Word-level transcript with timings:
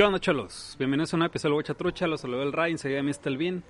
¿Qué 0.00 0.04
onda, 0.04 0.18
cholos? 0.18 0.76
Bienvenidos 0.78 1.12
a 1.12 1.18
un 1.18 1.24
episodio 1.24 1.52
de 1.52 1.56
Huecha 1.58 1.74
Trucha. 1.74 2.06
Los 2.06 2.22
saludo 2.22 2.42
el 2.42 2.54
Ray, 2.54 2.72
enseguida 2.72 3.02
Mr. 3.02 3.18
El 3.28 3.36
Bean. 3.36 3.62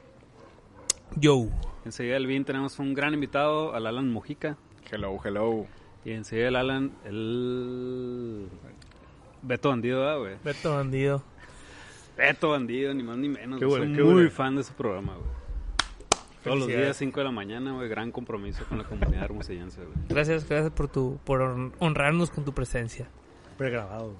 Yo. 1.16 1.48
Enseguida 1.84 2.16
el 2.18 2.28
Bean 2.28 2.44
tenemos 2.44 2.78
un 2.78 2.94
gran 2.94 3.14
invitado, 3.14 3.74
al 3.74 3.84
Alan 3.84 4.12
Mujica. 4.12 4.56
Hello, 4.92 5.18
hello. 5.24 5.66
Y 6.04 6.12
enseguida 6.12 6.46
el 6.46 6.54
Alan, 6.54 6.92
el... 7.04 8.46
Beto 9.42 9.70
Bandido, 9.70 9.98
¿verdad, 10.02 10.18
güey? 10.20 10.36
Beto 10.44 10.72
Bandido. 10.76 11.24
Beto 12.16 12.50
Bandido, 12.50 12.94
ni 12.94 13.02
más 13.02 13.16
ni 13.16 13.28
menos. 13.28 13.58
Qué 13.58 13.64
güey. 13.66 13.80
bueno, 13.80 13.94
Soy 13.96 13.96
qué 13.96 14.04
muy 14.04 14.14
bueno. 14.14 14.30
fan 14.30 14.54
de 14.54 14.60
ese 14.60 14.72
programa, 14.74 15.14
güey. 15.14 15.26
Todos 16.44 16.58
los 16.60 16.68
días, 16.68 16.96
5 16.96 17.18
de 17.18 17.24
la 17.24 17.32
mañana, 17.32 17.72
güey. 17.72 17.88
Gran 17.88 18.12
compromiso 18.12 18.64
con 18.68 18.78
la 18.78 18.84
comunidad 18.84 19.24
hermosellense, 19.24 19.80
güey. 19.84 19.96
Gracias, 20.08 20.48
gracias 20.48 20.70
por 20.74 20.86
tu 20.86 21.18
por 21.24 21.40
hon- 21.40 21.72
honrarnos 21.80 22.30
con 22.30 22.44
tu 22.44 22.52
presencia. 22.54 23.08
Pregrabado. 23.58 24.14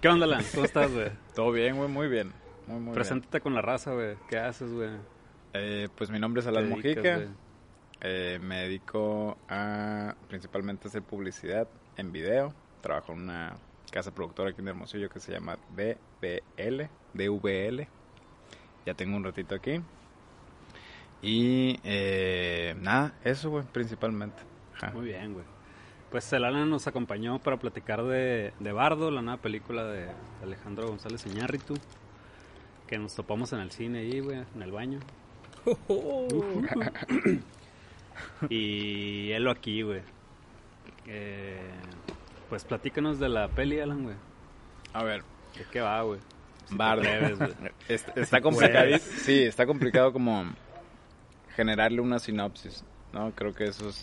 ¿Qué 0.00 0.08
onda, 0.08 0.24
Alan? 0.24 0.44
¿Cómo 0.52 0.64
estás, 0.64 0.92
güey? 0.92 1.10
Todo 1.34 1.52
bien, 1.52 1.76
güey, 1.76 1.88
muy 1.88 2.08
bien. 2.08 2.32
Muy, 2.66 2.80
muy 2.80 2.94
Preséntate 2.94 3.40
con 3.40 3.54
la 3.54 3.60
raza, 3.60 3.92
güey. 3.92 4.16
¿Qué 4.28 4.38
haces, 4.38 4.72
güey? 4.72 4.90
Eh, 5.52 5.88
pues 5.96 6.10
mi 6.10 6.18
nombre 6.18 6.40
es 6.40 6.46
¿Qué 6.46 6.50
Alan 6.50 6.68
Mojica. 6.68 7.20
Eh, 8.00 8.38
me 8.40 8.60
dedico 8.62 9.36
a 9.48 10.14
principalmente 10.28 10.88
hacer 10.88 11.02
publicidad 11.02 11.68
en 11.96 12.12
video. 12.12 12.54
Trabajo 12.80 13.12
en 13.12 13.22
una 13.22 13.56
casa 13.90 14.14
productora 14.14 14.50
aquí 14.50 14.62
en 14.62 14.68
Hermosillo 14.68 15.10
que 15.10 15.20
se 15.20 15.32
llama 15.32 15.58
DVL. 15.76 16.88
DVL. 17.12 17.88
Ya 18.86 18.94
tengo 18.94 19.16
un 19.16 19.24
ratito 19.24 19.54
aquí. 19.54 19.82
Y 21.20 21.78
eh, 21.84 22.74
nada, 22.80 23.14
eso, 23.24 23.50
güey, 23.50 23.64
principalmente. 23.64 24.42
Ajá. 24.76 24.92
Muy 24.92 25.04
bien, 25.04 25.34
güey. 25.34 25.44
Pues 26.10 26.32
el 26.32 26.44
Alan 26.44 26.68
nos 26.68 26.86
acompañó 26.88 27.38
para 27.38 27.56
platicar 27.58 28.02
de, 28.02 28.52
de 28.58 28.72
Bardo, 28.72 29.10
la 29.12 29.22
nueva 29.22 29.40
película 29.40 29.84
de 29.84 30.08
Alejandro 30.42 30.88
González 30.88 31.24
Iñárritu, 31.26 31.74
que 32.88 32.98
nos 32.98 33.14
topamos 33.14 33.52
en 33.52 33.60
el 33.60 33.70
cine 33.70 34.00
ahí, 34.00 34.18
güey, 34.20 34.42
en 34.54 34.62
el 34.62 34.72
baño. 34.72 34.98
Y 38.48 39.30
él 39.32 39.44
lo 39.44 39.50
aquí, 39.50 39.82
güey. 39.82 40.02
Eh, 41.06 41.70
pues 42.48 42.64
platícanos 42.64 43.18
de 43.18 43.28
la 43.28 43.48
peli, 43.48 43.80
Alan, 43.80 44.02
güey. 44.04 44.16
A 44.92 45.02
ver, 45.04 45.22
¿De 45.56 45.64
qué 45.70 45.80
va, 45.80 46.02
güey? 46.02 46.20
Si 46.66 46.76
Bardo. 46.76 47.02
atreves, 47.02 47.38
güey. 47.38 47.50
Es- 47.88 48.06
está 48.14 48.40
complicado. 48.40 48.86
Sí, 48.98 49.42
está 49.42 49.66
complicado 49.66 50.12
como 50.12 50.44
generarle 51.56 52.00
una 52.00 52.18
sinopsis, 52.18 52.84
¿no? 53.12 53.32
Creo 53.32 53.54
que 53.54 53.64
eso 53.64 53.88
es, 53.88 54.02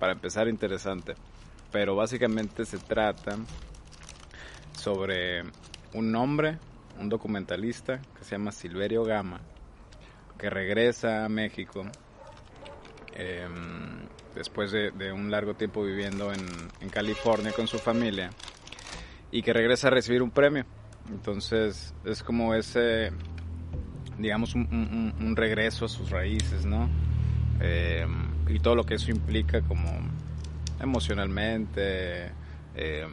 para 0.00 0.12
empezar, 0.14 0.48
interesante. 0.48 1.14
Pero 1.70 1.94
básicamente 1.94 2.64
se 2.64 2.78
trata 2.78 3.36
sobre 4.72 5.42
un 5.92 6.16
hombre, 6.16 6.58
un 6.98 7.08
documentalista 7.08 8.00
que 8.18 8.24
se 8.24 8.32
llama 8.32 8.50
Silverio 8.50 9.04
Gama, 9.04 9.40
que 10.38 10.50
regresa 10.50 11.24
a 11.24 11.28
México 11.28 11.84
em, 13.12 14.08
después 14.34 14.72
de, 14.72 15.12
un 15.12 15.30
largo 15.30 15.54
tiempo 15.54 15.84
viviendo 15.84 16.32
en, 16.32 16.88
California 16.90 17.52
con 17.52 17.68
su 17.68 17.78
familia 17.78 18.30
y 19.30 19.42
que 19.42 19.52
regresa 19.52 19.88
a 19.88 19.90
recibir 19.90 20.22
un 20.22 20.30
premio. 20.30 20.64
Entonces 21.08 21.94
es 22.04 22.22
como 22.22 22.54
ese, 22.54 23.12
digamos, 24.18 24.54
un, 24.54 25.34
regreso 25.36 25.84
a 25.84 25.88
sus 25.88 26.10
raíces, 26.10 26.64
¿no? 26.64 26.88
Eh, 27.60 28.06
y 28.50 28.58
todo 28.58 28.74
lo 28.74 28.84
que 28.84 28.94
eso 28.94 29.10
implica 29.10 29.62
como 29.62 29.90
emocionalmente, 30.80 32.32
eh, 32.74 33.06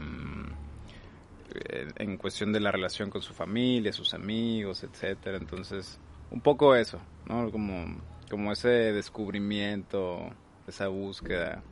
en 1.98 2.18
cuestión 2.18 2.54
de 2.54 2.60
la 2.60 2.72
relación 2.72 3.10
con 3.10 3.22
su 3.22 3.34
familia, 3.34 3.92
sus 3.92 4.14
amigos, 4.14 4.84
etcétera. 4.84 5.38
Entonces, 5.38 6.00
un 6.32 6.42
poco 6.42 6.76
eso, 6.76 7.00
¿no? 7.28 7.52
Como, 7.52 8.00
como 8.30 8.52
ese 8.52 8.70
descubrimiento, 8.70 10.30
esa 10.68 10.88
búsqueda. 10.88 11.64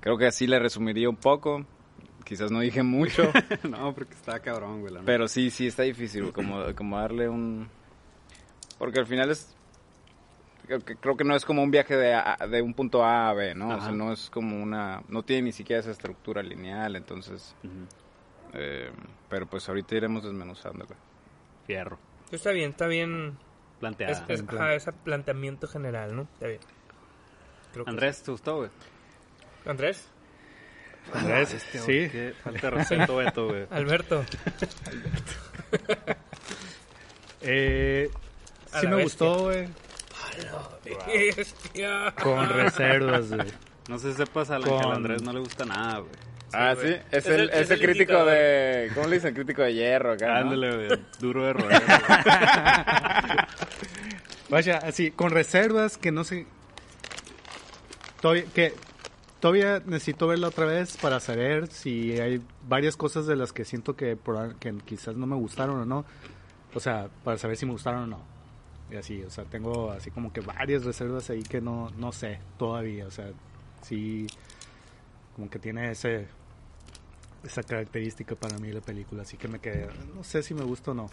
Creo 0.00 0.18
que 0.18 0.26
así 0.26 0.46
le 0.46 0.58
resumiría 0.58 1.08
un 1.08 1.16
poco. 1.16 1.64
Quizás 2.24 2.50
no 2.50 2.60
dije 2.60 2.82
mucho. 2.82 3.30
no, 3.68 3.94
porque 3.94 4.14
estaba 4.14 4.40
cabrón, 4.40 4.80
güey. 4.80 4.92
la. 4.92 5.02
Pero 5.02 5.28
sí, 5.28 5.50
sí 5.50 5.66
está 5.66 5.84
difícil, 5.84 6.32
como, 6.32 6.74
como 6.74 6.98
darle 6.98 7.28
un... 7.28 7.68
Porque 8.78 8.98
al 8.98 9.06
final 9.06 9.30
es... 9.30 9.55
Creo 10.66 11.16
que, 11.16 11.24
no 11.24 11.36
es 11.36 11.44
como 11.44 11.62
un 11.62 11.70
viaje 11.70 11.96
de, 11.96 12.14
A- 12.14 12.36
de 12.50 12.60
un 12.60 12.74
punto 12.74 13.04
A 13.04 13.28
a 13.28 13.32
B, 13.34 13.54
¿no? 13.54 13.68
O 13.76 13.80
sea, 13.80 13.92
no 13.92 14.12
es 14.12 14.28
como 14.30 14.60
una... 14.60 15.02
No 15.08 15.22
tiene 15.22 15.42
ni 15.42 15.52
siquiera 15.52 15.80
esa 15.80 15.90
estructura 15.92 16.42
lineal, 16.42 16.96
entonces... 16.96 17.54
Eh, 18.52 18.90
pero 19.28 19.46
pues 19.46 19.68
ahorita 19.68 19.94
iremos 19.96 20.24
desmenuzándolo. 20.24 20.94
Fierro. 21.66 21.98
Está 22.32 22.50
bien, 22.50 22.70
está 22.70 22.86
bien. 22.86 23.36
Planteada. 23.80 24.24
es- 24.28 24.42
ajá, 24.48 24.74
ese 24.74 24.92
planteamiento 24.92 25.68
general, 25.68 26.16
¿no? 26.16 26.22
Está 26.22 26.46
bien. 26.48 26.60
Creo 27.72 27.84
que- 27.84 27.90
Andrés, 27.90 28.22
¿te 28.22 28.30
gustó, 28.32 28.56
güey? 28.56 28.70
Andrés. 29.66 30.08
Andrés, 31.12 31.54
Este, 31.54 31.78
sí. 31.78 31.84
güey, 31.84 32.10
Qué 32.10 32.34
falta 32.42 32.60
de 32.62 32.70
respeto, 32.70 33.16
Beto, 33.18 33.46
güey. 33.48 33.66
Alberto. 33.70 34.24
Eh, 37.48 38.10
A 38.72 38.80
sí 38.80 38.86
me 38.86 38.96
bestia. 38.96 39.26
gustó, 39.28 39.42
güey. 39.44 39.68
Con 42.22 42.48
reservas, 42.48 43.28
güey. 43.32 43.48
No 43.88 43.98
sé 43.98 44.10
si 44.12 44.16
sepas, 44.18 44.48
que 44.48 44.60
Con- 44.68 44.84
al 44.84 44.92
Andrés 44.92 45.22
no 45.22 45.32
le 45.32 45.38
gusta 45.40 45.64
nada, 45.64 45.98
güey. 46.00 46.10
ah, 46.52 46.74
sí, 46.80 46.88
es, 46.88 47.02
Es 47.12 47.26
el, 47.26 47.40
el- 47.42 47.50
es 47.50 47.70
el 47.70 47.78
el 47.80 47.84
crítico 47.86 48.12
indicador. 48.12 48.30
de... 48.30 48.90
¿Cómo 48.94 49.06
le 49.08 49.16
dicen? 49.16 49.34
Crítico 49.34 49.62
de 49.62 49.74
hierro 49.74 50.12
acá. 50.12 50.38
Ándale, 50.38 50.74
güey. 50.88 51.00
Duro 51.20 51.44
de 51.44 51.52
roer. 51.52 51.82
Vaya, 54.48 54.78
así, 54.78 55.10
con 55.10 55.30
reservas 55.30 55.96
que 55.98 56.12
no 56.12 56.24
sé. 56.24 56.46
Todavía, 58.20 58.44
que 58.54 58.72
todavía 59.40 59.82
necesito 59.84 60.26
verla 60.28 60.48
otra 60.48 60.66
vez 60.66 60.96
para 60.96 61.20
saber 61.20 61.66
si 61.68 62.18
hay 62.20 62.40
varias 62.68 62.96
cosas 62.96 63.26
de 63.26 63.36
las 63.36 63.52
que 63.52 63.64
siento 63.64 63.96
que 63.96 64.16
quizás 64.84 65.16
no 65.16 65.26
me 65.26 65.36
gustaron 65.36 65.80
o 65.80 65.84
no. 65.84 66.04
O 66.74 66.80
sea, 66.80 67.08
para 67.24 67.38
saber 67.38 67.56
si 67.56 67.66
me 67.66 67.72
gustaron 67.72 68.04
o 68.04 68.06
no. 68.06 68.35
Y 68.90 68.96
así, 68.96 69.22
o 69.22 69.30
sea, 69.30 69.44
tengo 69.44 69.90
así 69.90 70.10
como 70.10 70.32
que 70.32 70.40
varias 70.40 70.84
reservas 70.84 71.28
ahí 71.30 71.42
que 71.42 71.60
no, 71.60 71.90
no 71.98 72.12
sé 72.12 72.38
todavía. 72.58 73.06
O 73.06 73.10
sea, 73.10 73.26
sí, 73.82 74.26
como 75.34 75.50
que 75.50 75.58
tiene 75.58 75.90
ese 75.90 76.28
esa 77.44 77.62
característica 77.62 78.34
para 78.34 78.58
mí 78.58 78.72
la 78.72 78.80
película. 78.80 79.22
Así 79.22 79.36
que 79.36 79.48
me 79.48 79.58
quedé, 79.60 79.88
no 80.14 80.22
sé 80.24 80.42
si 80.42 80.54
me 80.54 80.62
gusta 80.64 80.92
o 80.92 80.94
no. 80.94 81.10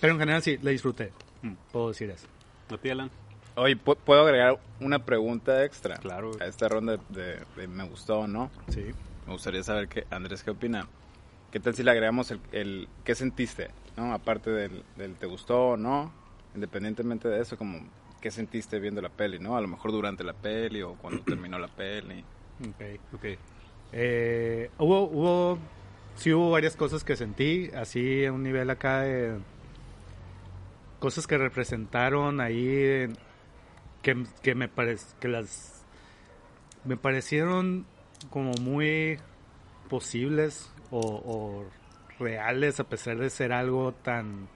Pero 0.00 0.12
en 0.14 0.18
general 0.20 0.42
sí, 0.42 0.58
la 0.62 0.70
disfruté. 0.70 1.12
Mm. 1.42 1.52
Puedo 1.72 1.88
decir 1.88 2.10
eso. 2.10 2.26
¿No 2.70 2.78
te, 2.78 2.90
Alan? 2.92 3.10
Oye, 3.56 3.76
¿pu- 3.76 3.96
¿puedo 3.96 4.22
agregar 4.22 4.60
una 4.80 5.04
pregunta 5.04 5.64
extra? 5.64 5.96
Claro. 5.96 6.30
A 6.40 6.46
esta 6.46 6.68
ronda 6.68 6.98
de, 7.08 7.40
de 7.56 7.66
me 7.68 7.84
gustó 7.88 8.20
o 8.20 8.26
no. 8.28 8.50
Sí. 8.68 8.86
Me 9.26 9.32
gustaría 9.32 9.62
saber 9.64 9.88
qué, 9.88 10.06
Andrés, 10.10 10.42
¿qué 10.44 10.50
opina? 10.52 10.86
¿Qué 11.50 11.58
tal 11.60 11.74
si 11.74 11.82
le 11.82 11.90
agregamos 11.90 12.30
el, 12.30 12.40
el 12.52 12.88
qué 13.04 13.14
sentiste, 13.14 13.68
no? 13.96 14.12
Aparte 14.14 14.50
del, 14.50 14.84
del 14.96 15.16
te 15.16 15.26
gustó 15.26 15.70
o 15.70 15.76
no, 15.76 16.12
independientemente 16.58 17.28
de 17.28 17.40
eso, 17.40 17.56
como 17.56 17.80
qué 18.20 18.30
sentiste 18.30 18.80
viendo 18.80 19.00
la 19.00 19.08
peli, 19.08 19.38
¿no? 19.38 19.56
A 19.56 19.60
lo 19.60 19.68
mejor 19.68 19.92
durante 19.92 20.24
la 20.24 20.32
peli 20.32 20.82
o 20.82 20.94
cuando 20.94 21.22
terminó 21.24 21.58
la 21.58 21.68
peli. 21.68 22.24
Ok. 22.60 23.14
Ok. 23.14 23.24
Eh, 23.92 24.70
hubo, 24.78 25.04
hubo, 25.04 25.58
sí 26.16 26.32
hubo 26.32 26.50
varias 26.50 26.76
cosas 26.76 27.04
que 27.04 27.16
sentí, 27.16 27.70
así 27.74 28.26
a 28.26 28.32
un 28.32 28.42
nivel 28.42 28.68
acá 28.70 29.00
de 29.00 29.38
cosas 30.98 31.26
que 31.26 31.38
representaron 31.38 32.40
ahí, 32.40 33.06
que, 34.02 34.24
que 34.42 34.54
me 34.54 34.68
parec 34.68 35.00
que 35.20 35.28
las, 35.28 35.84
me 36.84 36.96
parecieron 36.96 37.86
como 38.30 38.52
muy 38.60 39.18
posibles 39.88 40.70
o, 40.90 41.00
o 41.00 41.64
reales 42.18 42.80
a 42.80 42.84
pesar 42.84 43.18
de 43.18 43.30
ser 43.30 43.52
algo 43.52 43.92
tan 43.92 44.48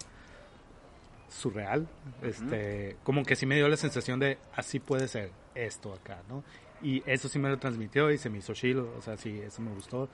surreal, 1.33 1.89
este, 2.23 2.97
como 3.05 3.25
que 3.25 3.35
sí 3.37 3.47
me 3.47 3.55
dio 3.57 3.69
la 3.69 3.77
sensación 3.77 4.21
de 4.21 4.39
así 4.55 4.79
puede 4.81 5.09
ser 5.09 5.31
esto 5.55 5.93
acá, 5.93 6.23
¿no? 6.29 6.45
Y 6.83 7.03
eso 7.07 7.29
sí 7.29 7.39
me 7.39 7.49
lo 7.49 7.59
transmitió 7.59 8.11
y 8.11 8.19
se 8.19 8.29
me 8.31 8.39
hizo 8.39 8.53
chilo, 8.55 8.93
o 8.99 9.03
sea, 9.03 9.17
sí, 9.17 9.41
eso 9.41 9.63
me 9.63 9.71
gustó. 9.73 10.09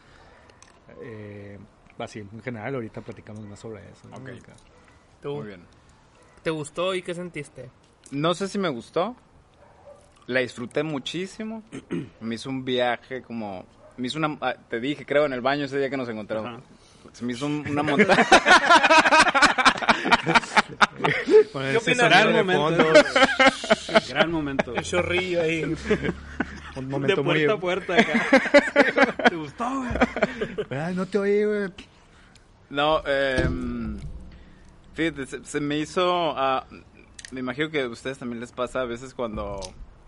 Eh, 1.03 1.59
así, 1.99 2.20
en 2.20 2.43
general, 2.43 2.75
ahorita 2.75 3.00
platicamos 3.00 3.43
más 3.47 3.59
sobre 3.59 3.82
eso. 3.91 4.09
¿no? 4.09 4.17
¿Tú? 5.23 5.37
Muy 5.37 5.47
bien. 5.49 5.65
¿Te 6.43 6.50
gustó 6.50 6.94
y 6.94 7.03
qué 7.03 7.15
sentiste? 7.15 7.71
No 8.11 8.35
sé 8.35 8.49
si 8.49 8.59
me 8.59 8.69
gustó. 8.69 9.17
La 10.26 10.41
disfruté 10.41 10.82
muchísimo. 10.82 11.62
Me 12.21 12.35
hizo 12.37 12.50
un 12.50 12.64
viaje 12.64 13.23
como... 13.23 13.64
Me 13.97 14.06
hizo 14.06 14.19
una... 14.19 14.37
ah, 14.43 14.55
Te 14.69 14.79
dije, 14.79 15.05
creo, 15.06 15.25
en 15.26 15.32
el 15.32 15.41
baño 15.41 15.64
ese 15.64 15.79
día 15.79 15.88
que 15.91 15.97
nos 15.97 16.09
encontramos. 16.09 16.47
Ajá. 16.50 16.61
Se 17.12 17.25
me 17.25 17.32
hizo 17.32 17.47
un- 17.47 17.67
una 17.69 17.82
montaña... 17.82 18.26
Con 21.52 21.64
el 21.64 21.78
Gran 21.96 22.32
de 22.32 22.42
momento. 22.42 22.84
fondo, 22.84 22.92
Gran 24.08 24.32
momento. 24.32 24.75
El 24.75 24.82
chorrillo 24.82 25.42
ahí. 25.42 25.64
un 25.64 25.75
De 26.75 26.82
momento 26.82 27.25
muy... 27.25 27.46
puerta 27.46 27.52
a 27.54 27.60
puerta 27.60 27.94
acá. 27.94 29.25
¿Te 29.28 29.36
gustó, 29.36 29.64
güey. 30.69 30.94
No 30.94 31.06
te 31.06 31.19
oí, 31.19 31.44
güey. 31.44 31.72
No, 32.70 33.02
eh, 33.06 33.48
fíjate, 34.94 35.26
se, 35.26 35.44
se 35.44 35.60
me 35.60 35.78
hizo, 35.78 36.34
ah, 36.36 36.66
me 37.30 37.40
imagino 37.40 37.70
que 37.70 37.82
a 37.82 37.88
ustedes 37.88 38.19
también 38.19 38.40
les 38.40 38.52
pasa 38.52 38.80
a 38.82 38.84
veces 38.84 39.14
cuando, 39.14 39.58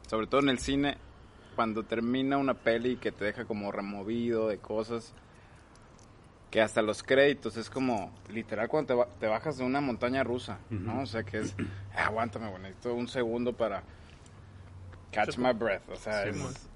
sobre 0.09 0.27
todo 0.27 0.41
en 0.43 0.51
el 0.51 0.59
cine, 0.59 0.99
cuando 1.57 1.83
termina 1.85 2.37
una 2.37 2.55
peli 2.55 2.97
que 2.97 3.13
te 3.13 3.25
deja 3.25 3.45
como 3.47 3.73
removido 3.73 4.49
de 4.49 4.59
cosas, 4.59 5.15
que 6.51 6.61
hasta 6.61 6.83
los 6.83 7.03
créditos 7.03 7.57
es 7.57 7.71
como, 7.71 8.13
literal, 8.33 8.69
cuando 8.69 8.89
te, 8.89 8.95
ba- 8.95 9.09
te 9.21 9.27
bajas 9.29 9.57
de 9.59 9.65
una 9.65 9.81
montaña 9.81 10.25
rusa, 10.25 10.59
¿no? 10.71 11.03
O 11.03 11.07
sea, 11.07 11.23
que 11.23 11.39
es, 11.39 11.55
"Ah, 11.95 12.07
aguántame, 12.07 12.49
bueno, 12.49 12.65
necesito 12.65 12.95
un 12.95 13.07
segundo 13.09 13.53
para 13.53 13.83
catch 15.13 15.39
my 15.39 15.53
breath, 15.53 15.89
o 15.89 15.97
sea, 15.97 16.25
Sí, 16.25 16.31
es- 16.31 16.69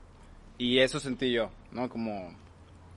y 0.58 0.78
eso 0.78 1.00
sentí 1.00 1.32
yo, 1.32 1.50
¿no? 1.72 1.88
Como 1.88 2.32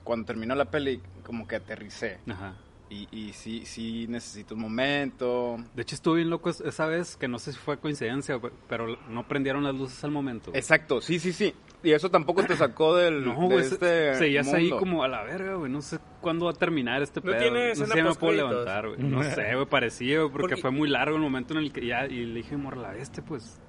cuando 0.04 0.26
terminó 0.26 0.54
la 0.54 0.66
peli, 0.66 1.02
como 1.24 1.46
que 1.46 1.56
aterricé. 1.56 2.18
Ajá. 2.28 2.54
Y, 2.90 3.06
y 3.14 3.32
sí, 3.34 3.66
sí 3.66 4.06
necesito 4.08 4.54
un 4.54 4.62
momento. 4.62 5.58
De 5.74 5.82
hecho, 5.82 5.94
estuve 5.94 6.16
bien 6.18 6.30
loco 6.30 6.48
es- 6.48 6.60
esa 6.62 6.86
vez, 6.86 7.16
que 7.16 7.28
no 7.28 7.38
sé 7.38 7.52
si 7.52 7.58
fue 7.58 7.78
coincidencia, 7.78 8.40
pero 8.68 8.96
no 9.10 9.26
prendieron 9.28 9.64
las 9.64 9.74
luces 9.74 10.02
al 10.04 10.10
momento. 10.12 10.52
Exacto, 10.54 11.00
sí, 11.02 11.18
sí, 11.18 11.32
sí. 11.32 11.54
Y 11.82 11.92
eso 11.92 12.10
tampoco 12.10 12.42
te 12.44 12.56
sacó 12.56 12.96
del 12.96 13.24
No, 13.24 13.38
de 13.40 13.46
güey, 13.46 13.64
se- 13.64 13.74
este 13.74 14.14
seguías 14.16 14.52
ahí 14.52 14.62
mundo. 14.64 14.78
como 14.78 15.04
a 15.04 15.08
la 15.08 15.22
verga, 15.22 15.54
güey. 15.54 15.70
No 15.70 15.80
sé 15.80 15.98
cuándo 16.20 16.46
va 16.46 16.50
a 16.50 16.54
terminar 16.54 17.02
este 17.02 17.20
¿No 17.20 17.26
pedo. 17.30 17.38
tiene 17.38 17.68
no 17.68 17.74
sé 17.74 17.86
si 17.86 18.02
me 18.02 18.14
puedo 18.14 18.32
levantar, 18.32 18.88
güey. 18.88 19.00
No 19.00 19.22
sé, 19.22 19.54
güey, 19.54 19.66
parecía, 19.66 20.18
güey, 20.18 20.30
porque, 20.32 20.48
Porque- 20.48 20.60
fue 20.62 20.70
muy 20.72 20.88
largo 20.88 21.14
el 21.16 21.22
momento 21.22 21.54
en 21.54 21.60
el 21.60 21.72
que 21.72 21.86
ya... 21.86 22.06
Y 22.06 22.24
le 22.24 22.34
dije, 22.34 22.56
morla, 22.56 22.96
este, 22.96 23.22
pues, 23.22 23.60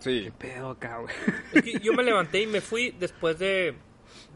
Sí, 0.00 0.24
qué 0.24 0.32
pedo 0.32 0.70
acá, 0.70 0.98
güey. 0.98 1.14
Es 1.54 1.62
que 1.62 1.78
yo 1.80 1.92
me 1.94 2.02
levanté 2.02 2.42
y 2.42 2.46
me 2.46 2.60
fui 2.60 2.90
después 2.98 3.38
de, 3.38 3.74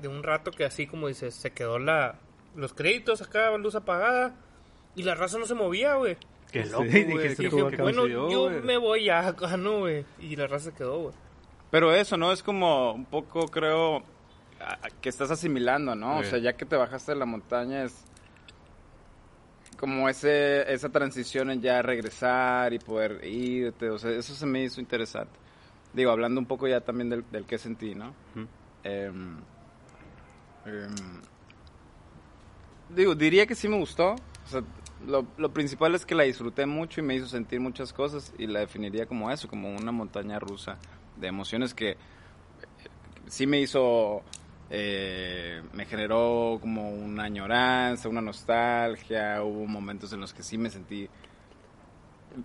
de 0.00 0.08
un 0.08 0.22
rato 0.22 0.50
que 0.52 0.64
así 0.64 0.86
como 0.86 1.08
dices, 1.08 1.34
se 1.34 1.50
quedó 1.50 1.78
la 1.78 2.14
los 2.56 2.72
créditos 2.74 3.20
acá, 3.22 3.56
luz 3.58 3.74
apagada 3.74 4.34
y 4.96 5.02
la 5.02 5.14
raza 5.14 5.38
no 5.38 5.44
se 5.46 5.54
movía, 5.54 5.94
güey. 5.94 6.16
Qué 6.50 6.64
Sí, 6.64 6.70
loco, 6.72 6.84
dije, 6.84 7.04
güey. 7.04 7.62
acá. 7.74 7.82
Bueno, 7.82 8.06
yo 8.06 8.26
güey. 8.48 8.62
me 8.62 8.78
voy 8.78 9.04
ya 9.04 9.26
acá, 9.28 9.56
¿no, 9.58 9.80
güey? 9.80 10.04
Y 10.18 10.34
la 10.36 10.46
raza 10.46 10.70
se 10.70 10.76
quedó, 10.76 10.98
güey. 10.98 11.14
Pero 11.70 11.94
eso, 11.94 12.16
¿no? 12.16 12.32
Es 12.32 12.42
como 12.42 12.92
un 12.92 13.04
poco, 13.04 13.46
creo, 13.48 14.02
que 15.00 15.08
estás 15.08 15.30
asimilando, 15.30 15.94
¿no? 15.94 16.18
O 16.18 16.24
sea, 16.24 16.38
ya 16.38 16.54
que 16.54 16.66
te 16.66 16.76
bajaste 16.76 17.12
de 17.12 17.18
la 17.18 17.26
montaña 17.26 17.84
es 17.84 18.04
como 19.78 20.10
ese 20.10 20.70
esa 20.70 20.90
transición 20.90 21.50
en 21.50 21.62
ya 21.62 21.80
regresar 21.80 22.74
y 22.74 22.78
poder 22.78 23.24
irte. 23.24 23.88
O 23.88 23.98
sea, 23.98 24.10
eso 24.10 24.34
se 24.34 24.46
me 24.46 24.62
hizo 24.62 24.80
interesante. 24.80 25.32
Digo, 25.94 26.10
hablando 26.10 26.40
un 26.40 26.46
poco 26.46 26.68
ya 26.68 26.80
también 26.80 27.08
del, 27.08 27.24
del 27.30 27.46
que 27.46 27.56
sentí, 27.56 27.94
¿no? 27.94 28.14
Em, 28.84 29.38
em, 30.66 30.94
digo, 32.90 33.14
diría 33.14 33.46
que 33.46 33.54
sí 33.54 33.68
me 33.68 33.78
gustó. 33.78 34.12
O 34.12 34.48
sea, 34.48 34.62
lo, 35.06 35.26
lo 35.38 35.52
principal 35.52 35.94
es 35.94 36.04
que 36.04 36.14
la 36.14 36.24
disfruté 36.24 36.66
mucho 36.66 37.00
y 37.00 37.04
me 37.04 37.14
hizo 37.14 37.26
sentir 37.26 37.60
muchas 37.60 37.92
cosas 37.92 38.34
y 38.38 38.46
la 38.46 38.60
definiría 38.60 39.06
como 39.06 39.30
eso, 39.30 39.48
como 39.48 39.74
una 39.74 39.92
montaña 39.92 40.38
rusa 40.38 40.76
de 41.20 41.28
emociones 41.28 41.74
que 41.74 41.90
eh, 41.90 41.96
sí 43.26 43.46
me 43.46 43.60
hizo, 43.60 44.22
eh, 44.70 45.62
me 45.72 45.86
generó 45.86 46.58
como 46.60 46.90
una 46.90 47.24
añoranza, 47.24 48.08
una 48.08 48.20
nostalgia, 48.20 49.42
hubo 49.42 49.66
momentos 49.66 50.12
en 50.12 50.20
los 50.20 50.34
que 50.34 50.42
sí 50.42 50.58
me 50.58 50.70
sentí, 50.70 51.08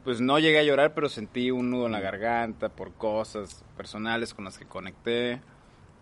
pues 0.04 0.22
no 0.22 0.40
llegué 0.40 0.60
a 0.60 0.64
llorar, 0.64 0.94
pero 0.94 1.10
sentí 1.10 1.52
un 1.52 1.70
nudo 1.70 1.86
en 1.86 1.92
la 1.92 2.00
garganta 2.00 2.70
por 2.70 2.94
cosas 2.94 3.64
personales 3.78 4.34
con 4.34 4.46
las 4.46 4.58
que 4.58 4.66
conecté. 4.66 5.42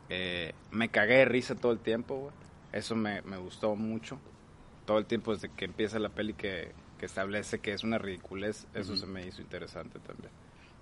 Eh, 0.09 0.53
me 0.71 0.89
cagué 0.89 1.17
de 1.17 1.25
risa 1.25 1.55
todo 1.55 1.71
el 1.71 1.79
tiempo, 1.79 2.15
güey. 2.15 2.33
Eso 2.71 2.95
me, 2.95 3.21
me 3.23 3.37
gustó 3.37 3.75
mucho. 3.75 4.19
Todo 4.85 4.97
el 4.97 5.05
tiempo 5.05 5.33
desde 5.33 5.49
que 5.49 5.65
empieza 5.65 5.99
la 5.99 6.09
peli 6.09 6.33
que, 6.33 6.73
que 7.03 7.07
establece 7.07 7.59
que 7.59 7.73
es 7.73 7.83
una 7.83 7.97
ridiculez, 7.97 8.65
eso 8.73 8.95
se 8.95 9.05
me 9.05 9.27
hizo 9.27 9.41
interesante 9.41 9.99
también. 9.99 10.31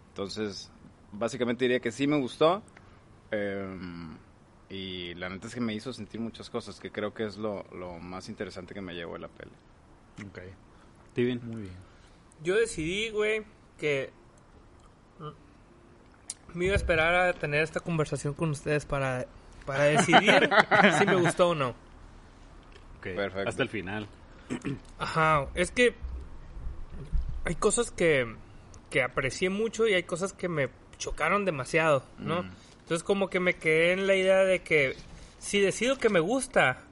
Entonces, 0.09 0.71
básicamente 1.11 1.65
diría 1.65 1.79
que 1.79 1.91
sí 1.91 2.07
me 2.07 2.17
gustó. 2.19 2.61
eh, 3.31 3.67
y 4.69 5.13
la 5.15 5.27
neta 5.27 5.47
es 5.47 5.53
que 5.53 5.59
me 5.59 5.73
hizo 5.73 5.91
sentir 5.91 6.21
muchas 6.21 6.49
cosas, 6.49 6.79
que 6.79 6.91
creo 6.91 7.13
que 7.13 7.25
es 7.25 7.35
lo, 7.35 7.65
lo 7.73 7.99
más 7.99 8.29
interesante 8.29 8.73
que 8.73 8.79
me 8.79 8.93
llevó 8.93 9.13
de 9.13 9.19
la 9.19 9.27
peli. 9.27 9.51
Ok, 10.25 10.39
Steven. 11.11 11.41
muy 11.43 11.63
bien. 11.63 11.75
Yo 12.41 12.55
decidí, 12.55 13.09
güey, 13.09 13.43
que 13.77 14.11
me 16.53 16.65
iba 16.65 16.73
a 16.73 16.77
esperar 16.77 17.15
a 17.15 17.33
tener 17.33 17.63
esta 17.63 17.79
conversación 17.81 18.33
con 18.33 18.49
ustedes 18.51 18.85
para, 18.85 19.25
para 19.65 19.83
decidir 19.85 20.49
si 20.99 21.05
me 21.05 21.15
gustó 21.15 21.49
o 21.49 21.55
no. 21.55 21.69
Ok, 22.97 23.07
Perfecto. 23.15 23.49
Hasta 23.49 23.63
el 23.63 23.69
final. 23.69 24.07
Ajá, 24.99 25.47
es 25.53 25.71
que 25.71 25.95
hay 27.45 27.55
cosas 27.55 27.91
que, 27.91 28.35
que 28.89 29.01
aprecié 29.01 29.49
mucho 29.49 29.87
y 29.87 29.93
hay 29.93 30.03
cosas 30.03 30.33
que 30.33 30.47
me 30.49 30.69
chocaron 31.01 31.43
demasiado, 31.45 32.03
¿no? 32.19 32.43
Mm. 32.43 32.51
Entonces 32.83 33.03
como 33.03 33.29
que 33.29 33.39
me 33.39 33.55
quedé 33.55 33.93
en 33.93 34.05
la 34.07 34.15
idea 34.15 34.39
de 34.43 34.59
que 34.61 34.95
si 35.39 35.59
decido 35.59 35.97
que 35.97 36.09
me 36.09 36.19
gusta, 36.19 36.83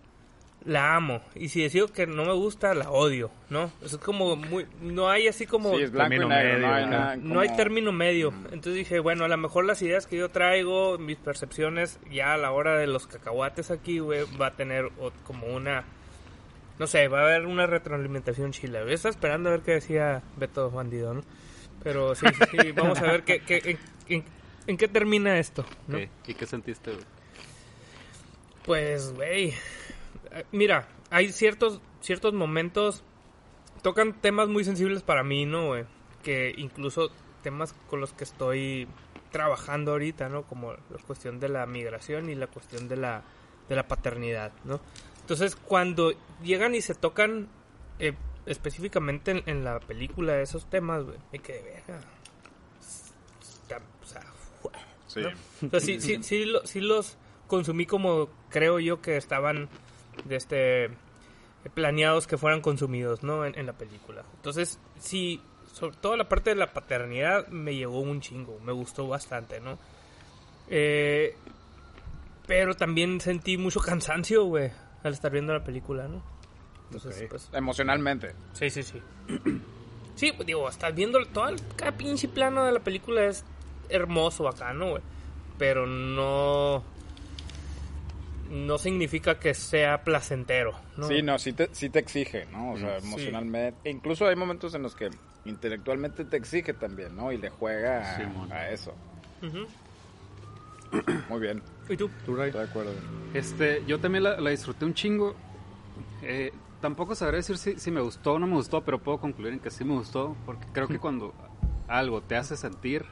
la 0.66 0.96
amo. 0.96 1.22
Y 1.36 1.50
si 1.50 1.62
decido 1.62 1.88
que 1.94 2.08
no 2.08 2.26
me 2.26 2.34
gusta, 2.34 2.74
la 2.74 2.90
odio, 2.90 3.30
¿no? 3.50 3.72
Es 3.84 3.96
como 3.98 4.36
muy... 4.36 4.66
No 4.82 5.10
hay 5.10 5.28
así 5.28 5.46
como... 5.46 5.76
Sí, 5.76 5.84
es 5.84 5.92
blanco 5.92 6.14
y 6.16 6.18
término 6.18 6.36
negro, 6.36 6.68
medio, 6.68 6.88
no 7.24 7.40
hay 7.40 7.50
No 7.50 7.56
término 7.56 7.92
medio. 7.92 8.34
Entonces 8.46 8.74
dije, 8.76 9.00
bueno, 9.00 9.24
a 9.24 9.28
lo 9.28 9.38
mejor 9.38 9.66
las 9.66 9.82
ideas 9.82 10.08
que 10.08 10.18
yo 10.18 10.30
traigo, 10.30 10.98
mis 10.98 11.18
percepciones, 11.18 12.00
ya 12.12 12.34
a 12.34 12.38
la 12.38 12.52
hora 12.52 12.78
de 12.78 12.88
los 12.88 13.08
cacahuates 13.08 13.70
aquí, 13.72 14.00
güey, 14.00 14.26
va 14.40 14.48
a 14.48 14.52
tener 14.56 14.86
o- 15.00 15.12
como 15.26 15.48
una... 15.48 15.84
No 16.78 16.88
sé, 16.88 17.08
va 17.10 17.20
a 17.20 17.24
haber 17.24 17.46
una 17.46 17.66
retroalimentación 17.68 18.52
chila. 18.54 18.80
Yo 18.80 18.88
estaba 18.88 19.12
esperando 19.12 19.50
a 19.50 19.54
ver 19.54 19.62
qué 19.62 19.72
decía 19.74 20.24
Beto 20.38 20.72
Bandido, 20.72 21.14
¿no? 21.14 21.24
Pero 21.84 22.14
sí, 22.16 22.26
sí, 22.34 22.44
sí, 22.52 22.72
vamos 22.74 23.00
a 23.00 23.04
ver 23.04 23.24
qué, 23.24 23.42
qué- 23.42 23.62
en, 24.08 24.16
en- 24.18 24.26
en 24.68 24.78
qué 24.78 24.88
termina 24.88 25.40
esto, 25.40 25.66
¿no? 25.88 25.98
¿Y 26.28 26.34
qué 26.34 26.46
sentiste, 26.46 26.92
güey? 26.92 27.06
Pues, 28.66 29.14
güey. 29.14 29.54
eh, 30.32 30.46
Mira, 30.52 30.88
hay 31.10 31.32
ciertos, 31.32 31.82
ciertos 32.02 32.34
momentos. 32.34 33.04
Tocan 33.82 34.14
temas 34.14 34.50
muy 34.50 34.64
sensibles 34.64 35.02
para 35.04 35.24
mí, 35.24 35.46
¿no, 35.46 35.68
güey? 35.68 35.86
Que 36.24 36.54
incluso 36.58 37.10
temas 37.42 37.74
con 37.90 38.02
los 38.02 38.14
que 38.14 38.26
estoy 38.26 38.88
trabajando 39.32 39.92
ahorita, 39.92 40.28
¿no? 40.30 40.44
Como 40.44 40.74
la 40.74 40.80
cuestión 41.08 41.40
de 41.40 41.50
la 41.50 41.66
migración 41.66 42.30
y 42.30 42.36
la 42.36 42.48
cuestión 42.48 42.88
de 42.90 42.98
la, 42.98 43.24
de 43.70 43.76
la 43.76 43.88
paternidad, 43.88 44.52
¿no? 44.66 44.82
Entonces, 45.22 45.56
cuando 45.56 46.12
llegan 46.44 46.76
y 46.76 46.82
se 46.82 46.94
tocan 46.96 47.48
eh, 48.00 48.14
específicamente 48.46 49.32
en, 49.32 49.44
en 49.46 49.64
la 49.64 49.80
película 49.80 50.40
esos 50.42 50.70
temas, 50.70 51.04
güey, 51.04 51.18
me 51.32 51.40
quedé 51.40 51.62
verga. 51.62 52.02
Está- 53.42 53.82
o 54.02 54.06
sea, 54.06 54.22
Sí. 55.08 55.22
¿no? 55.22 55.68
O 55.68 55.70
sea, 55.72 55.80
sí, 55.80 56.00
sí, 56.00 56.22
sí, 56.24 56.46
lo- 56.46 56.66
sí 56.66 56.80
los 56.82 57.18
consumí 57.48 57.86
como 57.86 58.30
creo 58.50 58.80
yo 58.80 59.02
que 59.02 59.18
estaban 59.18 59.68
de 60.26 60.36
este 60.36 60.90
planeados 61.74 62.28
que 62.28 62.38
fueran 62.38 62.62
consumidos, 62.62 63.24
¿no? 63.24 63.44
En, 63.46 63.58
en 63.58 63.66
la 63.66 63.74
película. 63.74 64.24
Entonces, 64.36 64.80
sí, 65.00 65.42
sobre 65.74 65.98
todo 65.98 66.16
la 66.16 66.30
parte 66.30 66.52
de 66.52 66.56
la 66.56 66.74
paternidad 66.74 67.48
me 67.50 67.76
llegó 67.76 68.00
un 68.00 68.22
chingo, 68.22 68.60
me 68.64 68.72
gustó 68.72 69.08
bastante, 69.08 69.60
¿no? 69.60 69.78
Eh, 70.70 71.36
pero 72.48 72.76
también 72.76 73.20
sentí 73.20 73.58
mucho 73.58 73.80
cansancio, 73.82 74.46
güey, 74.46 74.72
al 75.04 75.14
estar 75.14 75.32
viendo 75.32 75.54
la 75.54 75.64
película, 75.64 76.08
¿no? 76.08 76.24
Entonces, 76.92 77.22
Ok. 77.24 77.30
pues, 77.30 77.50
Emocionalmente. 77.54 78.34
Sí, 78.54 78.70
sí, 78.70 78.84
sí. 78.84 79.02
Sí, 80.16 80.34
pues, 80.34 80.46
digo, 80.48 80.68
estás 80.68 80.94
viendo 80.94 81.26
todo 81.28 81.48
el, 81.48 81.56
cada 81.78 81.94
pinche 81.94 82.28
plano 82.28 82.66
de 82.66 82.74
la 82.74 82.82
película 82.82 83.24
es 83.24 83.46
hermoso 83.88 84.50
acá, 84.50 84.74
¿no, 84.74 84.90
güey? 84.90 85.02
Pero 85.58 85.88
no 85.88 86.84
no 88.50 88.78
significa 88.78 89.40
que 89.40 89.54
sea 89.54 90.04
placentero, 90.04 90.74
¿no? 90.98 91.08
Sí, 91.08 91.22
no, 91.22 91.40
sí 91.40 91.54
te, 91.54 91.70
sí 91.72 91.90
te 91.90 92.00
exige, 92.00 92.48
¿no? 92.52 92.74
O 92.74 92.78
sea, 92.78 93.00
Sí. 93.00 93.08
emocionalmente. 93.08 93.80
e 93.86 93.92
Incluso 93.92 94.28
hay 94.28 94.36
momentos 94.36 94.74
en 94.74 94.82
los 94.82 94.94
que 94.94 95.10
intelectualmente 95.46 96.26
te 96.26 96.36
exige 96.36 96.74
también, 96.74 97.16
¿no? 97.16 97.32
Y 97.32 97.38
le 97.38 97.50
juega 97.50 98.18
a, 98.52 98.70
eso. 98.72 98.94
Muy 101.30 101.40
bien, 101.40 101.62
¿Y 101.88 101.96
tú? 101.96 102.10
¿Tú, 102.26 102.36
Ray? 102.36 102.48
estoy 102.48 102.66
de 102.66 102.70
acuerdo. 102.70 102.92
Este, 103.34 103.84
yo 103.88 104.00
también 104.00 104.24
la, 104.26 104.40
la 104.42 104.50
disfruté 104.50 104.84
un 104.84 104.94
chingo. 104.94 105.36
Eh, 106.24 106.52
tampoco 106.82 107.16
sabré 107.16 107.38
decir 107.38 107.58
si, 107.58 107.78
si 107.80 107.92
me 107.92 108.02
gustó 108.02 108.34
o 108.34 108.40
no 108.40 108.48
me 108.48 108.54
gustó, 108.56 108.84
pero 108.84 109.00
puedo 109.00 109.20
concluir 109.20 109.54
en 109.54 109.60
que 109.60 109.70
sí 109.72 109.84
me 109.84 109.94
gustó, 109.94 110.36
porque 110.46 110.68
creo 110.72 110.88
que 110.88 111.00
cuando 111.00 111.34
algo 111.88 112.22
te 112.22 112.36
hace 112.36 112.56
sentir, 112.58 113.06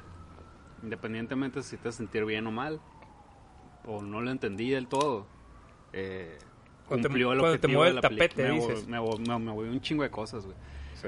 independientemente 0.84 1.64
si 1.64 1.78
te 1.78 1.90
hace 1.90 1.98
sentir 2.00 2.26
bien 2.26 2.46
o 2.48 2.52
mal, 2.52 2.80
o 3.86 4.02
no 4.02 4.22
lo 4.22 4.32
entendí 4.32 4.70
del 4.70 4.88
todo, 4.88 5.26
eh, 5.94 6.38
Cuando 6.88 7.04
te- 7.04 7.08
cumplió 7.10 7.32
el 7.34 7.40
cuando 7.40 7.60
te 7.60 7.68
objetivo 7.68 7.80
mueve 7.80 7.86
de 7.86 7.90
el 7.90 7.96
la 7.96 8.02
película. 8.10 8.28
tapete, 8.30 8.50
me, 8.50 8.56
dices. 8.56 8.88
me, 8.88 9.00
mo- 9.00 9.18
me, 9.18 9.40
me 9.40 9.52
movió 9.54 9.72
un 9.72 9.82
chingo 9.82 10.04
de 10.04 10.10
cosas, 10.12 10.46
güey. 10.46 10.58
Sí. 10.96 11.08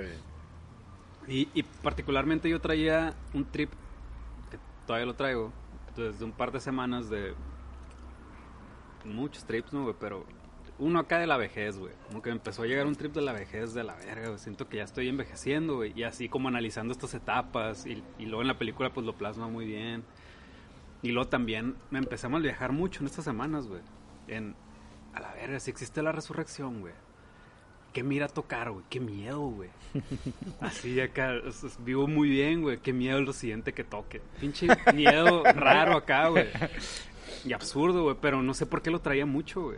Y, 1.27 1.49
y 1.59 1.63
particularmente 1.63 2.49
yo 2.49 2.59
traía 2.59 3.13
un 3.33 3.45
trip, 3.45 3.69
que 4.49 4.57
todavía 4.87 5.05
lo 5.05 5.13
traigo, 5.15 5.51
desde 5.95 6.23
un 6.25 6.31
par 6.31 6.51
de 6.51 6.59
semanas 6.59 7.09
de 7.09 7.33
muchos 9.05 9.43
trips, 9.45 9.71
¿no, 9.73 9.83
güey? 9.83 9.95
Pero 9.99 10.25
uno 10.79 10.99
acá 10.99 11.19
de 11.19 11.27
la 11.27 11.37
vejez, 11.37 11.77
güey. 11.77 11.93
Como 12.07 12.21
que 12.21 12.29
me 12.29 12.35
empezó 12.37 12.63
a 12.63 12.65
llegar 12.65 12.87
un 12.87 12.95
trip 12.95 13.13
de 13.13 13.21
la 13.21 13.33
vejez 13.33 13.73
de 13.73 13.83
la 13.83 13.95
verga, 13.95 14.27
güey. 14.29 14.39
Siento 14.39 14.67
que 14.67 14.77
ya 14.77 14.83
estoy 14.83 15.07
envejeciendo, 15.09 15.75
güey. 15.75 15.93
Y 15.95 16.03
así 16.03 16.29
como 16.29 16.47
analizando 16.47 16.91
estas 16.93 17.13
etapas. 17.13 17.85
Y, 17.85 18.01
y 18.17 18.25
luego 18.25 18.41
en 18.41 18.47
la 18.47 18.57
película, 18.57 18.91
pues 18.91 19.05
lo 19.05 19.13
plasma 19.13 19.47
muy 19.47 19.65
bien. 19.65 20.03
Y 21.01 21.11
luego 21.11 21.29
también 21.29 21.75
me 21.91 21.99
empezamos 21.99 22.39
a 22.39 22.43
viajar 22.43 22.71
mucho 22.71 23.01
en 23.01 23.07
estas 23.07 23.25
semanas, 23.25 23.67
güey. 23.67 23.81
En, 24.27 24.55
a 25.13 25.19
la 25.19 25.33
verga, 25.33 25.59
si 25.59 25.69
existe 25.71 26.01
la 26.01 26.11
resurrección, 26.11 26.81
güey. 26.81 26.93
Qué 27.93 28.03
mira 28.03 28.27
tocar, 28.27 28.69
güey. 28.71 28.85
Qué 28.89 28.99
miedo, 28.99 29.39
güey. 29.39 29.69
Así 30.61 30.99
acá, 31.01 31.35
es- 31.35 31.63
es- 31.63 31.83
vivo 31.83 32.07
muy 32.07 32.29
bien, 32.29 32.61
güey. 32.61 32.77
Qué 32.77 32.93
miedo 32.93 33.19
lo 33.21 33.33
siguiente 33.33 33.73
que 33.73 33.83
toque. 33.83 34.21
Pinche 34.39 34.67
miedo 34.93 35.43
raro 35.43 35.97
acá, 35.97 36.27
güey. 36.27 36.45
Y 37.45 37.53
absurdo, 37.53 38.03
güey. 38.03 38.15
Pero 38.21 38.43
no 38.43 38.53
sé 38.53 38.65
por 38.65 38.81
qué 38.81 38.91
lo 38.91 38.99
traía 39.01 39.25
mucho, 39.25 39.61
güey. 39.63 39.77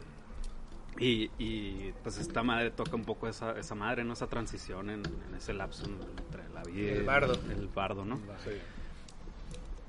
Y, 1.01 1.31
y 1.39 1.91
pues 2.03 2.19
esta 2.19 2.43
madre 2.43 2.69
toca 2.69 2.95
un 2.95 3.03
poco 3.03 3.27
esa, 3.27 3.57
esa 3.57 3.73
madre, 3.73 4.03
¿no? 4.03 4.13
Esa 4.13 4.27
transición 4.27 4.91
en, 4.91 5.01
en 5.27 5.35
ese 5.35 5.51
lapso 5.51 5.85
entre 5.85 6.47
la 6.53 6.63
vida 6.63 6.91
El 6.91 7.01
y 7.01 7.05
bardo. 7.05 7.39
El 7.49 7.67
bardo, 7.67 8.05
¿no? 8.05 8.17
Sí. 8.45 8.51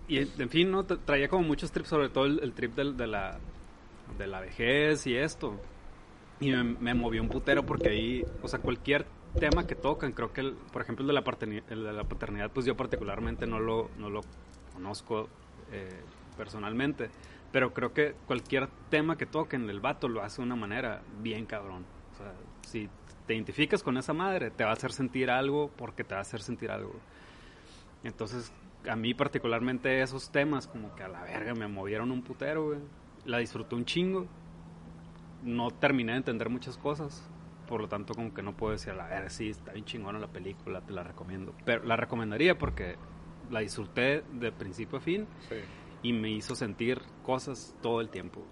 Y 0.09 0.19
en 0.43 0.49
fin, 0.49 0.71
¿no? 0.71 0.87
Tra- 0.87 0.99
Traía 1.05 1.29
como 1.29 1.45
muchos 1.47 1.71
trips, 1.71 1.89
sobre 1.91 2.09
todo 2.09 2.25
el, 2.25 2.41
el 2.43 2.53
trip 2.53 2.75
del- 2.75 2.97
de, 2.97 3.07
la, 3.07 3.39
de 4.19 4.27
la 4.27 4.41
vejez 4.41 5.07
y 5.07 5.15
esto. 5.17 5.55
Y 6.41 6.51
me, 6.51 6.65
me 6.65 6.95
movió 6.95 7.21
un 7.23 7.29
putero 7.29 7.63
porque 7.65 7.91
ahí, 7.91 8.25
o 8.43 8.49
sea, 8.49 8.59
cualquier 8.61 9.05
tema 9.39 9.67
que 9.67 9.75
tocan, 9.75 10.13
creo 10.13 10.33
que, 10.33 10.41
el- 10.41 10.55
por 10.73 10.81
ejemplo, 10.83 11.03
el 11.03 11.09
de, 11.09 11.13
la 11.13 11.25
paternidad, 11.25 11.63
el 11.71 11.85
de 11.85 11.93
la 11.93 12.05
paternidad, 12.05 12.51
pues 12.51 12.65
yo 12.67 12.75
particularmente 12.77 13.47
no 13.47 13.61
lo, 13.61 13.91
no 13.99 14.09
lo 14.11 14.23
conozco 14.75 15.29
eh, 15.73 16.01
personalmente. 16.39 17.11
Pero 17.53 17.75
creo 17.75 17.93
que 17.93 18.15
cualquier 18.27 18.69
tema 18.89 19.17
que 19.17 19.27
toquen, 19.27 19.69
el 19.69 19.81
vato 19.81 20.09
lo 20.09 20.23
hace 20.23 20.41
de 20.41 20.47
una 20.47 20.57
manera 20.57 21.03
bien 21.21 21.45
cabrón. 21.45 21.85
O 22.13 22.17
sea, 22.17 22.33
si 22.67 22.89
te 23.27 23.35
identificas 23.35 23.83
con 23.83 23.97
esa 23.99 24.15
madre, 24.15 24.51
te 24.51 24.65
va 24.65 24.71
a 24.71 24.73
hacer 24.73 24.93
sentir 24.93 25.31
algo 25.31 25.71
porque 25.77 26.03
te 26.03 26.15
va 26.15 26.21
a 26.21 26.23
hacer 26.23 26.41
sentir 26.41 26.71
algo. 26.71 26.95
Entonces, 28.05 28.53
a 28.89 28.97
mí 28.97 29.15
particularmente 29.15 30.01
esos 30.01 30.31
temas 30.31 30.67
como 30.67 30.95
que 30.97 31.03
a 31.03 31.09
la 31.09 31.23
verga 31.23 31.55
me 31.55 31.69
movieron 31.69 32.11
un 32.11 32.23
putero, 32.23 32.67
güey. 32.69 32.79
La 33.27 33.39
disfruté 33.39 33.75
un 33.75 33.85
chingo. 33.85 34.27
No 35.45 35.71
terminé 35.71 36.13
de 36.13 36.19
entender 36.19 36.49
muchas 36.49 36.79
cosas. 36.79 37.29
Por 37.69 37.81
lo 37.81 37.89
tanto, 37.89 38.15
como 38.15 38.35
que 38.35 38.43
no 38.43 38.57
puedo 38.57 38.73
decir, 38.73 38.93
a 38.93 38.97
la 38.97 39.07
verga, 39.07 39.31
sí, 39.31 39.51
está 39.51 39.73
bien 39.73 39.85
chingona 39.85 40.19
la 40.19 40.29
película, 40.29 40.81
te 40.81 40.93
la 40.93 41.05
recomiendo. 41.05 41.55
Pero 41.65 41.85
la 41.85 41.97
recomendaría 41.97 42.59
porque 42.59 42.97
la 43.51 43.61
disfruté 43.61 44.25
de 44.33 44.51
principio 44.53 44.99
a 44.99 45.01
fin 45.01 45.27
Sí. 45.49 45.57
Y 46.03 46.13
me 46.13 46.31
hizo 46.31 46.55
sentir 46.55 47.01
cosas 47.23 47.75
todo 47.83 48.01
el 48.01 48.09
tiempo. 48.09 48.45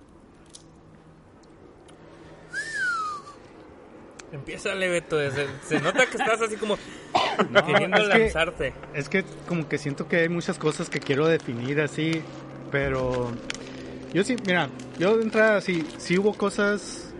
Empieza 4.32 4.74
Beto. 4.74 5.18
Se, 5.30 5.46
se 5.64 5.80
nota 5.80 6.06
que 6.06 6.16
estás 6.16 6.40
así 6.40 6.56
como 6.56 6.76
No, 7.50 7.66
queriendo 7.66 7.96
es 7.96 8.08
que- 8.08 8.18
lanzarte. 8.18 8.72
Es 8.94 9.08
que 9.08 9.24
como 9.48 9.68
que 9.68 9.78
siento 9.78 10.06
que 10.06 10.16
hay 10.18 10.28
muchas 10.28 10.58
cosas 10.58 10.88
que 10.88 11.00
quiero 11.00 11.26
definir 11.26 11.80
así, 11.80 12.22
pero 12.70 13.32
yo 14.14 14.22
sí, 14.22 14.36
mira, 14.46 14.68
yo 14.98 15.16
de 15.16 15.24
entrada 15.24 15.60
sí, 15.60 15.84
sí 15.98 16.16
hubo 16.18 16.34
cosas, 16.34 17.12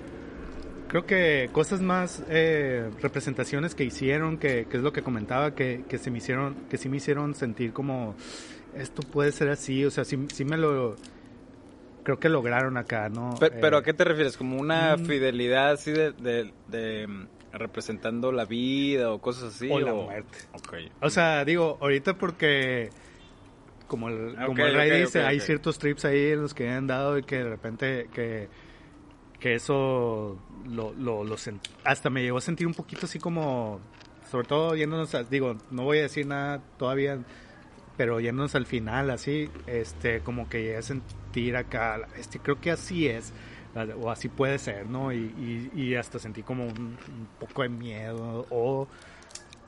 creo 0.87 1.05
que 1.05 1.49
cosas 1.53 1.81
más, 1.81 2.23
eh, 2.29 2.89
representaciones 3.01 3.75
que 3.75 3.83
hicieron, 3.85 4.39
que, 4.39 4.67
que 4.71 4.77
es 4.77 4.83
lo 4.83 4.93
que 4.93 5.03
comentaba, 5.03 5.55
que, 5.57 5.85
que 5.89 5.99
se 5.99 6.13
me 6.13 6.19
hicieron, 6.19 6.55
que 6.71 6.79
sí 6.79 6.89
me 6.89 6.99
hicieron 6.99 7.35
sentir 7.35 7.73
como, 7.73 8.15
esto 8.75 9.03
puede 9.03 9.33
ser 9.33 9.49
así, 9.49 9.85
o 9.85 9.91
sea, 9.91 10.05
sí, 10.05 10.27
sí 10.33 10.45
me 10.45 10.57
lo, 10.57 10.97
creo 12.03 12.19
que 12.19 12.29
lograron 12.29 12.77
acá, 12.77 13.09
¿no? 13.09 13.35
Pero, 13.41 13.57
pero 13.61 13.77
Eh, 13.77 13.81
¿a 13.81 13.83
qué 13.83 13.93
te 13.95 14.05
refieres? 14.05 14.37
¿Como 14.37 14.59
una 14.59 14.97
mm. 14.97 15.05
fidelidad 15.07 15.73
así 15.73 15.93
de, 15.93 16.13
de, 16.13 16.53
de, 16.69 17.07
mm, 17.07 17.27
representando 17.53 18.33
la 18.33 18.45
vida 18.45 19.13
o 19.13 19.21
cosas 19.21 19.55
así? 19.55 19.69
O 19.71 19.81
la 19.81 19.93
muerte. 19.95 20.39
Ok. 20.53 20.75
O 21.01 21.11
sea, 21.11 21.45
digo, 21.45 21.79
ahorita 21.81 22.15
porque 22.17 22.91
como 23.87 24.09
el, 24.09 24.37
Ah, 24.39 24.47
como 24.47 24.65
el 24.65 24.75
Ray 24.75 25.01
dice, 25.01 25.23
hay 25.23 25.41
ciertos 25.41 25.79
trips 25.79 26.05
ahí 26.05 26.29
en 26.31 26.43
los 26.43 26.55
que 26.55 26.69
han 26.71 26.87
dado 26.87 27.19
y 27.19 27.23
que 27.25 27.39
de 27.39 27.49
repente 27.51 28.09
que, 28.15 28.49
que 29.41 29.55
eso 29.57 30.39
lo, 30.69 30.93
lo, 30.95 31.25
hasta 31.85 32.09
me 32.11 32.23
llegó 32.23 32.39
a 32.39 32.41
sentir 32.41 32.69
un 32.69 32.75
poquito 32.75 33.07
así 33.07 33.19
como, 33.19 33.81
sobre 34.31 34.47
todo 34.47 34.77
yéndonos, 34.77 35.13
a- 35.17 35.25
digo, 35.25 35.57
no 35.73 35.83
voy 35.83 35.99
a 35.99 36.03
decir 36.03 36.25
nada 36.25 36.63
todavía, 36.79 37.19
pero 38.01 38.19
yéndonos 38.19 38.55
al 38.55 38.65
final 38.65 39.11
así, 39.11 39.51
este, 39.67 40.21
como 40.21 40.49
que 40.49 40.63
llegué 40.63 40.79
a 40.79 40.81
sentir 40.81 41.55
acá, 41.55 42.09
este, 42.17 42.39
creo 42.39 42.59
que 42.59 42.71
así 42.71 43.07
es, 43.07 43.35
o 44.01 44.11
así 44.11 44.31
puede 44.31 44.59
ser, 44.59 44.87
¿no? 44.87 45.13
Y, 45.13 45.19
y, 45.75 45.79
y 45.79 45.95
hasta 45.97 46.19
sentí 46.19 46.43
como 46.43 46.65
un, 46.65 46.79
un 46.79 47.29
poco 47.39 47.61
de 47.61 47.69
miedo 47.69 48.47
o 48.49 48.89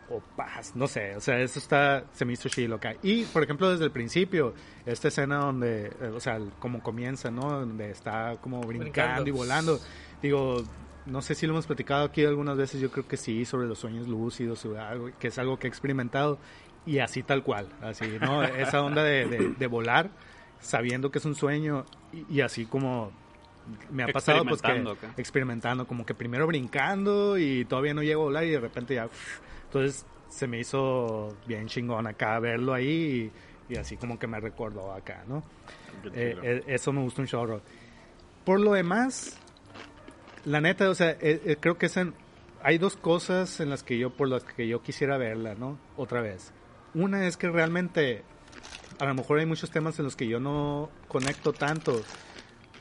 o 0.08 0.20
paz, 0.34 0.74
no 0.74 0.86
sé, 0.88 1.14
o 1.14 1.20
sea, 1.20 1.40
eso 1.40 1.58
está, 1.58 2.04
se 2.14 2.24
me 2.24 2.32
hizo 2.32 2.48
chido 2.48 2.76
acá. 2.76 2.94
Y, 3.02 3.24
por 3.24 3.42
ejemplo, 3.42 3.70
desde 3.70 3.84
el 3.84 3.90
principio, 3.90 4.54
esta 4.86 5.08
escena 5.08 5.36
donde, 5.36 5.88
eh, 6.00 6.12
o 6.14 6.18
sea, 6.18 6.40
como 6.58 6.82
comienza, 6.82 7.30
¿no? 7.30 7.50
Donde 7.50 7.90
está 7.90 8.38
como 8.40 8.62
brincando, 8.62 8.92
Brincando. 8.92 9.28
y 9.28 9.30
volando. 9.30 9.80
Digo, 10.22 10.62
no 11.04 11.20
sé 11.20 11.34
si 11.34 11.46
lo 11.46 11.52
hemos 11.52 11.66
platicado 11.66 12.04
aquí 12.06 12.24
algunas 12.24 12.56
veces, 12.56 12.80
yo 12.80 12.90
creo 12.90 13.06
que 13.06 13.18
sí, 13.18 13.44
sobre 13.44 13.66
los 13.66 13.78
sueños 13.78 14.08
lúcidos, 14.08 14.64
o 14.64 14.80
algo, 14.80 15.10
que 15.18 15.28
es 15.28 15.38
algo 15.38 15.58
que 15.58 15.66
he 15.66 15.70
experimentado, 15.70 16.38
y 16.86 16.98
así 16.98 17.22
tal 17.22 17.42
cual, 17.42 17.68
así, 17.80 18.04
¿no? 18.20 18.42
Esa 18.42 18.82
onda 18.82 19.02
de, 19.04 19.26
de- 19.26 19.48
de 19.56 19.66
volar, 19.66 20.10
sabiendo 20.60 21.10
que 21.10 21.18
es 21.18 21.24
un 21.24 21.34
sueño, 21.34 21.84
y, 22.12 22.36
y 22.36 22.40
así 22.40 22.66
como 22.66 23.10
me 23.90 24.02
ha 24.02 24.06
pasado, 24.12 24.38
pues 24.48 24.60
que 24.62 24.68
Experimentando 25.16 25.86
como 25.86 26.04
que 26.04 26.14
primero 26.14 26.46
brincando 26.46 27.38
y 27.38 27.64
todavía 27.64 27.94
no 27.94 28.02
llego 28.02 28.22
a 28.22 28.24
volar 28.24 28.44
y 28.44 28.50
de 28.50 28.60
repente 28.60 28.94
ya. 28.94 29.08
Entonces 29.64 30.04
se 30.28 30.46
me 30.46 30.58
hizo 30.58 31.36
bien 31.46 31.66
chingón 31.68 32.06
acá 32.06 32.38
verlo 32.40 32.74
ahí 32.74 33.30
y, 33.68 33.74
y 33.74 33.76
así 33.76 33.96
como 33.96 34.18
que 34.18 34.26
me 34.26 34.40
recordó 34.40 34.92
acá, 34.92 35.22
¿no? 35.28 35.44
Eh, 36.14 36.36
eh, 36.42 36.64
eso 36.66 36.92
me 36.92 37.02
gusta 37.02 37.20
un 37.22 37.28
chorro. 37.28 37.60
Por 38.44 38.58
lo 38.58 38.72
demás, 38.72 39.38
la 40.44 40.60
neta, 40.60 40.90
o 40.90 40.94
sea, 40.94 41.10
eh, 41.10 41.40
eh, 41.44 41.56
creo 41.60 41.78
que 41.78 41.86
es 41.86 41.96
en- 41.96 42.14
hay 42.64 42.78
dos 42.78 42.96
cosas 42.96 43.60
en 43.60 43.70
las 43.70 43.82
que 43.84 43.98
yo, 43.98 44.10
por 44.10 44.28
las 44.28 44.42
que 44.42 44.66
yo 44.66 44.82
quisiera 44.82 45.16
verla, 45.18 45.54
¿no? 45.54 45.78
Otra 45.96 46.20
vez. 46.22 46.52
Una 46.94 47.26
es 47.26 47.36
que 47.36 47.48
realmente, 47.50 48.22
a 48.98 49.06
lo 49.06 49.14
mejor 49.14 49.38
hay 49.38 49.46
muchos 49.46 49.70
temas 49.70 49.98
en 49.98 50.04
los 50.04 50.16
que 50.16 50.26
yo 50.26 50.40
no 50.40 50.90
conecto 51.08 51.52
tanto, 51.52 52.02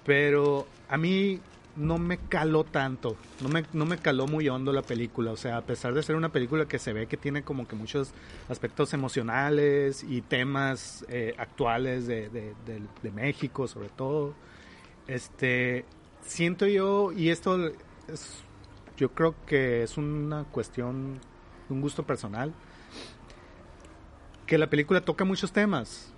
pero 0.05 0.67
a 0.89 0.97
mí 0.97 1.39
no 1.77 1.97
me 1.97 2.17
caló 2.17 2.65
tanto, 2.65 3.15
no 3.41 3.47
me, 3.47 3.63
no 3.71 3.85
me 3.85 3.97
caló 3.97 4.27
muy 4.27 4.49
hondo 4.49 4.73
la 4.73 4.81
película, 4.81 5.31
o 5.31 5.37
sea, 5.37 5.55
a 5.55 5.61
pesar 5.61 5.93
de 5.93 6.03
ser 6.03 6.17
una 6.17 6.27
película 6.29 6.65
que 6.65 6.79
se 6.79 6.91
ve 6.91 7.07
que 7.07 7.15
tiene 7.15 7.43
como 7.43 7.65
que 7.65 7.77
muchos 7.77 8.11
aspectos 8.49 8.93
emocionales 8.93 10.03
y 10.03 10.21
temas 10.21 11.05
eh, 11.07 11.33
actuales 11.37 12.07
de, 12.07 12.27
de, 12.29 12.53
de- 12.65 12.81
de 13.01 13.11
México 13.11 13.69
sobre 13.69 13.87
todo, 13.87 14.33
este, 15.07 15.85
siento 16.21 16.67
yo, 16.67 17.13
y 17.13 17.29
esto 17.29 17.67
es, 18.09 18.43
yo 18.97 19.13
creo 19.13 19.33
que 19.45 19.83
es 19.83 19.97
una 19.97 20.43
cuestión, 20.43 21.19
un 21.69 21.79
gusto 21.81 22.03
personal, 22.05 22.53
que 24.51 24.57
la 24.57 24.67
película 24.69 24.99
toca 24.99 25.23
muchos 25.23 25.53
temas, 25.53 26.11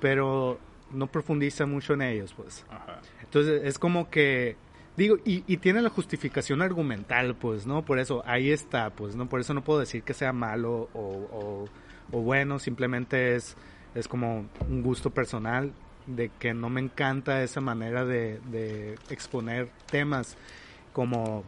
pero 0.00 0.58
no 0.90 1.06
profundiza 1.06 1.66
mucho 1.66 1.94
en 1.94 2.02
ellos, 2.02 2.34
pues. 2.36 2.64
Ajá. 2.68 3.00
Entonces 3.22 3.62
es 3.64 3.78
como 3.78 4.10
que 4.10 4.56
digo 4.96 5.18
y, 5.24 5.44
y 5.46 5.58
tiene 5.58 5.80
la 5.80 5.88
justificación 5.88 6.62
argumental, 6.62 7.36
pues, 7.36 7.64
¿no? 7.64 7.84
Por 7.84 8.00
eso 8.00 8.24
ahí 8.26 8.50
está, 8.50 8.90
pues, 8.90 9.14
no 9.14 9.28
por 9.28 9.38
eso 9.38 9.54
no 9.54 9.62
puedo 9.62 9.78
decir 9.78 10.02
que 10.02 10.14
sea 10.14 10.32
malo 10.32 10.88
o, 10.94 10.98
o- 10.98 11.68
o 12.10 12.20
bueno, 12.22 12.58
simplemente 12.58 13.36
es 13.36 13.56
es 13.94 14.08
como 14.08 14.46
un 14.68 14.82
gusto 14.82 15.10
personal 15.10 15.72
de 16.08 16.28
que 16.40 16.54
no 16.54 16.70
me 16.70 16.80
encanta 16.80 17.40
esa 17.44 17.60
manera 17.60 18.04
de, 18.04 18.40
de 18.50 18.96
exponer 19.10 19.68
temas 19.92 20.36
como 20.92 21.44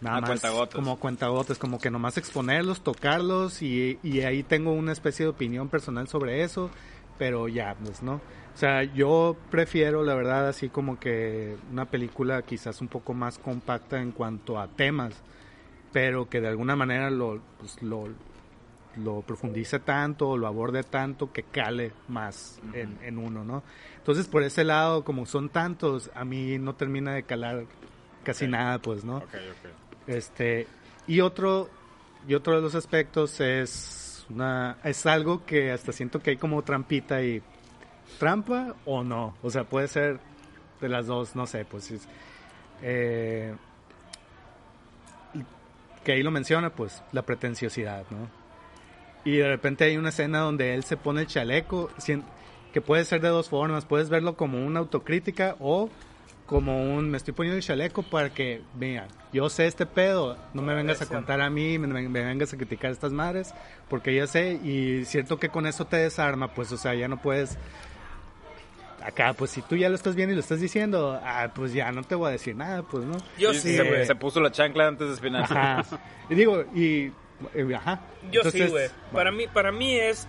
nada 0.00 0.20
más 0.20 0.28
cuentagotas. 0.30 0.74
como 0.74 0.98
cuentagotas, 0.98 1.58
como 1.58 1.78
que 1.78 1.90
nomás 1.90 2.16
exponerlos, 2.16 2.80
tocarlos 2.82 3.62
y, 3.62 3.98
y 4.02 4.20
ahí 4.22 4.42
tengo 4.42 4.72
una 4.72 4.92
especie 4.92 5.24
de 5.26 5.30
opinión 5.30 5.68
personal 5.68 6.08
sobre 6.08 6.42
eso, 6.42 6.70
pero 7.18 7.48
ya, 7.48 7.76
pues, 7.82 8.02
¿no? 8.02 8.14
O 8.14 8.56
sea, 8.60 8.82
yo 8.82 9.36
prefiero, 9.50 10.02
la 10.04 10.14
verdad, 10.14 10.48
así 10.48 10.68
como 10.68 10.98
que 10.98 11.56
una 11.70 11.84
película 11.86 12.42
quizás 12.42 12.80
un 12.80 12.88
poco 12.88 13.14
más 13.14 13.38
compacta 13.38 14.00
en 14.00 14.12
cuanto 14.12 14.58
a 14.58 14.68
temas, 14.68 15.14
pero 15.92 16.28
que 16.28 16.40
de 16.40 16.48
alguna 16.48 16.76
manera 16.76 17.10
lo, 17.10 17.40
pues, 17.58 17.80
lo, 17.82 18.08
lo 18.96 19.22
profundice 19.22 19.78
tanto, 19.78 20.36
lo 20.36 20.46
aborde 20.46 20.82
tanto, 20.82 21.32
que 21.32 21.42
cale 21.44 21.92
más 22.08 22.60
en, 22.72 22.98
en 23.02 23.18
uno, 23.18 23.44
¿no? 23.44 23.62
Entonces, 23.98 24.26
por 24.26 24.42
ese 24.42 24.64
lado, 24.64 25.04
como 25.04 25.26
son 25.26 25.48
tantos, 25.48 26.10
a 26.14 26.24
mí 26.24 26.58
no 26.58 26.74
termina 26.74 27.14
de 27.14 27.22
calar 27.22 27.64
casi 28.24 28.46
Ok. 28.46 28.50
nada, 28.50 28.78
pues, 28.78 29.04
¿no? 29.04 29.18
Ok, 29.18 29.24
ok. 29.24 29.70
Este, 30.06 30.66
y 31.06 31.20
otro, 31.20 31.68
y 32.26 32.34
otro 32.34 32.56
de 32.56 32.62
los 32.62 32.74
aspectos 32.74 33.40
es 33.40 34.26
una, 34.30 34.78
es 34.84 35.06
algo 35.06 35.44
que 35.44 35.70
hasta 35.72 35.92
siento 35.92 36.20
que 36.20 36.30
hay 36.30 36.36
como 36.36 36.62
trampita 36.62 37.22
y 37.22 37.42
trampa 38.18 38.74
o 38.84 39.02
no, 39.04 39.34
o 39.42 39.50
sea, 39.50 39.64
puede 39.64 39.88
ser 39.88 40.18
de 40.80 40.88
las 40.88 41.06
dos, 41.06 41.36
no 41.36 41.46
sé, 41.46 41.64
pues 41.64 41.90
es- 41.90 42.08
eh, 42.82 43.54
que 46.04 46.12
ahí 46.12 46.22
lo 46.22 46.30
menciona, 46.30 46.70
pues 46.70 47.02
la 47.12 47.22
pretenciosidad, 47.22 48.04
¿no? 48.10 48.28
Y 49.24 49.36
de 49.36 49.48
repente 49.48 49.84
hay 49.84 49.96
una 49.98 50.08
escena 50.08 50.38
donde 50.40 50.74
él 50.74 50.82
se 50.84 50.96
pone 50.96 51.20
el 51.22 51.26
chaleco, 51.26 51.90
que 52.72 52.80
puede 52.80 53.04
ser 53.04 53.20
de 53.20 53.28
dos 53.28 53.50
formas, 53.50 53.84
puedes 53.84 54.08
verlo 54.08 54.34
como 54.36 54.64
una 54.64 54.80
autocrítica 54.80 55.56
o 55.60 55.90
como 56.50 56.82
un 56.82 57.08
me 57.08 57.16
estoy 57.16 57.32
poniendo 57.32 57.56
el 57.58 57.62
chaleco 57.62 58.02
para 58.02 58.30
que, 58.30 58.60
mira, 58.76 59.06
yo 59.32 59.48
sé 59.48 59.68
este 59.68 59.86
pedo, 59.86 60.36
no 60.52 60.62
me 60.62 60.74
vengas 60.74 61.00
a 61.00 61.06
contar 61.06 61.40
a 61.40 61.48
mí, 61.48 61.78
me, 61.78 61.86
me- 61.86 62.08
me 62.08 62.24
vengas 62.24 62.52
a 62.52 62.56
criticar 62.56 62.90
a 62.90 62.92
estas 62.92 63.12
madres, 63.12 63.54
porque 63.88 64.12
ya 64.12 64.26
sé, 64.26 64.54
y 64.54 65.04
cierto 65.04 65.38
que 65.38 65.48
con 65.48 65.64
eso 65.66 65.84
te 65.86 65.96
desarma, 65.98 66.48
pues, 66.52 66.72
o 66.72 66.76
sea, 66.76 66.92
ya 66.94 67.06
no 67.06 67.22
puedes 67.22 67.56
acá, 69.04 69.32
pues 69.32 69.52
si 69.52 69.62
tú 69.62 69.76
ya 69.76 69.88
lo 69.88 69.94
estás 69.94 70.14
viendo 70.16 70.32
y 70.32 70.36
lo 70.36 70.40
estás 70.40 70.60
diciendo, 70.60 71.18
ah, 71.24 71.50
pues 71.54 71.72
ya 71.72 71.90
no 71.92 72.02
te 72.02 72.14
voy 72.16 72.28
a 72.28 72.32
decir 72.32 72.56
nada, 72.56 72.82
pues 72.82 73.04
no. 73.04 73.16
Yo 73.38 73.52
Y 73.52 73.54
sí, 73.54 73.76
se, 73.76 73.82
güey. 73.84 74.04
se 74.06 74.14
puso 74.16 74.40
la 74.40 74.50
chancla 74.50 74.88
antes 74.88 75.06
de 75.08 75.14
espinar. 75.14 75.44
Ajá. 75.44 75.84
Y 76.28 76.34
digo, 76.34 76.64
y, 76.74 77.12
eh, 77.54 77.74
ajá. 77.76 78.00
Yo 78.30 78.42
sí, 78.50 78.66
güey. 78.66 78.88
Para 79.12 79.30
mí, 79.32 79.46
para 79.46 79.72
mí 79.72 79.94
es. 79.94 80.26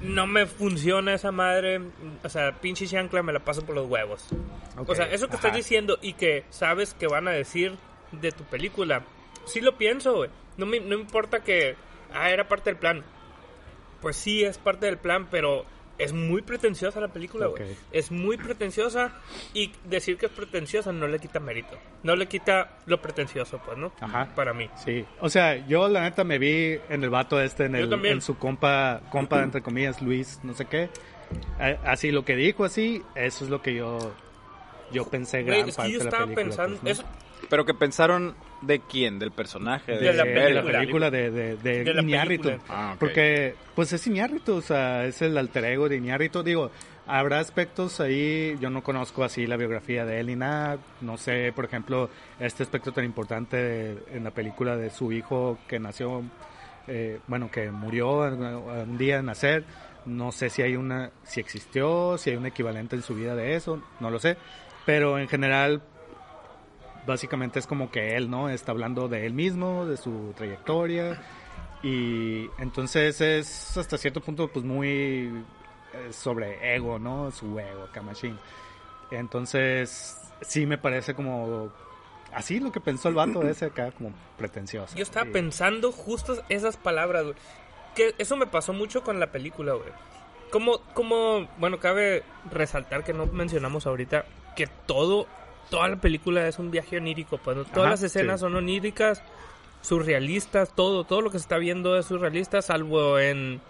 No 0.00 0.26
me 0.26 0.46
funciona 0.46 1.14
esa 1.14 1.32
madre. 1.32 1.80
O 2.22 2.28
sea, 2.28 2.52
pinche 2.60 2.86
chancla 2.86 3.22
me 3.22 3.32
la 3.32 3.40
paso 3.40 3.64
por 3.64 3.74
los 3.74 3.88
huevos. 3.88 4.26
O 4.86 4.94
sea, 4.94 5.06
eso 5.10 5.28
que 5.28 5.36
estás 5.36 5.54
diciendo 5.54 5.98
y 6.00 6.12
que 6.12 6.44
sabes 6.50 6.94
que 6.94 7.08
van 7.08 7.26
a 7.26 7.32
decir 7.32 7.76
de 8.12 8.30
tu 8.30 8.44
película. 8.44 9.02
Sí 9.46 9.60
lo 9.60 9.76
pienso, 9.76 10.14
güey. 10.14 10.30
No 10.56 10.66
me, 10.66 10.80
no 10.80 10.94
importa 10.94 11.42
que. 11.42 11.76
Ah, 12.12 12.30
era 12.30 12.48
parte 12.48 12.70
del 12.70 12.78
plan. 12.78 13.04
Pues 14.00 14.16
sí, 14.16 14.44
es 14.44 14.58
parte 14.58 14.86
del 14.86 14.98
plan, 14.98 15.28
pero 15.30 15.66
es 15.98 16.12
muy 16.12 16.42
pretenciosa 16.42 17.00
la 17.00 17.08
película, 17.08 17.46
güey. 17.48 17.62
Es 17.92 18.10
muy 18.12 18.36
pretenciosa 18.36 19.12
y 19.52 19.72
decir 19.84 20.16
que 20.16 20.26
es 20.26 20.32
pretenciosa 20.32 20.92
no 20.92 21.06
le 21.08 21.18
quita 21.18 21.40
mérito. 21.40 21.76
No 22.04 22.14
le 22.16 22.26
quita 22.26 22.78
lo 22.86 23.00
pretencioso, 23.02 23.60
pues, 23.64 23.76
¿no? 23.76 23.92
Ajá. 24.00 24.28
Para 24.34 24.54
mí. 24.54 24.70
Sí, 24.76 25.04
o 25.20 25.28
sea, 25.28 25.66
yo 25.66 25.88
la 25.88 26.02
neta 26.02 26.22
me 26.24 26.38
vi 26.38 26.78
en 26.88 27.02
el 27.02 27.10
vato 27.10 27.40
este, 27.40 27.64
en, 27.66 27.74
el, 27.74 27.92
en 28.06 28.20
su 28.20 28.38
compa, 28.38 29.00
compa, 29.10 29.42
entre 29.42 29.60
comillas, 29.62 30.00
Luis, 30.00 30.40
no 30.44 30.54
sé 30.54 30.66
qué. 30.66 30.88
Eh, 31.60 31.78
Así, 31.84 32.10
lo 32.10 32.24
que 32.24 32.36
dijo 32.36 32.64
así, 32.64 33.02
eso 33.14 33.44
es 33.44 33.50
lo 33.50 33.60
que 33.60 33.74
yo, 33.74 33.98
yo 34.92 35.04
pensé 35.08 35.42
gran 35.42 35.68
es 35.68 35.76
parte 35.76 35.92
que 35.92 35.98
yo 35.98 36.04
de 36.04 36.04
la 36.04 36.10
película. 36.12 36.34
pensando. 36.44 36.78
pues, 36.80 36.98
¿no? 36.98 37.04
eso- 37.04 37.12
Pero 37.50 37.64
que 37.64 37.74
pensaron 37.74 38.34
de 38.60 38.80
quién, 38.80 39.18
del 39.18 39.30
personaje, 39.30 39.92
de, 39.92 39.98
de 39.98 40.12
la 40.12 40.24
de 40.24 40.32
película. 40.34 40.78
película 40.78 41.10
de, 41.10 41.30
de, 41.30 41.56
de 41.56 41.84
De 41.84 42.00
Iñárritu. 42.02 42.50
Ah. 42.68 42.96
Porque, 42.98 43.54
pues 43.74 43.92
es 43.92 44.06
Iñárritu, 44.06 44.56
o 44.56 44.60
sea, 44.62 45.04
es 45.04 45.22
el 45.22 45.36
alter 45.38 45.64
ego 45.64 45.88
de 45.88 45.96
Iñárritu. 45.96 46.42
Digo, 46.42 46.70
habrá 47.06 47.38
aspectos 47.38 48.00
ahí, 48.00 48.56
yo 48.60 48.68
no 48.70 48.82
conozco 48.82 49.22
así 49.24 49.46
la 49.46 49.56
biografía 49.56 50.04
de 50.04 50.20
él 50.20 50.26
ni 50.26 50.36
nada. 50.36 50.78
No 51.00 51.16
sé, 51.16 51.52
por 51.54 51.64
ejemplo, 51.66 52.10
este 52.40 52.62
aspecto 52.64 52.92
tan 52.92 53.04
importante 53.04 53.56
de- 53.56 53.98
en 54.12 54.24
la 54.24 54.30
película 54.32 54.76
de 54.76 54.90
su 54.90 55.12
hijo 55.12 55.58
que 55.68 55.78
nació, 55.78 56.22
eh, 56.88 57.20
bueno, 57.28 57.50
que 57.50 57.70
murió 57.70 58.18
un 58.20 58.42
un 58.42 58.98
día 58.98 59.16
de 59.18 59.22
nacer. 59.22 59.64
No 60.04 60.32
sé 60.32 60.48
si 60.48 60.62
hay 60.62 60.74
una, 60.74 61.10
si 61.22 61.38
existió, 61.40 62.16
si 62.18 62.30
hay 62.30 62.36
un 62.36 62.46
equivalente 62.46 62.96
en 62.96 63.02
su 63.02 63.14
vida 63.14 63.34
de 63.34 63.54
eso, 63.56 63.82
no 64.00 64.10
lo 64.10 64.18
sé. 64.18 64.36
Pero 64.86 65.18
en 65.18 65.28
general, 65.28 65.82
básicamente 67.08 67.58
es 67.58 67.66
como 67.66 67.90
que 67.90 68.14
él, 68.16 68.30
¿no? 68.30 68.48
Está 68.48 68.70
hablando 68.70 69.08
de 69.08 69.26
él 69.26 69.32
mismo, 69.32 69.84
de 69.86 69.96
su 69.96 70.32
trayectoria. 70.36 71.20
Y 71.82 72.48
entonces 72.58 73.20
es 73.20 73.76
hasta 73.76 73.98
cierto 73.98 74.20
punto 74.20 74.48
pues 74.48 74.64
muy 74.64 75.32
eh, 75.92 76.12
sobre 76.12 76.74
ego, 76.76 76.98
¿no? 77.00 77.30
Su 77.32 77.58
ego, 77.58 77.84
acá 77.84 78.02
machine. 78.02 78.36
Entonces 79.10 80.16
sí 80.42 80.66
me 80.66 80.78
parece 80.78 81.14
como 81.14 81.70
así 82.32 82.60
lo 82.60 82.70
que 82.72 82.80
pensó 82.80 83.08
el 83.08 83.14
vato 83.14 83.42
ese 83.42 83.66
acá 83.66 83.90
como 83.92 84.12
pretencioso. 84.36 84.96
Yo 84.96 85.02
estaba 85.02 85.26
Y- 85.28 85.32
pensando 85.32 85.92
justo 85.92 86.36
esas 86.48 86.76
palabras, 86.76 87.24
güey. 87.24 87.34
Que 87.94 88.14
eso 88.18 88.36
me 88.36 88.46
pasó 88.46 88.72
mucho 88.72 89.02
con 89.02 89.18
la 89.18 89.32
película, 89.32 89.72
güey. 89.72 89.88
Como, 90.50 90.78
como, 90.94 91.48
bueno, 91.58 91.78
cabe 91.78 92.22
resaltar 92.50 93.04
que 93.04 93.12
no 93.12 93.26
mencionamos 93.26 93.86
ahorita 93.86 94.24
que 94.56 94.66
todo, 94.86 95.26
toda 95.70 95.88
la 95.88 95.96
película 95.96 96.46
es 96.46 96.58
un 96.58 96.70
viaje 96.70 96.96
onírico, 96.96 97.38
pues 97.38 97.56
¿no? 97.56 97.64
todas 97.64 97.78
Ajá, 97.78 97.90
las 97.90 98.02
escenas 98.02 98.40
sí. 98.40 98.44
son 98.44 98.56
oníricas, 98.56 99.22
surrealistas, 99.82 100.74
todo, 100.74 101.04
todo 101.04 101.20
lo 101.20 101.30
que 101.30 101.38
se 101.38 101.42
está 101.42 101.58
viendo 101.58 101.96
es 101.96 102.06
surrealista, 102.06 102.62
salvo 102.62 103.18
en 103.18 103.60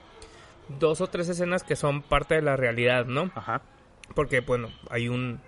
dos 0.68 1.00
o 1.00 1.06
tres 1.06 1.28
escenas 1.28 1.62
que 1.62 1.76
son 1.76 2.02
parte 2.02 2.34
de 2.34 2.42
la 2.42 2.56
realidad, 2.56 3.06
¿no? 3.06 3.30
Ajá. 3.34 3.62
Porque, 4.14 4.40
bueno, 4.40 4.70
hay 4.90 5.08
un... 5.08 5.40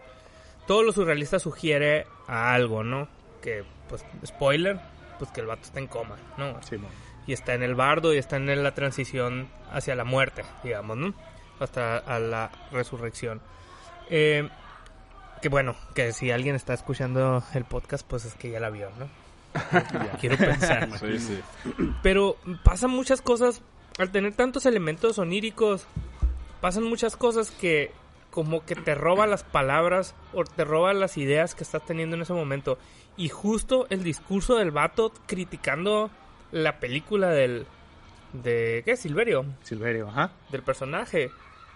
Todo 0.66 0.82
lo 0.82 0.92
surrealista 0.92 1.38
sugiere 1.38 2.06
a 2.26 2.54
algo, 2.54 2.84
¿no? 2.84 3.08
Que, 3.42 3.64
pues, 3.88 4.04
spoiler, 4.24 4.78
pues 5.18 5.30
que 5.30 5.40
el 5.40 5.46
vato 5.46 5.62
está 5.62 5.80
en 5.80 5.86
coma, 5.86 6.16
¿no? 6.36 6.62
Sí, 6.62 6.78
no. 6.78 6.88
Y 7.26 7.32
está 7.32 7.54
en 7.54 7.62
el 7.62 7.74
bardo 7.74 8.14
y 8.14 8.18
está 8.18 8.36
en 8.36 8.62
la 8.62 8.74
transición 8.74 9.48
hacia 9.72 9.94
la 9.94 10.04
muerte, 10.04 10.44
digamos, 10.62 10.96
¿no? 10.96 11.14
Hasta 11.58 11.98
a 11.98 12.18
la 12.18 12.50
resurrección. 12.72 13.40
Eh, 14.08 14.48
que 15.40 15.48
bueno, 15.48 15.74
que 15.94 16.12
si 16.12 16.30
alguien 16.30 16.54
está 16.54 16.74
escuchando 16.74 17.42
el 17.54 17.64
podcast, 17.64 18.06
pues 18.06 18.24
es 18.24 18.34
que 18.34 18.50
ya 18.50 18.60
la 18.60 18.70
vio, 18.70 18.90
¿no? 18.98 19.08
Quiero 20.20 20.36
pensar. 20.36 20.88
Sí, 20.98 21.18
sí. 21.18 21.40
Pero 22.02 22.36
pasan 22.62 22.90
muchas 22.90 23.22
cosas, 23.22 23.62
al 23.98 24.10
tener 24.10 24.34
tantos 24.34 24.66
elementos 24.66 25.18
oníricos, 25.18 25.86
pasan 26.60 26.84
muchas 26.84 27.16
cosas 27.16 27.50
que 27.50 27.92
como 28.30 28.64
que 28.64 28.76
te 28.76 28.94
roba 28.94 29.26
las 29.26 29.42
palabras 29.42 30.14
o 30.32 30.44
te 30.44 30.64
roba 30.64 30.94
las 30.94 31.16
ideas 31.16 31.54
que 31.54 31.64
estás 31.64 31.84
teniendo 31.84 32.16
en 32.16 32.22
ese 32.22 32.32
momento. 32.32 32.78
Y 33.16 33.28
justo 33.28 33.86
el 33.90 34.04
discurso 34.04 34.56
del 34.56 34.70
vato 34.70 35.12
criticando 35.26 36.10
la 36.52 36.78
película 36.78 37.30
del... 37.30 37.66
de... 38.32 38.82
¿qué? 38.84 38.96
Silverio, 38.96 39.44
Silverio, 39.62 40.08
ajá. 40.08 40.32
del 40.50 40.62
personaje. 40.62 41.30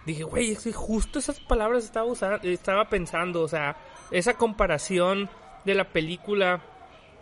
Dije, 0.06 0.24
güey, 0.24 0.52
es 0.52 0.64
que 0.64 0.72
justo 0.72 1.18
esas 1.18 1.40
palabras 1.40 1.84
estaba, 1.84 2.06
usando, 2.06 2.46
estaba 2.48 2.88
pensando, 2.88 3.40
o 3.40 3.48
sea, 3.48 3.76
esa 4.10 4.34
comparación 4.34 5.30
de 5.64 5.74
la 5.74 5.84
película 5.84 6.60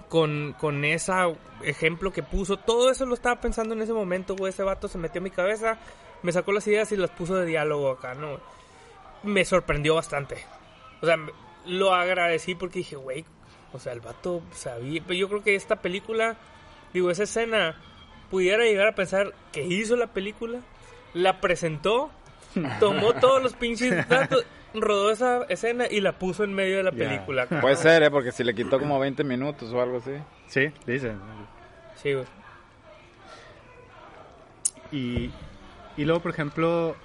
con, 0.09 0.55
con 0.59 0.85
ese 0.85 1.13
ejemplo 1.63 2.13
que 2.13 2.23
puso, 2.23 2.57
todo 2.57 2.91
eso 2.91 3.07
lo 3.07 3.15
estaba 3.15 3.41
pensando 3.41 3.75
en 3.75 3.83
ese 3.83 3.93
momento, 3.93 4.37
güey, 4.37 4.51
ese 4.51 4.63
vato 4.63 4.89
se 4.89 4.99
metió 4.99 5.21
en 5.21 5.25
mi 5.25 5.31
cabeza, 5.31 5.79
me 6.23 6.33
sacó 6.33 6.53
las 6.53 6.67
ideas 6.67 6.91
y 6.93 6.97
las 6.97 7.11
puso 7.11 7.37
de 7.37 7.47
diálogo 7.47 7.91
acá, 7.91 8.15
¿no? 8.15 8.39
Me 9.23 9.45
sorprendió 9.45 9.95
bastante. 9.95 10.45
O 11.01 11.07
sea, 11.07 11.17
lo 11.67 11.95
agradecí 11.95 12.55
porque 12.55 12.81
dije, 12.81 12.97
güey, 12.97 13.25
o 13.73 13.79
sea, 13.79 13.93
el 13.93 14.01
vato 14.01 14.43
sabía, 14.53 15.03
pero 15.07 15.15
yo 15.15 15.29
creo 15.29 15.43
que 15.43 15.55
esta 15.55 15.77
película, 15.77 16.37
digo, 16.93 17.11
esa 17.11 17.23
escena, 17.23 17.81
pudiera 18.31 18.65
llegar 18.65 18.89
a 18.89 18.95
pensar 18.95 19.35
que 19.53 19.63
hizo 19.63 19.97
la 19.97 20.09
película, 20.09 20.61
la 21.15 21.41
presentó, 21.41 22.11
tomó 22.81 23.15
todos 23.15 23.43
los 23.43 23.55
pinches 23.55 24.09
datos, 24.09 24.45
rodó 24.75 25.11
esa 25.11 25.45
escena 25.45 25.87
y 25.91 26.01
la 26.01 26.19
puso 26.19 26.45
en 26.45 26.55
medio 26.55 26.79
de 26.79 26.83
la 26.83 26.93
película. 26.93 27.47
Puede 27.47 27.77
ser, 27.77 28.03
¿eh? 28.03 28.11
Porque 28.11 28.33
si 28.33 28.45
le 28.45 28.55
quitó 28.55 28.79
como 28.79 28.99
20 28.99 29.25
minutos 29.25 29.73
o 29.73 29.81
algo 29.81 29.99
así. 29.99 30.13
Sí, 30.47 30.71
dice. 30.87 31.13
Sí, 31.97 32.15
güey. 32.15 32.27
Y, 34.91 35.31
y 35.97 36.05
luego, 36.05 36.21
por 36.21 36.33
ejemplo, 36.33 36.97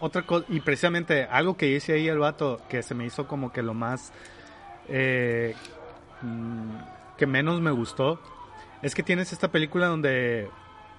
otra 0.00 0.22
cosa, 0.22 0.44
y 0.48 0.60
precisamente 0.60 1.24
algo 1.24 1.56
que 1.56 1.66
dice 1.66 1.94
ahí 1.94 2.08
el 2.08 2.18
vato, 2.18 2.60
que 2.68 2.82
se 2.82 2.94
me 2.94 3.06
hizo 3.06 3.26
como 3.26 3.52
que 3.52 3.62
lo 3.62 3.74
más, 3.74 4.12
eh, 4.88 5.54
mm, 6.20 6.76
que 7.16 7.26
menos 7.26 7.60
me 7.60 7.70
gustó, 7.70 8.20
es 8.82 8.94
que 8.94 9.02
tienes 9.02 9.32
esta 9.32 9.48
película 9.48 9.86
donde 9.86 10.50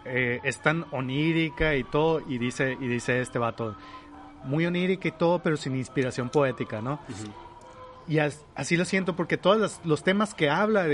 eh, 0.05 0.39
es 0.43 0.59
tan 0.61 0.85
onírica 0.91 1.75
y 1.75 1.83
todo, 1.83 2.21
y 2.27 2.37
dice, 2.37 2.77
y 2.79 2.87
dice 2.87 3.21
este 3.21 3.39
vato, 3.39 3.75
muy 4.43 4.65
onírica 4.65 5.07
y 5.07 5.11
todo, 5.11 5.39
pero 5.39 5.55
sin 5.57 5.75
inspiración 5.75 6.29
poética, 6.29 6.81
¿no? 6.81 6.99
Y 8.07 8.19
as- 8.19 8.45
así 8.55 8.75
lo 8.75 8.85
siento 8.85 9.15
porque 9.15 9.37
todos 9.37 9.79
los, 9.85 10.03
temas 10.03 10.33
que 10.33 10.49
habla, 10.49 10.85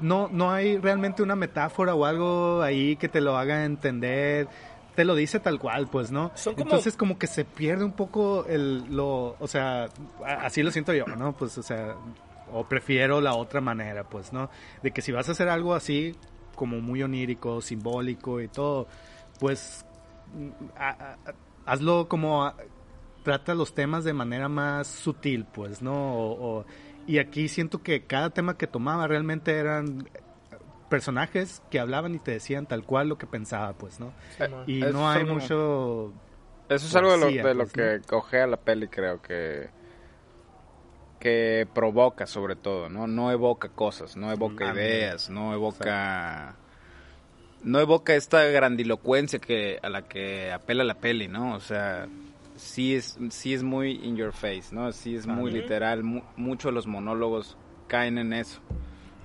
no, 0.00 0.28
no 0.30 0.50
hay 0.52 0.78
realmente 0.78 1.22
una 1.22 1.34
metáfora 1.36 1.94
o 1.94 2.04
algo 2.04 2.62
ahí 2.62 2.96
que 2.96 3.08
te 3.08 3.20
lo 3.20 3.36
haga 3.36 3.64
entender. 3.64 4.46
Te 4.94 5.04
lo 5.04 5.14
dice 5.14 5.40
tal 5.40 5.58
cual, 5.58 5.88
pues, 5.88 6.10
¿no? 6.12 6.30
Como- 6.54 6.62
Entonces 6.62 6.96
como 6.96 7.18
que 7.18 7.26
se 7.26 7.44
pierde 7.44 7.84
un 7.84 7.92
poco 7.92 8.46
el, 8.46 8.84
lo, 8.94 9.36
o 9.38 9.46
sea, 9.48 9.88
así 10.24 10.62
lo 10.62 10.70
siento 10.70 10.92
yo, 10.94 11.04
¿no? 11.06 11.32
Pues, 11.36 11.58
o 11.58 11.62
sea, 11.62 11.96
o 12.52 12.64
prefiero 12.64 13.20
la 13.20 13.34
otra 13.34 13.60
manera, 13.60 14.04
pues, 14.04 14.32
¿no? 14.32 14.48
De 14.82 14.92
que 14.92 15.02
si 15.02 15.10
vas 15.12 15.28
a 15.28 15.32
hacer 15.32 15.48
algo 15.48 15.74
así, 15.74 16.14
como 16.56 16.80
muy 16.80 17.02
onírico, 17.04 17.60
simbólico 17.60 18.40
y 18.40 18.48
todo, 18.48 18.88
pues, 19.38 19.84
mm, 20.34 20.48
a- 20.76 20.88
a- 20.90 21.12
a- 21.30 21.34
hazlo 21.72 22.08
como 22.08 22.44
a- 22.44 22.56
trata 23.22 23.54
los 23.54 23.74
temas 23.74 24.02
de 24.04 24.12
manera 24.12 24.48
más 24.48 24.86
sutil, 24.88 25.44
pues, 25.44 25.82
¿no? 25.82 26.14
O- 26.16 26.58
o- 26.60 26.64
y 27.06 27.18
aquí 27.18 27.48
siento 27.48 27.82
que 27.82 28.02
cada 28.04 28.30
tema 28.30 28.56
que 28.56 28.66
tomaba 28.66 29.06
realmente 29.06 29.52
eran 29.56 30.08
personajes 30.88 31.62
que 31.70 31.80
hablaban 31.80 32.14
y 32.14 32.18
te 32.18 32.32
decían 32.32 32.66
tal 32.66 32.84
cual 32.84 33.08
lo 33.08 33.18
que 33.18 33.26
pensaba, 33.26 33.72
pues, 33.72 33.98
¿no? 34.00 34.12
Y 34.66 34.80
no 34.92 35.08
hay 35.10 35.24
mucho... 35.24 36.12
Eso 36.68 36.86
es 36.86 36.94
algo 36.96 37.12
de 37.12 37.18
lo, 37.18 37.26
de 37.44 37.54
lo 37.54 37.64
pues, 37.66 37.72
que 37.72 38.00
cogea 38.06 38.46
la 38.46 38.56
peli, 38.56 38.88
creo 38.88 39.20
que 39.22 39.68
que 41.18 41.66
provoca 41.72 42.26
sobre 42.26 42.56
todo, 42.56 42.88
¿no? 42.88 43.06
No 43.06 43.30
evoca 43.32 43.68
cosas, 43.68 44.16
no 44.16 44.30
evoca 44.32 44.68
Ah, 44.68 44.74
ideas, 44.74 45.30
no 45.30 45.52
evoca 45.54 46.56
no 47.62 47.80
evoca 47.80 48.14
esta 48.14 48.44
grandilocuencia 48.44 49.38
que 49.38 49.78
a 49.82 49.88
la 49.88 50.02
que 50.02 50.52
apela 50.52 50.84
la 50.84 50.94
peli, 50.94 51.26
¿no? 51.28 51.54
O 51.54 51.60
sea, 51.60 52.06
sí 52.56 52.94
es 52.94 53.18
sí 53.30 53.54
es 53.54 53.62
muy 53.62 53.92
in 54.04 54.16
your 54.16 54.32
face, 54.32 54.74
¿no? 54.74 54.92
Sí 54.92 55.16
es 55.16 55.26
muy 55.26 55.50
literal, 55.50 56.02
mu- 56.04 56.22
muchos 56.36 56.70
de 56.70 56.74
los 56.74 56.86
monólogos 56.86 57.56
caen 57.88 58.18
en 58.18 58.32
eso. 58.32 58.60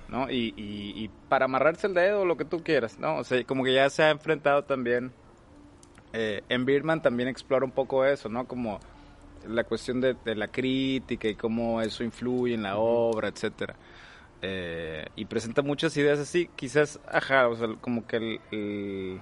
¿no? 0.08 0.30
Y, 0.30 0.52
y, 0.58 0.92
y 1.04 1.10
para 1.30 1.46
amarrarse 1.46 1.86
el 1.86 1.94
dedo, 1.94 2.26
lo 2.26 2.36
que 2.36 2.44
tú 2.44 2.62
quieras, 2.62 2.98
¿no? 2.98 3.16
O 3.16 3.24
sea, 3.24 3.42
como 3.44 3.64
que 3.64 3.72
ya 3.72 3.88
se 3.88 4.02
ha 4.02 4.10
enfrentado 4.10 4.62
también. 4.64 5.10
eh, 6.12 6.42
en 6.50 6.66
Birdman 6.66 7.00
también 7.00 7.30
explora 7.30 7.64
un 7.64 7.70
poco 7.70 8.04
eso, 8.04 8.28
¿no? 8.28 8.46
Como 8.46 8.78
la 9.48 9.64
cuestión 9.64 10.00
de, 10.00 10.14
de 10.24 10.34
la 10.34 10.48
crítica 10.48 11.28
y 11.28 11.34
cómo 11.34 11.80
eso 11.80 12.04
influye 12.04 12.54
en 12.54 12.62
la 12.62 12.76
obra, 12.78 13.28
etcétera. 13.28 13.74
Eh, 14.42 15.04
y 15.16 15.24
presenta 15.26 15.62
muchas 15.62 15.96
ideas 15.96 16.18
así, 16.18 16.48
quizás, 16.56 16.98
ajá, 17.10 17.48
o 17.48 17.56
sea, 17.56 17.68
como 17.80 18.06
que 18.06 18.16
el, 18.16 18.40
el- 18.50 19.20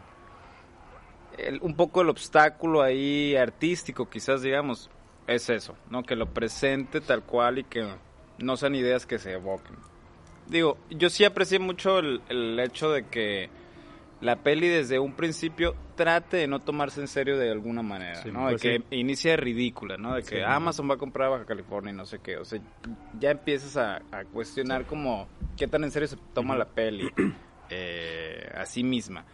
el- 1.39 1.61
un 1.63 1.75
poco 1.75 2.03
el 2.03 2.09
obstáculo 2.09 2.83
ahí 2.83 3.37
artístico, 3.37 4.09
quizás, 4.09 4.43
digamos, 4.43 4.91
es 5.27 5.49
eso, 5.51 5.75
¿no? 5.91 6.03
Que 6.03 6.17
lo 6.17 6.27
presente 6.27 7.01
tal 7.01 7.23
cual 7.23 7.59
y 7.59 7.65
que 7.65 7.87
no 8.39 8.57
sean 8.57 8.75
ideas 8.75 9.07
que 9.07 9.19
se 9.19 9.33
evoquen. 9.33 9.77
Digo, 10.49 10.79
yo 10.91 11.11
sí 11.11 11.25
aprecié 11.25 11.59
mucho 11.59 11.99
el, 12.01 12.21
el 12.29 12.59
hecho 12.59 12.91
de 12.91 13.07
que 13.07 13.49
la 14.21 14.37
peli 14.37 14.69
desde 14.69 14.99
un 14.99 15.15
principio 15.15 15.75
trate 15.97 16.37
de 16.39 16.47
no 16.47 16.61
tomarse 16.61 17.01
en 17.01 17.09
serio 17.09 17.39
de 17.39 17.51
alguna 17.51 17.83
manera, 17.83 18.17
Sí, 18.23 18.31
¿no? 18.31 18.47
De 18.47 18.53
pues 18.53 18.63
que 18.63 18.79
sí. 18.79 18.85
inicie 18.97 19.37
ridícula, 19.37 19.97
¿no? 19.97 20.15
De 20.15 20.23
que 20.23 20.37
Sí. 20.37 20.43
Amazon 20.45 20.91
va 20.91 20.95
a 20.95 20.99
comprar 20.99 21.29
a 21.29 21.31
Baja 21.31 21.45
California 21.47 21.93
y 21.93 21.97
no 21.97 22.05
sé 22.05 22.19
qué. 22.19 22.37
O 22.37 22.45
sea, 22.45 22.61
ya 23.19 23.31
empiezas 23.31 23.77
a, 23.77 24.03
a 24.13 24.25
cuestionar 24.25 24.85
como 24.85 25.27
qué 25.57 25.67
tan 25.67 25.85
en 25.85 25.91
serio 25.91 26.09
se 26.09 26.17
toma 26.35 26.57
la 26.57 26.67
peli 26.67 27.11
eh, 27.71 28.51
a 28.55 28.67
sí 28.67 28.83
misma. 28.85 29.25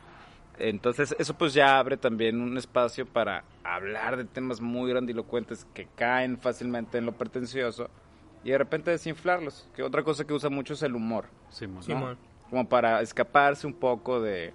Entonces, 0.58 1.14
eso 1.18 1.34
pues 1.34 1.52
ya 1.52 1.78
abre 1.78 1.96
también 1.98 2.40
un 2.40 2.56
espacio 2.56 3.04
para 3.06 3.44
hablar 3.62 4.16
de 4.16 4.24
temas 4.24 4.60
muy 4.60 4.88
grandilocuentes 4.90 5.66
que 5.74 5.86
caen 5.96 6.38
fácilmente 6.38 6.96
en 6.98 7.04
lo 7.06 7.12
pretencioso 7.12 7.90
y 8.42 8.50
de 8.50 8.58
repente 8.58 8.90
desinflarlos. 8.90 9.68
Que 9.74 9.82
otra 9.82 10.02
cosa 10.02 10.24
que 10.24 10.32
usa 10.32 10.48
mucho 10.48 10.72
es 10.74 10.82
el 10.82 10.94
humor. 10.94 11.26
Simón. 11.50 12.16
como 12.48 12.68
para 12.68 13.02
escaparse 13.02 13.66
un 13.66 13.74
poco 13.74 14.20
de, 14.22 14.54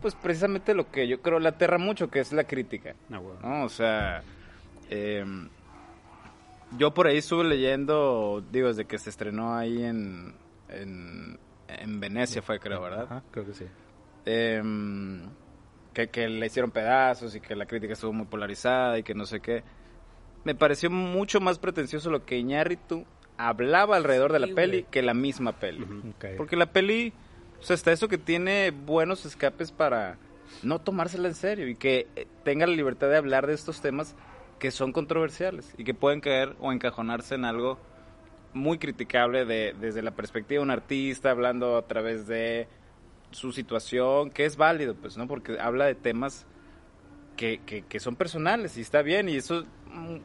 pues 0.00 0.14
precisamente 0.14 0.74
lo 0.74 0.90
que 0.90 1.08
yo 1.08 1.20
creo 1.22 1.38
le 1.38 1.48
aterra 1.48 1.78
mucho, 1.78 2.08
que 2.10 2.20
es 2.20 2.32
la 2.32 2.44
crítica. 2.44 2.94
Ah, 3.10 3.18
bueno. 3.18 3.38
¿no? 3.42 3.64
O 3.64 3.68
sea, 3.68 4.22
eh, 4.90 5.24
yo 6.78 6.92
por 6.92 7.06
ahí 7.06 7.18
estuve 7.18 7.44
leyendo, 7.44 8.42
digo, 8.52 8.68
desde 8.68 8.84
que 8.84 8.98
se 8.98 9.10
estrenó 9.10 9.54
ahí 9.56 9.82
en, 9.84 10.34
en, 10.68 11.38
en 11.68 12.00
Venecia 12.00 12.42
fue, 12.42 12.58
creo, 12.58 12.80
¿verdad? 12.82 13.04
Ajá, 13.04 13.22
creo 13.30 13.46
que 13.46 13.54
sí. 13.54 13.64
Em, 14.26 15.20
que, 15.92 16.08
que 16.08 16.28
le 16.28 16.46
hicieron 16.46 16.70
pedazos 16.70 17.34
y 17.36 17.40
que 17.40 17.54
la 17.54 17.66
crítica 17.66 17.92
estuvo 17.92 18.12
muy 18.12 18.26
polarizada 18.26 18.98
y 18.98 19.02
que 19.02 19.14
no 19.14 19.26
sé 19.26 19.40
qué. 19.40 19.62
Me 20.44 20.54
pareció 20.54 20.90
mucho 20.90 21.40
más 21.40 21.58
pretencioso 21.58 22.10
lo 22.10 22.24
que 22.26 22.36
Iñárritu 22.36 23.04
hablaba 23.36 23.96
alrededor 23.96 24.32
de 24.32 24.38
la 24.40 24.46
Sí, 24.48 24.52
peli 24.54 24.80
güey. 24.80 24.90
que 24.90 25.02
la 25.02 25.14
misma 25.14 25.52
peli. 25.52 25.86
Porque 26.36 26.56
la 26.56 26.66
peli, 26.66 27.12
o 27.64 27.66
sea, 27.66 27.76
hasta 27.76 27.92
eso 27.92 28.08
que 28.08 28.18
tiene 28.18 28.72
buenos 28.72 29.24
escapes 29.24 29.72
para 29.72 30.18
no 30.62 30.82
tomársela 30.82 31.28
en 31.28 31.34
serio 31.34 31.66
y 31.66 31.76
que 31.76 32.08
eh, 32.14 32.26
tenga 32.44 32.66
la 32.66 32.74
libertad 32.74 33.08
de 33.08 33.16
hablar 33.16 33.46
de 33.46 33.54
estos 33.54 33.80
temas 33.80 34.14
que 34.58 34.70
son 34.70 34.92
controversiales 34.92 35.74
y 35.78 35.84
que 35.84 35.94
pueden 35.94 36.20
caer 36.20 36.54
o 36.60 36.74
encajonarse 36.74 37.36
en 37.36 37.46
algo 37.46 37.78
muy 38.52 38.76
criticable 38.76 39.46
de, 39.46 39.74
desde 39.80 40.02
la 40.02 40.10
perspectiva 40.10 40.58
de 40.58 40.64
un 40.64 40.72
artista 40.72 41.30
hablando 41.30 41.78
a 41.78 41.86
través 41.86 42.26
de 42.26 42.68
su 43.30 43.50
situación, 43.50 44.30
que 44.30 44.44
es 44.44 44.58
válido, 44.58 44.94
pues, 44.94 45.16
¿no? 45.16 45.26
Porque 45.26 45.58
habla 45.58 45.86
de 45.86 45.94
temas 45.94 46.44
que, 47.34 47.62
que, 47.64 47.80
que 47.80 47.98
son 47.98 48.14
personales 48.14 48.76
y 48.76 48.82
está 48.82 49.00
bien 49.00 49.30
y 49.30 49.36
eso 49.36 49.64
mm, 49.86 50.16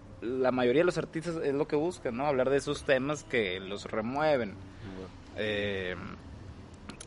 la 0.42 0.52
mayoría 0.52 0.82
de 0.82 0.88
los 0.88 0.98
artistas 0.98 1.38
es 1.38 1.54
lo 1.54 1.70
que 1.70 1.78
buscan, 1.78 2.18
¿no? 2.18 2.26
Hablar 2.26 2.50
de 2.50 2.58
esos 2.58 2.84
temas 2.84 3.24
que 3.24 3.62
los 3.62 3.86
remueven. 3.86 4.56
Eh, 5.38 5.96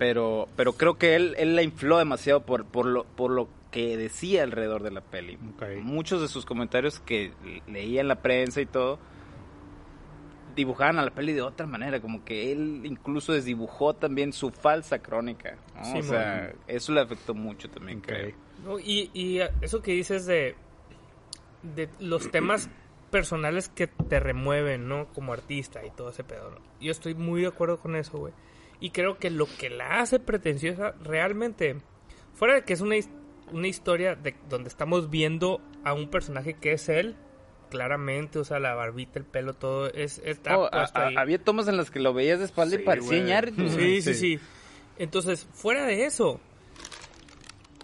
pero 0.02 0.48
pero 0.56 0.72
creo 0.72 0.98
que 0.98 1.14
él, 1.14 1.36
él 1.38 1.54
la 1.54 1.62
infló 1.62 1.98
demasiado 1.98 2.44
por, 2.44 2.64
por, 2.64 2.86
lo, 2.86 3.04
por 3.04 3.30
lo 3.30 3.48
que 3.70 3.96
decía 3.96 4.42
alrededor 4.42 4.82
de 4.82 4.90
la 4.90 5.00
peli. 5.00 5.38
Muchos 5.80 6.20
de 6.20 6.26
sus 6.26 6.44
comentarios 6.44 6.98
que 6.98 7.30
leía 7.68 8.00
en 8.00 8.08
la 8.08 8.16
prensa 8.16 8.60
y 8.60 8.66
todo 8.66 8.98
dibujaban 10.56 10.98
a 10.98 11.04
la 11.04 11.12
peli 11.12 11.32
de 11.34 11.42
otra 11.42 11.66
manera, 11.66 12.00
como 12.00 12.24
que 12.24 12.50
él 12.50 12.82
incluso 12.82 13.32
desdibujó 13.32 13.94
también 13.94 14.32
su 14.32 14.50
falsa 14.50 14.98
crónica. 14.98 15.56
¿no? 15.76 15.84
Sí, 15.84 15.98
o 15.98 16.02
sea, 16.02 16.52
eso 16.66 16.92
le 16.92 17.00
afectó 17.00 17.32
mucho 17.32 17.70
también, 17.70 18.00
creo. 18.00 18.34
No, 18.64 18.80
y, 18.80 19.08
y 19.14 19.38
eso 19.60 19.82
que 19.82 19.92
dices 19.92 20.26
de, 20.26 20.56
de 21.62 21.88
los 22.00 22.28
temas 22.32 22.68
personales 23.12 23.68
que 23.68 23.86
te 23.86 24.18
remueven, 24.18 24.88
¿no? 24.88 25.06
Como 25.14 25.32
artista 25.32 25.86
y 25.86 25.90
todo 25.90 26.10
ese 26.10 26.24
pedo, 26.24 26.50
¿no? 26.50 26.56
Yo 26.80 26.90
estoy 26.90 27.14
muy 27.14 27.42
de 27.42 27.46
acuerdo 27.46 27.78
con 27.78 27.94
eso, 27.94 28.18
güey. 28.18 28.34
Y 28.82 28.90
creo 28.90 29.16
que 29.18 29.30
lo 29.30 29.46
que 29.46 29.70
la 29.70 30.00
hace 30.00 30.18
pretenciosa 30.18 30.94
realmente, 31.04 31.76
fuera 32.34 32.54
de 32.56 32.64
que 32.64 32.72
es 32.72 32.80
una, 32.80 32.96
una 33.52 33.68
historia 33.68 34.16
de 34.16 34.34
donde 34.48 34.68
estamos 34.68 35.08
viendo 35.08 35.60
a 35.84 35.94
un 35.94 36.08
personaje 36.10 36.54
que 36.54 36.72
es 36.72 36.88
él, 36.88 37.14
claramente, 37.70 38.38
o 38.40 38.44
sea, 38.44 38.58
la 38.58 38.74
barbita, 38.74 39.18
el 39.20 39.24
pelo, 39.24 39.54
todo, 39.54 39.86
es, 39.86 40.20
está 40.24 40.58
Oh, 40.58 40.64
a- 40.66 40.70
puesto 40.70 40.98
a- 40.98 41.06
ahí. 41.06 41.14
había 41.16 41.38
tomas 41.38 41.68
en 41.68 41.76
las 41.76 41.90
que 41.92 42.00
lo 42.00 42.12
veías 42.12 42.40
de 42.40 42.44
espalda 42.46 42.76
Sí, 42.76 42.82
y 42.82 42.84
parecía. 42.84 43.40
Sí, 43.46 43.70
sí, 43.70 44.02
Sí. 44.02 44.14
sí. 44.14 44.40
Entonces, 44.98 45.46
fuera 45.52 45.86
de 45.86 46.04
eso, 46.04 46.40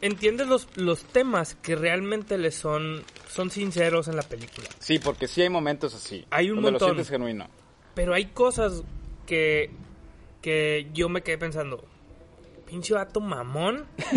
entiendes 0.01 0.47
los, 0.47 0.69
los 0.77 1.05
temas 1.05 1.55
que 1.57 1.75
realmente 1.77 2.39
le 2.39 2.51
son, 2.51 3.03
son 3.29 3.51
sinceros 3.51 4.09
en 4.09 4.17
la 4.17 4.23
película. 4.23 4.69
Sí, 4.79 4.99
porque 4.99 5.27
sí 5.29 5.43
hay 5.43 5.49
momentos 5.49 5.95
así. 5.95 6.25
Hay 6.31 6.51
un 6.51 6.57
donde 6.57 6.73
montón. 6.73 6.89
lo 6.89 6.95
sientes 6.95 7.11
genuino. 7.11 7.49
Pero 7.95 8.15
hay 8.15 8.27
cosas 8.27 8.83
que, 9.27 9.71
que 10.43 10.89
yo 10.93 11.09
me 11.09 11.23
quedé 11.23 11.39
pensando. 11.39 11.85
Pinche 12.67 12.95
vato 12.95 13.21
mamón. 13.21 13.87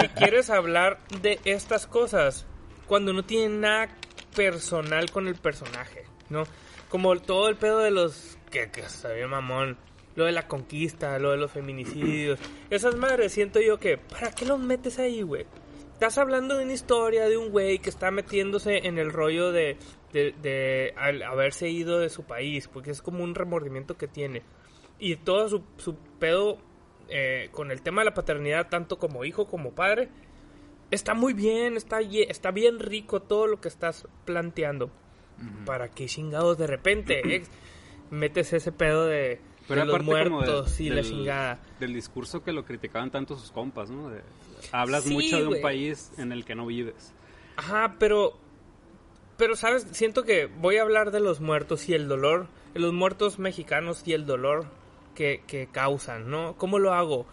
que 0.00 0.08
quieres 0.16 0.50
hablar 0.50 0.98
de 1.20 1.40
estas 1.44 1.86
cosas 1.86 2.46
cuando 2.86 3.12
no 3.12 3.24
tiene 3.24 3.58
nada 3.58 3.88
personal 4.34 5.10
con 5.10 5.28
el 5.28 5.34
personaje, 5.34 6.04
¿no? 6.30 6.44
Como 6.88 7.14
todo 7.20 7.48
el 7.48 7.56
pedo 7.56 7.78
de 7.78 7.90
los. 7.90 8.38
que, 8.50 8.70
que 8.70 8.82
bien 9.14 9.30
mamón. 9.30 9.76
Lo 10.14 10.24
de 10.24 10.32
la 10.32 10.48
conquista, 10.48 11.18
lo 11.18 11.30
de 11.30 11.36
los 11.36 11.52
feminicidios. 11.52 12.40
Esas 12.70 12.96
madres, 12.96 13.32
siento 13.32 13.60
yo 13.60 13.78
que. 13.78 13.98
¿Para 13.98 14.32
qué 14.32 14.46
los 14.46 14.58
metes 14.58 14.98
ahí, 14.98 15.22
güey? 15.22 15.46
Estás 15.92 16.18
hablando 16.18 16.56
de 16.56 16.64
una 16.64 16.72
historia 16.72 17.28
de 17.28 17.36
un 17.36 17.50
güey 17.50 17.80
que 17.80 17.90
está 17.90 18.10
metiéndose 18.10 18.86
en 18.86 18.98
el 18.98 19.12
rollo 19.12 19.50
de, 19.50 19.76
de, 20.12 20.32
de 20.40 20.94
al 20.96 21.22
haberse 21.22 21.68
ido 21.68 21.98
de 21.98 22.08
su 22.08 22.22
país, 22.22 22.68
porque 22.68 22.92
es 22.92 23.02
como 23.02 23.24
un 23.24 23.34
remordimiento 23.34 23.96
que 23.96 24.06
tiene. 24.06 24.42
Y 24.98 25.16
todo 25.16 25.48
su, 25.48 25.62
su 25.76 25.94
pedo 26.18 26.58
eh, 27.08 27.48
con 27.52 27.70
el 27.70 27.82
tema 27.82 28.00
de 28.00 28.06
la 28.06 28.14
paternidad, 28.14 28.68
tanto 28.68 28.98
como 28.98 29.24
hijo 29.24 29.46
como 29.46 29.72
padre, 29.72 30.08
está 30.90 31.14
muy 31.14 31.32
bien, 31.34 31.76
está, 31.76 32.00
está 32.00 32.50
bien 32.50 32.78
rico 32.80 33.20
todo 33.22 33.46
lo 33.46 33.60
que 33.60 33.68
estás 33.68 34.06
planteando. 34.24 34.90
Para 35.64 35.88
que 35.88 36.06
chingados 36.06 36.58
de 36.58 36.66
repente 36.66 37.44
metes 38.10 38.52
ese 38.52 38.72
pedo 38.72 39.06
de, 39.06 39.40
Pero 39.68 39.82
de 39.82 39.86
los 39.86 39.98
de- 39.98 40.02
muertos 40.02 40.80
y 40.80 40.90
la 40.90 41.02
chingada. 41.02 41.60
Del 41.78 41.92
discurso 41.94 42.42
que 42.42 42.50
lo 42.52 42.64
criticaban 42.64 43.12
tanto 43.12 43.36
sus 43.38 43.52
compas, 43.52 43.88
¿no? 43.88 44.10
De- 44.10 44.22
hablas 44.72 45.04
Sí, 45.04 45.12
mucho 45.14 45.38
de 45.38 45.46
un 45.46 45.60
país 45.62 46.10
en 46.18 46.32
el 46.32 46.44
que 46.44 46.56
no 46.56 46.66
vives. 46.66 47.12
Ajá, 47.56 47.94
pero. 48.00 48.36
Pero, 49.36 49.54
¿sabes? 49.54 49.86
Siento 49.92 50.24
que 50.24 50.46
voy 50.46 50.78
a 50.78 50.82
hablar 50.82 51.12
de 51.12 51.20
los 51.20 51.40
muertos 51.40 51.88
y 51.88 51.94
el 51.94 52.08
dolor. 52.08 52.48
Los 52.74 52.92
muertos 52.92 53.38
mexicanos 53.38 54.02
y 54.04 54.14
el 54.14 54.26
dolor 54.26 54.66
que, 55.18 55.42
que 55.48 55.66
causan, 55.66 56.30
¿no? 56.30 56.54
¿Cómo 56.58 56.78
lo 56.78 56.94
hago? 56.94 57.26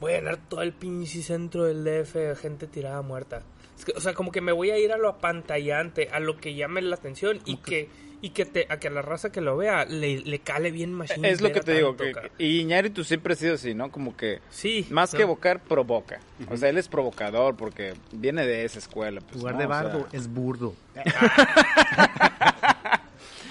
Voy 0.00 0.12
a 0.12 0.16
llenar 0.16 0.38
todo 0.48 0.62
el 0.62 0.72
pinche 0.72 1.22
centro 1.22 1.62
del 1.66 1.84
DF 1.84 2.14
de 2.14 2.34
gente 2.34 2.66
tirada 2.66 3.00
muerta. 3.02 3.42
Es 3.78 3.84
que, 3.84 3.92
o 3.92 4.00
sea, 4.00 4.12
como 4.12 4.32
que 4.32 4.40
me 4.40 4.50
voy 4.50 4.70
a 4.70 4.78
ir 4.78 4.90
a 4.90 4.98
lo 4.98 5.08
apantallante, 5.08 6.08
a 6.12 6.18
lo 6.18 6.36
que 6.36 6.54
llame 6.56 6.82
la 6.82 6.96
atención 6.96 7.38
y 7.44 7.58
que, 7.58 7.88
y 8.20 8.30
que 8.30 8.44
te, 8.44 8.66
a 8.70 8.80
que 8.80 8.90
la 8.90 9.02
raza 9.02 9.30
que 9.30 9.40
lo 9.40 9.56
vea 9.56 9.84
le, 9.84 10.18
le 10.18 10.40
cale 10.40 10.72
bien 10.72 10.92
machine. 10.92 11.30
Es 11.30 11.40
lo 11.40 11.52
que 11.52 11.60
te 11.60 11.74
digo. 11.74 11.96
Que, 11.96 12.12
y 12.38 12.58
Iñárritu 12.58 13.04
siempre 13.04 13.34
ha 13.34 13.36
sido 13.36 13.54
así, 13.54 13.72
¿no? 13.72 13.92
Como 13.92 14.16
que 14.16 14.40
Sí. 14.50 14.88
más 14.90 15.12
¿no? 15.12 15.18
que 15.18 15.22
evocar, 15.22 15.62
provoca. 15.62 16.18
O 16.50 16.56
sea, 16.56 16.70
él 16.70 16.78
es 16.78 16.88
provocador 16.88 17.54
porque 17.56 17.94
viene 18.10 18.44
de 18.44 18.64
esa 18.64 18.80
escuela. 18.80 19.20
Pues, 19.20 19.36
lugar 19.36 19.54
¿no? 19.54 19.60
de 19.60 19.66
O 19.66 19.68
sea, 19.68 19.82
bardo 19.82 20.08
es 20.10 20.26
burdo. 20.28 20.74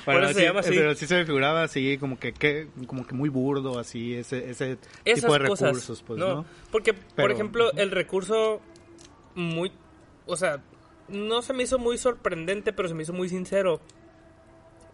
Por 0.08 0.16
Pero 0.16 0.28
se 0.30 0.34
sí- 0.36 0.42
llama 0.44 0.60
así. 0.62 0.70
Pero 0.70 0.96
sí 0.96 1.06
se 1.06 1.16
me 1.16 1.26
figuraba 1.26 1.64
así, 1.64 1.98
como 1.98 2.18
que, 2.18 2.32
que- 2.34 2.68
como 2.88 3.06
que 3.06 3.14
muy 3.14 3.30
burdo, 3.30 3.78
así, 3.78 4.16
ese, 4.16 4.50
ese 4.50 4.78
Esas 5.06 5.22
tipo 5.22 5.34
de 5.38 5.48
cosas, 5.48 5.68
recursos, 5.70 6.02
pues, 6.04 6.18
¿no? 6.20 6.46
Porque, 6.72 6.94
por 6.94 7.30
ejemplo, 7.32 7.72
el 7.74 7.92
recurso 7.92 8.62
muy, 9.36 9.72
o 10.26 10.36
sea, 10.38 10.64
no 11.10 11.42
se 11.42 11.54
me 11.54 11.64
hizo 11.64 11.78
muy 11.78 11.98
sorprendente, 11.98 12.72
pero 12.74 12.88
se 12.88 12.96
me 12.96 13.04
hizo 13.04 13.14
muy 13.14 13.30
sincero. 13.30 13.82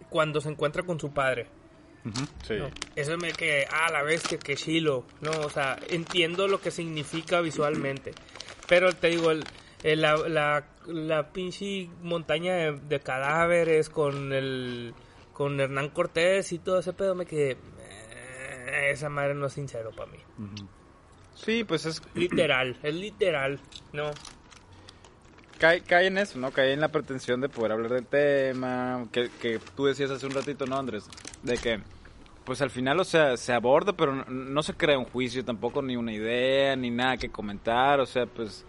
cuando 0.09 0.41
se 0.41 0.49
encuentra 0.49 0.83
con 0.83 0.99
su 0.99 1.11
padre. 1.11 1.47
Sí. 2.45 2.55
¿no? 2.59 2.69
Eso 2.95 3.17
me 3.17 3.31
que, 3.31 3.65
ah, 3.71 3.89
la 3.91 4.03
bestia, 4.03 4.37
que 4.37 4.55
chilo, 4.55 5.05
¿no? 5.21 5.31
O 5.43 5.49
sea, 5.49 5.79
entiendo 5.89 6.47
lo 6.47 6.59
que 6.61 6.69
significa 6.69 7.39
visualmente. 7.41 8.13
Pero 8.67 8.93
te 8.93 9.07
digo, 9.07 9.31
el, 9.31 9.43
el- 9.83 10.01
la, 10.01 10.17
la, 10.27 10.65
la 10.85 11.31
pinche 11.33 11.89
montaña 12.03 12.53
de, 12.55 12.71
de 12.73 12.99
cadáveres 12.99 13.89
con 13.89 14.33
el 14.33 14.93
con 15.33 15.59
Hernán 15.59 15.89
Cortés 15.89 16.51
y 16.51 16.59
todo 16.59 16.79
ese 16.79 16.93
pedo 16.93 17.15
me 17.15 17.25
quedé, 17.25 17.51
"Eh, 17.51 18.91
esa 18.91 19.09
madre 19.09 19.33
no 19.33 19.47
es 19.47 19.53
sincero 19.53 19.91
para 19.91 20.11
mí. 20.11 20.19
Sí, 21.35 21.63
pues 21.63 21.85
es 21.85 22.01
Literal, 22.13 22.77
es 22.83 22.93
literal, 22.93 23.59
¿no? 23.91 24.11
cae, 25.59 25.81
cae 25.81 26.07
en 26.07 26.17
eso, 26.17 26.37
¿no? 26.39 26.51
Cae 26.51 26.73
en 26.73 26.81
la 26.81 26.89
pretensión 26.89 27.39
de 27.41 27.47
poder 27.49 27.71
hablar 27.71 27.93
del 27.93 28.05
tema, 28.05 29.07
que, 29.11 29.29
que 29.41 29.59
tú 29.75 29.85
decías 29.85 30.11
hace 30.11 30.25
un 30.25 30.33
ratito, 30.33 30.65
¿no, 30.65 30.77
Andrés? 30.77 31.07
De 31.41 31.57
que, 31.57 31.79
pues 32.43 32.61
al 32.61 32.69
final, 32.69 32.99
o 32.99 33.05
sea, 33.05 33.37
se 33.37 33.53
aborda, 33.53 33.93
pero 33.93 34.13
no, 34.13 34.25
no 34.25 34.61
se 34.63 34.73
crea 34.73 34.97
un 34.99 35.05
juicio 35.05 35.43
tampoco, 35.45 35.81
ni 35.81 35.95
una 35.95 36.11
idea, 36.11 36.75
ni 36.75 36.89
nada 36.89 37.15
que 37.17 37.29
comentar, 37.29 37.99
o 38.01 38.05
sea, 38.05 38.25
pues 38.25 38.65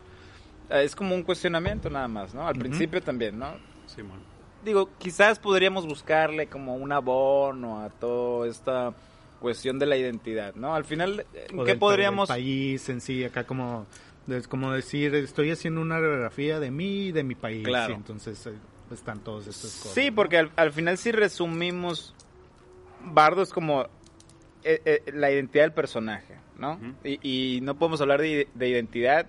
es 0.70 0.94
como 0.94 1.14
un 1.14 1.24
cuestionamiento 1.24 1.90
nada 1.90 2.06
más, 2.08 2.32
¿no? 2.32 2.46
Al 2.46 2.54
principio 2.54 3.02
también, 3.02 3.38
¿no? 3.38 3.54
Simón. 3.86 4.20
Digo, 4.64 4.88
quizás 4.98 5.38
podríamos 5.38 5.86
buscarle 5.86 6.46
como 6.46 6.74
un 6.76 6.90
abono 6.92 7.80
a 7.82 7.90
toda 7.90 8.48
esta 8.48 8.94
cuestión 9.40 9.78
de 9.78 9.86
la 9.86 9.96
identidad, 9.96 10.54
¿no? 10.54 10.74
Al 10.74 10.84
final, 10.84 11.26
¿en 11.34 11.58
O 11.60 11.64
qué 11.64 11.72
del- 11.72 11.78
podríamos...? 11.78 12.28
del 12.28 12.36
país 12.38 12.88
en 12.88 13.00
sí, 13.00 13.22
acá 13.24 13.44
como, 13.44 13.86
es 14.28 14.48
como 14.48 14.72
decir, 14.72 15.14
estoy 15.14 15.50
haciendo 15.50 15.80
una 15.82 16.00
radiografía 16.00 16.60
de 16.60 16.70
mí 16.70 17.06
y 17.08 17.12
de 17.12 17.24
mi 17.24 17.34
país. 17.34 17.62
Claro. 17.64 17.92
y 17.92 17.96
entonces 17.96 18.46
eh, 18.46 18.52
están 18.92 19.20
todas 19.20 19.46
estas 19.46 19.72
cosas. 19.72 19.92
Sí, 19.92 20.10
porque 20.10 20.38
al, 20.38 20.50
al 20.56 20.72
final 20.72 20.96
si 20.96 21.12
resumimos, 21.12 22.14
Bardo 23.04 23.42
es 23.42 23.52
como 23.52 23.82
eh, 24.62 24.80
eh, 24.86 25.02
la 25.12 25.30
identidad 25.30 25.64
del 25.64 25.72
personaje, 25.74 26.36
¿no? 26.58 26.80
Y, 27.04 27.18
y 27.56 27.60
no 27.60 27.74
podemos 27.74 28.00
hablar 28.00 28.22
de, 28.22 28.48
de 28.54 28.68
identidad 28.70 29.26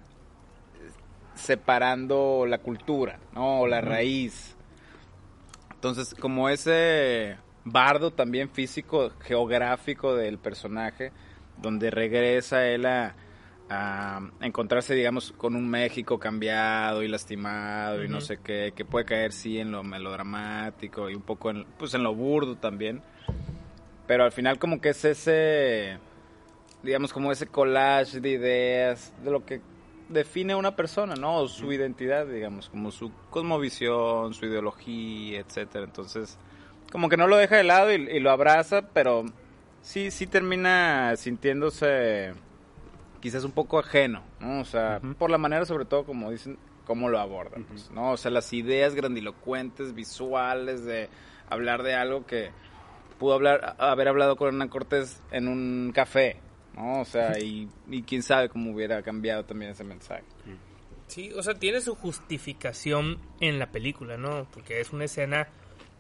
separando 1.34 2.45
la 2.48 2.60
cultura, 2.60 3.19
¿no? 3.34 3.62
O 3.62 3.67
la 3.67 3.82
raíz. 3.82 4.55
Entonces, 5.88 6.15
como 6.19 6.50
ese 6.50 7.38
bardo 7.63 8.10
también 8.10 8.50
físico, 8.50 9.12
geográfico 9.19 10.15
del 10.15 10.39
personaje, 10.39 11.12
donde 11.62 11.91
regresa 11.91 12.67
él 12.67 12.88
a, 12.88 13.13
a 13.69 14.19
encontrarse, 14.41 14.95
digamos, 14.95 15.32
con 15.32 15.56
un 15.56 15.69
México 15.69 16.17
cambiado 16.17 17.04
y 17.04 17.08
lastimado 17.08 18.04
y 18.04 18.10
no 18.10 18.19
sé 18.19 18.39
qué, 18.43 18.74
que 18.76 18.84
puede 18.84 19.06
caer, 19.06 19.32
sí, 19.32 19.60
en 19.60 19.71
lo 19.71 19.84
melodramático 19.84 21.08
y 21.08 21.13
un 21.13 21.21
poco 21.21 21.52
en, 21.52 21.65
pues, 21.78 21.93
en 21.93 22.02
lo 22.02 22.15
burdo 22.15 22.56
también. 22.56 23.04
Pero 24.08 24.24
al 24.24 24.32
final 24.32 24.58
como 24.58 24.82
que 24.82 24.89
es 24.89 25.06
ese, 25.06 26.00
digamos, 26.82 27.13
como 27.13 27.32
ese 27.32 27.45
collage 27.45 28.21
de 28.21 28.30
ideas, 28.32 29.13
de 29.24 29.30
lo 29.30 29.45
que 29.45 29.62
define 30.10 30.54
a 30.54 30.58
una 30.58 30.76
persona, 30.76 31.15
¿no? 31.15 31.38
O 31.38 31.48
su 31.48 31.72
identidad, 31.72 32.28
digamos, 32.28 32.70
como 32.70 32.91
su 32.91 33.12
cosmovisión, 33.30 34.34
su 34.34 34.46
ideología, 34.46 35.39
etcétera. 35.39 35.86
Entonces, 35.86 36.38
como 36.91 37.10
que 37.10 37.18
no 37.18 37.28
lo 37.28 37.38
deja 37.38 37.58
de 37.58 37.63
lado 37.63 37.91
y, 37.94 37.96
y 37.96 38.20
lo 38.20 38.32
abraza, 38.32 38.89
pero 38.94 39.26
sí, 39.82 40.12
sí 40.12 40.28
termina 40.28 41.15
sintiéndose 41.15 42.34
quizás 43.20 43.44
un 43.44 43.52
poco 43.52 43.80
ajeno, 43.80 44.22
¿no? 44.39 44.60
O 44.60 44.65
sea, 44.65 45.02
por 45.18 45.32
la 45.32 45.38
manera 45.38 45.65
sobre 45.65 45.86
todo, 45.86 46.06
como 46.06 46.30
dicen, 46.30 46.58
cómo 46.86 47.10
lo 47.10 47.20
abordan, 47.20 47.63
pues, 47.63 47.89
¿no? 47.91 48.12
O 48.12 48.18
sea, 48.18 48.32
las 48.32 48.54
ideas 48.54 48.96
grandilocuentes, 48.96 49.96
visuales, 49.96 50.86
de 50.86 51.10
hablar 51.50 51.84
de 51.84 51.96
algo 51.96 52.26
que 52.26 52.52
pudo 53.18 53.34
hablar, 53.34 53.76
haber 53.80 54.08
hablado 54.08 54.36
con 54.36 54.50
Hernán 54.50 54.70
Cortés 54.70 55.22
en 55.32 55.48
un 55.48 55.91
café, 55.94 56.39
¿no? 56.76 57.02
O 57.02 57.06
sea, 57.06 57.40
y, 57.40 57.68
y 57.90 58.02
quién 58.04 58.22
sabe 58.24 58.50
cómo 58.50 58.72
hubiera 58.72 59.02
cambiado 59.02 59.44
también 59.46 59.72
ese 59.72 59.84
mensaje. 59.84 60.24
Sí, 61.08 61.32
o 61.34 61.44
sea, 61.44 61.54
tiene 61.54 61.82
su 61.82 61.96
justificación 61.96 63.20
en 63.40 63.60
la 63.60 63.68
película, 63.72 64.18
¿no? 64.18 64.48
Porque 64.54 64.80
es 64.82 64.92
una 64.92 65.06
escena 65.06 65.48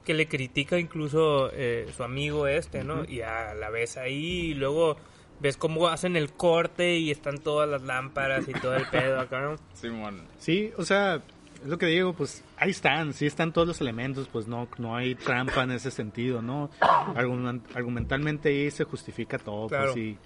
que 0.03 0.13
le 0.13 0.27
critica 0.27 0.77
incluso 0.79 1.49
eh, 1.53 1.87
su 1.95 2.03
amigo 2.03 2.47
este, 2.47 2.83
¿no? 2.83 3.05
Y 3.05 3.21
a 3.21 3.53
la 3.55 3.69
ves 3.69 3.97
ahí 3.97 4.51
y 4.51 4.53
luego 4.53 4.97
ves 5.39 5.57
cómo 5.57 5.87
hacen 5.87 6.15
el 6.15 6.31
corte 6.33 6.97
y 6.97 7.11
están 7.11 7.39
todas 7.39 7.67
las 7.69 7.81
lámparas 7.81 8.47
y 8.47 8.53
todo 8.53 8.75
el 8.75 8.85
pedo 8.87 9.19
acá, 9.19 9.41
¿no? 9.41 9.55
Sí, 10.39 10.71
o 10.77 10.83
sea, 10.85 11.15
es 11.61 11.67
lo 11.67 11.77
que 11.77 11.87
digo, 11.87 12.13
pues 12.13 12.43
ahí 12.57 12.69
están, 12.71 13.13
sí 13.13 13.25
están 13.25 13.51
todos 13.53 13.67
los 13.67 13.81
elementos, 13.81 14.27
pues 14.31 14.47
no, 14.47 14.67
no 14.77 14.95
hay 14.95 15.15
trampa 15.15 15.63
en 15.63 15.71
ese 15.71 15.89
sentido, 15.91 16.41
¿no? 16.41 16.69
Argumen- 16.81 17.61
argumentalmente 17.75 18.49
ahí 18.49 18.69
se 18.71 18.83
justifica 18.83 19.37
todo, 19.39 19.67
Claro. 19.67 19.93
pues 19.93 19.95
sí. 19.95 20.01
Y, 20.01 20.17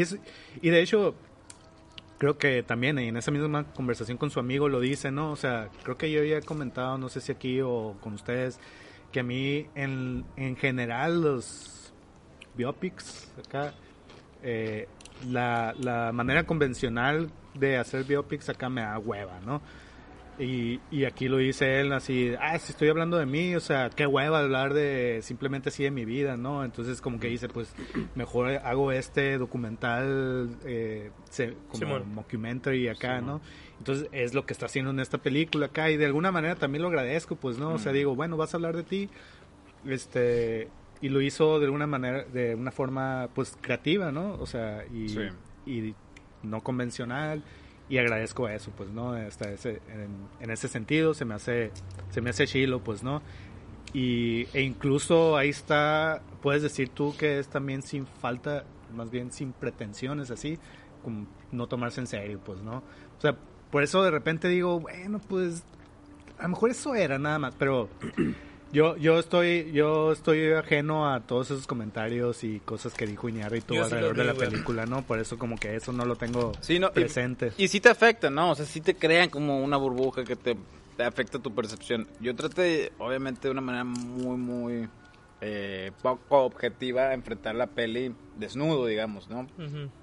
es, 0.00 0.18
y 0.60 0.70
de 0.70 0.80
hecho, 0.80 1.14
creo 2.18 2.38
que 2.38 2.62
también 2.62 2.98
en 2.98 3.16
esa 3.16 3.30
misma 3.30 3.64
conversación 3.74 4.16
con 4.16 4.30
su 4.30 4.40
amigo 4.40 4.68
lo 4.68 4.80
dice, 4.80 5.10
¿no? 5.10 5.32
O 5.32 5.36
sea, 5.36 5.68
creo 5.82 5.96
que 5.96 6.10
yo 6.10 6.22
he 6.22 6.42
comentado, 6.42 6.96
no 6.98 7.08
sé 7.08 7.20
si 7.20 7.32
aquí 7.32 7.60
o 7.60 7.96
con 8.00 8.14
ustedes, 8.14 8.58
que 9.10 9.20
a 9.20 9.22
mí 9.22 9.66
en, 9.74 10.24
en 10.36 10.56
general 10.56 11.20
los 11.20 11.92
biopics 12.54 13.30
acá, 13.46 13.74
eh, 14.42 14.88
la, 15.28 15.74
la 15.78 16.12
manera 16.12 16.44
convencional 16.44 17.30
de 17.54 17.76
hacer 17.76 18.04
biopics 18.04 18.48
acá 18.48 18.68
me 18.68 18.80
da 18.80 18.98
hueva, 18.98 19.40
¿no? 19.40 19.60
Y, 20.38 20.80
y 20.90 21.04
aquí 21.04 21.28
lo 21.28 21.36
dice 21.36 21.80
él 21.80 21.92
así, 21.92 22.32
ah, 22.40 22.58
si 22.58 22.72
estoy 22.72 22.88
hablando 22.88 23.18
de 23.18 23.26
mí, 23.26 23.54
o 23.54 23.60
sea, 23.60 23.90
qué 23.90 24.06
hueva 24.06 24.40
hablar 24.40 24.72
de 24.72 25.20
simplemente 25.22 25.68
así 25.68 25.82
de 25.84 25.90
mi 25.90 26.04
vida, 26.06 26.36
¿no? 26.38 26.64
Entonces 26.64 27.00
como 27.02 27.20
que 27.20 27.28
dice, 27.28 27.48
pues 27.48 27.74
mejor 28.14 28.48
hago 28.64 28.92
este 28.92 29.36
documental 29.36 30.56
eh, 30.64 31.10
se- 31.30 31.54
como 31.68 31.78
Simón. 31.78 32.14
mockumentary 32.14 32.88
acá. 32.88 33.20
¿no? 33.20 33.42
Entonces 33.78 34.08
es 34.12 34.32
lo 34.32 34.46
que 34.46 34.54
está 34.54 34.66
haciendo 34.66 34.90
en 34.90 35.00
esta 35.00 35.18
película 35.18 35.66
acá 35.66 35.90
y 35.90 35.96
de 35.98 36.06
alguna 36.06 36.32
manera 36.32 36.54
también 36.56 36.80
lo 36.82 36.88
agradezco, 36.88 37.36
pues, 37.36 37.58
¿no? 37.58 37.74
O 37.74 37.78
sea, 37.78 37.92
digo, 37.92 38.14
bueno, 38.16 38.36
vas 38.38 38.54
a 38.54 38.56
hablar 38.56 38.74
de 38.76 38.84
ti, 38.84 39.10
este, 39.86 40.68
y 41.00 41.08
lo 41.08 41.20
hizo 41.20 41.58
de 41.58 41.66
alguna 41.66 41.86
manera, 41.86 42.24
de 42.24 42.54
una 42.54 42.70
forma, 42.70 43.28
pues, 43.34 43.56
creativa, 43.60 44.12
¿no? 44.12 44.34
O 44.34 44.46
sea, 44.46 44.84
y, 44.92 45.08
Sí. 45.08 45.20
y 45.66 45.94
no 46.42 46.60
convencional 46.62 47.42
y 47.92 47.98
agradezco 47.98 48.48
eso 48.48 48.72
pues 48.74 48.88
no 48.88 49.12
hasta 49.12 49.50
ese 49.50 49.82
en, 49.90 50.08
en 50.40 50.50
ese 50.50 50.66
sentido 50.66 51.12
se 51.12 51.26
me 51.26 51.34
hace 51.34 51.70
se 52.08 52.22
me 52.22 52.30
hace 52.30 52.46
chilo 52.46 52.82
pues 52.82 53.02
no 53.02 53.20
y 53.92 54.46
e 54.54 54.62
incluso 54.62 55.36
ahí 55.36 55.50
está 55.50 56.22
puedes 56.40 56.62
decir 56.62 56.88
tú 56.88 57.14
que 57.18 57.38
es 57.38 57.48
también 57.48 57.82
sin 57.82 58.06
falta 58.06 58.64
más 58.94 59.10
bien 59.10 59.30
sin 59.30 59.52
pretensiones 59.52 60.30
así 60.30 60.58
como 61.02 61.26
no 61.50 61.66
tomarse 61.66 62.00
en 62.00 62.06
serio 62.06 62.40
pues 62.42 62.62
no 62.62 62.78
o 62.78 63.20
sea 63.20 63.36
por 63.70 63.82
eso 63.82 64.02
de 64.02 64.10
repente 64.10 64.48
digo 64.48 64.80
bueno 64.80 65.20
pues 65.28 65.62
a 66.38 66.44
lo 66.44 66.48
mejor 66.48 66.70
eso 66.70 66.94
era 66.94 67.18
nada 67.18 67.38
más 67.38 67.54
pero 67.58 67.90
yo 68.72 68.96
yo 68.96 69.18
estoy 69.18 69.70
yo 69.72 70.12
estoy 70.12 70.52
ajeno 70.52 71.12
a 71.12 71.20
todos 71.20 71.50
esos 71.50 71.66
comentarios 71.66 72.42
y 72.44 72.60
cosas 72.60 72.94
que 72.94 73.06
dijo 73.06 73.28
Iñárritu 73.28 73.74
Yo 73.74 73.84
sí 73.84 73.94
alrededor 73.94 74.16
de 74.16 74.24
la 74.24 74.34
película 74.34 74.86
no 74.86 75.02
por 75.02 75.18
eso 75.18 75.38
como 75.38 75.56
que 75.56 75.76
eso 75.76 75.92
no 75.92 76.04
lo 76.04 76.16
tengo 76.16 76.52
Sí, 76.60 76.78
no, 76.78 76.90
presente 76.92 77.52
Y 77.58 77.68
sí 77.68 77.80
te 77.80 77.88
afecta, 77.90 78.30
¿no? 78.30 78.50
O 78.50 78.54
sea, 78.54 78.64
sí 78.66 78.80
te 78.80 78.94
crean 78.94 79.28
como 79.30 79.62
una 79.62 79.76
burbuja 79.76 80.24
que 80.24 80.36
te, 80.36 80.56
te 80.96 81.04
afecta 81.04 81.38
tu 81.38 81.54
percepción. 81.54 82.06
Yo 82.20 82.34
traté, 82.34 82.92
obviamente, 82.98 83.48
de 83.48 83.52
una 83.52 83.60
manera 83.60 83.84
muy, 83.84 84.36
muy 84.36 84.88
eh, 85.40 85.90
poco 86.02 86.38
objetiva, 86.44 87.12
enfrentar 87.14 87.54
la 87.54 87.66
peli 87.66 88.14
desnudo, 88.36 88.86
digamos, 88.86 89.28
¿no? 89.28 89.46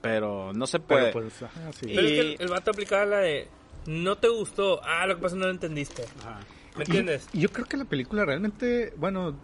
Pero 0.01 0.51
no 0.53 0.67
se 0.67 0.79
puede. 0.79 1.11
pero 1.11 1.25
pues 1.27 1.41
ajá, 1.43 1.71
sí. 1.73 1.87
Pero 1.95 2.01
es 2.01 2.11
que 2.13 2.15
Y- 2.15 2.19
el, 2.19 2.37
el 2.41 2.47
vato 2.49 2.71
aplicaba 2.71 3.05
la 3.05 3.17
de, 3.19 3.47
no 3.85 4.17
te 4.17 4.27
gustó, 4.27 4.81
ah, 4.83 5.05
lo 5.07 5.15
que 5.15 5.21
pasa 5.21 5.27
es 5.27 5.33
que 5.35 5.39
no 5.39 5.45
lo 5.45 5.51
entendiste. 5.53 6.03
Ajá. 6.21 6.39
¿Me 6.79 6.83
entiendes? 6.85 7.27
Y 7.33 7.39
yo 7.41 7.49
creo 7.49 7.65
que 7.65 7.77
la 7.77 7.85
película 7.85 8.25
realmente, 8.25 8.93
bueno, 8.97 9.35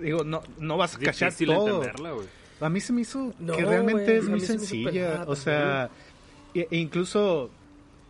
digo, 0.00 0.24
no, 0.24 0.42
no 0.58 0.76
vas 0.76 0.94
a 0.94 0.98
Es 0.98 1.04
cachar 1.04 1.30
difícil 1.30 1.48
todo. 1.54 1.66
entenderla, 1.82 2.12
güey. 2.12 2.26
A 2.60 2.68
mí 2.68 2.80
se 2.80 2.92
me 2.92 3.00
hizo 3.00 3.32
No, 3.40 3.56
que 3.56 3.64
realmente 3.64 4.04
güey, 4.04 4.16
es 4.18 4.28
muy 4.28 4.40
se 4.40 4.46
sencilla. 4.46 4.90
pelada 4.90 5.24
O 5.26 5.34
sea, 5.36 5.90
e- 6.54 6.68
e 6.70 6.76
incluso, 6.76 7.50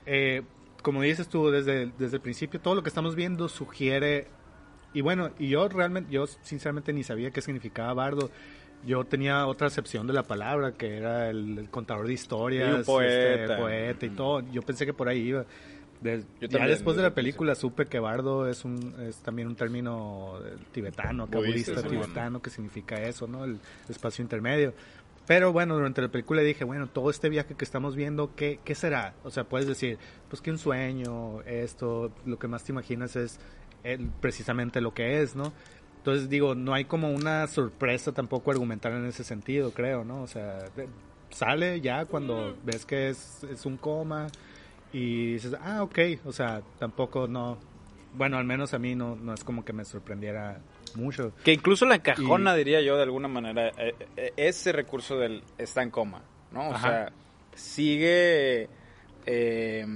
eh, 0.06 0.42
como 0.82 1.00
dices 1.02 1.28
tú, 1.28 1.50
desde, 1.50 1.90
desde 1.98 2.16
el 2.16 2.22
principio, 2.22 2.60
todo 2.60 2.74
lo 2.74 2.82
que 2.82 2.88
estamos 2.88 3.14
viendo 3.14 3.48
sugiere. 3.48 4.26
Y 4.94 5.00
bueno, 5.00 5.30
y 5.38 5.48
yo 5.48 5.68
realmente, 5.68 6.12
yo 6.12 6.26
sinceramente 6.26 6.92
ni 6.92 7.02
sabía 7.02 7.30
qué 7.30 7.40
significaba 7.40 7.94
bardo. 7.94 8.30
Yo 8.84 9.04
tenía 9.04 9.46
otra 9.46 9.68
acepción 9.68 10.06
de 10.08 10.12
la 10.12 10.24
palabra, 10.24 10.72
que 10.72 10.96
era 10.96 11.30
el, 11.30 11.56
el 11.56 11.70
contador 11.70 12.06
de 12.08 12.12
historias, 12.14 12.68
Y 12.68 12.78
un 12.80 12.84
poeta. 12.84 13.42
este, 13.44 13.56
poeta 13.56 14.06
y 14.06 14.10
todo. 14.10 14.40
Yo 14.52 14.60
pensé 14.62 14.84
que 14.84 14.92
por 14.92 15.08
ahí 15.08 15.20
iba. 15.28 15.44
De- 16.02 16.24
Yo 16.40 16.48
ya 16.48 16.66
después 16.66 16.96
de 16.96 17.02
la 17.02 17.08
el 17.08 17.14
película 17.14 17.54
supe 17.54 17.86
que 17.86 17.98
bardo 18.00 18.48
es 18.48 18.64
un 18.64 18.94
es 19.08 19.16
también 19.18 19.46
un 19.48 19.54
término 19.56 20.38
eh, 20.44 20.56
tibetano, 20.72 21.26
Budista, 21.26 21.72
sí, 21.82 21.88
tibetano, 22.06 22.42
que 22.42 22.50
significa 22.50 22.96
eso, 23.02 23.26
¿no? 23.28 23.44
El 23.44 23.58
espacio 23.88 24.22
intermedio. 24.22 24.74
Pero 25.26 25.52
bueno, 25.52 25.74
durante 25.76 26.02
la 26.02 26.08
película 26.08 26.42
dije, 26.42 26.64
bueno, 26.64 26.88
todo 26.88 27.08
este 27.08 27.28
viaje 27.28 27.54
que 27.54 27.64
estamos 27.64 27.94
viendo, 27.94 28.34
¿qué, 28.34 28.58
¿qué 28.64 28.74
será? 28.74 29.14
O 29.22 29.30
sea, 29.30 29.44
puedes 29.44 29.68
decir, 29.68 29.96
pues 30.28 30.42
que 30.42 30.50
un 30.50 30.58
sueño, 30.58 31.42
esto, 31.42 32.10
lo 32.26 32.38
que 32.40 32.48
más 32.48 32.64
te 32.64 32.72
imaginas 32.72 33.14
es 33.14 33.38
el- 33.84 34.10
precisamente 34.20 34.80
lo 34.80 34.92
que 34.94 35.22
es, 35.22 35.36
¿no? 35.36 35.52
Entonces 35.98 36.28
digo, 36.28 36.56
no 36.56 36.74
hay 36.74 36.86
como 36.86 37.12
una 37.12 37.46
sorpresa 37.46 38.10
tampoco 38.10 38.50
argumental 38.50 38.94
en 38.94 39.06
ese 39.06 39.22
sentido, 39.22 39.70
creo, 39.70 40.02
¿no? 40.04 40.22
O 40.22 40.26
sea, 40.26 40.58
de- 40.74 40.88
sale 41.30 41.80
ya 41.80 42.04
cuando 42.06 42.56
ves 42.64 42.84
que 42.84 43.08
es, 43.10 43.44
es 43.44 43.64
un 43.64 43.76
coma 43.76 44.26
y 44.92 45.32
dices, 45.34 45.54
ah, 45.62 45.82
ok, 45.82 45.98
o 46.24 46.32
sea, 46.32 46.62
tampoco 46.78 47.26
no, 47.26 47.58
bueno, 48.14 48.36
al 48.38 48.44
menos 48.44 48.74
a 48.74 48.78
mí 48.78 48.94
no, 48.94 49.16
no 49.16 49.32
es 49.34 49.42
como 49.44 49.64
que 49.64 49.72
me 49.72 49.84
sorprendiera 49.84 50.60
mucho. 50.94 51.32
Que 51.44 51.52
incluso 51.52 51.86
la 51.86 51.94
encajona, 51.96 52.54
Y- 52.54 52.58
diría 52.58 52.80
yo, 52.82 52.96
de 52.96 53.02
alguna 53.04 53.28
manera, 53.28 53.68
eh, 53.78 53.94
eh, 54.16 54.32
ese 54.36 54.72
recurso 54.72 55.16
del 55.18 55.42
está 55.58 55.82
en 55.82 55.90
coma, 55.90 56.22
¿no? 56.50 56.68
O 56.68 56.74
Ajá. 56.74 56.88
sea, 56.88 57.12
sigue 57.54 58.68
eh, 59.24 59.86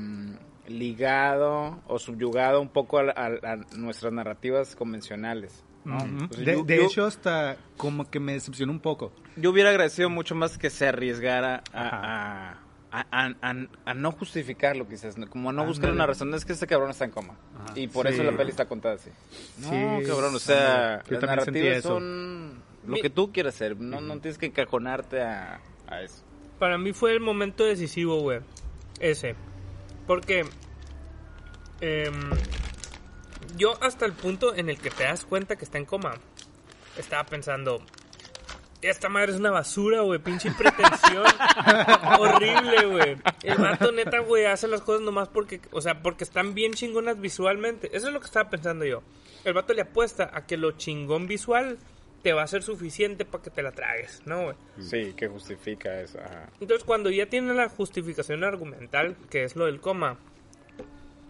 ligado 0.69 1.81
o 1.87 1.99
subyugado 1.99 2.61
un 2.61 2.69
poco 2.69 2.99
a, 2.99 3.11
a- 3.11 3.53
a 3.53 3.57
nuestras 3.77 4.13
narrativas 4.13 4.75
convencionales, 4.77 5.65
¿no? 5.85 5.97
Ujú. 5.99 6.07
Entonces, 6.07 6.47
de 6.47 6.53
yo- 6.53 6.63
de 6.65 6.77
yo- 6.77 6.83
hecho, 6.87 7.05
hasta 7.07 7.57
como 7.77 8.09
que 8.11 8.21
me 8.21 8.33
decepcionó 8.33 8.73
un 8.73 8.81
poco. 8.81 9.13
yo 9.37 9.51
hubiera 9.51 9.71
agradecido 9.71 10.09
mucho 10.11 10.35
más 10.35 10.59
que 10.59 10.71
se 10.71 10.87
arriesgara 10.89 11.63
a, 11.73 12.61
a- 13.01 13.33
a- 13.43 13.67
a- 13.85 13.95
no 13.95 14.13
justificarlo, 14.13 14.89
quizás, 14.89 15.17
como 15.29 15.51
a 15.51 15.53
no 15.53 15.65
buscar 15.65 15.91
una 15.91 16.07
razón. 16.07 16.33
Es 16.35 16.45
que 16.45 16.53
este 16.53 16.67
cabrón 16.67 16.91
está 16.91 17.05
en 17.05 17.11
coma. 17.11 17.35
Ajá. 17.65 17.73
Y 17.79 17.89
por 17.89 18.07
Sí. 18.09 18.15
eso 18.15 18.23
la 18.23 18.37
peli 18.37 18.51
está 18.51 18.67
contada 18.67 18.95
así. 18.95 19.11
No, 19.59 19.69
Sí, 20.01 20.07
cabrón, 20.07 20.35
o 20.35 20.39
sea, 20.39 21.03
las 21.09 21.23
narrativas 21.23 21.83
son 21.83 22.63
lo 22.87 22.97
que 22.97 23.11
tú 23.11 23.33
quieras 23.33 23.55
hacer. 23.55 23.77
No, 23.79 24.01
no 24.01 24.19
tienes 24.21 24.39
que 24.39 24.47
encajonarte 24.47 25.21
a, 25.23 25.61
a 25.89 26.03
eso. 26.03 26.23
Para 26.59 26.79
mí 26.79 26.93
fue 26.93 27.13
el 27.13 27.21
momento 27.21 27.65
decisivo, 27.65 28.21
güey. 28.21 28.41
Ese. 29.01 29.35
Porque. 30.07 30.45
em, 31.81 32.31
yo 33.57 33.75
hasta 33.83 34.07
el 34.07 34.13
punto 34.13 34.55
en 34.55 34.71
el 34.71 34.79
que 34.79 34.91
te 34.91 35.05
das 35.05 35.25
cuenta 35.27 35.57
que 35.57 35.65
está 35.65 35.79
en 35.79 35.85
coma. 35.85 36.15
Estaba 36.97 37.25
pensando. 37.25 37.83
Esta 38.83 39.09
madre 39.09 39.33
es 39.33 39.39
una 39.39 39.51
basura, 39.51 40.03
güey. 40.03 40.19
Pinche 40.19 40.51
pretensión. 40.53 41.25
horrible, 42.19 42.87
güey. 42.87 43.17
El 43.43 43.59
vato 43.59 43.91
neta, 43.93 44.21
güey, 44.21 44.45
hace 44.45 44.69
las 44.69 44.83
cosas 44.83 45.03
nomás 45.03 45.29
porque. 45.29 45.61
O 45.73 45.81
sea, 45.81 46.03
porque 46.03 46.25
están 46.25 46.55
bien 46.55 46.73
chingonas 46.73 47.21
visualmente. 47.21 47.89
Eso 47.97 48.09
es 48.09 48.13
lo 48.13 48.21
que 48.21 48.27
estaba 48.27 48.51
pensando 48.51 48.85
yo. 48.85 49.03
El 49.45 49.55
vato 49.55 49.73
le 49.73 49.83
apuesta 49.83 50.31
a 50.33 50.47
que 50.47 50.57
lo 50.57 50.73
chingón 50.73 51.27
visual 51.27 51.79
te 52.23 52.33
va 52.33 52.43
a 52.43 52.47
ser 52.49 52.63
suficiente 52.63 53.25
para 53.25 53.45
que 53.45 53.51
te 53.51 53.63
la 53.63 53.71
tragues, 53.71 54.23
¿no, 54.27 54.43
güey? 54.45 54.57
Sí, 54.81 55.13
que 55.17 55.29
justifica 55.29 56.01
eso. 56.01 56.19
ajá. 56.19 56.49
Entonces, 56.61 56.85
cuando 56.85 57.09
ya 57.11 57.27
tiene 57.27 57.55
la 57.55 57.69
justificación 57.69 58.43
argumental, 58.43 59.17
que 59.31 59.45
es 59.45 59.55
lo 59.55 59.67
del 59.67 59.81
coma, 59.81 60.19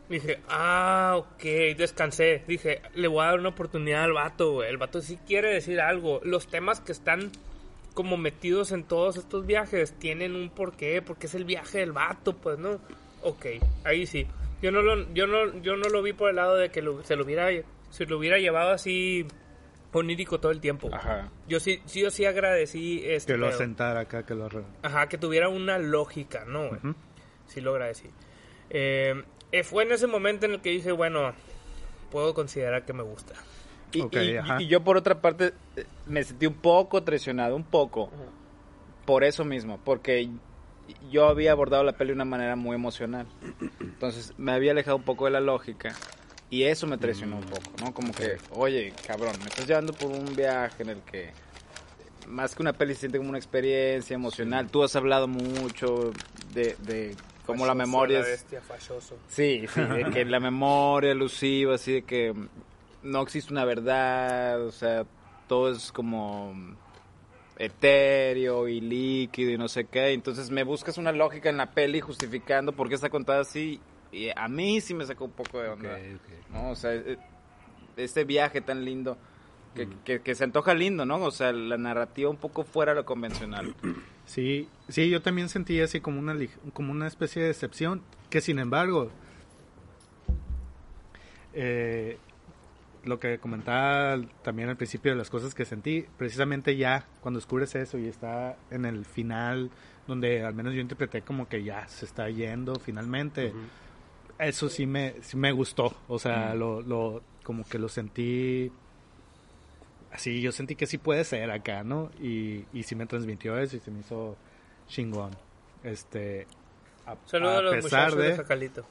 dije, 0.09 0.41
ah, 0.49 1.15
ok, 1.17 1.43
descansé. 1.77 2.43
Dije, 2.47 2.81
le 2.95 3.09
voy 3.09 3.23
a 3.25 3.27
dar 3.31 3.39
una 3.41 3.49
oportunidad 3.51 4.05
al 4.05 4.13
vato, 4.13 4.53
güey. 4.53 4.69
El 4.71 4.77
vato 4.77 5.01
sí 5.01 5.19
quiere 5.27 5.53
decir 5.53 5.81
algo. 5.81 6.21
Los 6.25 6.47
temas 6.47 6.81
que 6.81 6.93
están 6.93 7.31
como 7.95 8.17
metidos 8.17 8.73
en 8.73 8.85
todos 8.85 9.17
estos 9.17 9.47
viajes 9.47 9.93
tienen 9.99 10.37
un 10.37 10.51
porqué, 10.51 11.01
porque 11.03 11.27
es 11.27 11.35
el 11.35 11.45
viaje 11.45 11.79
del 11.79 11.93
vato, 11.93 12.35
pues, 12.37 12.59
¿no? 12.59 12.79
Ok, 13.23 13.47
ahí 13.85 14.07
sí. 14.07 14.27
Yo 14.63 14.71
no 14.71 14.83
lo, 14.83 15.13
yo 15.15 15.27
no, 15.27 15.61
yo 15.63 15.77
no 15.77 15.89
lo 15.89 16.03
vi 16.03 16.13
por 16.13 16.31
el 16.31 16.37
lado 16.37 16.57
de 16.57 16.71
que 16.71 16.83
lo- 16.83 17.03
se 17.05 17.17
lo 17.17 17.25
hubiera, 17.25 17.49
se 17.91 18.07
lo 18.07 18.19
hubiera 18.19 18.39
llevado 18.39 18.71
así 18.71 19.27
onírico 19.93 20.39
todo 20.39 20.53
el 20.53 20.61
tiempo. 20.61 20.91
Ajá. 20.93 21.31
Yo 21.49 21.59
sí, 21.59 21.81
sí 21.87 22.05
o 22.05 22.11
sí 22.11 22.27
agradecí 22.27 23.03
este 23.07 23.33
Que 23.33 23.39
lo 23.39 23.49
pedo. 23.49 23.59
sentara 23.59 24.01
acá, 24.01 24.27
que 24.27 24.35
lo... 24.35 24.49
Ajá, 24.83 25.09
que 25.09 25.17
tuviera 25.17 25.49
una 25.49 25.79
lógica, 25.79 26.45
¿no? 26.47 26.69
güey? 26.69 26.81
Sí 27.47 27.63
lo 27.63 27.71
agradecí. 27.73 28.11
Eh, 28.69 29.23
fue 29.65 29.85
en 29.85 29.93
ese 29.93 30.07
momento 30.07 30.47
en 30.47 30.53
el 30.53 30.61
que 30.61 30.71
dije, 30.71 30.93
bueno, 30.93 31.33
puedo 32.11 32.35
considerar 32.35 32.85
que 32.85 32.93
me 32.93 33.03
gusta. 33.03 33.35
Y, 33.93 34.67
yo 34.67 34.83
por 34.83 34.97
otra 34.97 35.21
parte 35.21 35.55
eh, 35.77 35.85
me 36.07 36.23
sentí 36.23 36.47
un 36.47 36.55
poco 36.55 37.03
traicionado, 37.03 37.57
un 37.57 37.65
poco, 37.65 38.11
por 39.05 39.25
eso 39.25 39.45
mismo, 39.45 39.81
porque 39.85 40.29
yo 41.11 41.27
había 41.27 41.53
abordado 41.53 41.85
la 41.85 41.93
peli 41.93 42.09
de 42.09 42.15
una 42.15 42.25
manera 42.25 42.57
muy 42.57 42.75
emocional. 42.75 43.27
Entonces 43.81 44.35
me 44.37 44.53
había 44.53 44.73
alejado 44.73 44.97
un 44.97 45.05
poco 45.05 45.25
de 45.25 45.31
la 45.31 45.41
lógica 45.41 45.95
y 46.51 46.65
eso 46.65 46.87
me 46.87 46.99
traicionó 46.99 47.37
un 47.37 47.45
poco, 47.45 47.71
¿no? 47.81 47.95
Como 47.95 48.13
que, 48.13 48.37
oye, 48.51 48.93
cabrón, 49.07 49.35
me 49.39 49.47
estás 49.47 49.67
llevando 49.67 49.93
por 49.93 50.11
un 50.11 50.35
viaje 50.37 50.83
en 50.83 50.91
el 50.91 51.01
que 51.03 51.31
más 52.27 52.55
que 52.55 52.63
una 52.63 52.73
peli 52.73 52.95
se 52.95 53.01
siente 53.01 53.19
como 53.19 53.31
una 53.31 53.39
experiencia 53.39 54.15
emocional. 54.15 54.69
Tú 54.69 54.83
has 54.83 54.95
hablado 54.97 55.29
mucho 55.29 56.13
de, 56.53 56.77
de 56.81 57.17
cómo 57.47 57.67
la 57.67 57.75
memoria 57.75 58.21
es... 58.21 58.27
bestia, 58.27 58.61
fachoso. 58.61 59.17
Sí, 59.29 59.65
sí, 59.69 59.81
de 59.81 60.11
que 60.11 60.25
la 60.25 60.41
memoria 60.41 61.13
elusiva, 61.13 61.77
así 61.77 61.93
de 61.93 62.03
que 62.03 62.35
no 63.03 63.23
existe 63.23 63.53
una 63.53 63.65
verdad, 63.65 64.63
o 64.63 64.73
sea, 64.73 65.05
todo 65.47 65.71
es 65.71 65.93
como 65.93 66.55
etéreo 67.59 68.69
y 68.69 68.81
líquido 68.81 69.51
y 69.51 69.59
no 69.59 69.69
sé 69.69 69.85
qué. 69.85 70.13
Entonces 70.13 70.51
me 70.51 70.65
buscas 70.65 70.99
una 70.99 71.13
lógica 71.13 71.49
en 71.49 71.57
la 71.57 71.71
peli 71.71 72.01
justificando 72.01 72.73
por 72.73 72.89
qué 72.89 72.95
está 72.97 73.09
contada 73.09 73.41
así. 73.41 73.81
Y 74.13 74.29
a 74.35 74.49
mí 74.49 74.81
sí 74.81 74.95
me 74.95 75.05
sacó 75.05 75.25
un 75.27 75.33
poco 75.33 75.61
de 75.61 75.69
onda. 75.69 75.91
ok. 75.93 76.53
¿no? 76.53 76.71
O 76.71 76.75
sea, 76.75 76.95
eh, 76.95 77.19
este 77.97 78.25
viaje 78.25 78.61
tan 78.61 78.85
lindo, 78.85 79.17
que, 79.75 79.89
que, 80.05 80.21
que 80.21 80.35
se 80.35 80.45
antoja 80.45 80.75
lindo, 80.75 81.05
¿no? 81.05 81.17
O 81.23 81.31
sea, 81.31 81.53
la 81.53 81.77
narrativa 81.77 82.31
un 82.31 82.37
poco 82.37 82.65
fuera 82.65 82.93
de 82.93 82.97
lo 82.97 83.05
convencional. 83.05 83.75
Sí, 84.27 84.69
sí, 84.89 85.09
yo 85.09 85.23
también 85.23 85.49
sentí 85.49 85.81
así 85.81 86.01
como 86.01 86.19
una, 86.19 86.37
como 86.73 86.93
una 86.93 87.07
especie 87.07 87.43
de 87.43 87.49
decepción, 87.49 88.03
que 88.29 88.41
sin 88.41 88.59
embargo, 88.59 89.11
eh, 91.55 92.19
lo 93.05 93.21
que 93.21 93.39
comentaba 93.39 94.21
también 94.43 94.69
al 94.69 94.77
principio 94.77 95.13
de 95.13 95.19
las 95.19 95.31
cosas 95.31 95.55
que 95.55 95.65
sentí, 95.65 96.05
precisamente 96.19 96.77
ya 96.77 97.07
cuando 97.21 97.39
descubres 97.39 97.75
eso 97.77 97.99
y 97.99 98.09
está 98.09 98.57
en 98.71 98.85
el 98.85 99.05
final, 99.05 99.71
donde 100.09 100.45
al 100.45 100.55
menos 100.55 100.75
yo 100.75 100.81
interpreté 100.81 101.23
como 101.23 101.49
que 101.49 101.63
ya 101.63 101.87
se 101.87 102.05
está 102.05 102.29
yendo 102.29 102.75
finalmente, 102.77 103.53
eso 104.41 104.69
sí 104.69 104.87
me, 104.87 105.15
sí 105.23 105.37
me 105.37 105.53
gustó, 105.53 105.97
o 106.09 106.19
sea, 106.19 106.53
lo, 106.55 106.83
lo, 106.83 107.23
como 107.45 107.65
que 107.65 107.79
lo 107.79 107.89
sentí 107.89 108.73
así, 110.17 110.41
yo 110.41 110.51
sentí 110.51 110.75
que 110.75 110.87
sí 110.87 110.99
puede 110.99 111.25
ser 111.25 111.51
acá, 111.51 111.85
¿no? 111.85 112.11
Y, 112.21 112.65
y 112.73 112.83
sí 112.83 112.95
me 112.95 113.07
transmitió 113.07 113.59
eso 113.59 113.77
y 113.77 113.81
se 113.81 113.91
me 113.91 114.01
hizo 114.01 114.37
chingón. 114.89 115.31
Este, 115.85 116.47
a, 117.05 117.17
Saludos 117.27 117.59
a, 117.59 117.63
los 117.63 117.75
pesar 117.77 118.01
muchachos 118.01 118.19
de, 118.19 118.31
de, 118.31 118.37
Jacalito. 118.37 118.87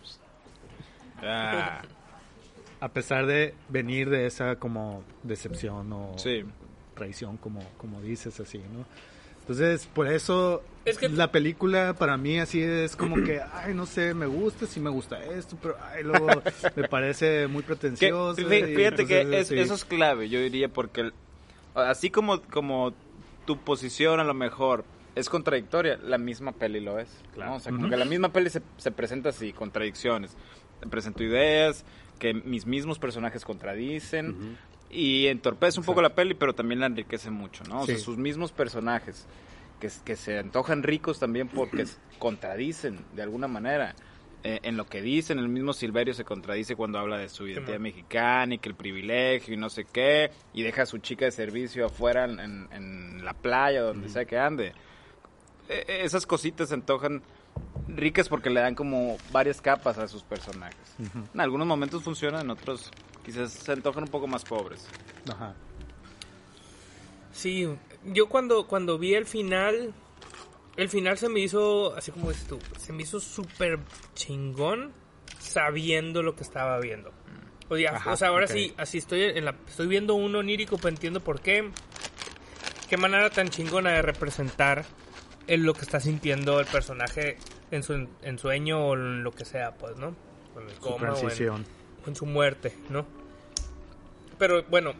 Ah, 1.22 1.82
a 2.80 2.90
pesar 2.90 3.26
de 3.26 3.56
venir 3.70 4.10
de 4.10 4.28
esa 4.28 4.58
como 4.58 5.04
decepción 5.24 5.92
o 5.92 6.18
sí. 6.18 6.46
traición, 6.94 7.38
como, 7.38 7.62
como 7.78 8.02
dices 8.02 8.40
así, 8.40 8.60
¿no? 8.60 8.86
Entonces, 9.46 9.86
por 9.94 10.08
eso 10.08 10.64
Es 10.86 10.98
que- 10.98 11.08
la 11.10 11.32
película 11.32 11.94
para 11.94 12.18
mí 12.18 12.40
así 12.40 12.62
es 12.62 12.96
como 12.96 13.24
que, 13.24 13.40
ay, 13.54 13.74
no 13.76 13.86
sé, 13.86 14.14
me 14.16 14.26
gusta, 14.26 14.66
sí 14.66 14.80
me 14.80 14.90
gusta 14.90 15.24
esto, 15.24 15.56
pero 15.62 15.78
ay, 15.92 16.04
luego 16.04 16.28
me 16.76 16.88
parece 16.88 17.48
muy 17.48 17.62
Que- 17.62 17.68
pretencioso. 17.68 18.42
y 18.42 18.46
fíjate 18.46 19.06
que 19.06 19.22
entonces, 19.22 19.42
es- 19.42 19.48
sí. 19.50 19.60
eso 19.60 19.76
es 19.76 19.86
clave, 19.86 20.30
yo 20.30 20.40
diría, 20.40 20.68
porque 20.70 21.02
el- 21.02 21.14
así 21.76 22.10
como, 22.10 22.42
como 22.42 22.94
tu 23.46 23.58
posición 23.60 24.20
a 24.20 24.24
lo 24.24 24.34
mejor 24.34 24.84
es 25.14 25.30
contradictoria, 25.30 25.98
la 26.04 26.18
misma 26.18 26.52
peli 26.52 26.80
lo 26.80 26.98
es. 27.00 27.08
¿no? 27.38 27.56
O 27.56 27.60
sea, 27.60 27.72
como 27.72 27.84
Ujú. 27.86 27.92
que 27.92 27.98
la 27.98 28.06
misma 28.06 28.30
peli 28.30 28.50
se, 28.50 28.62
se 28.78 28.92
presenta 28.92 29.30
así, 29.30 29.54
contradicciones. 29.54 30.36
Presento 30.90 31.24
ideas 31.24 31.86
que 32.20 32.34
mis 32.34 32.66
mismos 32.66 32.98
personajes 33.00 33.46
contradicen 33.46 34.58
y 34.90 35.28
entorpece 35.28 35.80
un 35.80 35.86
poco 35.86 36.02
la 36.02 36.16
peli, 36.16 36.34
pero 36.36 36.54
también 36.54 36.80
la 36.80 36.86
enriquece 36.86 37.30
mucho, 37.30 37.64
¿no? 37.66 37.82
O 37.82 37.86
sea, 37.86 37.96
sus 38.04 38.18
mismos 38.18 38.52
personajes 38.52 39.28
que, 39.80 39.90
que 40.06 40.16
se 40.16 40.40
antojan 40.40 40.84
ricos 40.84 41.20
también 41.20 41.48
porque 41.50 41.84
contradicen 42.20 43.00
de 43.14 43.22
alguna 43.24 43.48
manera. 43.48 43.96
Eh, 44.48 44.60
en 44.62 44.78
lo 44.78 44.86
que 44.86 45.02
dicen, 45.02 45.40
el 45.40 45.50
mismo 45.50 45.74
Silverio 45.74 46.14
se 46.14 46.24
contradice 46.24 46.76
cuando 46.76 47.00
habla 47.00 47.18
de 47.18 47.30
su 47.30 47.48
identidad 47.48 47.80
mexicana 47.80 48.54
y 48.54 48.58
que 48.60 48.70
el 48.70 48.76
privilegio 48.76 49.56
y 49.56 49.58
no 49.58 49.72
sé 49.72 49.86
qué, 49.86 50.30
y 50.54 50.62
deja 50.62 50.84
a 50.84 50.86
su 50.86 51.00
chica 51.00 51.26
de 51.26 51.32
servicio 51.32 51.88
afuera 51.88 52.26
en, 52.26 52.40
en- 52.40 52.68
en 52.72 53.26
la 53.26 53.34
playa, 53.34 53.82
donde 53.82 54.08
sea 54.08 54.26
que 54.26 54.38
ande. 54.38 54.68
Eh, 55.68 55.84
eh, 55.88 56.02
esas 56.04 56.28
cositas 56.28 56.70
se 56.70 56.76
antojan 56.76 57.24
ricas 57.88 58.30
porque 58.30 58.52
le 58.52 58.60
dan 58.60 58.76
como 58.76 59.18
varias 59.32 59.62
capas 59.62 59.98
a 59.98 60.08
sus 60.08 60.22
personajes. 60.22 60.96
En 61.34 61.40
algunos 61.42 61.66
momentos 61.66 62.04
funcionan, 62.04 62.42
en 62.42 62.52
otros 62.52 62.92
quizás 63.26 63.52
se 63.52 63.72
antojan 63.72 64.04
un 64.04 64.10
poco 64.10 64.28
más 64.28 64.44
pobres. 64.44 64.88
Ajá. 65.30 65.56
Sí, 67.34 67.68
yo 68.06 68.30
cuando, 68.30 68.68
cuando 68.68 68.98
vi 68.98 69.16
el 69.16 69.26
final, 69.26 69.94
el 70.78 70.90
final 70.90 71.18
se 71.18 71.28
me 71.28 71.40
hizo, 71.40 71.96
así 71.96 72.12
como 72.12 72.30
dices 72.30 72.48
tú, 72.48 72.60
se 72.78 72.94
me 72.94 73.04
hizo 73.04 73.20
súper 73.20 73.80
chingón 74.14 74.94
sabiendo 75.40 76.24
lo 76.24 76.36
que 76.36 76.44
estaba 76.44 76.80
viendo. 76.80 77.12
O 77.68 77.76
sea, 77.76 77.96
Ajá, 77.96 78.14
o 78.14 78.18
sea, 78.18 78.28
ahora 78.28 78.48
sí, 78.48 78.74
así 78.78 79.00
estoy 79.00 79.24
en 79.24 79.44
la, 79.44 79.56
estoy 79.68 79.88
viendo 79.88 80.14
un 80.14 80.36
onírico, 80.36 80.78
pero 80.78 80.90
entiendo 80.90 81.20
por 81.20 81.42
qué. 81.42 81.72
Qué 82.88 82.98
manera 82.98 83.32
tan 83.32 83.50
chingona 83.50 83.90
de 83.90 84.04
representar 84.04 84.86
el, 85.48 85.64
lo 85.64 85.74
que 85.74 85.82
está 85.82 86.00
sintiendo 86.00 86.60
el 86.60 86.68
personaje 86.68 87.38
en 87.72 87.82
su 87.82 88.08
en 88.22 88.38
sueño 88.38 88.86
o 88.86 88.94
en 88.94 89.24
lo 89.24 89.32
que 89.32 89.46
sea, 89.46 89.74
pues, 89.74 89.98
¿no? 89.98 90.16
En 90.56 90.70
el 90.70 90.76
Su 90.76 90.82
coma 90.82 91.14
o 91.14 91.30
en-. 91.30 91.66
En 92.08 92.16
su 92.16 92.26
muerte, 92.26 92.74
¿no? 92.90 93.06
Pero 94.38 94.64
bueno, 94.70 94.94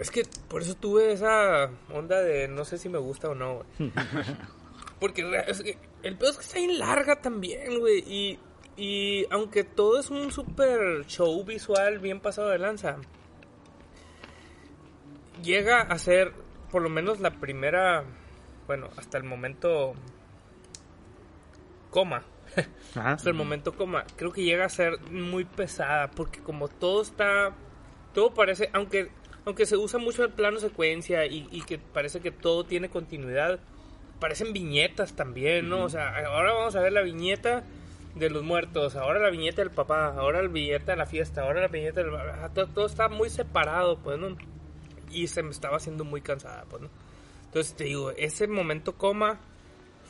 Es 0.00 0.10
que 0.10 0.22
por 0.48 0.62
eso 0.62 0.74
tuve 0.74 1.12
esa 1.12 1.70
onda 1.92 2.20
de 2.20 2.48
no 2.48 2.64
sé 2.64 2.78
si 2.78 2.88
me 2.88 2.98
gusta 2.98 3.28
o 3.28 3.34
no, 3.34 3.56
güey. 3.78 3.92
Porque 5.00 5.22
re- 5.24 5.50
es 5.50 5.62
que 5.62 5.76
el 6.02 6.16
pedo 6.16 6.30
es 6.30 6.36
que 6.38 6.42
está 6.44 6.58
bien 6.58 6.78
larga 6.78 7.20
también, 7.20 7.78
güey. 7.80 7.98
Y, 8.06 8.38
y 8.76 9.26
aunque 9.30 9.64
todo 9.64 9.98
es 10.00 10.10
un 10.10 10.32
super 10.32 11.04
show 11.06 11.44
visual 11.44 11.98
bien 11.98 12.20
pasado 12.20 12.48
de 12.48 12.58
lanza, 12.58 12.96
llega 15.42 15.82
a 15.82 15.98
ser 15.98 16.32
por 16.70 16.82
lo 16.82 16.88
menos 16.88 17.20
la 17.20 17.32
primera, 17.32 18.04
bueno, 18.66 18.88
hasta 18.96 19.18
el 19.18 19.24
momento 19.24 19.92
coma. 21.90 22.24
Ajá. 22.94 23.12
hasta 23.12 23.28
el 23.28 23.34
momento 23.34 23.74
coma, 23.74 24.04
creo 24.16 24.32
que 24.32 24.42
llega 24.42 24.64
a 24.64 24.68
ser 24.68 25.00
muy 25.10 25.44
pesada 25.44 26.10
porque 26.10 26.40
como 26.40 26.68
todo 26.68 27.02
está, 27.02 27.54
todo 28.14 28.34
parece, 28.34 28.70
aunque 28.72 29.10
aunque 29.44 29.66
se 29.66 29.76
usa 29.76 29.98
mucho 29.98 30.24
el 30.24 30.30
plano 30.30 30.58
secuencia 30.60 31.26
y, 31.26 31.48
y 31.50 31.62
que 31.62 31.78
parece 31.78 32.20
que 32.20 32.30
todo 32.30 32.64
tiene 32.64 32.88
continuidad, 32.88 33.58
parecen 34.20 34.52
viñetas 34.52 35.14
también, 35.14 35.68
¿no? 35.68 35.82
O 35.82 35.88
sea, 35.88 36.16
ahora 36.26 36.52
vamos 36.52 36.76
a 36.76 36.80
ver 36.80 36.92
la 36.92 37.02
viñeta 37.02 37.64
de 38.14 38.30
los 38.30 38.44
muertos, 38.44 38.94
ahora 38.94 39.18
la 39.18 39.30
viñeta 39.30 39.62
del 39.62 39.72
papá, 39.72 40.14
ahora 40.14 40.42
la 40.42 40.48
viñeta 40.48 40.92
de 40.92 40.98
la 40.98 41.06
fiesta, 41.06 41.42
ahora 41.42 41.62
la 41.62 41.68
viñeta 41.68 42.02
del... 42.02 42.12
Todo, 42.54 42.66
todo 42.68 42.86
está 42.86 43.08
muy 43.08 43.30
separado, 43.30 43.98
pues, 43.98 44.18
¿no? 44.18 44.36
Y 45.10 45.26
se 45.26 45.42
me 45.42 45.50
estaba 45.50 45.78
haciendo 45.78 46.04
muy 46.04 46.20
cansada, 46.20 46.64
pues, 46.68 46.82
¿no? 46.82 46.90
Entonces 47.46 47.74
te 47.74 47.84
digo, 47.84 48.12
ese 48.12 48.46
momento 48.46 48.96
coma 48.96 49.40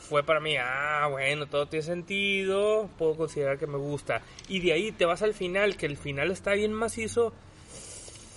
fue 0.09 0.23
para 0.23 0.41
mí, 0.41 0.57
ah, 0.59 1.07
bueno, 1.11 1.47
todo 1.47 1.67
tiene 1.67 1.85
sentido, 1.85 2.89
puedo 2.99 3.15
considerar 3.17 3.59
que 3.59 3.67
me 3.67 3.79
gusta. 3.79 4.21
Y 4.49 4.61
de 4.61 4.73
ahí 4.73 4.93
te 4.93 5.05
vas 5.07 5.23
al 5.23 5.35
final, 5.35 5.77
que 5.77 5.87
el 5.87 5.97
final 5.97 6.31
está 6.31 6.53
bien 6.53 6.73
macizo. 6.73 7.33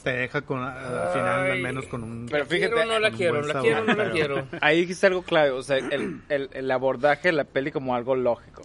Te 0.04 0.12
deja 0.12 0.42
con, 0.44 0.62
al 0.64 1.10
final 1.14 1.28
al 1.40 1.52
Ay. 1.54 1.62
menos 1.64 1.86
con 1.88 2.04
un... 2.04 2.28
Pero 2.30 2.44
¿La 2.44 2.50
quiero 2.50 2.68
fíjate, 2.78 2.88
o 2.90 2.94
no 2.94 3.00
la 3.00 3.12
quiero, 3.12 3.42
la 3.42 3.60
quiero 3.62 3.80
no 3.84 3.88
la 3.88 3.96
pero- 3.96 4.12
quiero. 4.14 4.48
Ahí 4.62 4.82
dijiste 4.82 5.08
algo 5.08 5.24
clave, 5.24 5.50
o 5.52 5.64
sea, 5.64 5.78
el, 5.78 6.22
el, 6.30 6.50
el 6.54 6.72
abordaje 6.72 7.30
de 7.30 7.32
la 7.34 7.44
peli 7.44 7.72
como 7.72 7.96
algo 7.96 8.16
lógico, 8.16 8.62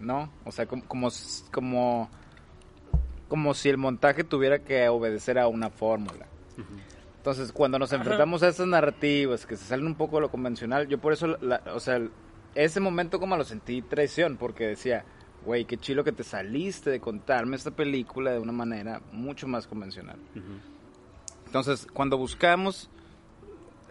¿no? 0.00 0.32
O 0.46 0.50
sea, 0.52 0.64
como, 0.64 0.82
como, 0.86 1.08
s- 1.08 1.44
como, 1.52 2.10
como 3.28 3.52
si 3.52 3.68
el 3.68 3.76
montaje 3.76 4.24
tuviera 4.24 4.60
que 4.60 4.88
obedecer 4.88 5.38
a 5.38 5.46
una 5.48 5.68
fórmula. 5.68 6.26
Entonces, 7.18 7.52
cuando 7.52 7.78
nos 7.78 7.92
enfrentamos 7.92 8.42
a 8.42 8.48
esas 8.48 8.66
narrativas 8.66 9.44
que 9.44 9.56
se 9.58 9.64
salen 9.66 9.84
un 9.86 9.94
poco 9.94 10.16
de 10.16 10.22
lo 10.22 10.30
convencional, 10.30 10.88
yo 10.88 10.96
por 10.96 11.12
eso, 11.12 11.26
la- 11.42 11.60
o 11.74 11.78
sea, 11.80 11.96
el- 11.96 12.10
ese 12.54 12.80
momento 12.80 13.18
como 13.20 13.36
lo 13.36 13.44
sentí 13.44 13.82
traición, 13.82 14.36
porque 14.36 14.66
decía, 14.66 15.04
güey, 15.44 15.64
qué 15.64 15.76
chilo 15.76 16.04
que 16.04 16.12
te 16.12 16.24
saliste 16.24 16.90
de 16.90 17.00
contarme 17.00 17.56
esta 17.56 17.70
película 17.70 18.32
de 18.32 18.38
una 18.38 18.52
manera 18.52 19.00
mucho 19.12 19.46
más 19.48 19.66
convencional. 19.66 20.16
Entonces, 21.46 21.86
cuando 21.92 22.16
buscamos 22.18 22.90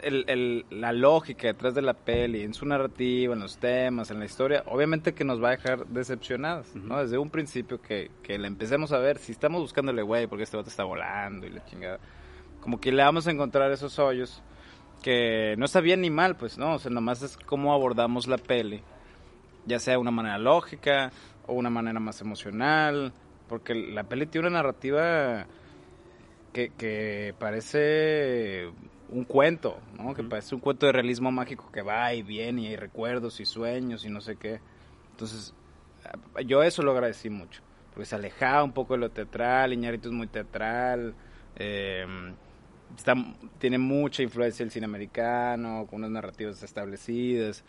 el, 0.02 0.24
el- 0.30 0.66
la 0.70 0.94
lógica 0.94 1.48
detrás 1.48 1.74
de 1.76 1.82
la 1.82 1.94
peli, 1.94 2.42
en 2.44 2.54
su 2.54 2.66
narrativa, 2.66 3.34
en 3.34 3.40
los 3.42 3.58
temas, 3.58 4.10
en 4.12 4.20
la 4.20 4.26
historia, 4.26 4.64
obviamente 4.68 5.14
que 5.14 5.26
nos 5.26 5.44
va 5.44 5.50
a 5.50 5.52
dejar 5.52 5.86
decepcionados, 5.88 6.74
¿no? 6.76 7.02
Desde 7.02 7.18
un 7.18 7.30
principio 7.30 7.82
que, 7.82 8.10
que 8.24 8.38
la 8.38 8.48
empecemos 8.48 8.94
a 8.94 9.00
ver, 9.00 9.18
si 9.18 9.34
estamos 9.34 9.60
buscándole, 9.62 10.02
güey, 10.02 10.28
porque 10.28 10.44
este 10.44 10.56
vato 10.56 10.70
está 10.70 10.86
volando 10.86 11.46
y 11.48 11.50
la 11.50 11.66
chingada, 11.66 12.00
como 12.62 12.80
que 12.80 12.94
le 12.94 13.04
vamos 13.04 13.28
a 13.28 13.32
encontrar 13.32 13.72
esos 13.74 14.00
hoyos 14.00 14.42
que 15.02 15.56
no 15.58 15.66
está 15.66 15.82
bien 15.82 16.02
ni 16.02 16.10
mal, 16.10 16.36
pues, 16.36 16.58
¿no? 16.58 16.76
O 16.76 16.80
sea, 16.80 16.92
nomás 16.92 17.22
es 17.22 17.38
cómo 17.38 17.74
abordamos 17.74 18.28
la 18.28 18.38
peli, 18.38 18.82
ya 19.66 19.80
sea 19.80 19.94
de 19.94 20.00
una 20.00 20.12
manera 20.12 20.38
lógica 20.38 21.12
o 21.48 21.54
una 21.54 21.70
manera 21.70 22.00
más 22.00 22.22
emocional, 22.22 23.14
porque 23.48 23.74
la 23.76 24.04
peli 24.04 24.28
tiene 24.28 24.48
una 24.48 24.58
narrativa 24.58 25.48
que, 26.54 26.70
que 26.78 27.34
parece 27.40 28.70
un 29.10 29.24
cuento, 29.24 29.80
¿no? 29.98 30.14
Que 30.14 30.24
parece 30.24 30.56
un 30.56 30.62
cuento 30.62 30.86
de 30.86 30.92
realismo 30.92 31.32
mágico 31.32 31.72
que 31.72 31.82
va 31.82 32.14
y 32.14 32.22
viene 32.22 32.62
y 32.62 32.68
hay 32.68 32.76
recuerdos 32.76 33.40
y 33.40 33.46
sueños 33.46 34.06
y 34.06 34.10
no 34.10 34.22
sé 34.22 34.36
qué. 34.36 34.60
Entonces, 35.12 35.54
yo 36.46 36.64
eso 36.64 36.84
lo 36.84 36.92
agradecí 36.92 37.30
mucho, 37.30 37.62
porque 37.94 38.06
se 38.06 38.16
alejaba 38.16 38.64
un 38.64 38.74
poco 38.74 38.94
de 38.94 39.00
lo 39.00 39.10
teatral, 39.10 39.74
Iñárritu 39.74 40.10
es 40.10 40.14
muy 40.14 40.28
teatral, 40.28 41.16
eh, 41.56 42.06
está, 42.98 43.16
tiene 43.58 43.78
mucha 43.78 44.24
influencia 44.24 44.64
del 44.64 44.72
cine 44.72 44.86
americano, 44.86 45.86
con 45.90 46.00
unas 46.00 46.12
narrativas 46.12 46.62
establecidas. 46.64 47.64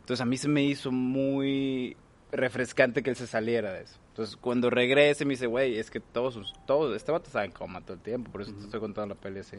Entonces 0.00 0.20
a 0.20 0.24
mí 0.24 0.36
se 0.36 0.48
me 0.48 0.62
hizo 0.62 0.90
muy 0.90 1.96
refrescante 2.32 3.02
que 3.02 3.10
él 3.10 3.16
se 3.16 3.26
saliera 3.26 3.72
de 3.72 3.82
eso. 3.82 3.98
Entonces 4.10 4.36
cuando 4.36 4.70
regrese 4.70 5.24
me 5.24 5.34
dice, 5.34 5.46
güey, 5.46 5.78
es 5.78 5.90
que 5.90 6.00
todos, 6.00 6.54
todos, 6.66 6.96
este 6.96 7.12
vato 7.12 7.26
está 7.26 7.44
en 7.44 7.52
coma 7.52 7.80
todo 7.80 7.94
el 7.94 8.00
tiempo, 8.00 8.30
por 8.30 8.42
eso 8.42 8.52
te 8.52 8.64
estoy 8.64 8.80
contando 8.80 9.14
la 9.14 9.20
peli 9.20 9.40
así. 9.40 9.58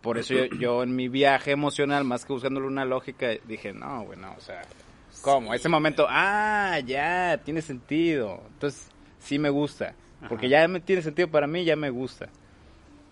Por 0.00 0.18
eso 0.18 0.34
yo, 0.34 0.46
yo 0.46 0.82
en 0.82 0.96
mi 0.96 1.08
viaje 1.08 1.52
emocional, 1.52 2.04
más 2.04 2.24
que 2.24 2.32
buscándole 2.32 2.66
una 2.66 2.84
lógica, 2.84 3.28
dije, 3.46 3.72
no, 3.72 4.02
güey, 4.02 4.18
no, 4.18 4.34
o 4.36 4.40
sea, 4.40 4.62
¿cómo? 5.22 5.54
Ese 5.54 5.68
momento, 5.68 6.06
ah, 6.08 6.80
ya, 6.84 7.40
tiene 7.44 7.62
sentido. 7.62 8.42
Entonces 8.54 8.88
sí 9.20 9.38
me 9.38 9.48
gusta, 9.48 9.94
porque 10.28 10.48
ya 10.48 10.66
me 10.66 10.80
tiene 10.80 11.02
sentido 11.02 11.28
para 11.28 11.46
mí, 11.46 11.64
ya 11.64 11.76
me 11.76 11.90
gusta. 11.90 12.28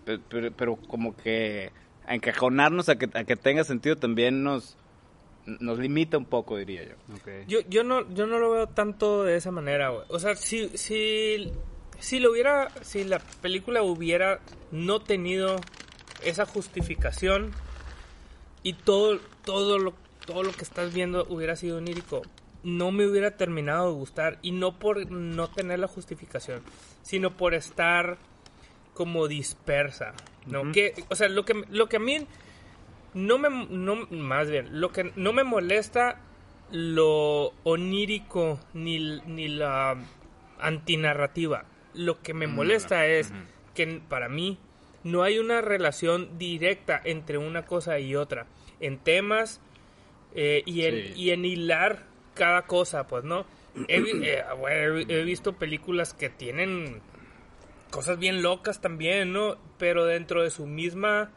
Pero, 0.05 0.21
pero, 0.29 0.51
pero 0.51 0.75
como 0.75 1.15
que 1.15 1.71
a 2.05 2.15
encajonarnos 2.15 2.89
a 2.89 2.97
que, 2.97 3.09
a 3.13 3.23
que 3.23 3.35
tenga 3.35 3.63
sentido 3.63 3.95
también 3.95 4.43
nos, 4.43 4.77
nos 5.45 5.79
limita 5.79 6.17
un 6.17 6.25
poco, 6.25 6.57
diría 6.57 6.83
yo. 6.83 6.95
Yo, 7.47 7.59
yo 7.69 7.83
no 7.83 8.11
yo 8.13 8.27
no 8.27 8.39
lo 8.39 8.51
veo 8.51 8.67
tanto 8.67 9.23
de 9.23 9.35
esa 9.35 9.51
manera, 9.51 9.89
güey. 9.89 10.05
O 10.09 10.19
sea, 10.19 10.35
si 10.35 10.69
si 10.77 11.51
si 11.99 12.19
lo 12.19 12.31
hubiera 12.31 12.69
si 12.81 13.03
la 13.03 13.19
película 13.41 13.81
hubiera 13.83 14.39
no 14.71 14.99
tenido 15.01 15.57
esa 16.23 16.45
justificación 16.45 17.51
y 18.63 18.73
todo 18.73 19.19
todo 19.45 19.79
lo 19.79 19.93
todo 20.25 20.43
lo 20.43 20.51
que 20.51 20.63
estás 20.63 20.93
viendo 20.93 21.25
hubiera 21.29 21.55
sido 21.55 21.77
onírico, 21.77 22.21
no 22.63 22.91
me 22.91 23.07
hubiera 23.07 23.37
terminado 23.37 23.87
de 23.87 23.93
gustar 23.93 24.37
y 24.41 24.51
no 24.51 24.77
por 24.77 25.09
no 25.09 25.49
tener 25.49 25.79
la 25.79 25.87
justificación, 25.87 26.61
sino 27.01 27.35
por 27.35 27.53
estar 27.53 28.17
como 29.01 29.27
dispersa, 29.27 30.13
¿no? 30.45 30.71
Que 30.71 30.93
o 31.09 31.15
sea, 31.15 31.27
lo 31.27 31.43
que 31.43 31.53
lo 31.69 31.87
que 31.89 31.95
a 31.97 31.99
mí 31.99 32.27
no 33.15 33.37
me 33.39 33.49
no 33.69 33.95
más 34.11 34.47
bien 34.49 34.79
lo 34.79 34.91
que 34.91 35.11
no 35.15 35.33
me 35.33 35.43
molesta 35.43 36.19
lo 36.71 37.53
onírico 37.63 38.59
ni, 38.73 39.19
ni 39.25 39.47
la 39.47 39.97
antinarrativa. 40.59 41.65
Lo 41.93 42.21
que 42.21 42.33
me 42.33 42.45
molesta 42.47 43.07
es 43.07 43.33
que 43.73 44.01
para 44.07 44.29
mí 44.29 44.57
no 45.03 45.23
hay 45.23 45.39
una 45.39 45.61
relación 45.61 46.37
directa 46.37 47.01
entre 47.03 47.37
una 47.37 47.65
cosa 47.65 47.99
y 47.99 48.15
otra 48.15 48.45
en 48.79 48.99
temas 48.99 49.61
eh, 50.35 50.61
y, 50.65 50.83
en, 50.83 50.95
Sí. 50.95 51.13
y 51.15 51.29
en 51.31 51.43
hilar 51.45 52.05
cada 52.35 52.61
cosa 52.67 53.07
pues 53.07 53.23
no 53.25 53.45
he, 53.89 53.97
eh, 53.99 54.43
bueno, 54.59 54.99
he- 54.99 55.19
he 55.19 55.23
visto 55.23 55.53
películas 55.53 56.13
que 56.13 56.29
tienen 56.29 57.01
cosas 57.91 58.17
bien 58.17 58.41
locas 58.41 58.81
también, 58.81 59.31
¿no? 59.33 59.57
Pero 59.77 60.05
dentro 60.05 60.41
de 60.43 60.49
su 60.49 60.65
misma 60.65 61.31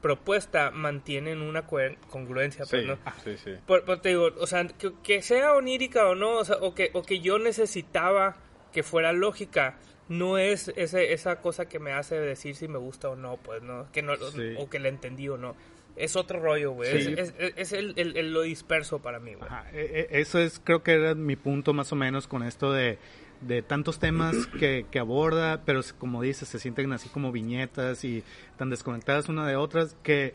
propuesta 0.00 0.70
mantienen 0.70 1.42
una 1.42 1.62
congruencia, 1.66 2.64
pues, 2.70 2.86
¿no? 2.86 2.98
sí, 3.24 3.36
sí. 3.36 3.52
Por, 3.66 3.84
por 3.84 4.00
te 4.00 4.10
digo, 4.10 4.28
o 4.38 4.46
sea, 4.46 4.66
que, 4.66 4.92
que 5.02 5.22
sea 5.22 5.54
onírica 5.54 6.06
o 6.08 6.14
no, 6.14 6.36
o, 6.38 6.44
sea, 6.44 6.56
o, 6.60 6.74
que, 6.74 6.90
o 6.94 7.02
que 7.02 7.20
yo 7.20 7.38
necesitaba 7.38 8.36
que 8.72 8.82
fuera 8.82 9.12
lógica, 9.12 9.76
no 10.08 10.38
es 10.38 10.72
ese, 10.76 11.12
esa 11.12 11.40
cosa 11.40 11.68
que 11.68 11.78
me 11.80 11.92
hace 11.92 12.18
decir 12.18 12.54
si 12.54 12.68
me 12.68 12.78
gusta 12.78 13.08
o 13.10 13.16
no, 13.16 13.36
pues, 13.38 13.62
¿no? 13.62 13.90
Que 13.92 14.02
no 14.02 14.16
Sí. 14.16 14.54
O 14.56 14.70
que 14.70 14.78
la 14.78 14.88
entendí 14.88 15.28
o 15.28 15.36
no. 15.36 15.56
Es 15.96 16.14
otro 16.14 16.38
rollo, 16.38 16.70
güey. 16.72 17.02
Sí. 17.02 17.14
Es, 17.18 17.34
es- 17.36 17.52
es 17.56 17.72
el, 17.72 17.92
el- 17.96 18.16
el- 18.16 18.32
lo 18.32 18.42
disperso 18.42 19.00
para 19.00 19.18
mí, 19.18 19.34
güey. 19.34 19.48
Ajá, 19.50 19.66
e- 19.72 20.06
e- 20.12 20.20
Eso 20.20 20.38
es, 20.38 20.60
creo 20.62 20.84
que 20.84 20.92
era 20.92 21.14
mi 21.16 21.34
punto 21.34 21.72
más 21.74 21.90
o 21.92 21.96
menos 21.96 22.28
con 22.28 22.44
esto 22.44 22.72
de, 22.72 22.98
de 23.40 23.62
tantos 23.62 23.98
temas 23.98 24.46
que, 24.58 24.86
que 24.90 24.98
aborda, 24.98 25.62
pero 25.64 25.80
como 25.98 26.22
dices, 26.22 26.48
se 26.48 26.58
sienten 26.58 26.92
así 26.92 27.08
como 27.08 27.30
viñetas 27.32 28.04
y 28.04 28.24
tan 28.56 28.70
desconectadas 28.70 29.28
una 29.28 29.46
de 29.46 29.56
otras, 29.56 29.96
que, 30.02 30.34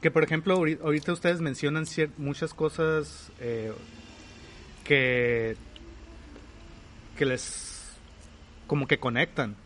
que 0.00 0.10
por 0.10 0.24
ejemplo, 0.24 0.58
ahori- 0.58 0.80
ahorita 0.82 1.12
ustedes 1.12 1.40
mencionan 1.40 1.84
muchas 2.18 2.52
cosas 2.54 3.30
eh, 3.40 3.72
que, 4.84 5.56
que 7.16 7.24
les 7.26 7.96
como 8.66 8.86
que 8.86 8.98
conectan, 8.98 9.56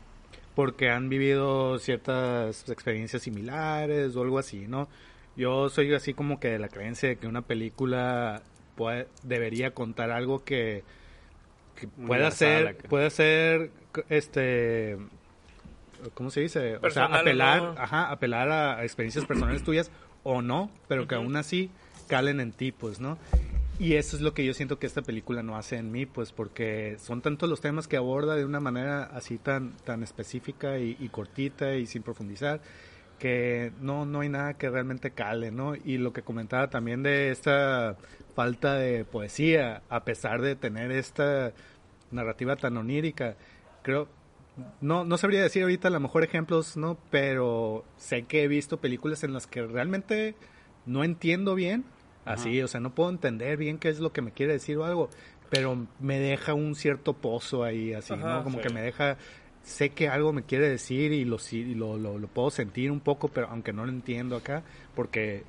porque 0.54 0.90
han 0.90 1.08
vivido 1.08 1.78
ciertas 1.78 2.68
experiencias 2.68 3.22
similares 3.22 4.16
o 4.16 4.22
algo 4.22 4.38
así, 4.38 4.66
¿no? 4.66 4.88
Yo 5.36 5.68
soy 5.68 5.92
así 5.94 6.12
como 6.14 6.40
que 6.40 6.48
de 6.48 6.58
la 6.58 6.68
creencia 6.68 7.08
de 7.10 7.16
que 7.16 7.26
una 7.26 7.42
película 7.42 8.42
puede- 8.74 9.06
debería 9.22 9.72
contar 9.74 10.10
algo 10.10 10.44
que 10.44 10.82
pueda 12.06 12.30
ser, 12.30 12.76
puede 12.88 13.10
ser, 13.10 13.70
este, 14.08 14.96
¿cómo 16.14 16.30
se 16.30 16.40
dice? 16.40 16.78
Personal 16.80 17.10
o 17.10 17.14
sea, 17.14 17.18
o 17.18 17.20
apelar, 17.20 17.62
no. 17.62 17.74
ajá, 17.76 18.10
apelar 18.10 18.50
a, 18.50 18.82
experiencias 18.84 19.24
personales 19.24 19.62
tuyas 19.62 19.90
o 20.22 20.42
no, 20.42 20.70
pero 20.88 21.06
que 21.06 21.14
Ujú. 21.14 21.24
aún 21.24 21.36
así 21.36 21.70
calen 22.08 22.40
en 22.40 22.52
ti, 22.52 22.72
pues, 22.72 23.00
¿no? 23.00 23.18
Y 23.78 23.94
eso 23.94 24.16
es 24.16 24.22
lo 24.22 24.32
que 24.32 24.44
yo 24.44 24.54
siento 24.54 24.78
que 24.78 24.86
esta 24.86 25.02
película 25.02 25.42
no 25.42 25.56
hace 25.56 25.76
en 25.76 25.92
mí, 25.92 26.06
pues 26.06 26.32
porque 26.32 26.96
son 26.98 27.20
tantos 27.20 27.48
los 27.50 27.60
temas 27.60 27.86
que 27.86 27.98
aborda 27.98 28.34
de 28.34 28.46
una 28.46 28.58
manera 28.58 29.02
así 29.04 29.36
tan, 29.36 29.76
tan 29.84 30.02
específica 30.02 30.78
y, 30.78 30.96
y 30.98 31.08
cortita 31.10 31.74
y 31.74 31.86
sin 31.86 32.02
profundizar, 32.02 32.62
que 33.18 33.72
no, 33.80 34.06
no 34.06 34.20
hay 34.20 34.30
nada 34.30 34.54
que 34.54 34.70
realmente 34.70 35.10
cale, 35.10 35.50
¿no? 35.50 35.74
Y 35.74 35.98
lo 35.98 36.14
que 36.14 36.22
comentaba 36.22 36.70
también 36.70 37.02
de 37.02 37.30
esta 37.30 37.98
falta 38.36 38.74
de 38.74 39.04
poesía, 39.04 39.82
a 39.88 40.04
pesar 40.04 40.42
de 40.42 40.54
tener 40.54 40.92
esta 40.92 41.52
narrativa 42.12 42.54
tan 42.54 42.76
onírica, 42.76 43.34
creo, 43.82 44.06
no, 44.80 45.04
no 45.04 45.16
sabría 45.18 45.42
decir 45.42 45.62
ahorita 45.62 45.88
a 45.88 45.90
lo 45.90 46.00
mejor 46.00 46.22
ejemplos, 46.22 46.76
¿no? 46.76 46.98
Pero 47.10 47.84
sé 47.96 48.22
que 48.24 48.44
he 48.44 48.48
visto 48.48 48.76
películas 48.76 49.24
en 49.24 49.32
las 49.32 49.46
que 49.46 49.62
realmente 49.62 50.34
no 50.84 51.02
entiendo 51.02 51.54
bien, 51.54 51.84
así, 52.26 52.60
o 52.62 52.68
sea, 52.68 52.78
no 52.80 52.94
puedo 52.94 53.08
entender 53.10 53.56
bien 53.56 53.78
qué 53.78 53.88
es 53.88 54.00
lo 54.00 54.12
que 54.12 54.20
me 54.22 54.32
quiere 54.32 54.52
decir 54.52 54.76
o 54.76 54.84
algo, 54.84 55.08
pero 55.50 55.86
me 55.98 56.18
deja 56.18 56.52
un 56.54 56.74
cierto 56.74 57.14
pozo 57.14 57.64
ahí, 57.64 57.94
así, 57.94 58.14
Ajá, 58.14 58.38
¿no? 58.38 58.44
Como 58.44 58.58
sí. 58.58 58.62
que 58.62 58.70
me 58.70 58.82
deja, 58.82 59.16
sé 59.62 59.90
que 59.90 60.08
algo 60.08 60.32
me 60.34 60.42
quiere 60.42 60.68
decir 60.68 61.12
y 61.12 61.24
lo, 61.24 61.38
sí- 61.38 61.74
lo, 61.74 61.96
lo, 61.96 62.18
lo 62.18 62.28
puedo 62.28 62.50
sentir 62.50 62.90
un 62.90 63.00
poco, 63.00 63.28
pero 63.28 63.48
aunque 63.48 63.72
no 63.72 63.84
lo 63.86 63.92
entiendo 63.92 64.36
acá, 64.36 64.62
porque, 64.94 65.44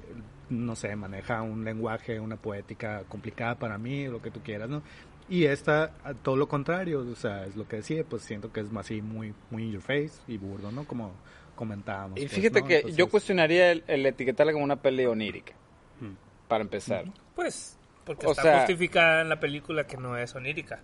no 0.50 0.76
sé, 0.76 0.96
maneja 0.96 1.42
un 1.42 1.64
lenguaje, 1.66 2.20
una 2.20 2.38
poética 2.38 3.04
complicada 3.10 3.56
para 3.56 3.78
mí, 3.78 4.08
lo 4.08 4.22
que 4.22 4.32
tú 4.32 4.40
quieras, 4.42 4.70
¿no? 4.70 4.82
Y 5.30 5.44
esta, 5.46 5.92
a 6.06 6.14
todo 6.14 6.38
lo 6.38 6.48
contrario, 6.48 7.02
o 7.02 7.16
sea, 7.16 7.46
es 7.46 7.56
lo 7.58 7.68
que 7.68 7.78
decía, 7.78 8.04
pues 8.08 8.22
siento 8.24 8.52
que 8.54 8.62
es 8.62 8.72
más 8.72 8.86
así 8.86 9.02
muy, 9.02 9.34
muy 9.50 9.64
in 9.64 9.72
your 9.74 9.82
face 9.82 10.12
y 10.28 10.38
burdo, 10.38 10.72
¿no? 10.72 10.86
Como 10.86 11.12
comentábamos. 11.56 12.18
Y 12.18 12.22
pues, 12.24 12.34
fíjate 12.34 12.62
¿no? 12.62 12.68
que 12.68 12.76
Entonces, 12.78 12.98
yo 12.98 13.10
cuestionaría 13.10 13.72
el, 13.72 13.84
el 13.88 14.06
etiquetarla 14.06 14.54
como 14.54 14.64
una 14.64 14.78
peli 14.78 15.06
onírica, 15.06 15.54
Mm. 16.00 16.14
para 16.48 16.64
empezar. 16.64 17.06
Pues, 17.36 17.78
porque 18.06 18.26
O 18.26 18.32
está 18.32 18.44
sea- 18.44 18.58
justificada 18.60 19.22
en 19.22 19.28
la 19.30 19.40
película 19.40 19.86
que 19.86 19.98
no 19.98 20.16
es 20.18 20.34
onírica. 20.36 20.80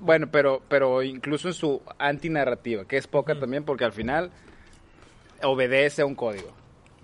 Bueno, 0.00 0.28
pero, 0.30 0.62
pero 0.68 1.02
incluso 1.02 1.48
en 1.48 1.54
su 1.54 1.82
antinarrativa, 1.98 2.84
que 2.86 2.96
es 2.96 3.06
poca 3.06 3.32
Ujú. 3.32 3.40
también, 3.42 3.64
porque 3.64 3.84
al 3.84 3.92
final 3.92 4.30
obedece 5.42 6.02
a 6.02 6.06
un 6.06 6.14
código, 6.14 6.50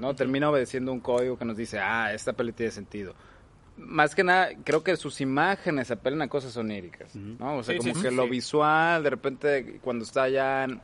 ¿no? 0.00 0.14
Termina 0.14 0.50
obedeciendo 0.50 0.92
un 0.92 1.00
código 1.00 1.38
que 1.38 1.44
nos 1.44 1.56
dice, 1.56 1.78
ah, 1.78 2.12
esta 2.12 2.32
peli 2.32 2.52
tiene 2.52 2.72
sentido. 2.72 3.14
Más 3.76 4.14
que 4.14 4.24
nada, 4.24 4.48
creo 4.64 4.82
que 4.82 4.96
sus 4.96 5.20
imágenes 5.20 5.90
apelan 5.90 6.22
a 6.22 6.28
cosas 6.28 6.56
oníricas, 6.56 7.14
¿no? 7.14 7.58
O 7.58 7.62
sea, 7.62 7.74
Sí, 7.74 7.78
como 7.78 7.94
sí, 7.94 8.02
que 8.02 8.10
sí. 8.10 8.14
lo 8.14 8.28
visual, 8.28 9.02
de 9.02 9.10
repente, 9.10 9.78
cuando 9.82 10.04
está 10.04 10.24
allá 10.24 10.64
en, 10.64 10.80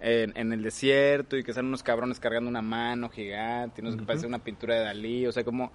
en- 0.00 0.36
en 0.36 0.52
el 0.52 0.62
desierto 0.62 1.36
y 1.36 1.42
que 1.42 1.52
salen 1.52 1.68
unos 1.68 1.82
cabrones 1.82 2.20
cargando 2.20 2.48
una 2.50 2.62
mano 2.62 3.08
gigante, 3.08 3.80
y 3.80 3.84
no 3.84 3.90
sé 3.90 3.96
qué 3.98 4.04
parece 4.04 4.26
una 4.26 4.38
pintura 4.40 4.74
de 4.74 4.80
Dalí, 4.84 5.26
o 5.26 5.32
sea, 5.32 5.42
como... 5.44 5.72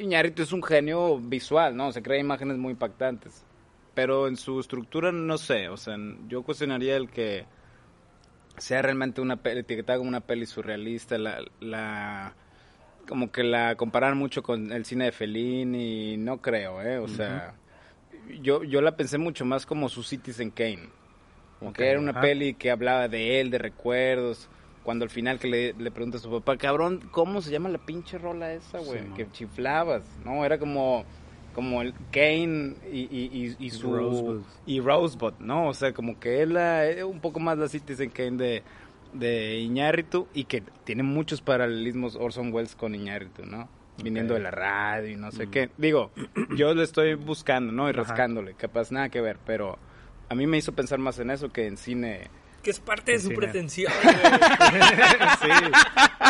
Iñárritu 0.00 0.42
es 0.42 0.52
un 0.52 0.62
genio 0.62 1.18
visual, 1.18 1.76
¿no? 1.76 1.88
O 1.88 1.92
sea, 1.92 2.02
crea 2.02 2.18
imágenes 2.18 2.56
muy 2.56 2.70
impactantes. 2.72 3.44
Pero 3.94 4.28
en 4.28 4.36
su 4.36 4.60
estructura, 4.60 5.12
no 5.12 5.36
sé. 5.36 5.68
O 5.68 5.76
sea, 5.76 5.96
yo 6.28 6.42
cuestionaría 6.42 6.96
el 6.96 7.10
que 7.10 7.44
sea 8.58 8.82
realmente 8.82 9.20
una 9.20 9.36
peli, 9.36 9.60
etiquetada 9.60 9.98
como 9.98 10.08
una 10.08 10.20
peli 10.20 10.46
surrealista, 10.46 11.18
la, 11.18 11.42
la 11.60 12.34
como 13.08 13.30
que 13.30 13.42
la 13.42 13.76
comparar 13.76 14.14
mucho 14.14 14.42
con 14.42 14.72
el 14.72 14.84
cine 14.84 15.06
de 15.06 15.12
Fellini, 15.12 16.16
no 16.16 16.40
creo, 16.40 16.82
¿eh? 16.82 16.98
O 16.98 17.08
sea, 17.08 17.54
yo, 18.40 18.64
yo 18.64 18.80
la 18.80 18.96
pensé 18.96 19.18
mucho 19.18 19.44
más 19.44 19.66
como 19.66 19.88
su 19.88 20.02
Citizen 20.02 20.50
Kane. 20.50 20.88
Como 21.58 21.72
que 21.72 21.88
era 21.88 21.98
una 21.98 22.20
peli 22.20 22.54
que 22.54 22.70
hablaba 22.70 23.08
de 23.08 23.40
él, 23.40 23.50
de 23.50 23.58
recuerdos. 23.58 24.48
Cuando 24.82 25.04
al 25.04 25.10
final 25.10 25.38
que 25.38 25.48
le, 25.48 25.72
le 25.72 25.90
pregunta 25.90 26.18
a 26.18 26.20
su 26.20 26.30
papá, 26.30 26.58
cabrón, 26.58 27.08
¿cómo 27.10 27.40
se 27.40 27.50
llama 27.50 27.70
la 27.70 27.78
pinche 27.78 28.18
rola 28.18 28.52
esa, 28.52 28.80
güey? 28.80 29.00
Sí, 29.00 29.06
que 29.16 29.30
chiflabas, 29.30 30.02
¿no? 30.24 30.44
Era 30.44 30.58
como, 30.58 31.06
como 31.54 31.80
el 31.82 31.94
Kane 32.10 32.76
y, 32.92 33.00
y, 33.10 33.54
y, 33.58 33.66
y 33.66 33.70
su... 33.70 33.92
Rosebud. 33.94 34.42
Y 34.66 34.80
Rosebud, 34.80 35.34
¿no? 35.38 35.68
O 35.68 35.74
sea, 35.74 35.92
como 35.92 36.18
que 36.18 36.42
él 36.42 36.56
eh, 36.58 37.04
un 37.04 37.20
poco 37.20 37.40
más 37.40 37.56
la 37.58 37.68
Citizen 37.68 38.10
Kane 38.10 38.36
de, 38.36 38.62
de 39.12 39.58
Iñárritu 39.58 40.26
y 40.34 40.44
que 40.44 40.62
tiene 40.84 41.02
muchos 41.02 41.40
paralelismos 41.40 42.16
Orson 42.16 42.52
Welles 42.52 42.74
con 42.74 42.94
Iñárritu, 42.94 43.44
¿no? 43.46 43.68
Viniendo 44.02 44.34
Ok. 44.34 44.38
de 44.38 44.44
la 44.44 44.50
radio 44.50 45.08
y 45.10 45.16
no 45.16 45.28
Mm. 45.28 45.32
sé 45.32 45.46
qué. 45.50 45.70
Digo, 45.78 46.10
yo 46.56 46.74
le 46.74 46.82
estoy 46.82 47.14
buscando, 47.14 47.72
¿no? 47.72 47.86
Y 47.88 47.92
Ajá. 47.92 48.02
rascándole, 48.02 48.54
capaz 48.54 48.90
nada 48.90 49.08
que 49.08 49.20
ver, 49.20 49.38
pero 49.46 49.78
a 50.28 50.34
mí 50.34 50.46
me 50.46 50.58
hizo 50.58 50.72
pensar 50.72 50.98
más 50.98 51.18
en 51.20 51.30
eso 51.30 51.50
que 51.50 51.66
en 51.66 51.76
cine. 51.76 52.28
Que 52.62 52.70
es 52.70 52.80
parte 52.80 53.12
de 53.12 53.18
su 53.18 53.28
cine. 53.28 53.36
pretensión, 53.36 53.92
sí, 55.42 55.48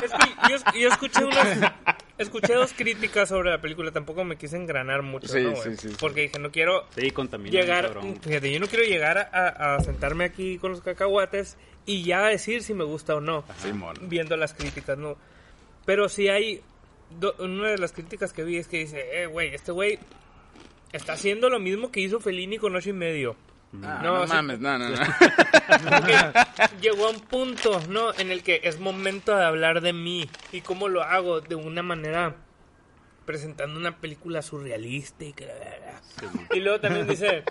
Es 0.04 0.12
que 0.12 0.50
yo, 0.50 0.80
yo 0.80 0.88
escuché 0.88 1.24
unas... 1.24 1.72
Escuché 2.16 2.54
dos 2.54 2.72
críticas 2.72 3.28
sobre 3.28 3.50
la 3.50 3.60
película, 3.60 3.90
tampoco 3.90 4.22
me 4.24 4.36
quise 4.36 4.56
engranar 4.56 5.02
mucho, 5.02 5.26
Sí, 5.28 5.40
¿no, 5.42 5.50
güey? 5.50 5.62
sí, 5.62 5.76
sí, 5.76 5.88
sí. 5.90 5.96
Porque 5.98 6.22
dije, 6.22 6.38
no 6.38 6.52
quiero 6.52 6.86
llegar, 7.60 7.92
fíjate, 8.22 8.52
yo 8.52 8.60
no 8.60 8.68
quiero 8.68 8.84
llegar 8.84 9.18
a, 9.18 9.74
a 9.74 9.80
sentarme 9.80 10.24
aquí 10.24 10.58
con 10.58 10.70
los 10.70 10.80
cacahuates 10.80 11.56
y 11.86 12.04
ya 12.04 12.26
decir 12.26 12.62
si 12.62 12.72
me 12.72 12.84
gusta 12.84 13.16
o 13.16 13.20
no, 13.20 13.44
Simón. 13.58 13.96
viendo 14.02 14.36
las 14.36 14.54
críticas, 14.54 14.96
¿no? 14.96 15.16
Pero 15.84 16.08
sí 16.08 16.28
hay, 16.28 16.62
do- 17.18 17.34
una 17.40 17.70
de 17.70 17.78
las 17.78 17.92
críticas 17.92 18.32
que 18.32 18.44
vi 18.44 18.58
es 18.58 18.68
que 18.68 18.78
dice, 18.78 19.22
eh, 19.22 19.26
güey, 19.26 19.52
este 19.54 19.72
güey 19.72 19.98
está 20.92 21.14
haciendo 21.14 21.50
lo 21.50 21.58
mismo 21.58 21.90
que 21.90 21.98
hizo 22.00 22.20
Fellini 22.20 22.58
con 22.58 22.76
ocho 22.76 22.90
y 22.90 22.94
medio. 22.94 23.34
No, 23.80 24.02
no, 24.02 24.26
sí. 24.26 24.32
mames, 24.32 24.60
no, 24.60 24.78
no, 24.78 24.88
no. 24.88 24.96
Llegó 26.80 27.06
a 27.06 27.10
un 27.10 27.20
punto, 27.20 27.80
¿no? 27.88 28.14
En 28.14 28.30
el 28.30 28.42
que 28.42 28.60
es 28.64 28.78
momento 28.78 29.36
de 29.36 29.44
hablar 29.44 29.80
de 29.80 29.92
mí 29.92 30.28
y 30.52 30.60
cómo 30.60 30.88
lo 30.88 31.02
hago 31.02 31.40
de 31.40 31.54
una 31.54 31.82
manera 31.82 32.36
presentando 33.24 33.78
una 33.78 33.98
película 33.98 34.42
surrealista 34.42 35.24
y 35.24 35.32
que 35.32 35.46
la. 35.46 35.54
Y 36.54 36.60
luego 36.60 36.80
también 36.80 37.08
dice, 37.08 37.42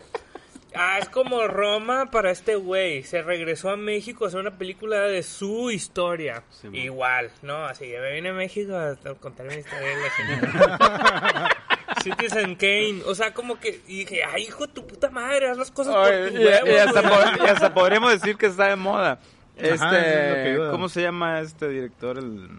ah, 0.75 0.99
es 0.99 1.09
como 1.09 1.45
Roma 1.47 2.09
para 2.11 2.31
este 2.31 2.55
güey. 2.55 3.03
Se 3.03 3.21
regresó 3.21 3.69
a 3.69 3.77
México 3.77 4.25
a 4.25 4.27
hacer 4.29 4.39
una 4.39 4.57
película 4.57 5.01
de 5.01 5.23
su 5.23 5.71
historia. 5.71 6.43
Sí. 6.49 6.67
Igual, 6.71 7.31
¿no? 7.41 7.65
Así 7.65 7.85
que 7.85 7.99
me 7.99 8.13
vine 8.13 8.29
a 8.29 8.33
México 8.33 8.75
a 8.75 8.95
contar 9.15 9.47
mi 9.47 9.55
historia. 9.55 9.89
de 9.89 10.01
la. 10.01 11.57
Citizen 12.03 12.55
Kane, 12.55 13.01
o 13.05 13.15
sea, 13.15 13.33
como 13.33 13.59
que, 13.59 13.81
y 13.87 13.99
dije, 13.99 14.21
ay, 14.23 14.43
hijo 14.43 14.67
de 14.67 14.73
tu 14.73 14.85
puta 14.87 15.09
madre, 15.09 15.49
haz 15.49 15.57
las 15.57 15.71
cosas 15.71 15.93
por 15.95 16.07
tu 16.07 16.37
y, 16.37 16.45
huevo. 16.45 16.67
y 16.67 16.73
hasta, 16.75 17.01
güey". 17.01 17.13
po- 17.37 17.43
y 17.45 17.47
hasta 17.47 17.73
podríamos 17.73 18.11
decir 18.11 18.35
que 18.37 18.47
está 18.47 18.67
de 18.69 18.75
moda. 18.75 19.19
Este, 19.55 19.73
Ajá, 19.73 19.99
es 19.99 20.29
lo 20.29 20.43
que 20.43 20.51
iba. 20.53 20.71
¿cómo 20.71 20.89
se 20.89 21.01
llama 21.01 21.39
este 21.41 21.67
director? 21.69 22.17
El 22.17 22.49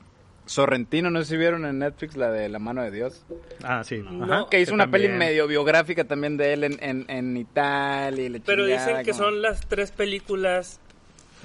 Sorrentino, 0.47 1.11
no 1.11 1.21
sé 1.21 1.31
si 1.31 1.37
vieron 1.39 1.65
en 1.65 1.79
Netflix 1.79 2.17
la 2.17 2.31
de 2.31 2.49
La 2.49 2.59
mano 2.59 2.83
de 2.83 2.91
Dios. 2.91 3.25
Ah, 3.63 3.83
sí. 3.83 4.03
No, 4.09 4.25
Ajá, 4.33 4.47
que 4.51 4.61
hizo 4.61 4.75
una 4.75 4.85
también. 4.85 5.13
peli 5.13 5.19
medio 5.19 5.47
biográfica 5.49 6.05
también 6.05 6.37
de 6.37 6.53
él 6.53 6.65
en, 6.65 6.79
en, 6.83 7.05
en 7.09 7.37
Italia 7.37 8.25
y 8.25 8.29
la 8.29 8.39
Pero 8.45 8.65
chingada, 8.67 8.87
dicen 8.89 9.05
que 9.05 9.11
como- 9.13 9.25
son 9.25 9.43
las 9.43 9.67
tres 9.67 9.91
películas 9.91 10.81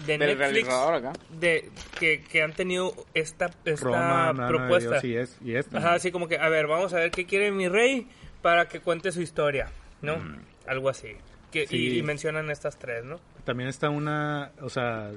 de 0.05 0.17
del 0.17 0.19
Netflix 0.19 0.39
realizador 0.39 0.93
acá. 0.95 1.13
de, 1.29 1.69
que, 1.99 2.21
que 2.23 2.41
han 2.41 2.53
tenido 2.53 2.93
esta, 3.13 3.49
esta 3.65 3.85
Roma, 3.85 4.33
Mano 4.33 4.43
de 4.43 4.49
propuesta. 4.49 4.99
Dios 4.99 5.03
y, 5.03 5.15
es, 5.15 5.37
y 5.43 5.55
esta. 5.55 5.77
Ajá, 5.77 5.93
así 5.93 6.11
como 6.11 6.27
que, 6.27 6.37
a 6.37 6.49
ver, 6.49 6.67
vamos 6.67 6.93
a 6.93 6.97
ver 6.97 7.11
qué 7.11 7.25
quiere 7.25 7.51
mi 7.51 7.67
rey 7.67 8.07
para 8.41 8.67
que 8.67 8.79
cuente 8.79 9.11
su 9.11 9.21
historia, 9.21 9.67
¿no? 10.01 10.17
Mm. 10.17 10.37
Algo 10.67 10.89
así. 10.89 11.09
Que, 11.51 11.65
Sí. 11.67 11.77
y, 11.77 11.97
y 11.99 12.03
mencionan 12.03 12.51
estas 12.51 12.77
tres, 12.77 13.03
¿no? 13.03 13.19
También 13.43 13.69
está 13.69 13.89
una, 13.89 14.51
o 14.61 14.69
sea, 14.69 15.11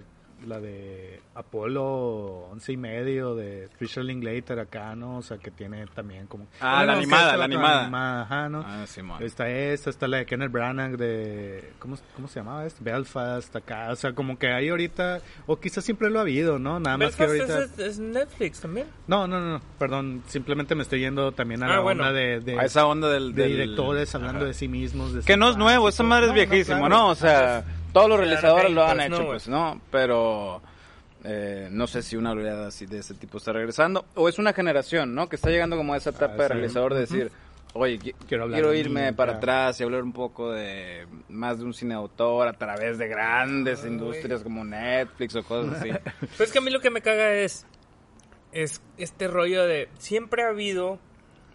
la 0.47 0.61
de 0.61 1.20
Apolo 1.34 2.49
11 2.51 2.72
y 2.72 2.76
medio 2.76 3.34
de 3.34 3.68
Richard 3.80 4.05
Linklater 4.05 4.59
acá, 4.59 4.95
¿no? 4.95 5.18
O 5.18 5.22
sea, 5.22 5.38
que 5.38 5.51
tiene 5.51 5.86
también 5.95 6.26
como... 6.26 6.47
Ah, 6.61 6.84
la 6.84 6.95
que 6.95 6.99
animada, 7.01 7.36
la 7.36 7.45
animada. 7.45 8.22
Ajá, 8.22 8.49
¿no? 8.49 8.64
Ah, 8.66 8.84
Simón. 8.86 9.22
Está 9.22 9.49
esta, 9.49 9.90
está 9.90 10.09
la 10.09 10.18
de 10.18 10.26
Kenneth 10.26 10.51
Branagh 10.53 10.97
de... 10.97 11.72
¿Cómo, 11.78 11.97
cómo 12.14 12.28
se 12.28 12.40
llamaba 12.40 12.66
este? 12.66 12.82
Belfast 12.82 13.55
acá. 13.57 13.90
O 13.90 13.97
sea, 13.97 14.12
como 14.12 14.38
que 14.38 14.49
hay 14.53 14.68
ahorita... 14.68 15.20
O 15.47 15.59
quizás 15.61 15.84
siempre 15.84 16.11
lo 16.11 16.18
ha 16.18 16.22
habido, 16.22 16.59
¿no? 16.59 16.80
Nada 16.80 16.97
más 16.99 17.16
que 17.16 17.24
ahorita... 17.24 17.64
es, 17.64 17.78
es 17.78 17.99
Netflix 17.99 18.61
también. 18.61 18.86
No, 19.07 19.26
no, 19.26 19.40
no, 19.40 19.61
perdón. 19.78 20.22
Simplemente 20.26 20.74
me 20.74 20.82
estoy 20.82 21.01
yendo 21.01 21.32
también 21.32 21.62
a 21.62 21.66
Ah, 21.66 21.76
la 21.76 21.80
bueno. 21.80 22.03
onda 22.03 22.12
de... 22.12 22.40
de 22.40 22.59
A 22.59 22.64
esa 22.64 22.86
onda 22.86 23.09
del... 23.11 23.34
de 23.34 23.43
del- 23.43 23.53
directores 23.53 24.14
hablando 24.14 24.40
Ajá. 24.40 24.47
de 24.49 24.55
sí 24.55 24.68
mismos. 24.68 25.12
de 25.12 25.22
Que 25.22 25.36
no 25.36 25.51
es 25.51 25.57
nuevo, 25.57 25.88
esa 25.88 26.03
madre 26.03 26.24
es 26.26 26.28
No, 26.30 26.34
viejísimo, 26.34 26.78
claro. 26.78 26.95
¿no? 26.95 27.09
O 27.09 27.14
sea, 27.14 27.64
todos 27.93 28.09
los 28.09 28.18
realizadores 28.18 28.70
lo 28.72 28.84
han 28.84 29.01
hecho, 29.01 29.26
pues, 29.26 29.49
¿no? 29.49 29.80
Pero 29.90 30.62
eh, 31.24 31.68
no 31.70 31.86
sé 31.86 32.03
si 32.03 32.16
una 32.16 32.32
oleada 32.32 32.68
así 32.68 32.86
de 32.86 32.99
ese 32.99 33.14
tipo 33.14 33.38
está 33.38 33.53
regresando. 33.53 34.05
O 34.14 34.28
es 34.28 34.38
una 34.38 34.53
generación, 34.53 35.14
¿no? 35.14 35.28
Que 35.28 35.36
está 35.36 35.51
llegando 35.51 35.76
como 35.76 35.95
a 35.95 35.97
esa 35.97 36.11
etapa 36.11 36.34
Ah, 36.34 36.36
de 36.36 36.47
sí. 36.49 36.53
realizador 36.55 36.95
de 36.95 37.01
decir, 37.01 37.30
oye, 37.74 37.99
qui- 37.99 38.14
Quiero 38.26 38.74
irme 38.74 39.07
mí, 39.11 39.12
para 39.16 39.32
acá". 39.32 39.38
atrás 39.38 39.80
y 39.80 39.84
hablar 39.84 40.03
un 40.03 40.12
poco 40.12 40.51
de 40.53 41.07
más 41.28 41.59
de 41.59 41.64
un 41.64 41.74
cine 41.74 41.95
de 41.95 42.01
autor 42.01 42.49
a 42.49 42.53
través 42.55 42.99
de 42.99 43.09
grandes 43.09 43.82
Ay. 43.84 43.90
industrias 43.90 44.43
como 44.43 44.64
Netflix 44.64 45.36
o 45.36 45.45
cosas 45.45 45.80
así. 45.80 45.90
Pero 46.20 46.45
es 46.45 46.53
que 46.53 46.59
a 46.59 46.62
mí 46.62 46.70
lo 46.70 46.80
que 46.80 46.90
me 46.90 47.01
caga 47.03 47.32
es, 47.34 47.66
es 48.53 48.82
este 48.99 49.28
rollo 49.28 49.64
de 49.66 49.88
siempre 49.99 50.43
ha 50.43 50.49
habido 50.49 50.99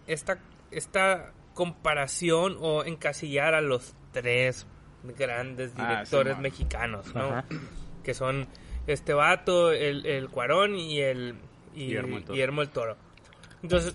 esta, 0.06 0.38
esta 0.70 1.32
comparación 1.54 2.56
o 2.60 2.84
encasillar 2.84 3.54
a 3.54 3.60
los 3.60 3.94
tres 4.12 4.66
grandes 5.02 5.72
Ah, 5.76 5.88
directores 5.88 6.32
Simón. 6.32 6.42
mexicanos, 6.42 7.14
¿no? 7.14 7.24
Ajá. 7.28 7.44
Que 8.02 8.14
son 8.14 8.46
este 8.86 9.12
vato, 9.14 9.72
el, 9.72 10.06
el 10.06 10.28
Cuarón 10.28 10.76
y 10.76 11.00
el 11.00 11.34
y, 11.74 11.86
Guillermo 11.86 12.20
Toro. 12.20 12.32
Guillermo 12.32 12.60
del 12.62 12.70
Toro. 12.70 12.96
Entonces, 13.62 13.94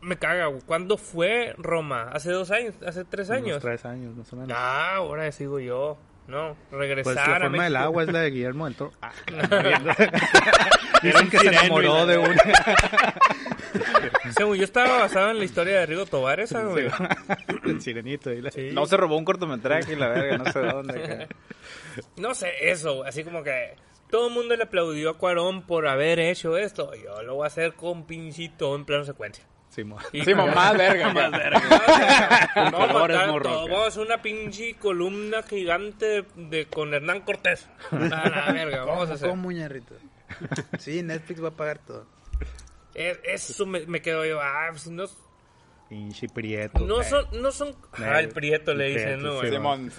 me 0.00 0.16
caga. 0.16 0.48
¿Cuándo 0.66 0.96
fue 0.96 1.54
Roma? 1.58 2.08
¿Hace 2.12 2.30
dos 2.32 2.50
años? 2.50 2.74
¿Hace 2.86 3.04
tres 3.04 3.28
Unos 3.28 3.42
años? 3.42 3.62
tres 3.62 3.84
años, 3.84 4.16
más 4.16 4.32
o 4.32 4.36
menos. 4.36 4.56
Ah, 4.58 4.96
ahora 4.96 5.30
sigo 5.32 5.60
yo. 5.60 5.98
¿no? 6.26 6.54
Pues 6.70 6.78
Regresar 6.78 7.14
la 7.16 7.36
a 7.36 7.40
forma 7.40 7.64
del 7.64 7.74
agua 7.76 8.02
es 8.04 8.12
la 8.12 8.20
de 8.20 8.30
Guillermo 8.30 8.64
del 8.66 8.74
Toro. 8.76 8.92
Ah, 9.02 9.10
Dicen 11.02 11.28
que 11.30 11.38
se 11.38 11.48
enamoró 11.48 11.98
la- 11.98 12.06
de 12.06 12.18
un... 12.18 12.28
Según 14.36 14.56
yo 14.56 14.64
estaba 14.64 14.98
basado 14.98 15.30
en 15.30 15.38
la 15.38 15.44
historia 15.44 15.80
de 15.80 15.86
Rigo 15.86 16.06
Tobar, 16.06 16.40
esa, 16.40 16.62
güey. 16.64 16.86
el 17.64 17.80
sirenito. 17.80 18.32
y 18.32 18.40
la- 18.42 18.50
Sí. 18.50 18.70
No 18.72 18.86
se 18.86 18.96
robó 18.96 19.16
un 19.16 19.24
cortometraje 19.24 19.92
y 19.92 19.96
la 19.96 20.08
verga, 20.08 20.38
no 20.38 20.52
sé 20.52 20.58
dónde. 20.60 21.28
No 22.16 22.34
sé, 22.34 22.50
eso, 22.70 23.04
así 23.04 23.24
como 23.24 23.42
que 23.42 23.74
todo 24.10 24.28
el 24.28 24.34
mundo 24.34 24.56
le 24.56 24.64
aplaudió 24.64 25.10
a 25.10 25.18
Cuarón 25.18 25.62
por 25.62 25.86
haber 25.86 26.18
hecho 26.20 26.56
esto. 26.56 26.92
Yo 26.94 27.22
lo 27.22 27.36
voy 27.36 27.44
a 27.44 27.46
hacer 27.48 27.74
con 27.74 28.04
pinchito 28.06 28.74
en 28.74 28.84
plano 28.84 29.04
secuencia. 29.04 29.44
Y- 30.12 30.24
Sí, 30.24 30.34
más 30.34 30.76
verga. 30.76 31.12
Más 31.14 31.30
verga. 31.30 31.60
Vamos 32.72 32.90
a. 33.16 33.26
Vamos 33.70 33.96
una 33.98 34.20
pinche 34.20 34.74
columna 34.74 35.42
gigante 35.44 36.24
de, 36.34 36.66
con 36.66 36.92
Hernán 36.92 37.20
Cortés. 37.20 37.68
A 37.92 37.96
la 38.28 38.52
verga, 38.52 38.84
vamos 38.84 39.10
a 39.10 39.14
hacer. 39.14 39.28
¿Cómo, 39.30 39.52
ñarrito? 39.52 39.94
Sí, 40.78 41.02
Netflix 41.04 41.42
va 41.42 41.48
a 41.48 41.52
pagar 41.52 41.78
todo. 41.78 42.04
Es- 42.94 43.50
Eso 43.50 43.66
me, 43.66 43.86
me 43.86 44.00
quedo 44.02 44.24
yo. 44.24 44.40
Ah, 44.40 44.68
pues 44.70 44.88
no, 44.88 45.04
Pinche 45.88 46.28
prieto. 46.28 46.78
no 46.80 47.02
son. 47.02 47.26
No 47.42 47.50
son 47.50 47.74
ah, 47.94 48.20
el 48.20 48.28
prieto 48.28 48.72
le 48.74 48.88
dicen, 48.90 49.22
¿no? 49.22 49.40
Simón. 49.42 49.90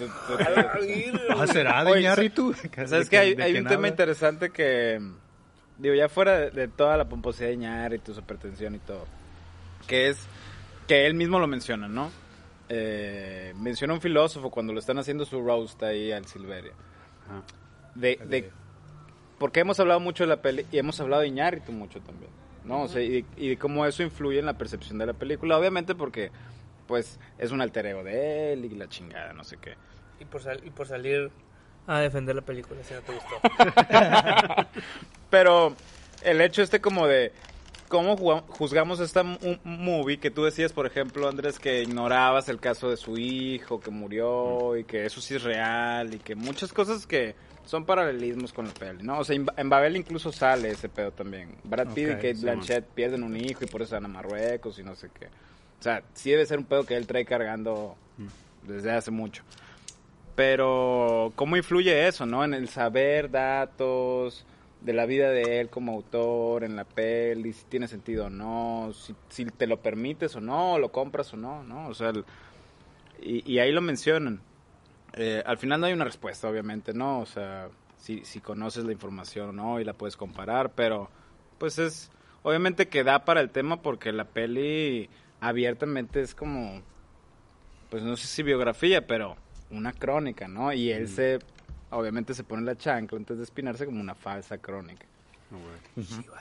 Ah, 1.36 1.46
¿será 1.46 1.84
de 1.84 1.92
Oye, 1.92 2.00
Iñárritu? 2.00 2.54
¿Sabes 2.86 3.10
que 3.10 3.18
hay, 3.18 3.34
hay 3.40 3.56
un 3.56 3.66
tema 3.66 3.88
interesante 3.88 4.50
que, 4.50 4.98
digo, 5.78 5.94
ya 5.94 6.08
fuera 6.08 6.38
de, 6.38 6.50
de 6.50 6.68
toda 6.68 6.96
la 6.96 7.08
pomposidad 7.08 7.48
de 7.48 7.54
Iñárritu, 7.54 8.14
su 8.14 8.22
pretensión 8.22 8.74
y 8.74 8.78
todo, 8.78 9.06
que 9.86 10.08
es 10.08 10.18
que 10.88 11.06
él 11.06 11.14
mismo 11.14 11.38
lo 11.38 11.46
menciona, 11.46 11.88
¿no? 11.88 12.10
Eh, 12.68 13.52
menciona 13.56 13.92
un 13.92 14.00
filósofo 14.00 14.50
cuando 14.50 14.72
lo 14.72 14.78
están 14.78 14.98
haciendo 14.98 15.26
su 15.26 15.42
roast 15.42 15.82
ahí 15.82 16.10
al 16.10 16.24
Silveria. 16.26 16.72
Ajá. 17.28 17.42
De, 17.94 18.18
de, 18.24 18.50
porque 19.38 19.60
hemos 19.60 19.78
hablado 19.78 20.00
mucho 20.00 20.24
de 20.24 20.28
la 20.28 20.40
peli 20.40 20.64
y 20.72 20.78
hemos 20.78 20.98
hablado 21.00 21.20
de 21.20 21.28
Iñárritu 21.28 21.70
mucho 21.72 22.00
también, 22.00 22.30
¿no? 22.64 22.82
O 22.82 22.88
sea, 22.88 23.02
y, 23.02 23.24
y 23.36 23.48
de 23.50 23.56
cómo 23.58 23.84
eso 23.86 24.02
influye 24.02 24.38
en 24.38 24.46
la 24.46 24.58
percepción 24.58 24.98
de 24.98 25.06
la 25.06 25.12
película, 25.14 25.58
obviamente 25.58 25.94
porque, 25.94 26.30
pues, 26.86 27.18
es 27.38 27.50
un 27.50 27.60
alter 27.60 27.86
ego 27.86 28.04
de 28.04 28.52
él 28.52 28.64
y 28.64 28.70
la 28.70 28.88
chingada, 28.88 29.32
no 29.32 29.44
sé 29.44 29.56
qué. 29.58 29.74
Y 30.20 30.24
por, 30.24 30.42
sal- 30.42 30.60
y 30.64 30.70
por 30.70 30.86
salir 30.86 31.30
a 31.86 31.98
defender 32.00 32.36
la 32.36 32.42
película, 32.42 32.82
si 32.84 32.94
no 32.94 33.00
te 33.00 33.12
gustó. 33.12 33.34
Pero 35.30 35.74
el 36.22 36.40
hecho 36.40 36.62
este 36.62 36.80
como 36.80 37.06
de 37.06 37.32
cómo 37.88 38.16
juzgamos 38.48 39.00
esta 39.00 39.22
movie 39.64 40.18
que 40.18 40.30
tú 40.30 40.44
decías, 40.44 40.72
por 40.72 40.86
ejemplo, 40.86 41.28
Andrés, 41.28 41.58
que 41.58 41.82
ignorabas 41.82 42.48
el 42.48 42.60
caso 42.60 42.88
de 42.88 42.96
su 42.96 43.18
hijo 43.18 43.80
que 43.80 43.90
murió 43.90 44.76
y 44.76 44.84
que 44.84 45.04
eso 45.04 45.20
sí 45.20 45.34
es 45.34 45.42
real 45.42 46.14
y 46.14 46.18
que 46.18 46.34
muchas 46.34 46.72
cosas 46.72 47.06
que 47.06 47.34
son 47.64 47.84
paralelismos 47.84 48.52
con 48.52 48.66
la 48.66 48.72
peli, 48.74 49.02
¿no? 49.02 49.18
O 49.20 49.24
sea, 49.24 49.36
en 49.36 49.46
Ba- 49.46 49.54
en 49.56 49.68
Babel 49.68 49.96
incluso 49.96 50.32
sale 50.32 50.70
ese 50.70 50.88
pedo 50.88 51.10
también. 51.12 51.54
Brad 51.64 51.88
Pitt 51.94 52.08
y 52.08 52.10
Ok, 52.10 52.16
Kate 52.16 52.34
sí, 52.34 52.42
Blanchett 52.42 52.84
pierden 52.86 53.22
un 53.22 53.36
hijo 53.36 53.64
y 53.64 53.68
por 53.68 53.82
eso 53.82 53.94
van 53.94 54.04
a 54.04 54.08
Marruecos 54.08 54.78
y 54.78 54.82
no 54.82 54.94
sé 54.94 55.08
qué. 55.18 55.26
O 55.26 55.82
sea, 55.82 56.02
sí 56.14 56.30
debe 56.30 56.46
ser 56.46 56.58
un 56.58 56.64
pedo 56.64 56.84
que 56.84 56.96
él 56.96 57.06
trae 57.06 57.24
cargando 57.24 57.96
desde 58.66 58.90
hace 58.92 59.10
mucho. 59.10 59.42
Pero, 60.34 61.32
¿cómo 61.36 61.56
influye 61.56 62.06
eso, 62.08 62.24
no? 62.24 62.42
En 62.44 62.54
el 62.54 62.68
saber 62.68 63.30
datos 63.30 64.46
de 64.80 64.92
la 64.94 65.04
vida 65.06 65.30
de 65.30 65.60
él 65.60 65.68
como 65.68 65.92
autor, 65.92 66.64
en 66.64 66.74
la 66.74 66.84
peli, 66.84 67.52
si 67.52 67.64
tiene 67.66 67.86
sentido 67.86 68.26
o 68.26 68.30
no, 68.30 68.92
si, 68.94 69.14
si 69.28 69.44
te 69.44 69.66
lo 69.66 69.80
permites 69.80 70.34
o 70.34 70.40
no, 70.40 70.78
lo 70.78 70.90
compras 70.90 71.32
o 71.34 71.36
no, 71.36 71.62
¿no? 71.64 71.86
O 71.88 71.94
sea, 71.94 72.08
el- 72.10 72.24
y, 73.20 73.48
y 73.52 73.58
ahí 73.58 73.70
lo 73.72 73.80
mencionan. 73.82 74.40
Eh, 75.14 75.42
al 75.44 75.58
final 75.58 75.80
no 75.80 75.86
hay 75.86 75.92
una 75.92 76.04
respuesta, 76.04 76.48
obviamente, 76.48 76.94
¿no? 76.94 77.20
O 77.20 77.26
sea, 77.26 77.68
si, 77.98 78.24
si 78.24 78.40
conoces 78.40 78.84
la 78.84 78.92
información 78.92 79.50
o 79.50 79.52
no 79.52 79.80
y 79.80 79.84
la 79.84 79.92
puedes 79.92 80.16
comparar, 80.16 80.72
pero 80.72 81.10
pues 81.58 81.78
es, 81.78 82.10
obviamente 82.42 82.88
que 82.88 83.04
da 83.04 83.24
para 83.24 83.40
el 83.40 83.50
tema 83.50 83.82
porque 83.82 84.10
la 84.12 84.24
peli 84.24 85.08
abiertamente 85.40 86.20
es 86.20 86.34
como, 86.34 86.82
pues 87.90 88.02
no 88.02 88.16
sé 88.16 88.26
si 88.26 88.42
biografía, 88.42 89.06
pero 89.06 89.36
una 89.70 89.92
crónica, 89.92 90.48
¿no? 90.48 90.72
Y 90.72 90.90
él 90.90 91.08
se, 91.08 91.38
obviamente 91.90 92.34
se 92.34 92.44
pone 92.44 92.62
la 92.62 92.76
chancla 92.76 93.18
antes 93.18 93.38
de 93.38 93.44
espinarse 93.44 93.86
como 93.86 94.00
una 94.00 94.14
falsa 94.14 94.58
crónica. 94.58 95.06
No, 95.50 95.58
güey. 95.58 96.06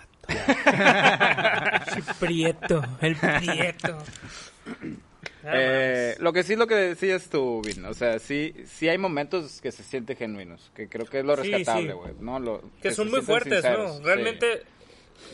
Sí, 1.94 2.02
Prieto, 2.20 2.82
el 3.02 3.16
Prieto. 3.16 3.98
Nada 5.44 5.58
Eh, 5.58 6.16
lo 6.20 6.34
que 6.34 6.44
sí 6.44 6.54
es 6.54 6.60
lo 6.60 6.68
que 6.68 6.76
decías 6.76 7.30
tú, 7.30 7.62
Vin, 7.66 7.86
o 7.86 7.94
sea, 7.94 8.20
sí, 8.20 8.54
sí 8.66 8.90
hay 8.90 8.98
momentos 8.98 9.62
que 9.62 9.72
se 9.72 9.84
sienten 9.84 10.18
genuinos, 10.18 10.72
que 10.76 10.88
creo 10.88 11.06
que 11.06 11.20
es 11.20 11.26
lo 11.26 11.36
rescatable, 11.36 11.92
sí. 11.92 11.94
güey, 11.94 12.14
¿no? 12.20 12.40
Lo, 12.40 12.62
que 12.82 12.94
son 12.94 13.10
muy 13.10 13.22
fuertes, 13.22 13.62
sinceros, 13.62 14.00
¿no? 14.00 14.06
Realmente, 14.06 14.64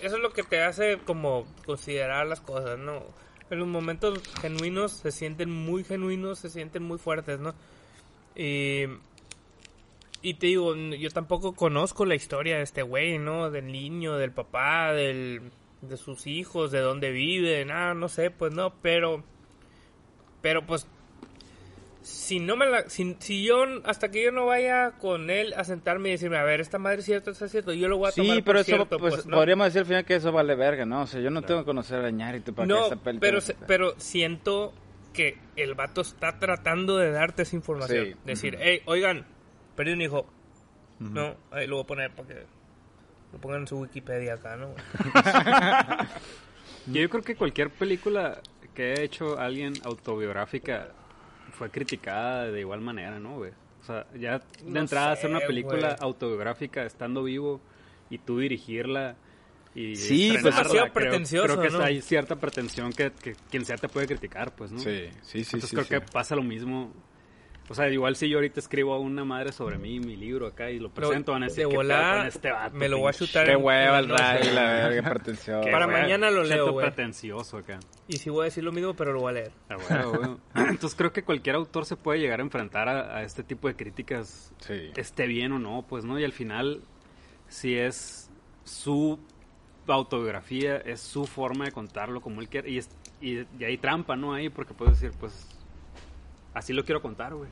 eso 0.01 0.15
es 0.15 0.21
lo 0.21 0.31
que 0.31 0.43
te 0.43 0.61
hace 0.61 0.97
como 1.05 1.45
considerar 1.65 2.27
las 2.27 2.41
cosas, 2.41 2.77
¿no? 2.77 3.03
En 3.49 3.59
los 3.59 3.67
momentos 3.67 4.21
genuinos 4.41 4.91
se 4.91 5.11
sienten 5.11 5.49
muy 5.49 5.83
genuinos, 5.83 6.39
se 6.39 6.49
sienten 6.49 6.83
muy 6.83 6.97
fuertes, 6.97 7.39
¿no? 7.39 7.53
Y, 8.35 8.83
y 10.21 10.33
te 10.35 10.47
digo, 10.47 10.75
yo 10.75 11.09
tampoco 11.11 11.53
conozco 11.53 12.05
la 12.05 12.15
historia 12.15 12.57
de 12.57 12.63
este 12.63 12.81
güey, 12.81 13.17
¿no? 13.17 13.49
Del 13.49 13.71
niño, 13.71 14.17
del 14.17 14.31
papá, 14.31 14.93
del, 14.93 15.51
de 15.81 15.97
sus 15.97 16.27
hijos, 16.27 16.71
de 16.71 16.79
dónde 16.79 17.11
viven, 17.11 17.71
ah, 17.71 17.93
no 17.93 18.09
sé, 18.09 18.31
pues 18.31 18.53
no, 18.53 18.73
pero, 18.81 19.23
pero 20.41 20.65
pues 20.65 20.87
si 22.01 22.39
no 22.39 22.55
me 22.55 22.65
la, 22.67 22.89
si, 22.89 23.17
si 23.19 23.43
yo, 23.43 23.65
hasta 23.83 24.09
que 24.09 24.23
yo 24.23 24.31
no 24.31 24.45
vaya 24.45 24.91
con 24.99 25.29
él 25.29 25.53
a 25.57 25.63
sentarme 25.65 26.07
y 26.09 26.11
decirme, 26.13 26.37
a 26.37 26.43
ver, 26.43 26.61
esta 26.61 26.77
madre 26.79 26.99
es 26.99 27.05
cierta, 27.05 27.31
está 27.31 27.49
cierto, 27.49 27.73
yo 27.73 27.89
lo 27.89 27.97
voy 27.97 28.07
a 28.07 28.11
Sí, 28.11 28.21
tomar 28.21 28.35
por 28.37 28.43
pero 28.45 28.59
eso, 28.59 28.65
cierto, 28.65 28.97
pues, 28.97 29.15
pues, 29.15 29.25
¿no? 29.25 29.35
podríamos 29.35 29.65
decir 29.67 29.79
al 29.81 29.85
final 29.87 30.05
que 30.05 30.15
eso 30.15 30.31
vale 30.31 30.55
verga, 30.55 30.85
¿no? 30.85 31.01
O 31.01 31.07
sea, 31.07 31.19
yo 31.19 31.29
no 31.31 31.41
tengo 31.41 31.61
que 31.61 31.65
conocer 31.65 32.05
a 32.05 32.09
Ñarritu 32.09 32.53
para 32.53 32.65
que 32.67 32.73
No, 32.73 32.83
esta 32.83 32.95
peli 32.95 33.19
pero, 33.19 33.41
se- 33.41 33.55
pero 33.67 33.93
siento 33.99 34.73
que 35.11 35.37
el 35.57 35.73
vato 35.73 36.01
está 36.01 36.39
tratando 36.39 36.97
de 36.97 37.11
darte 37.11 37.41
esa 37.41 37.55
información. 37.57 38.05
Sí. 38.05 38.15
Decir, 38.23 38.57
hey, 38.61 38.81
oigan, 38.85 39.25
perdí 39.75 39.91
un 39.93 40.01
hijo. 40.01 40.25
No, 40.99 41.35
ahí 41.51 41.67
lo 41.67 41.75
voy 41.75 41.83
a 41.83 41.87
poner 41.87 42.11
para 42.11 42.27
que 42.29 42.35
lo 43.33 43.39
pongan 43.39 43.61
en 43.61 43.67
su 43.67 43.79
Wikipedia 43.79 44.35
acá, 44.35 44.55
¿no? 44.55 44.73
Yo 46.87 47.09
creo 47.09 47.21
que 47.23 47.35
cualquier 47.35 47.69
película 47.69 48.39
que 48.77 48.91
haya 48.93 49.01
hecho 49.01 49.37
alguien 49.39 49.73
autobiográfica 49.83 50.89
fue 51.51 51.69
criticada 51.71 52.45
de 52.51 52.59
igual 52.59 52.81
manera, 52.81 53.19
¿no, 53.19 53.37
güey? 53.37 53.51
O 53.81 53.83
sea, 53.83 54.05
ya 54.17 54.39
de 54.39 54.45
No 54.65 54.79
entrada 54.81 55.07
sé, 55.15 55.19
hacer 55.19 55.29
una 55.31 55.39
película 55.39 55.87
güey. 55.89 55.95
autobiográfica 55.99 56.85
estando 56.85 57.23
vivo 57.23 57.59
y 58.09 58.19
tú 58.19 58.39
dirigirla 58.39 59.15
y 59.73 59.95
Sí, 59.95 60.35
pues, 60.41 60.55
creo- 60.55 60.93
pretencioso, 60.93 61.47
Creo 61.47 61.61
que 61.61 61.69
¿no? 61.77 61.83
hay 61.83 62.01
cierta 62.01 62.35
pretensión 62.35 62.91
que, 62.93 63.11
que 63.11 63.35
quien 63.49 63.65
sea 63.65 63.77
te 63.77 63.87
puede 63.89 64.07
criticar, 64.07 64.55
pues, 64.55 64.71
¿no? 64.71 64.79
Sí, 64.79 65.09
sí, 65.21 65.43
sí, 65.43 65.55
Entonces 65.55 65.69
sí, 65.69 65.75
creo 65.75 65.85
sí. 65.85 65.89
que 65.95 66.01
pasa 66.01 66.35
lo 66.35 66.43
mismo. 66.43 66.91
O 67.69 67.73
sea, 67.75 67.89
igual 67.89 68.15
si 68.15 68.29
yo 68.29 68.37
ahorita 68.37 68.61
escribo 68.61 68.93
a 68.93 68.99
una 68.99 69.25
madre 69.25 69.51
sobre 69.51 69.77
mí, 69.77 69.99
mi 69.99 70.15
libro 70.15 70.47
acá, 70.47 70.71
y 70.71 70.79
lo 70.79 70.89
presento, 70.89 71.33
van 71.33 71.43
a 71.43 71.47
decir, 71.47 71.67
de 71.67 71.75
"¿Qué 71.75 72.27
este 72.29 72.49
vato, 72.51 72.75
me 72.77 72.87
lo 72.87 72.99
voy 72.99 73.09
a 73.09 73.11
pinche?" 73.11 73.25
chutar 73.25 73.45
Qué 73.45 73.51
en- 73.53 73.63
hueva 73.63 73.99
el 73.99 74.07
ray, 74.09 74.51
la 74.53 74.63
verga, 74.63 75.09
pretensión. 75.09 75.61
Qué 75.65 75.71
Para 75.71 75.85
hueva, 75.85 75.99
mañana 76.01 76.31
lo 76.31 76.43
leo, 76.43 76.71
güey. 76.71 76.85
pretencioso 76.85 77.57
acá. 77.57 77.79
Y 78.07 78.17
sí 78.17 78.29
voy 78.29 78.41
a 78.41 78.45
decir 78.45 78.63
lo 78.63 78.71
mismo, 78.71 78.93
pero 78.93 79.11
lo 79.11 79.19
voy 79.19 79.31
a 79.31 79.33
leer. 79.33 79.51
Ah, 79.69 79.75
huevo, 79.77 80.11
huevo. 80.21 80.39
Entonces 80.55 80.95
creo 80.95 81.11
que 81.11 81.23
cualquier 81.23 81.55
autor 81.55 81.85
se 81.85 81.97
puede 81.97 82.19
llegar 82.19 82.39
a 82.39 82.43
enfrentar 82.43 82.87
a, 82.87 83.17
a 83.17 83.23
este 83.23 83.43
tipo 83.43 83.67
de 83.67 83.75
críticas, 83.75 84.53
Sí. 84.59 84.91
esté 84.95 85.27
bien 85.27 85.51
o 85.51 85.59
no, 85.59 85.85
pues, 85.89 86.05
¿no? 86.05 86.17
Y 86.17 86.23
al 86.23 86.31
final, 86.31 86.81
si 87.49 87.75
es 87.75 88.29
su 88.63 89.19
autobiografía, 89.87 90.77
es 90.77 90.99
su 91.01 91.25
forma 91.25 91.65
de 91.65 91.71
contarlo 91.71 92.21
como 92.21 92.41
él 92.41 92.47
quiere. 92.49 92.69
Y, 92.69 92.77
es- 92.77 92.89
y, 93.21 93.39
y 93.59 93.63
hay 93.65 93.77
trampa, 93.77 94.15
¿no? 94.15 94.33
Ahí, 94.33 94.49
porque 94.49 94.73
puedes 94.73 94.99
decir, 94.99 95.17
pues, 95.19 95.49
así 96.57 96.73
lo 96.73 96.83
quiero 96.85 97.01
contar, 97.01 97.33
güey. 97.33 97.49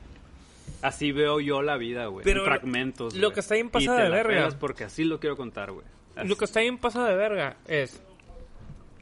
Así 0.82 1.12
veo 1.12 1.40
yo 1.40 1.62
la 1.62 1.76
vida, 1.76 2.06
güey. 2.06 2.24
Pero 2.24 2.40
en 2.40 2.46
lo- 2.46 2.52
fragmentos. 2.52 3.14
lo 3.14 3.32
que 3.32 3.40
está 3.40 3.54
bien 3.54 3.70
te 3.70 3.78
de 3.78 4.10
verga. 4.10 4.48
Porque 4.58 4.84
así 4.84 5.04
lo 5.04 5.18
quiero 5.20 5.36
contar, 5.36 5.72
güey. 5.72 5.86
Lo 6.24 6.36
que 6.36 6.44
está 6.44 6.60
bien 6.60 6.78
pasado 6.78 7.06
de 7.06 7.14
verga 7.14 7.56
es... 7.66 8.00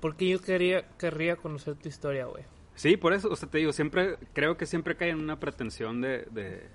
Porque 0.00 0.28
yo 0.28 0.40
quería, 0.40 0.84
querría 0.98 1.36
conocer 1.36 1.76
tu 1.76 1.88
historia, 1.88 2.26
güey. 2.26 2.44
Sí, 2.74 2.96
por 2.96 3.12
eso, 3.14 3.28
o 3.30 3.36
sea, 3.36 3.48
te 3.48 3.58
digo, 3.58 3.72
siempre, 3.72 4.16
creo 4.32 4.56
que 4.56 4.66
siempre 4.66 4.96
cae 4.96 5.10
en 5.10 5.20
una 5.20 5.38
pretensión 5.40 6.00
de... 6.00 6.26
de, 6.30 6.68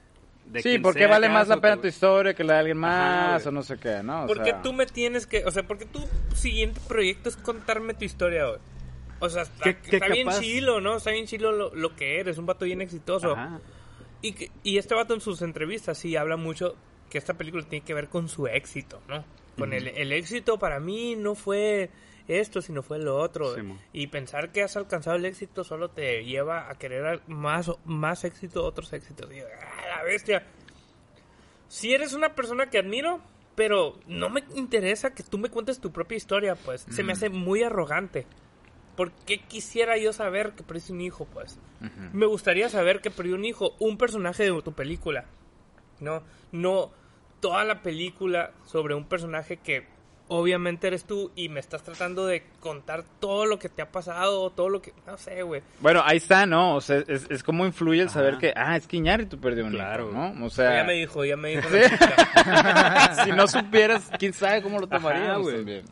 de 0.46 0.62
Sí, 0.62 0.80
porque 0.80 1.06
vale 1.06 1.30
más 1.30 1.48
la 1.48 1.60
pena 1.62 1.78
tu 1.80 1.88
historia 1.88 2.34
que 2.34 2.44
la 2.44 2.54
de 2.54 2.60
alguien 2.60 2.78
más 2.78 3.46
o 3.46 3.52
no 3.52 3.62
sé 3.62 3.78
qué, 3.78 4.02
¿no? 4.02 4.24
O 4.24 4.28
Porque 4.28 4.52
sea, 4.52 4.62
tú 4.62 4.74
me 4.74 4.86
tienes 4.86 5.28
que, 5.28 5.46
o 5.46 5.52
sea, 5.52 5.64
porque 5.64 5.86
tu 5.86 6.00
siguiente 6.34 6.80
proyecto 6.88 7.30
es 7.30 7.38
contarme 7.38 7.94
tu 7.94 8.06
historia, 8.06 8.46
güey. 8.48 8.60
O 9.20 9.30
sea, 9.30 9.44
está, 9.44 9.64
¿Qué- 9.64 9.78
qué 9.78 9.96
está 9.98 10.08
bien 10.08 10.28
chilo, 10.40 10.80
¿no? 10.82 10.98
Está 10.98 11.12
bien 11.12 11.26
chilo 11.26 11.52
lo, 11.52 11.74
lo 11.76 11.96
que 11.96 12.20
eres, 12.20 12.38
un 12.38 12.46
vato 12.46 12.66
bien 12.66 12.82
exitoso. 12.82 13.34
Ajá. 13.34 13.60
Y, 14.22 14.36
y 14.64 14.78
este 14.78 14.96
vato 14.96 15.14
en 15.14 15.22
sus 15.22 15.42
entrevistas 15.42 15.98
sí 15.98 16.16
habla 16.16 16.36
mucho 16.38 16.76
que 17.10 17.18
esta 17.18 17.34
película 17.36 17.64
tiene 17.68 17.86
que 17.86 17.94
ver 17.94 18.08
con 18.10 18.28
su 18.30 18.48
éxito, 18.48 19.02
¿no? 19.08 19.24
Con 19.58 19.74
el, 19.74 19.88
el 19.90 20.12
éxito 20.14 20.58
para 20.60 20.80
mí 20.80 21.16
no 21.16 21.36
fue 21.36 21.90
esto, 22.28 22.62
sino 22.62 22.84
fue 22.84 23.00
lo 23.00 23.18
otro. 23.18 23.56
Sí, 23.56 23.62
y 23.94 24.08
pensar 24.08 24.52
que 24.52 24.62
has 24.62 24.78
alcanzado 24.78 25.16
el 25.18 25.26
éxito 25.26 25.64
solo 25.64 25.90
te 25.90 26.24
lleva 26.24 26.70
a 26.70 26.76
querer 26.76 27.22
más, 27.28 27.72
más 27.86 28.24
éxito, 28.24 28.64
otros 28.64 28.94
éxitos. 28.94 29.30
Y, 29.34 29.40
¡ah, 29.40 29.98
la 29.98 30.04
bestia. 30.04 30.46
si 31.68 31.94
eres 31.94 32.14
una 32.14 32.36
persona 32.36 32.70
que 32.70 32.78
admiro, 32.80 33.20
pero 33.56 34.00
no 34.08 34.30
me 34.30 34.44
interesa 34.56 35.14
que 35.14 35.24
tú 35.24 35.38
me 35.38 35.50
cuentes 35.50 35.80
tu 35.80 35.92
propia 35.92 36.16
historia, 36.18 36.56
pues. 36.56 36.86
Se 36.90 37.04
me 37.04 37.14
hace 37.14 37.30
muy 37.30 37.64
arrogante. 37.64 38.26
¿Por 39.00 39.14
qué 39.26 39.38
quisiera 39.40 39.98
yo 39.98 40.12
saber 40.12 40.52
que 40.52 40.64
perdiste 40.64 40.92
un 40.92 41.00
hijo, 41.00 41.24
pues? 41.32 41.58
Me 42.12 42.26
gustaría 42.26 42.68
saber 42.68 43.00
que 43.00 43.10
perdió 43.10 43.36
un 43.36 43.46
hijo, 43.46 43.74
un 43.80 43.98
personaje 43.98 44.44
de 44.52 44.62
tu 44.62 44.74
película. 44.74 45.24
No, 46.02 46.22
no 46.52 46.92
toda 47.40 47.64
la 47.64 47.82
película 47.82 48.52
sobre 48.66 48.96
un 48.96 49.06
personaje 49.06 49.56
que 49.56 49.88
obviamente 50.28 50.88
eres 50.88 51.06
tú 51.06 51.32
y 51.38 51.48
me 51.48 51.62
estás 51.62 51.82
tratando 51.82 52.28
de 52.28 52.44
contar 52.60 53.06
todo 53.22 53.46
lo 53.46 53.58
que 53.58 53.70
te 53.70 53.82
ha 53.82 53.90
pasado, 53.90 54.50
todo 54.50 54.68
lo 54.68 54.82
que... 54.82 54.92
No 55.08 55.18
sé, 55.18 55.44
güey. 55.44 55.62
Bueno, 55.80 56.02
ahí 56.04 56.18
está, 56.18 56.46
¿no? 56.46 56.76
O 56.76 56.82
sea, 56.82 57.02
es, 57.08 57.26
es 57.30 57.42
como 57.42 57.66
influye 57.66 58.02
el 58.02 58.10
saber 58.10 58.38
que, 58.38 58.52
ah, 58.54 58.76
es 58.76 58.86
que 58.86 58.98
Iñárritu 58.98 59.40
perdió 59.40 59.64
un 59.66 59.72
Claro. 59.72 60.10
hijo, 60.10 60.34
¿no? 60.34 60.46
O 60.46 60.50
sea, 60.50 60.76
Ya 60.80 60.84
me 60.84 60.94
dijo, 60.96 61.24
ya 61.24 61.38
me 61.38 61.56
dijo. 61.56 61.70
la 61.72 61.90
chica. 61.90 63.24
si 63.24 63.32
no 63.32 63.48
supieras, 63.48 64.12
quién 64.20 64.34
sabe 64.34 64.62
cómo 64.62 64.78
lo 64.78 64.88
tomaríamos 64.88 65.44
güey. 65.64 65.84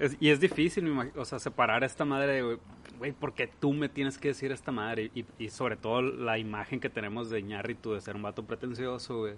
Es- 0.00 0.16
y 0.18 0.30
es 0.30 0.40
difícil, 0.40 0.90
o 1.16 1.24
sea, 1.24 1.38
separar 1.38 1.82
a 1.84 1.86
esta 1.86 2.04
madre 2.04 2.32
de, 2.42 2.58
güey, 2.98 3.12
porque 3.12 3.46
tú 3.46 3.72
me 3.72 3.88
tienes 3.88 4.18
que 4.18 4.28
decir 4.28 4.50
esta 4.50 4.72
madre. 4.72 5.10
Y, 5.14 5.24
y 5.38 5.50
sobre 5.50 5.76
todo 5.76 6.02
la 6.02 6.38
imagen 6.38 6.80
que 6.80 6.88
tenemos 6.90 7.30
de 7.30 7.38
Iñárritu 7.40 7.92
de 7.92 8.00
ser 8.00 8.16
un 8.16 8.22
vato 8.22 8.44
pretencioso, 8.44 9.18
güey. 9.18 9.34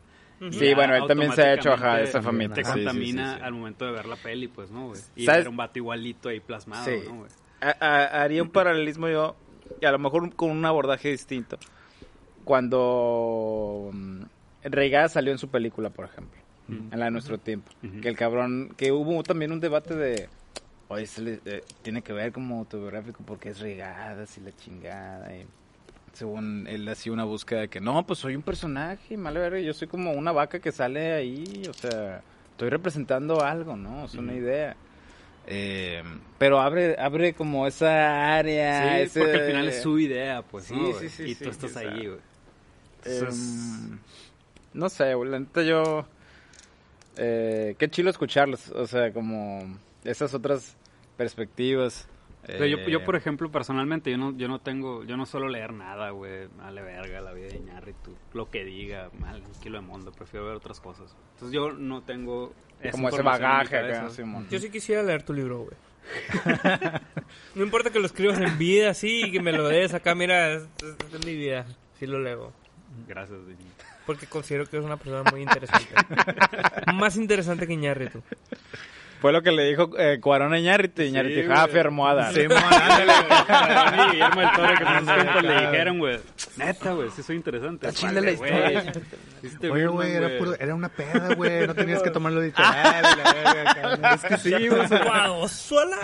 Sí, 0.51 0.69
Ya 0.71 0.75
bueno, 0.75 0.95
él 0.97 1.05
también 1.07 1.33
se 1.33 1.43
ha 1.43 1.55
hecho, 1.55 1.73
ajá, 1.73 2.01
esa 2.01 2.23
famita. 2.23 2.55
Te 2.55 2.65
sí, 2.65 2.71
sí, 2.73 2.79
sí, 2.79 2.85
contamina 2.85 3.37
sí. 3.37 3.43
al 3.45 3.53
momento 3.53 3.85
de 3.85 3.93
ver 3.93 4.07
la 4.07 4.17
peli, 4.17 4.49
pues, 4.49 4.71
¿no, 4.71 4.87
güey? 4.89 5.01
Y 5.17 5.25
¿Sabes? 5.27 5.43
ver 5.43 5.49
un 5.51 5.57
vato 5.57 5.79
igualito 5.79 6.29
ahí 6.29 6.41
plasmado, 6.41 6.85
Sí. 6.85 7.01
¿no, 7.09 7.17
güey? 7.19 7.31
A- 7.61 7.77
a- 7.79 8.23
haría 8.23 8.43
un 8.43 8.51
paralelismo 8.51 9.09
yo, 9.09 9.37
y 9.81 9.85
a 9.87 9.93
lo 9.93 9.99
mejor 10.01 10.35
con 10.35 10.51
un 10.51 10.65
abordaje 10.65 11.11
distinto. 11.11 11.59
Cuando 12.45 13.91
mm, 13.93 14.23
Reigada 14.65 15.09
salió 15.09 15.33
en 15.33 15.39
su 15.39 15.49
película, 15.49 15.91
por 15.91 16.05
ejemplo, 16.07 16.41
en 16.69 16.99
la 16.99 17.07
de 17.07 17.11
nuestro 17.11 17.39
tiempo, 17.39 17.71
que 18.01 18.09
el 18.09 18.17
cabrón, 18.17 18.73
que 18.77 18.93
hubo 18.93 19.23
también 19.23 19.53
un 19.53 19.61
debate 19.61 19.95
de, 19.95 20.29
oye, 20.93 21.07
se 21.07 21.23
le- 21.23 21.41
eh, 21.45 21.65
tiene 21.83 22.03
que 22.03 22.13
ver 22.13 22.33
como 22.33 22.59
autobiográfico 22.61 23.23
porque 23.27 23.51
es 23.51 23.61
Reigada, 23.61 24.25
y 24.37 24.41
la 24.41 24.53
chingada, 24.57 25.35
y 25.35 25.47
según 26.13 26.67
él 26.69 26.87
hacía 26.89 27.13
una 27.13 27.25
búsqueda 27.25 27.61
de 27.61 27.69
que, 27.69 27.81
no, 27.81 28.05
pues 28.07 28.19
soy 28.19 28.37
un 28.37 28.43
personaje, 28.43 29.17
mal 29.17 29.35
verga, 29.35 29.59
yo 29.61 29.73
soy 29.75 29.89
como 29.89 30.13
una 30.13 30.33
vaca 30.33 30.59
que 30.61 30.71
sale 30.73 31.13
ahí, 31.13 31.67
o 31.69 31.73
sea, 31.73 32.23
estoy 32.51 32.69
representando 32.69 33.43
algo, 33.43 33.77
¿no? 33.77 34.05
Es 34.05 34.15
una 34.15 34.35
idea. 34.35 34.77
Eh, 35.47 36.03
pero 36.39 36.61
abre 36.61 36.95
abre 37.01 37.33
como 37.35 37.67
esa 37.67 38.37
área. 38.37 38.97
Sí, 38.97 39.03
ese- 39.03 39.19
porque 39.21 39.37
al 39.39 39.47
final 39.47 39.69
es 39.69 39.83
su 39.83 39.99
idea, 39.99 40.43
pues, 40.43 40.65
Sí, 40.67 40.75
¿no, 40.75 40.93
sí, 41.01 41.09
sí, 41.09 41.23
Y 41.31 41.35
tú 41.35 41.51
estás 41.51 41.77
ahí, 41.77 42.07
güey. 42.07 42.21
Em, 43.05 43.15
Entonces, 43.19 43.99
no 44.75 44.89
sé, 44.89 45.15
güey, 45.15 45.31
la 45.31 45.39
neta 45.41 45.63
yo... 45.63 46.07
Eh, 47.17 47.75
qué 47.79 47.91
chilo 47.91 48.11
escucharlos, 48.11 48.71
o 48.71 48.87
sea, 48.87 49.13
como 49.13 49.79
esas 50.05 50.33
otras 50.35 50.77
perspectivas. 51.23 52.09
Pero 52.45 52.67
yo, 52.67 52.79
yo, 52.89 52.99
Eh, 52.99 53.03
por 53.05 53.15
ejemplo, 53.15 53.51
personalmente, 53.53 54.11
yo 54.11 54.19
no, 54.19 54.37
yo 54.37 54.49
no 54.49 54.59
tengo, 54.59 55.05
yo 55.05 55.17
no 55.17 55.27
suelo 55.27 55.49
leer 55.49 55.73
nada, 55.73 56.11
güey, 56.11 56.49
vale 56.59 56.83
verga 56.83 57.21
la 57.21 57.33
vida 57.33 57.47
de 57.49 57.57
Iñárritu, 57.59 58.17
lo 58.35 58.51
que 58.51 58.65
diga, 58.65 59.11
mal, 59.21 59.43
un 59.47 59.61
kilo 59.61 59.81
de 59.81 59.87
mundo, 59.87 60.11
prefiero 60.11 60.47
ver 60.47 60.57
otras 60.57 60.81
cosas. 60.81 61.15
Entonces 61.35 61.55
yo 61.55 61.73
no 61.73 62.03
tengo 62.03 62.53
esa 62.81 62.91
como 62.91 63.09
ese 63.11 63.23
bagaje 63.23 63.77
acá. 63.79 64.11
Simón. 64.11 64.49
Yo 64.51 64.59
sí 64.59 64.71
quisiera 64.71 65.05
leer 65.05 65.23
tu 65.23 65.33
libro, 65.33 65.61
güey. 65.61 65.77
no 67.55 67.63
importa 67.63 67.91
que 67.91 68.01
lo 68.01 68.07
escribas 68.07 68.39
en 68.41 68.59
vida, 68.59 68.91
así, 68.91 69.23
y 69.27 69.31
que 69.31 69.41
me 69.41 69.53
lo 69.53 69.69
des 69.69 69.95
acá, 69.95 70.17
mira, 70.17 70.53
es, 70.55 70.63
es- 70.83 71.15
es 71.15 71.25
mi 71.25 71.37
vida. 71.37 71.65
Sí 71.99 72.07
lo 72.07 72.19
leo. 72.19 72.53
Gracias, 73.07 73.39
Diño. 73.47 73.71
Porque 74.05 74.27
considero 74.27 74.67
que 74.67 74.79
es 74.79 74.85
una 74.85 74.97
persona 74.97 75.31
muy 75.31 75.43
interesante. 75.43 75.87
Más 76.93 77.17
interesante 77.17 77.69
que 77.69 77.73
Iñárritu. 77.75 78.21
Fue 79.23 79.33
lo 79.33 79.41
que 79.43 79.53
le 79.53 79.65
dijo 79.65 79.91
eh, 79.99 80.19
Cuarón 80.21 80.53
a 80.53 80.59
Iñárritu, 80.59 81.01
y 81.03 81.07
Iñárritu 81.07 81.41
dijo, 81.43 81.53
güey. 81.55 81.77
ah, 81.77 81.81
almohada. 81.81 82.33
Sí, 82.33 82.41
mí, 82.41 82.47
Guillermo 84.13 84.41
del 84.41 84.51
Toro, 84.53 84.75
que 84.77 85.43
le 85.47 85.61
dijeron, 85.61 85.99
güey, 85.99 86.19
neta, 86.57 86.93
güey, 86.93 87.09
sí 87.11 87.23
soy 87.23 87.37
interesante. 87.37 87.89
Está 87.89 88.01
chila 88.09 88.21
la 88.21 88.31
historia. 88.33 88.93
Oye, 89.71 89.87
güey, 89.87 90.13
era, 90.13 90.39
puro- 90.39 90.55
era 90.59 90.75
una 90.75 90.89
peda, 90.89 91.35
güey. 91.35 91.67
No 91.67 91.75
tenías 91.75 92.03
que 92.03 92.11
tomarlo 92.13 92.43
literal. 92.43 93.03
verga, 93.35 93.75
cabrón. 93.75 94.01
Es 94.13 94.23
que 94.25 94.37
sí, 94.39 94.69
güey. 94.69 94.89
¡Guau! 94.89 95.49
¡Suela! 95.49 95.97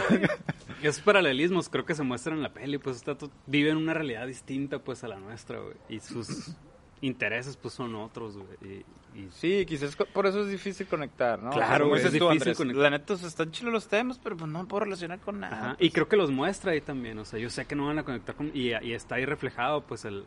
Esos 0.82 1.02
paralelismos 1.02 1.68
creo 1.68 1.84
que 1.84 1.94
se 1.96 2.04
muestran 2.04 2.36
en 2.36 2.42
la 2.44 2.52
peli, 2.52 2.78
pues 2.78 2.96
está 2.96 3.16
viven 3.46 3.76
una 3.76 3.94
realidad 3.94 4.26
distinta 4.28 4.78
pues 4.78 5.02
a 5.02 5.08
la 5.08 5.16
nuestra, 5.18 5.58
güey. 5.58 5.74
Y 5.88 5.98
sus 5.98 6.52
intereses 7.00 7.56
pues 7.56 7.74
son 7.74 7.94
otros, 7.94 8.36
güey. 8.36 8.84
Y, 9.14 9.18
y 9.18 9.28
Sí, 9.32 9.64
quizás 9.66 9.96
por 9.96 10.26
eso 10.26 10.42
es 10.42 10.48
difícil 10.48 10.86
conectar, 10.86 11.42
¿no? 11.42 11.50
Claro, 11.50 11.88
güey, 11.88 12.00
es 12.00 12.06
tú, 12.06 12.12
difícil 12.12 12.30
Andrés, 12.32 12.56
conectar. 12.56 12.82
La 12.82 12.90
neta, 12.90 13.14
o 13.14 13.16
sea, 13.16 13.28
están 13.28 13.50
chilos 13.50 13.72
los 13.72 13.88
temas, 13.88 14.18
pero 14.18 14.36
pues 14.36 14.50
no 14.50 14.62
me 14.62 14.68
puedo 14.68 14.84
relacionar 14.84 15.18
con 15.20 15.40
nada. 15.40 15.56
Ajá, 15.56 15.76
Y 15.80 15.90
creo 15.90 16.08
que 16.08 16.16
los 16.16 16.30
muestra 16.30 16.72
ahí 16.72 16.80
también, 16.80 17.18
o 17.18 17.24
sea, 17.24 17.38
yo 17.38 17.50
sé 17.50 17.64
que 17.66 17.74
no 17.74 17.86
van 17.86 17.98
a 17.98 18.04
conectar 18.04 18.34
con... 18.34 18.50
Y, 18.54 18.68
y 18.82 18.92
está 18.92 19.16
ahí 19.16 19.24
reflejado, 19.24 19.82
pues, 19.82 20.04
el 20.04 20.24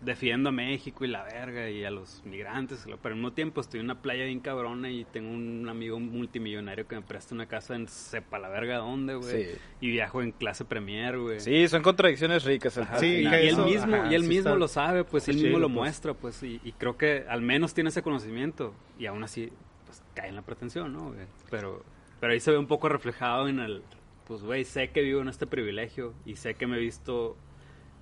defiendo 0.00 0.48
a 0.48 0.52
México 0.52 1.04
y 1.04 1.08
la 1.08 1.22
verga 1.24 1.68
y 1.68 1.84
a 1.84 1.90
los 1.90 2.22
migrantes, 2.24 2.84
pero 3.02 3.12
al 3.12 3.16
mismo 3.16 3.32
tiempo 3.32 3.60
estoy 3.60 3.80
en 3.80 3.86
una 3.86 4.00
playa 4.00 4.24
bien 4.24 4.40
cabrona 4.40 4.90
y 4.90 5.04
tengo 5.04 5.28
un 5.30 5.68
amigo 5.68 6.00
multimillonario 6.00 6.88
que 6.88 6.96
me 6.96 7.02
presta 7.02 7.34
una 7.34 7.46
casa 7.46 7.74
en 7.76 7.86
sepa 7.86 8.38
la 8.38 8.48
verga 8.48 8.78
dónde, 8.78 9.14
güey. 9.16 9.44
Sí. 9.44 9.50
Y 9.82 9.90
viajo 9.90 10.22
en 10.22 10.32
clase 10.32 10.64
premier, 10.64 11.18
güey. 11.18 11.40
Sí, 11.40 11.68
son 11.68 11.82
contradicciones 11.82 12.44
ricas. 12.44 12.76
el 12.78 12.84
Ajá, 12.84 12.98
Sí, 12.98 13.06
y, 13.06 13.26
él 13.26 13.56
mismo, 13.58 13.94
ajá, 13.94 14.10
y 14.10 14.14
él 14.14 14.22
sí 14.22 14.28
mismo 14.28 14.48
está- 14.50 14.58
lo 14.58 14.68
sabe, 14.68 15.04
pues 15.04 15.28
él 15.28 15.34
mismo 15.36 15.48
chido, 15.50 15.58
lo 15.60 15.66
pues. 15.68 15.74
muestra, 15.76 16.14
pues, 16.14 16.42
y, 16.42 16.60
y 16.64 16.72
creo 16.72 16.96
que 16.96 17.26
al 17.28 17.42
menos 17.42 17.74
tiene 17.74 17.90
ese 17.90 18.02
conocimiento, 18.02 18.72
y 18.98 19.04
aún 19.06 19.22
así, 19.22 19.50
pues, 19.84 20.02
cae 20.14 20.28
en 20.30 20.36
la 20.36 20.42
pretensión, 20.42 20.92
¿no? 20.94 21.08
güey? 21.12 21.26
Pero, 21.50 21.84
pero 22.20 22.32
ahí 22.32 22.40
se 22.40 22.50
ve 22.50 22.56
un 22.58 22.66
poco 22.66 22.88
reflejado 22.88 23.48
en 23.48 23.58
el, 23.60 23.82
pues, 24.26 24.42
güey, 24.42 24.64
sé 24.64 24.88
que 24.90 25.02
vivo 25.02 25.20
en 25.20 25.28
este 25.28 25.46
privilegio, 25.46 26.14
y 26.24 26.36
sé 26.36 26.54
que 26.54 26.66
me 26.66 26.78
he 26.78 26.80
visto 26.80 27.36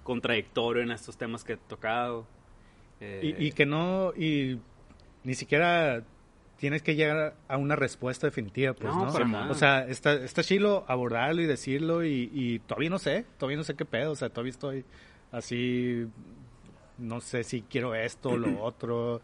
contradictorio 0.09 0.83
en 0.83 0.91
estos 0.91 1.19
temas 1.19 1.45
que 1.45 1.53
he 1.53 1.57
tocado. 1.59 2.27
eh, 3.01 3.35
Y, 3.39 3.47
y 3.49 3.53
que 3.53 3.67
no, 3.67 4.15
y 4.17 4.59
ni 5.23 5.35
siquiera 5.35 6.03
tienes 6.57 6.83
que 6.83 6.95
llegar 6.97 7.35
a 7.47 7.57
una 7.59 7.77
respuesta 7.77 8.27
definitiva, 8.27 8.73
pues, 8.73 8.93
No, 8.93 9.05
¿no? 9.05 9.13
para 9.13 9.27
nada. 9.27 9.51
O 9.51 9.55
sea, 9.55 9.87
está, 9.87 10.15
está 10.15 10.43
chilo 10.43 10.85
abordarlo 10.89 11.43
y 11.43 11.47
decirlo 11.47 12.05
y, 12.05 12.31
y 12.33 12.59
todavía 12.61 12.89
no 12.89 12.99
sé, 12.99 13.27
todavía 13.39 13.59
no 13.59 13.65
sé 13.65 13.75
qué 13.77 13.85
pedo, 13.85 14.13
o 14.13 14.17
sea, 14.17 14.31
todavía 14.31 14.51
estoy 14.53 14.85
así, 15.31 16.07
no 16.97 17.21
sé 17.21 17.45
si 17.45 17.61
quiero 17.61 17.95
esto 17.95 18.31
o 18.31 18.37
lo 18.39 18.63
otro. 18.65 19.21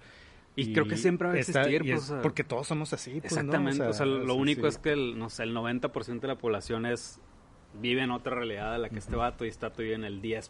Y 0.55 0.73
creo 0.75 0.87
que 0.87 0.97
siempre 0.99 1.29
va 1.29 1.35
a 1.35 1.39
existir, 1.39 1.81
pues, 1.81 2.11
es 2.11 2.13
porque 2.23 2.45
todos 2.45 2.67
somos 2.69 2.93
así, 2.93 3.21
pues, 3.23 3.33
¿no? 3.33 3.41
Exactamente, 3.41 3.83
o 3.85 3.93
sea, 3.95 4.05
lo 4.07 4.35
sí, 4.35 4.39
único 4.41 4.63
sí. 4.63 4.69
es 4.69 4.79
que, 4.79 4.93
el, 4.93 5.19
no 5.19 5.31
sé, 5.31 5.45
el 5.45 5.55
90% 5.57 6.21
de 6.21 6.29
la 6.29 6.37
población 6.37 6.85
es 6.87 7.19
vive 7.81 8.03
en 8.03 8.13
otra 8.13 8.37
realidad 8.37 8.73
de 8.73 8.79
la 8.79 8.89
que 8.91 8.99
este 9.01 9.17
vato 9.17 9.45
y 9.45 9.49
está 9.49 9.71
todavía 9.71 9.97
en 9.97 10.05
el 10.05 10.23
10% 10.23 10.49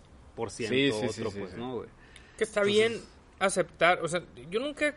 Sí, 0.69 0.91
sí, 0.91 0.91
otro, 0.97 1.13
sí, 1.13 1.23
sí, 1.31 1.39
pues, 1.39 1.51
sí. 1.53 1.57
¿no, 1.59 1.75
güey? 1.77 1.89
Que 2.37 2.45
está 2.45 2.63
bien 2.63 3.01
aceptar, 3.39 4.01
o 4.03 4.09
sea, 4.09 4.23
yo 4.51 4.61
nunca 4.61 4.89
he 4.89 4.95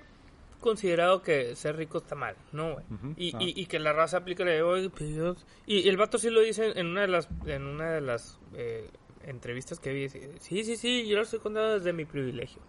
considerado 0.59 1.21
que 1.21 1.55
ser 1.55 1.75
rico 1.75 1.99
está 1.99 2.15
mal, 2.15 2.35
¿no, 2.51 2.73
güey? 2.73 2.85
Y, 3.17 3.35
ah. 3.35 3.39
y, 3.41 3.61
y 3.61 3.65
que 3.67 3.79
la 3.79 3.93
raza 3.93 4.17
aplica 4.17 4.43
de, 4.43 4.61
"Oye, 4.63 4.89
pues, 4.89 5.15
yo-". 5.15 5.35
Y 5.65 5.87
el 5.87 5.97
vato 5.97 6.17
sí 6.17 6.29
lo 6.29 6.41
dice 6.41 6.71
en 6.75 6.87
una 6.87 7.01
de 7.01 7.07
las, 7.07 7.29
en 7.45 7.63
una 7.63 7.91
de 7.91 8.01
las 8.01 8.39
eh, 8.55 8.89
entrevistas 9.23 9.79
que 9.79 9.93
vi. 9.93 10.01
dice, 10.03 10.31
Sí, 10.39 10.63
sí, 10.63 10.75
sí, 10.77 11.07
yo 11.07 11.17
lo 11.17 11.23
estoy 11.23 11.39
contando 11.39 11.73
desde 11.77 11.93
mi 11.93 12.05
privilegio. 12.05 12.61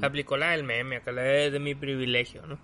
Aplicó 0.00 0.36
la 0.36 0.52
del 0.52 0.62
meme, 0.62 0.96
acá 0.98 1.10
la 1.10 1.22
de, 1.22 1.50
de 1.50 1.58
mi 1.58 1.74
privilegio, 1.74 2.46
¿no? 2.46 2.56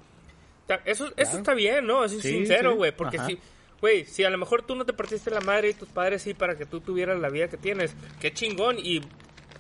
Eso, 0.85 1.13
eso 1.17 1.39
está 1.39 1.53
bien, 1.55 1.85
¿no? 1.85 2.05
Eso 2.05 2.17
es 2.17 2.23
Sí, 2.23 2.29
sincero, 2.31 2.73
sí. 2.73 2.77
güey. 2.77 2.93
Porque 2.95 3.17
Ajá. 3.17 3.27
si, 3.27 3.39
güey, 3.81 4.05
si 4.05 4.23
a 4.23 4.31
lo 4.31 4.39
mejor 4.39 4.63
tú 4.63 4.77
no 4.77 4.85
te 4.85 4.93
partiste 4.93 5.31
la 5.33 5.41
madre 5.41 5.71
y 5.71 5.75
tus 5.75 5.89
padres 5.89 6.23
sí 6.23 6.35
para 6.35 6.57
que 6.57 6.65
tú 6.67 6.81
tuvieras 6.81 7.19
la 7.19 7.29
vida 7.29 7.49
que 7.49 7.57
tienes, 7.57 7.97
qué 8.21 8.33
chingón 8.33 8.77
y 8.79 9.01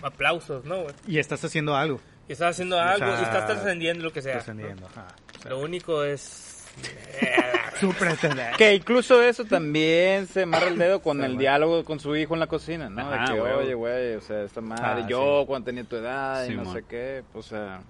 aplausos, 0.02 0.64
¿no, 0.64 0.82
güey? 0.82 0.94
Y 1.06 1.18
estás 1.18 1.44
haciendo 1.44 1.76
algo, 1.76 2.00
Y 2.28 2.32
estás 2.32 2.50
haciendo 2.50 2.76
O 2.76 2.80
algo 2.80 3.06
sea, 3.06 3.20
y 3.20 3.22
estás 3.24 3.46
trascendiendo 3.46 4.04
lo 4.04 4.12
que 4.12 4.22
sea. 4.22 4.34
trascendiendo. 4.34 4.86
ajá. 4.86 5.06
O 5.38 5.42
sea, 5.42 5.50
Lo 5.50 5.58
único 5.60 6.04
es. 6.04 6.44
Que 8.56 8.74
incluso 8.74 9.22
eso 9.22 9.44
también 9.44 10.26
se 10.26 10.42
amarra 10.42 10.66
el 10.68 10.78
dedo 10.78 11.00
con 11.00 11.22
el 11.22 11.38
diálogo 11.38 11.84
con 11.84 12.00
su 12.00 12.16
hijo 12.16 12.34
en 12.34 12.40
la 12.40 12.46
cocina, 12.48 12.88
¿no? 12.90 13.00
Ajá, 13.02 13.26
de 13.30 13.34
que, 13.34 13.40
güey. 13.40 13.52
oye, 13.52 13.74
güey, 13.74 14.14
o 14.16 14.20
sea, 14.20 14.42
esta 14.42 14.60
madre, 14.60 14.82
Ah, 15.04 15.06
yo 15.08 15.44
cuando 15.46 15.66
tenía 15.66 15.84
tu 15.84 15.94
edad 15.96 16.44
y 16.44 16.48
Sí, 16.48 16.54
no 16.56 16.72
sé 16.72 16.82
qué, 16.88 17.22
o 17.34 17.42
sea... 17.42 17.80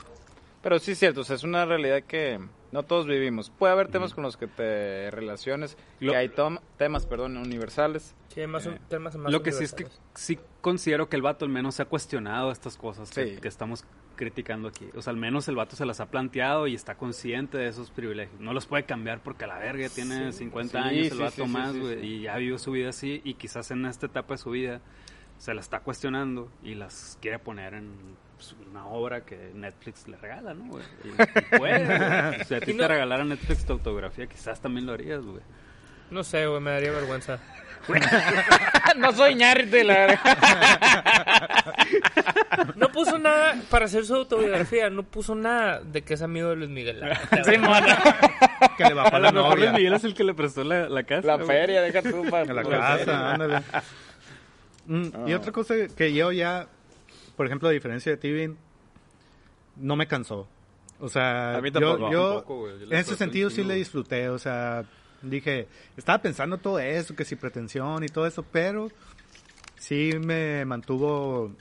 Pero 0.63 0.79
sí 0.79 0.93
es 0.93 0.99
cierto, 0.99 1.23
o 1.23 1.25
sea, 1.25 1.37
es 1.37 1.43
una 1.43 1.65
realidad 1.65 2.03
que 2.03 2.39
no 2.73 2.83
todos 2.83 3.07
vivimos. 3.07 3.51
Puede 3.51 3.73
haber 3.73 3.89
temas 3.89 4.15
con 4.15 4.23
los 4.25 4.37
que 4.37 4.47
te 4.47 5.11
relaciones, 5.11 5.77
Lo- 6.01 6.13
que 6.13 6.19
hay 6.19 6.29
tom- 6.29 6.59
temas, 6.77 7.07
perdón, 7.07 7.37
universales. 7.37 8.15
Sí, 8.29 8.41
hay 8.41 8.47
más 8.47 8.67
un- 8.67 8.75
Eh, 8.75 8.81
temas 8.89 9.17
más 9.17 9.33
Lo 9.33 9.43
que 9.43 9.53
sí 9.53 9.65
es 9.65 9.73
que 9.73 9.87
sí 10.15 10.39
considero 10.61 11.09
que 11.09 11.17
el 11.17 11.23
vato 11.23 11.45
al 11.45 11.51
menos 11.51 11.77
se 11.77 11.83
ha 11.83 11.87
cuestionado 11.87 12.51
estas 12.53 12.77
cosas 12.77 13.11
que, 13.11 13.35
Sí. 13.37 13.41
que 13.41 13.49
estamos 13.49 13.85
criticando 14.17 14.67
aquí. 14.69 14.89
O 14.97 15.01
sea, 15.03 15.13
al 15.13 15.17
menos 15.17 15.47
el 15.47 15.55
vato 15.55 15.77
se 15.77 15.87
las 15.87 16.01
ha 16.01 16.07
planteado 16.11 16.67
y 16.67 16.75
está 16.75 16.97
consciente 16.97 17.57
de 17.57 17.69
esos 17.69 17.91
privilegios. 17.93 18.41
No 18.41 18.53
los 18.53 18.67
puede 18.67 18.83
cambiar 18.85 19.23
porque 19.23 19.45
a 19.45 19.47
la 19.47 19.59
verga 19.59 19.89
tiene 19.89 20.33
50 20.33 20.83
Sí, 20.83 20.89
años 20.89 21.07
sí, 21.07 21.13
el 21.15 21.19
vato 21.21 21.45
sí, 21.47 21.51
más, 21.53 21.73
sí. 21.73 21.81
y 22.03 22.21
ya 22.23 22.37
vivió 22.37 22.59
su 22.59 22.73
vida 22.73 22.89
así 22.89 23.21
y 23.25 23.35
quizás 23.35 23.71
en 23.71 23.87
esta 23.87 24.07
etapa 24.07 24.35
de 24.35 24.39
su 24.39 24.51
vida 24.51 24.81
se 25.39 25.55
la 25.55 25.61
está 25.61 25.81
cuestionando 25.81 26.51
y 26.65 26.75
las 26.75 27.17
quiere 27.23 27.39
poner 27.39 27.75
en 27.75 27.93
pues, 28.37 28.57
una 28.71 28.87
obra 28.87 29.25
que 29.25 29.53
Netflix 29.55 30.09
le 30.09 30.17
regala, 30.17 30.53
¿no? 30.55 30.65
güey? 30.67 30.85
Y, 31.05 31.09
y 31.55 31.59
puede. 31.59 31.85
Si 32.49 32.55
a 32.55 32.61
ti 32.61 32.73
no- 32.73 32.83
te 32.83 32.89
regalara 32.89 33.25
Netflix 33.25 33.65
tu 33.67 33.75
autografía, 33.75 34.27
quizás 34.27 34.61
también 34.61 34.87
lo 34.87 34.93
harías, 34.95 35.23
güey. 35.23 35.43
No 36.11 36.25
sé, 36.25 36.47
güey, 36.47 36.61
me 36.61 36.71
daría 36.71 36.91
vergüenza. 36.93 37.39
no 38.97 39.13
soy 39.13 39.35
ñarrite, 39.35 39.85
la 39.85 39.95
verdad. 39.95 40.19
No 42.77 42.89
puso 42.93 43.19
nada 43.19 43.57
para 43.71 43.85
hacer 43.87 44.05
su 44.05 44.15
autobiografía, 44.15 44.91
no 44.91 45.03
puso 45.05 45.35
nada 45.35 45.81
de 45.81 46.03
que 46.03 46.15
es 46.15 46.23
amigo 46.23 46.51
de 46.51 46.57
Luis 46.57 46.71
Miguel. 46.71 47.01
Sí. 47.45 47.53
Que 48.77 48.85
le 48.85 48.95
bajó 48.95 49.17
A 49.17 49.19
la 49.21 49.31
lo 49.31 49.43
mejor 49.43 49.59
Luis 49.59 49.71
novia. 49.71 49.79
Miguel 49.79 49.93
es 49.95 50.05
el 50.05 50.15
que 50.15 50.25
le 50.25 50.35
prestó 50.35 50.65
la, 50.65 50.89
la 50.89 51.03
casa. 51.05 51.27
La 51.27 51.35
güey. 51.37 51.47
feria, 51.47 51.81
deja 51.83 52.03
tú 52.03 52.25
para... 52.31 52.53
La 52.53 52.63
casa, 52.65 53.33
ándale. 53.35 53.63
Mm, 54.87 55.29
Y 55.29 55.35
otra 55.35 55.53
cosa 55.53 55.75
que 55.97 56.13
yo 56.13 56.33
ya, 56.33 56.67
por 57.37 57.47
ejemplo, 57.47 57.69
a 57.69 57.73
diferencia 57.73 58.11
de 58.13 58.19
ti, 58.19 58.31
Vin, 58.33 58.57
no 59.77 59.97
me 59.97 60.07
cansó. 60.07 60.49
O 61.01 61.09
sea, 61.09 61.57
A 61.57 61.61
mí 61.61 61.71
yo, 61.71 61.81
tampoco. 61.81 62.11
yo 62.13 62.29
Tampoco, 62.35 62.57
güey. 62.61 62.79
Yo 62.81 62.87
en 62.87 62.93
ese 62.95 63.17
sentido 63.17 63.51
sí 63.51 63.63
le 63.65 63.75
disfruté. 63.75 64.29
O 64.31 64.39
sea, 64.39 64.85
dije, 65.23 65.69
estaba 65.97 66.21
pensando 66.21 66.59
todo 66.59 66.79
eso, 66.79 67.15
que 67.15 67.25
si 67.25 67.37
pretensión 67.37 68.03
y 68.05 68.09
todo 68.09 68.27
eso, 68.27 68.43
pero 68.43 68.89
sí 69.77 70.11
me 70.21 70.65
mantuvo, 70.65 71.53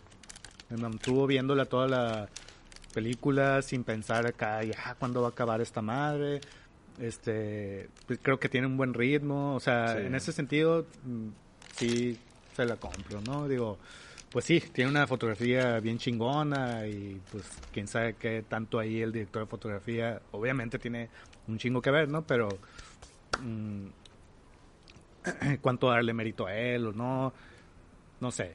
me 0.69 0.77
mantuvo 0.77 1.27
viéndola 1.27 1.65
toda 1.65 1.87
la 1.87 2.29
película 2.93 3.61
sin 3.61 3.83
pensar 3.83 4.25
acá, 4.25 4.63
ya, 4.63 4.95
¿cuándo 4.97 5.21
va 5.21 5.27
a 5.27 5.31
acabar 5.31 5.61
esta 5.61 5.81
madre? 5.83 6.41
Este, 6.99 7.89
pues 8.07 8.19
creo 8.21 8.39
que 8.39 8.49
tiene 8.49 8.65
un 8.65 8.75
buen 8.75 8.93
ritmo, 8.95 9.53
o 9.55 9.59
sea, 9.59 9.93
Sí. 9.95 10.01
en 10.07 10.15
ese 10.15 10.31
sentido, 10.31 10.87
mm, 11.03 11.27
sí 11.75 12.17
se 12.55 12.65
la 12.65 12.75
compro, 12.77 13.21
¿no? 13.21 13.47
Digo, 13.47 13.77
pues 14.37 14.45
sí, 14.45 14.59
tiene 14.59 14.91
una 14.91 15.07
fotografía 15.07 15.79
bien 15.79 15.97
chingona 15.97 16.85
y 16.85 17.19
pues 17.31 17.43
quién 17.73 17.87
sabe 17.87 18.13
qué 18.13 18.43
tanto 18.47 18.77
ahí 18.77 19.01
el 19.01 19.11
director 19.11 19.41
de 19.41 19.47
fotografía, 19.47 20.21
obviamente 20.29 20.77
tiene 20.77 21.09
un 21.47 21.57
chingo 21.57 21.81
que 21.81 21.89
ver, 21.89 22.07
¿no? 22.07 22.21
Pero 22.21 22.49
mm, 23.41 23.87
cuánto 25.61 25.89
darle 25.89 26.13
mérito 26.13 26.45
a 26.45 26.53
él 26.53 26.85
o 26.85 26.91
no, 26.91 27.33
no 28.19 28.29
sé. 28.29 28.53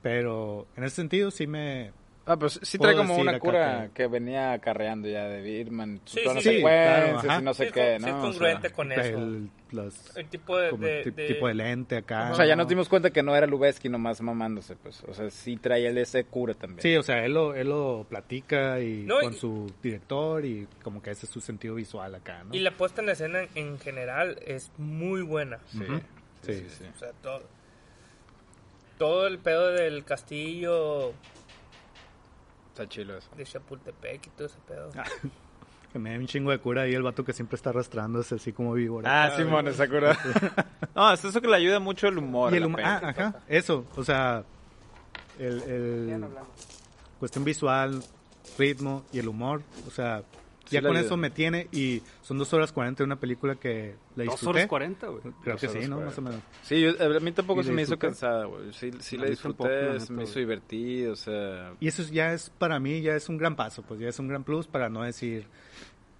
Pero 0.00 0.66
en 0.76 0.84
ese 0.84 0.96
sentido 0.96 1.30
sí 1.30 1.46
me... 1.46 1.92
Ah, 2.30 2.36
pues 2.36 2.60
sí 2.62 2.76
trae 2.76 2.94
como 2.94 3.16
una 3.16 3.38
cura 3.38 3.86
que- 3.88 4.02
que 4.02 4.06
venía 4.06 4.52
acarreando 4.52 5.08
ya 5.08 5.24
de 5.24 5.40
Birman. 5.40 5.98
Sí, 6.04 6.20
todas 6.22 6.30
sí, 6.30 6.34
las 6.34 6.44
sí, 6.44 6.56
secuencias 6.58 7.22
claro, 7.24 7.40
y 7.40 7.44
no 7.44 7.54
sé 7.54 7.64
Sí, 7.66 7.72
qué, 7.72 7.94
es 7.96 8.02
¿no? 8.02 8.18
O 8.18 8.20
congruente 8.20 8.68
sea, 8.68 8.76
con 8.76 8.92
eso. 8.92 9.00
El, 9.18 9.50
los- 9.70 10.16
El 10.16 10.28
tipo 10.28 10.58
de... 10.58 10.70
como 10.70 10.84
de- 10.84 11.02
ti- 11.04 11.10
de- 11.10 11.26
tipo 11.26 11.48
de 11.48 11.54
lente 11.54 11.96
acá. 11.96 12.30
o 12.32 12.34
sea, 12.34 12.44
ya 12.44 12.54
¿no? 12.54 12.62
nos 12.64 12.68
dimos 12.68 12.88
cuenta 12.88 13.10
que 13.10 13.22
no 13.22 13.34
era 13.34 13.46
Lubeski 13.46 13.88
nomás 13.88 14.20
mamándose, 14.20 14.76
pues. 14.76 15.02
O 15.04 15.14
sea, 15.14 15.30
sí 15.30 15.56
traía 15.56 15.88
el 15.88 15.96
ese 15.96 16.24
cura 16.24 16.52
también. 16.52 16.82
Sí, 16.82 16.94
o 16.96 17.02
sea, 17.02 17.24
él 17.24 17.32
lo, 17.32 17.54
él 17.54 17.68
lo 17.70 18.04
platica 18.08 18.78
y 18.80 19.04
No, 19.06 19.20
con 19.20 19.32
y- 19.32 19.36
su 19.36 19.72
director 19.82 20.44
y 20.44 20.68
como 20.82 21.00
que 21.00 21.10
ese 21.12 21.24
es 21.24 21.32
su 21.32 21.40
sentido 21.40 21.76
visual 21.76 22.14
acá, 22.14 22.44
¿no? 22.44 22.54
Y 22.54 22.58
la 22.60 22.72
puesta 22.72 23.00
en 23.00 23.08
escena 23.08 23.40
en, 23.42 23.48
en 23.54 23.78
general 23.78 24.38
es 24.46 24.70
muy 24.76 25.22
buena. 25.22 25.60
Sí, 25.68 25.78
sí, 25.78 25.86
Sí. 26.42 26.52
sí, 26.52 26.66
sí. 26.80 26.84
O 26.94 26.98
sea, 26.98 27.08
todo, 27.22 27.42
todo 28.98 29.26
el 29.26 29.38
pedo 29.38 29.70
del 29.72 30.04
castillo 30.04 31.12
Está 32.78 32.88
chilo 32.88 33.16
eso. 33.16 33.28
de 33.36 33.44
Chapultepec 33.44 34.26
y 34.28 34.30
todo 34.30 34.46
ese 34.46 34.58
pedo. 34.66 34.90
Que 35.92 35.98
me 35.98 36.12
da 36.12 36.18
un 36.18 36.26
chingo 36.26 36.50
de 36.50 36.58
cura 36.58 36.82
ahí 36.82 36.92
el 36.92 37.02
vato 37.02 37.24
que 37.24 37.32
siempre 37.32 37.56
está 37.56 37.70
arrastrándose 37.70 38.34
así 38.34 38.52
como 38.52 38.74
víbora. 38.74 39.24
Ah, 39.24 39.34
Simón, 39.34 39.66
esa 39.68 39.88
cura. 39.88 40.14
no, 40.94 41.10
es 41.10 41.24
eso 41.24 41.40
que 41.40 41.48
le 41.48 41.56
ayuda 41.56 41.80
mucho 41.80 42.08
el 42.08 42.18
humor. 42.18 42.52
y 42.52 42.56
el 42.56 42.60
la 42.64 42.66
hum- 42.68 42.74
peli. 42.76 42.86
ah, 42.86 43.00
ajá, 43.02 43.34
eso, 43.48 43.86
o 43.96 44.04
sea, 44.04 44.44
el, 45.38 45.62
el 45.62 46.24
cuestión 47.18 47.42
visual, 47.42 48.02
ritmo 48.58 49.02
y 49.14 49.18
el 49.18 49.28
humor, 49.28 49.62
o 49.86 49.90
sea, 49.90 50.22
Sí 50.68 50.74
ya 50.74 50.82
con 50.82 50.96
eso 50.96 51.16
me 51.16 51.30
tiene 51.30 51.66
y 51.72 52.02
son 52.22 52.38
dos 52.38 52.52
horas 52.52 52.72
cuarenta 52.72 52.98
de 52.98 53.06
una 53.06 53.16
película 53.16 53.54
que 53.56 53.94
la 54.16 54.24
Dos 54.24 54.34
disfruté. 54.34 54.50
horas 54.58 54.66
cuarenta, 54.68 55.06
güey. 55.08 55.22
Creo 55.42 55.54
Dos 55.54 55.60
que 55.60 55.68
sí, 55.68 55.88
¿no? 55.88 56.00
Más 56.00 56.16
o 56.18 56.22
menos. 56.22 56.40
Sí, 56.62 56.80
yo- 56.80 56.90
a 57.02 57.20
mí 57.20 57.32
tampoco 57.32 57.60
¿Y 57.62 57.64
se 57.64 57.72
me 57.72 57.82
hizo 57.82 57.98
cansada, 57.98 58.44
güey. 58.44 58.72
Sí, 58.72 58.90
sí 59.00 59.16
la 59.16 59.26
disfruté, 59.26 59.64
se 59.94 59.98
neta, 60.00 60.12
me 60.12 60.24
hizo 60.24 60.38
divertido, 60.38 61.12
o 61.12 61.16
sea... 61.16 61.72
Y 61.80 61.88
eso 61.88 62.02
ya 62.04 62.32
es, 62.32 62.50
para 62.50 62.78
mí, 62.78 63.00
ya 63.00 63.14
es 63.14 63.28
un 63.28 63.38
gran 63.38 63.56
paso, 63.56 63.82
pues 63.82 63.98
ya 64.00 64.08
es 64.08 64.18
un 64.18 64.28
gran 64.28 64.44
plus 64.44 64.66
para 64.66 64.88
no 64.88 65.02
decir 65.02 65.46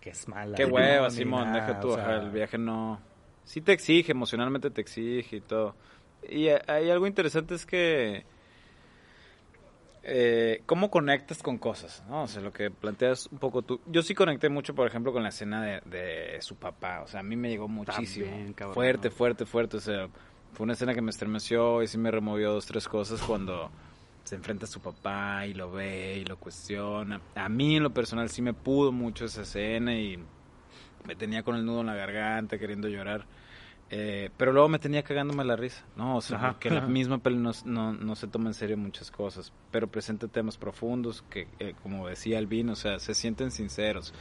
que 0.01 0.11
es 0.11 0.27
mala. 0.29 0.57
Qué 0.57 0.65
hueva, 0.65 1.11
Simón, 1.11 1.45
nada, 1.45 1.67
deja 1.67 1.81
tú, 1.81 1.89
o 1.91 1.95
sea, 1.97 2.17
el 2.23 2.31
viaje 2.31 2.57
no... 2.59 3.01
Sí 3.45 3.61
te 3.61 3.73
exige, 3.73 4.13
emocionalmente 4.13 4.71
te 4.71 4.81
exige 4.81 5.37
y 5.37 5.41
todo. 5.41 5.75
Y 6.29 6.49
hay 6.49 6.91
algo 6.91 7.07
interesante 7.07 7.55
es 7.55 7.65
que... 7.67 8.25
Eh, 10.11 10.63
¿Cómo 10.65 10.91
conectas 10.91 11.43
con 11.43 11.59
cosas? 11.59 12.03
¿no? 12.09 12.23
O 12.23 12.27
sea, 12.27 12.41
lo 12.41 12.53
que 12.53 12.71
planteas 12.71 13.27
un 13.31 13.39
poco 13.39 13.63
tú. 13.63 13.81
Yo 13.87 14.03
sí 14.03 14.15
conecté 14.15 14.49
mucho, 14.49 14.75
por 14.75 14.87
ejemplo, 14.87 15.13
con 15.13 15.23
la 15.23 15.29
escena 15.29 15.63
de, 15.63 15.81
de 15.85 16.41
su 16.41 16.57
papá. 16.57 17.03
O 17.03 17.09
sea, 17.09 17.21
a 17.21 17.23
mí 17.23 17.37
me 17.37 17.51
llegó 17.51 17.69
muchísimo. 17.69 18.27
También, 18.27 18.53
cabrón. 18.55 18.75
fuerte, 18.75 19.11
fuerte, 19.11 19.45
fuerte. 19.45 19.77
O 19.77 19.81
sea, 19.81 20.09
fue 20.53 20.65
una 20.65 20.73
escena 20.73 20.95
que 20.95 21.03
me 21.03 21.11
estremeció 21.11 21.83
y 21.83 21.89
sí 21.89 21.99
me 21.99 22.11
removió 22.11 22.53
dos, 22.53 22.67
tres 22.67 22.89
cosas 22.89 23.21
cuando 23.21 23.71
se 24.25 24.35
enfrenta 24.35 24.65
a 24.65 24.69
su 24.69 24.81
papá 24.81 25.47
y 25.47 25.55
lo 25.55 25.71
ve 25.71 26.19
y 26.19 26.25
lo 26.25 26.39
cuestiona. 26.39 27.21
A 27.35 27.49
mí 27.49 27.77
en 27.77 27.83
lo 27.83 27.91
personal 27.91 28.31
sí 28.31 28.43
me 28.43 28.55
pudo 28.55 28.93
mucho 28.93 29.27
esa 29.27 29.43
escena 29.43 29.95
y 29.95 30.19
me 31.07 31.17
tenía 31.17 31.43
con 31.43 31.57
el 31.57 31.65
nudo 31.65 31.81
en 31.81 31.87
la 31.87 31.95
garganta 31.95 32.59
queriendo 32.59 32.89
llorar. 32.89 33.27
Eh, 33.91 34.29
pero 34.37 34.53
luego 34.53 34.69
me 34.69 34.79
tenía 34.79 35.03
cagándome 35.03 35.45
la 35.45 35.57
risa, 35.57 35.83
¿no? 35.97 36.17
O 36.17 36.21
sea, 36.21 36.57
que 36.61 36.69
la 36.69 36.83
misma 36.83 37.19
peli 37.19 37.37
no, 37.37 37.53
no, 37.65 37.93
no 37.93 38.17
se 38.17 38.27
toma 38.27 38.51
en 38.51 38.55
serio 38.55 38.77
muchas 38.77 39.11
cosas, 39.11 39.53
pero 39.71 39.87
presenta 39.87 40.29
temas 40.29 40.59
profundos 40.59 41.25
que, 41.31 41.49
eh, 41.59 41.75
como 41.83 42.07
decía 42.07 42.39
Alvin, 42.39 42.69
o 42.69 42.77
sea, 42.77 42.99
se 42.99 43.15
sienten 43.15 43.51
sinceros. 43.51 44.13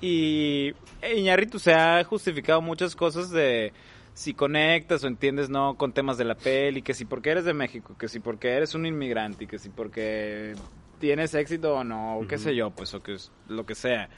Y 0.00 0.72
Iñárritu 1.14 1.58
se 1.58 1.74
ha 1.74 2.02
justificado 2.04 2.62
muchas 2.62 2.94
cosas 2.94 3.30
de 3.30 3.72
si 4.14 4.32
conectas 4.34 5.02
o 5.02 5.08
entiendes 5.08 5.50
no 5.50 5.76
con 5.76 5.92
temas 5.92 6.16
de 6.16 6.24
la 6.24 6.36
peli, 6.36 6.82
que 6.82 6.94
si 6.94 7.04
porque 7.04 7.30
eres 7.30 7.44
de 7.44 7.54
México, 7.54 7.96
que 7.98 8.08
si 8.08 8.20
porque 8.20 8.48
eres 8.50 8.74
un 8.74 8.86
inmigrante, 8.86 9.46
que 9.46 9.58
si 9.58 9.70
porque 9.70 10.54
tienes 11.00 11.34
éxito 11.34 11.74
o 11.74 11.84
no, 11.84 12.18
o 12.18 12.26
qué 12.28 12.38
sé 12.38 12.54
yo, 12.54 12.70
pues, 12.70 12.94
o 12.94 13.02
que 13.02 13.16
lo 13.48 13.66
que 13.66 13.74
sea. 13.74 14.08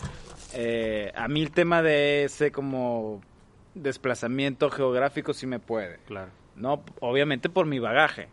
Eh, 0.53 1.11
a 1.15 1.29
mí 1.29 1.43
el 1.43 1.51
tema 1.53 1.83
de 1.83 2.25
ese 2.25 2.53
como 2.53 3.23
desplazamiento 3.75 4.71
geográfico 4.71 5.33
sí 5.33 5.47
me 5.47 5.59
puede. 5.59 5.99
Claro. 6.07 6.31
No, 6.57 6.83
obviamente 7.01 7.49
por 7.49 7.67
mi 7.67 7.79
bagaje. 7.79 8.29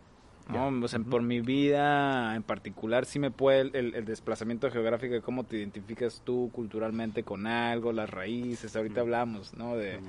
¿no? 0.48 0.70
Ya. 0.70 0.84
O 0.84 0.88
sea, 0.88 0.98
por 0.98 1.22
mi 1.22 1.40
vida 1.40 2.34
en 2.34 2.42
particular 2.42 3.06
sí 3.06 3.18
me 3.20 3.30
puede 3.30 3.60
el, 3.60 3.76
el- 3.76 3.94
el 3.94 4.04
desplazamiento 4.04 4.68
geográfico 4.70 5.14
de 5.14 5.20
cómo 5.22 5.44
te 5.44 5.56
identificas 5.58 6.22
tú 6.24 6.50
culturalmente 6.52 7.22
con 7.22 7.46
algo, 7.46 7.92
las 7.92 8.10
raíces. 8.10 8.74
Ahorita 8.74 9.00
hablamos, 9.00 9.54
¿no? 9.54 9.76
De, 9.76 10.00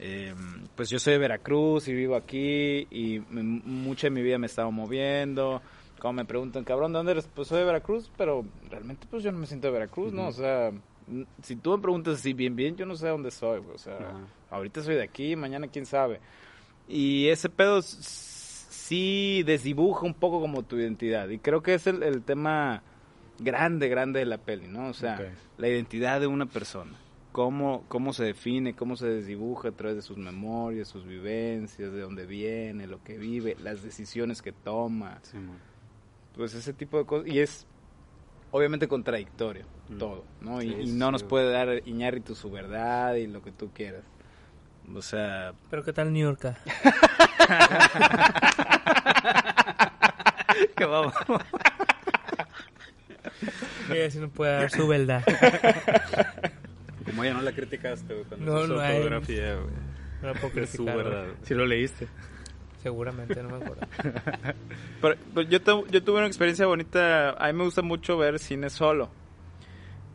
eh, 0.00 0.34
pues 0.76 0.90
yo 0.90 0.98
soy 0.98 1.14
de 1.14 1.18
Veracruz 1.20 1.86
y 1.88 1.94
vivo 1.94 2.16
aquí 2.16 2.86
y 2.90 3.16
m- 3.16 3.62
mucha 3.64 4.08
de 4.08 4.10
mi 4.10 4.22
vida 4.22 4.38
me 4.38 4.46
he 4.46 4.50
estado 4.50 4.70
moviendo. 4.72 5.62
Como 6.00 6.12
me 6.14 6.24
preguntan, 6.24 6.62
cabrón, 6.64 6.92
¿de 6.92 6.98
dónde 6.98 7.12
eres? 7.12 7.28
Pues 7.32 7.48
soy 7.48 7.58
de 7.60 7.64
Veracruz, 7.64 8.10
pero 8.16 8.44
realmente 8.70 9.06
pues 9.10 9.22
yo 9.24 9.32
no 9.32 9.38
me 9.38 9.46
siento 9.46 9.68
de 9.68 9.72
Veracruz, 9.74 10.12
¿no? 10.12 10.28
O 10.28 10.32
sea, 10.32 10.70
si 11.42 11.56
tú 11.56 11.76
me 11.76 11.82
preguntas 11.82 12.18
así 12.18 12.32
bien, 12.32 12.56
bien, 12.56 12.76
yo 12.76 12.86
no 12.86 12.94
sé 12.96 13.08
dónde 13.08 13.30
soy, 13.30 13.60
güey. 13.60 13.74
o 13.74 13.78
sea, 13.78 13.96
Ajá. 13.96 14.18
ahorita 14.50 14.82
soy 14.82 14.96
de 14.96 15.02
aquí, 15.02 15.36
mañana 15.36 15.68
quién 15.68 15.86
sabe. 15.86 16.20
Y 16.88 17.28
ese 17.28 17.48
pedo 17.48 17.82
sí 17.82 19.42
desdibuja 19.44 20.06
un 20.06 20.14
poco 20.14 20.40
como 20.40 20.62
tu 20.62 20.76
identidad. 20.76 21.28
Y 21.28 21.38
creo 21.38 21.62
que 21.62 21.74
es 21.74 21.86
el, 21.86 22.02
el 22.02 22.22
tema 22.22 22.82
grande, 23.38 23.88
grande 23.88 24.20
de 24.20 24.26
la 24.26 24.38
peli, 24.38 24.66
¿no? 24.68 24.88
O 24.88 24.94
sea, 24.94 25.32
la 25.58 25.68
identidad 25.68 26.20
de 26.20 26.26
una 26.26 26.46
persona. 26.46 26.92
Cómo, 27.32 27.84
cómo 27.88 28.12
se 28.14 28.24
define, 28.24 28.74
cómo 28.74 28.96
se 28.96 29.06
desdibuja 29.06 29.68
a 29.68 29.72
través 29.72 29.96
de 29.96 30.02
sus 30.02 30.16
memorias, 30.16 30.88
sus 30.88 31.06
vivencias, 31.06 31.92
de 31.92 32.00
dónde 32.00 32.26
viene, 32.26 32.86
lo 32.86 33.02
que 33.04 33.16
vive, 33.18 33.54
las 33.62 33.82
decisiones 33.82 34.42
que 34.42 34.50
toma. 34.52 35.20
Sí, 35.22 35.36
man. 35.36 35.58
Pues 36.34 36.54
ese 36.54 36.72
tipo 36.72 36.98
de 36.98 37.04
cosas. 37.04 37.28
Y 37.28 37.38
es 37.38 37.66
obviamente 38.50 38.88
contradictorio 38.88 39.66
Mm. 39.88 39.98
todo, 39.98 40.24
¿no? 40.40 40.60
Y, 40.62 40.68
Sí, 40.68 40.76
y 40.80 40.86
sí, 40.88 40.92
no 40.92 41.06
sí, 41.06 41.12
nos 41.12 41.22
puede 41.24 41.50
dar 41.50 41.82
Iñárritu 41.86 42.34
su 42.34 42.50
verdad 42.50 43.14
y 43.14 43.26
lo 43.26 43.42
que 43.42 43.52
tú 43.52 43.70
quieras. 43.74 44.02
O 44.94 45.02
sea, 45.02 45.52
Pero 45.70 45.84
¿qué 45.84 45.92
tal 45.92 46.12
New 46.12 46.22
York? 46.22 46.54
que 50.76 50.84
vamos. 50.84 51.14
Ella 53.90 54.10
sí 54.10 54.18
no 54.18 54.28
puede 54.28 54.52
dar 54.52 54.70
su 54.70 54.86
verdad. 54.88 55.22
Como 57.04 57.24
ya 57.24 57.34
no 57.34 57.42
la 57.42 57.52
criticaste, 57.52 58.12
güey, 58.12 58.24
cuando 58.26 58.46
No, 58.46 58.58
hizo 58.58 58.66
su 58.68 58.74
no 58.74 58.80
autografía, 58.82 59.54
güey. 59.54 59.74
No 60.22 60.28
la 60.28 60.34
puedo 60.34 60.60
Es 60.60 60.70
su 60.70 60.76
criticar, 60.84 60.96
verdad. 60.96 61.24
Si 61.42 61.54
lo 61.54 61.66
leíste. 61.66 62.08
Seguramente, 62.82 63.42
no 63.42 63.48
me 63.50 63.56
acuerdo. 63.64 63.86
Pero, 65.00 65.14
pero 65.34 65.48
yo, 65.48 65.60
tu- 65.62 65.86
yo 65.88 66.02
tuve 66.02 66.18
una 66.18 66.26
experiencia 66.26 66.66
bonita. 66.66 67.30
A 67.30 67.46
mí 67.48 67.52
me 67.52 67.64
gusta 67.64 67.82
mucho 67.82 68.16
ver 68.18 68.38
cine 68.40 68.68
solo. 68.70 69.10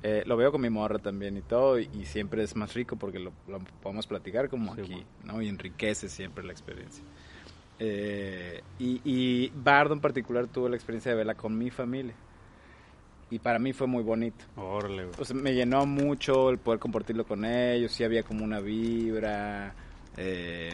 Eh, 0.06 0.24
lo 0.26 0.36
veo 0.36 0.52
con 0.52 0.60
mi 0.62 0.70
morra 0.70 1.00
también 1.00 1.38
y 1.38 1.42
todo. 1.42 1.80
Y, 1.80 1.90
y 1.94 2.06
siempre 2.06 2.44
es 2.44 2.56
más 2.56 2.74
rico 2.74 2.98
porque 2.98 3.20
lo, 3.20 3.32
lo 3.48 3.60
podemos 3.82 4.06
platicar 4.06 4.50
como 4.50 4.76
Sí, 4.76 4.82
aquí, 4.82 4.94
bueno. 4.94 5.06
¿no? 5.24 5.42
Y 5.42 5.48
enriquece 5.48 6.10
siempre 6.10 6.44
la 6.44 6.52
experiencia. 6.52 7.04
Eh, 7.80 8.62
y, 8.80 9.02
y 9.04 9.52
Bardo 9.56 9.94
en 9.94 10.02
particular 10.02 10.48
tuvo 10.48 10.70
la 10.70 10.76
experiencia 10.76 11.12
de 11.12 11.18
verla 11.18 11.36
con 11.36 11.58
mi 11.58 11.70
familia. 11.70 12.14
Y 13.30 13.40
para 13.40 13.58
mí 13.58 13.74
fue 13.74 13.88
muy 13.88 14.04
bonito. 14.04 14.46
O 15.18 15.26
sea, 15.26 15.36
me 15.36 15.54
llenó 15.56 15.86
mucho 15.88 16.50
el 16.52 16.60
poder 16.60 16.80
compartirlo 16.80 17.26
con 17.26 17.46
ellos, 17.46 17.92
sí 17.92 18.04
había 18.04 18.22
como 18.22 18.44
una 18.44 18.60
vibra, 18.60 19.74
eh, 20.18 20.70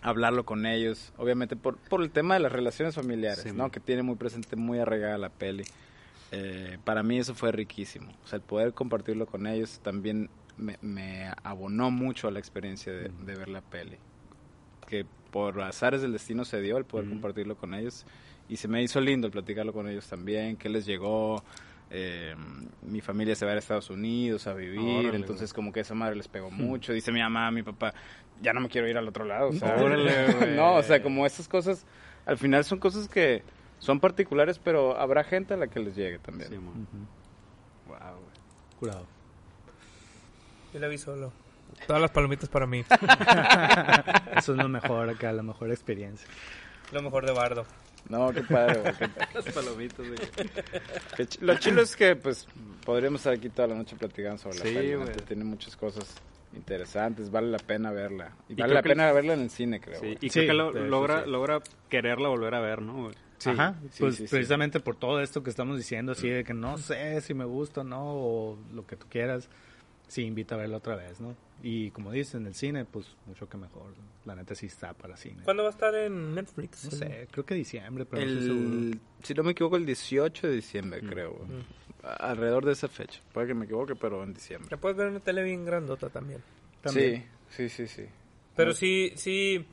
hablarlo 0.00 0.44
con 0.44 0.64
ellos, 0.66 1.12
obviamente 1.16 1.56
por, 1.56 1.76
por 1.76 2.02
el 2.02 2.10
tema 2.10 2.34
de 2.34 2.40
las 2.40 2.52
relaciones 2.52 2.94
familiares, 2.94 3.40
Sí, 3.42 3.48
¿no? 3.50 3.64
man. 3.64 3.70
Que 3.70 3.80
tiene 3.80 4.02
muy 4.02 4.14
presente, 4.16 4.54
muy 4.54 4.78
arraigada 4.78 5.18
la 5.18 5.28
peli. 5.30 5.64
Eh, 6.36 6.78
para 6.84 7.02
mí 7.02 7.18
eso 7.18 7.34
fue 7.34 7.52
riquísimo, 7.52 8.10
o 8.24 8.26
sea, 8.26 8.38
el 8.38 8.42
poder 8.42 8.72
compartirlo 8.72 9.26
con 9.26 9.46
ellos 9.46 9.80
también 9.82 10.30
me, 10.56 10.78
me 10.82 11.30
abonó 11.42 11.90
mucho 11.90 12.28
a 12.28 12.30
la 12.30 12.38
experiencia 12.38 12.92
de, 12.92 13.08
de 13.08 13.34
ver 13.36 13.48
la 13.48 13.60
peli. 13.60 13.98
Que 14.88 15.06
por 15.30 15.60
azares 15.62 16.02
del 16.02 16.12
destino 16.12 16.44
se 16.44 16.60
dio 16.60 16.76
el 16.76 16.84
poder 16.84 17.08
compartirlo 17.08 17.56
con 17.56 17.74
ellos. 17.74 18.06
Y 18.48 18.56
se 18.56 18.68
me 18.68 18.82
hizo 18.82 19.00
lindo 19.00 19.26
el 19.26 19.32
platicarlo 19.32 19.72
con 19.72 19.88
ellos 19.88 20.06
también, 20.06 20.56
que 20.56 20.68
les 20.68 20.86
llegó, 20.86 21.42
eh, 21.90 22.34
mi 22.82 23.00
familia 23.00 23.34
se 23.34 23.44
va 23.44 23.52
a 23.52 23.54
ir 23.54 23.56
a 23.56 23.58
Estados 23.60 23.90
Unidos 23.90 24.46
a 24.46 24.54
vivir, 24.54 24.78
Órale, 25.06 25.16
entonces 25.16 25.52
güey. 25.52 25.56
como 25.56 25.72
que 25.72 25.80
esa 25.80 25.94
madre 25.94 26.16
les 26.16 26.28
pegó 26.28 26.50
mucho, 26.50 26.92
dice 26.92 27.10
mi 27.10 27.20
mamá, 27.20 27.50
mi 27.50 27.62
papá, 27.62 27.94
ya 28.42 28.52
no 28.52 28.60
me 28.60 28.68
quiero 28.68 28.88
ir 28.88 28.96
al 28.96 29.08
otro 29.08 29.24
lado, 29.24 29.48
o 29.48 29.52
sea, 29.52 29.76
Órale, 29.76 30.32
güey. 30.32 30.50
no, 30.56 30.74
o 30.74 30.82
sea, 30.82 31.02
como 31.02 31.24
esas 31.26 31.48
cosas, 31.48 31.86
al 32.26 32.38
final 32.38 32.64
son 32.64 32.78
cosas 32.78 33.08
que 33.08 33.42
son 33.84 34.00
particulares, 34.00 34.58
pero 34.58 34.96
habrá 34.98 35.24
gente 35.24 35.54
a 35.54 35.56
la 35.56 35.68
que 35.68 35.78
les 35.80 35.94
llegue 35.94 36.18
también. 36.18 36.48
Sí. 36.50 36.56
Ujú. 36.56 36.68
Wow, 37.88 37.98
güey. 37.98 38.78
Curado. 38.80 39.06
Yo 40.72 40.80
la 40.80 40.88
vi 40.88 40.98
solo. 40.98 41.32
Todas 41.86 42.00
las 42.02 42.10
palomitas 42.10 42.48
para 42.48 42.66
mí. 42.66 42.84
Eso 44.36 44.52
es 44.52 44.58
lo 44.58 44.68
mejor 44.68 45.08
acá, 45.10 45.32
la 45.32 45.42
mejor 45.42 45.70
experiencia. 45.70 46.26
Lo 46.92 47.02
mejor 47.02 47.26
de 47.26 47.32
Bardo. 47.32 47.64
No, 48.08 48.30
qué 48.32 48.42
padre, 48.42 48.80
güey, 48.80 48.94
qué- 48.96 49.08
Las 49.34 49.44
palomitas, 49.54 49.98
güey. 50.06 50.18
ch- 51.16 51.40
Lo 51.40 51.54
chilo 51.56 51.80
es 51.82 51.96
que, 51.96 52.14
pues, 52.16 52.46
podríamos 52.84 53.20
estar 53.20 53.32
aquí 53.32 53.48
toda 53.48 53.68
la 53.68 53.74
noche 53.76 53.96
platicando 53.96 54.36
sobre 54.38 54.58
la 54.58 54.64
Sí, 54.64 54.74
peli, 54.74 54.94
güey. 54.94 55.08
neta, 55.08 55.24
Tiene 55.24 55.44
muchas 55.44 55.74
cosas 55.76 56.14
interesantes, 56.54 57.30
vale 57.30 57.48
la 57.50 57.58
pena 57.58 57.90
verla. 57.92 58.32
Y, 58.48 58.52
Y 58.52 58.56
vale 58.56 58.74
la 58.74 58.82
pena 58.82 59.10
verla 59.12 59.32
en 59.34 59.40
el 59.40 59.50
cine, 59.50 59.80
creo. 59.80 59.98
Sí, 60.00 60.18
y 60.20 60.28
Sí, 60.28 60.40
creo 60.46 60.70
que 60.72 60.78
lo- 60.80 60.86
logra, 60.86 61.24
logra 61.26 61.60
quererla 61.88 62.28
volver 62.28 62.54
a 62.54 62.60
ver, 62.60 62.82
¿no, 62.82 63.04
güey? 63.04 63.14
Sí, 63.44 63.50
Ajá, 63.50 63.74
sí, 63.90 63.96
pues 64.00 64.16
sí, 64.16 64.26
sí. 64.26 64.30
precisamente 64.30 64.80
por 64.80 64.96
todo 64.96 65.20
esto 65.20 65.42
que 65.42 65.50
estamos 65.50 65.76
diciendo, 65.76 66.12
así 66.12 66.28
de 66.28 66.44
que 66.44 66.54
no 66.54 66.78
sé 66.78 67.20
si 67.20 67.34
me 67.34 67.44
gusta 67.44 67.82
o 67.82 67.84
no, 67.84 68.02
o 68.14 68.58
lo 68.74 68.86
que 68.86 68.96
tú 68.96 69.06
quieras, 69.10 69.48
sí 70.08 70.22
invita 70.22 70.54
a 70.54 70.58
verlo 70.58 70.78
otra 70.78 70.96
vez, 70.96 71.20
¿no? 71.20 71.34
Y 71.62 71.90
como 71.92 72.10
dices, 72.12 72.34
en 72.34 72.46
el 72.46 72.54
cine, 72.54 72.84
pues 72.84 73.06
mucho 73.26 73.48
que 73.48 73.56
mejor. 73.56 73.86
¿no? 73.88 74.04
La 74.26 74.34
neta 74.34 74.54
sí 74.54 74.66
está 74.66 74.92
para 74.94 75.16
cine. 75.16 75.42
¿Cuándo 75.44 75.62
va 75.62 75.70
a 75.70 75.72
estar 75.72 75.94
en 75.94 76.34
Netflix? 76.34 76.84
No 76.84 76.90
sé, 76.90 77.28
creo 77.30 77.44
que 77.46 77.54
diciembre, 77.54 78.04
pero 78.04 78.24
no 78.24 78.40
seguro. 78.40 78.68
El, 78.78 79.00
si 79.22 79.34
no 79.34 79.42
me 79.42 79.52
equivoco, 79.52 79.76
el 79.76 79.86
18 79.86 80.46
de 80.46 80.52
diciembre, 80.54 81.00
Mm. 81.02 81.08
creo. 81.08 81.32
Mm. 81.32 82.06
Alrededor 82.20 82.64
de 82.66 82.72
esa 82.72 82.88
fecha. 82.88 83.20
Puede 83.32 83.46
que 83.48 83.54
me 83.54 83.64
equivoque, 83.64 83.94
pero 83.96 84.22
en 84.22 84.34
diciembre. 84.34 84.68
La 84.70 84.76
puedes 84.78 84.96
ver 84.96 85.06
en 85.06 85.12
una 85.14 85.20
tele 85.20 85.42
bien 85.42 85.64
grandota 85.64 86.10
también. 86.10 86.42
También. 86.82 87.24
Sí, 87.50 87.68
sí, 87.68 87.86
sí, 87.86 87.88
sí. 87.88 88.04
Pero 88.56 88.72
sí, 88.74 89.12
sí. 89.16 89.64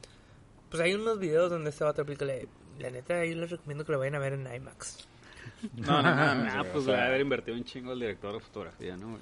Pues 0.69 0.81
hay 0.81 0.93
unos 0.93 1.19
videos 1.19 1.49
donde 1.49 1.69
este 1.71 1.83
vato 1.83 2.01
aplica. 2.03 2.23
le- 2.23 2.47
La 2.81 2.89
neta, 2.89 3.25
yo 3.25 3.35
les 3.35 3.49
recomiendo 3.49 3.85
que 3.85 3.91
lo 3.91 3.99
vayan 3.99 4.15
a 4.15 4.19
ver 4.19 4.33
en 4.33 4.41
IMAX. 4.53 5.07
No, 5.75 6.01
no 6.01 6.07
Ah, 6.09 6.35
güey, 6.61 6.71
pues 6.73 6.83
o 6.83 6.87
sea, 6.87 6.95
va 6.97 7.03
a 7.03 7.07
haber 7.07 7.21
invertido 7.21 7.55
un 7.57 7.63
chingo 7.63 7.93
el 7.93 7.99
director 7.99 8.33
de 8.33 8.39
fotografía, 8.39 8.97
¿no, 8.97 9.09
güey? 9.11 9.21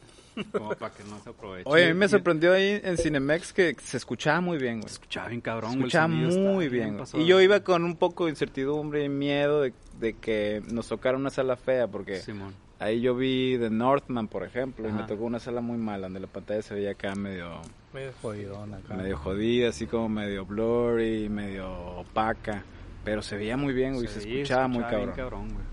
Como 0.53 0.69
para 0.69 0.93
que 0.93 1.03
no 1.03 1.19
se 1.19 1.29
aproveche. 1.31 1.69
Oye, 1.69 1.85
a 1.85 1.87
mí 1.89 1.93
me 1.95 2.07
sorprendió 2.07 2.53
ahí 2.53 2.79
en 2.81 2.97
Cinemex 2.97 3.51
que 3.51 3.75
se 3.81 3.97
escuchaba 3.97 4.39
muy 4.39 4.57
bien, 4.57 4.75
güey. 4.79 4.87
Se 4.87 4.93
escuchaba 4.93 5.27
bien 5.27 5.41
cabrón, 5.41 5.71
Se 5.71 5.75
güey. 5.77 5.87
escuchaba 5.87 6.07
muy 6.07 6.69
bien. 6.69 6.97
Y 7.15 7.25
yo 7.25 7.41
iba 7.41 7.59
con 7.59 7.83
un 7.83 7.97
poco 7.97 8.25
de 8.25 8.29
incertidumbre 8.31 9.03
y 9.03 9.09
miedo 9.09 9.61
de, 9.61 9.73
de 9.99 10.13
que 10.13 10.61
nos 10.71 10.87
tocara 10.87 11.17
una 11.17 11.29
sala 11.29 11.57
fea, 11.57 11.87
porque 11.87 12.19
Simón. 12.21 12.53
ahí 12.79 13.01
yo 13.01 13.15
vi 13.15 13.57
The 13.59 13.69
Northman, 13.69 14.29
por 14.29 14.43
ejemplo, 14.45 14.87
y 14.87 14.93
me 14.93 15.03
tocó 15.03 15.25
una 15.25 15.39
sala 15.41 15.59
muy 15.59 15.77
mala, 15.77 16.03
donde 16.07 16.21
la 16.21 16.27
pantalla 16.27 16.61
se 16.61 16.73
veía 16.73 16.91
acá 16.91 17.15
medio, 17.15 17.59
Medio- 17.93 18.13
Jodidón 18.21 18.75
acá. 18.75 18.93
medio 18.93 19.17
jodida, 19.17 19.69
así 19.69 19.87
como 19.87 20.07
medio 20.07 20.45
blurry, 20.45 21.27
medio 21.27 21.69
opaca. 21.69 22.63
Pero 23.03 23.21
se 23.21 23.37
veía 23.37 23.57
muy 23.57 23.73
bien, 23.73 23.93
güey, 23.95 24.07
se, 24.07 24.21
Sí, 24.21 24.37
escuchaba, 24.41 24.67
muy 24.67 24.79
bien 24.79 24.89
cabrón. 24.89 25.15
cabrón, 25.15 25.53
güey. 25.53 25.65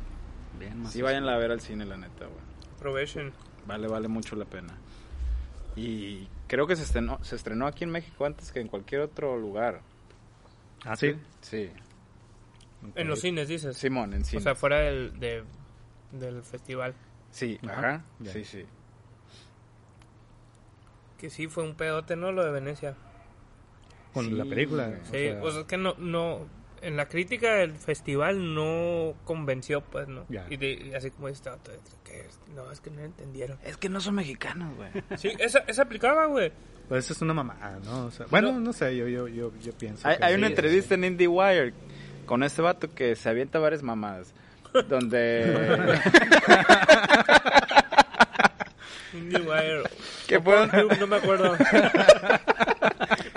Bien, 0.59 0.73
Sí, 0.73 0.79
macizo. 0.79 1.05
váyanla 1.05 1.35
a 1.35 1.39
ver 1.39 1.51
al 1.51 1.61
cine, 1.61 1.85
la 1.85 1.97
neta, 1.97 2.27
güey. 2.27 2.41
Aprovechen. 2.77 3.33
Vale, 3.67 3.89
vale 3.89 4.09
mucho 4.09 4.37
la 4.37 4.45
pena. 4.45 4.75
Y 5.75 6.29
creo 6.47 6.67
que 6.67 6.77
se 6.77 6.85
estrenó, 6.85 7.23
se 7.23 7.37
estrenó 7.37 7.67
aquí 7.67 7.85
en 7.85 7.91
México 7.91 8.25
antes 8.25 8.53
que 8.53 8.61
en 8.61 8.69
cualquier 8.69 9.03
otro 9.03 9.37
lugar. 9.37 9.81
Ah, 10.85 10.97
sí. 10.97 11.15
Sí. 11.41 11.71
En 12.95 13.09
los 13.09 13.21
cines, 13.21 13.49
dices. 13.49 13.77
Simón, 13.77 14.15
en 14.15 14.25
cine. 14.25 14.39
O 14.41 14.43
sea, 14.43 14.55
fuera 14.55 14.79
del, 14.81 15.19
de- 15.19 15.45
del 16.13 16.43
festival. 16.45 16.95
sí, 17.31 17.59
Ajá. 17.69 18.05
Sí, 18.25 18.45
sí. 18.45 18.65
Que 21.19 21.31
sí, 21.31 21.49
fue 21.49 21.65
un 21.65 21.75
pedote, 21.75 22.15
¿no? 22.17 22.31
Lo 22.33 22.45
de 22.45 22.53
Venecia. 22.53 22.95
Con 24.13 24.27
Sí, 24.27 24.31
la 24.33 24.45
película. 24.45 24.87
güey. 24.89 25.01
o 25.01 25.05
Sí, 25.05 25.11
sea, 25.13 25.41
pues 25.41 25.55
es 25.57 25.65
que 25.65 25.77
no, 25.77 25.95
no, 25.99 26.47
en 26.83 26.97
la 26.97 27.07
crítica 27.07 27.63
el 27.63 27.75
festival 27.77 28.55
no 28.55 29.15
convenció, 29.25 29.81
pues, 29.81 30.09
¿no? 30.09 30.25
Ya. 30.29 30.47
Y, 30.51 30.57
de- 30.57 30.73
y 30.91 30.95
así 30.95 31.11
como 31.11 31.29
este 31.29 31.51
vato, 31.51 31.73
que 32.05 32.21
es- 32.21 32.39
no, 32.55 32.71
es 32.71 32.81
que 32.81 32.91
no 32.91 33.03
entendieron. 33.03 33.59
Es 33.65 33.77
que 33.77 33.89
no 33.89 34.01
son 34.01 34.15
mexicanos, 34.17 34.75
güey. 34.77 34.91
Sí, 35.19 35.33
esa, 35.39 35.61
esa 35.67 35.83
aplicaba, 35.83 36.27
güey. 36.27 36.53
Pues 36.89 37.05
eso 37.05 37.15
es 37.15 37.23
una 37.23 37.35
mamada, 37.35 37.79
¿no? 37.85 38.07
O 38.07 38.11
sea, 38.11 38.27
bueno, 38.31 38.53
No. 38.53 38.61
no 38.61 38.73
sé, 38.73 38.97
yo, 38.97 39.09
yo, 39.09 39.27
yo, 39.29 39.53
yo 39.61 39.73
pienso. 39.73 40.07
hay 40.07 40.19
que 40.19 40.25
hay 40.25 40.33
sí, 40.35 40.39
una 40.39 40.47
sí, 40.47 40.53
entrevista 40.53 40.89
sí. 40.91 40.95
en 40.95 41.05
IndieWire 41.05 41.75
con 42.27 42.43
este 42.45 42.63
vato 42.63 42.95
que 42.95 43.17
se 43.17 43.29
avienta 43.29 43.59
varias 43.59 43.83
mamadas. 43.83 44.33
Donde... 44.89 45.99
IndieWire. 49.15 49.83
que, 50.27 50.41
fue, 50.41 50.67
no 51.01 51.07
me 51.07 51.17
acuerdo. 51.17 51.57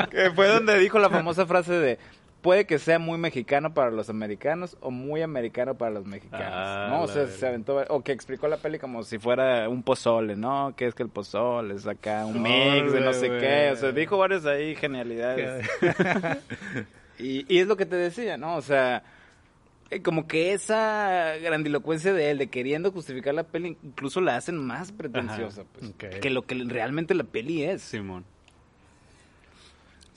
que 0.10 0.32
fue 0.32 0.48
donde 0.48 0.78
dijo 0.80 1.00
la 1.00 1.10
famosa 1.10 1.46
frase 1.46 1.74
de... 1.74 2.00
Puede 2.42 2.66
que 2.66 2.80
sea 2.80 3.00
muy 3.00 3.18
mexicano 3.18 3.74
para 3.74 3.92
los 3.92 4.10
americanos 4.10 4.78
o 4.80 4.92
muy 4.92 5.22
americano 5.22 5.76
para 5.76 5.92
los 5.92 6.06
mexicanos. 6.06 6.48
Ah, 6.50 6.88
¿no? 6.90 7.02
O 7.02 7.08
sea, 7.08 7.28
se 7.28 7.48
aventó... 7.48 7.84
O 7.90 8.02
que 8.02 8.14
explicó 8.14 8.48
la 8.48 8.58
peli 8.58 8.80
como 8.80 9.04
si 9.04 9.18
fuera 9.18 9.68
un 9.68 9.84
pozole, 9.84 10.36
¿no? 10.36 10.74
Que 10.76 10.88
es 10.88 10.96
que 10.96 11.04
el 11.04 11.10
pozole 11.10 11.76
es 11.76 11.86
acá 11.86 12.26
un 12.26 12.42
mix 12.42 12.94
de 12.94 13.02
no 13.02 13.12
sé 13.14 13.28
qué. 13.28 13.72
O 13.74 13.76
sea, 13.76 13.92
dijo 13.92 14.18
varias 14.18 14.46
ahí 14.46 14.76
genialidades. 14.76 15.68
Y, 17.20 17.46
y 17.54 17.60
es 17.60 17.68
lo 17.68 17.76
que 17.76 17.86
te 17.86 17.98
decía, 17.98 18.38
¿no? 18.38 18.56
O 18.56 18.62
sea, 18.62 19.04
eh, 19.90 20.02
como 20.02 20.28
que 20.28 20.54
esa 20.54 21.36
grandilocuencia 21.42 22.14
de 22.14 22.32
él, 22.32 22.38
de 22.38 22.48
queriendo 22.48 22.92
justificar 22.92 23.34
la 23.34 23.44
peli, 23.44 23.78
incluso 23.84 24.22
la 24.22 24.38
hacen 24.38 24.58
más 24.58 24.92
pretenciosa, 24.92 25.64
pues, 25.74 25.94
que 25.98 26.30
lo 26.30 26.44
que 26.44 26.56
realmente 26.56 27.14
la 27.14 27.26
peli 27.26 27.64
es. 27.64 27.82
Simón. 27.82 28.24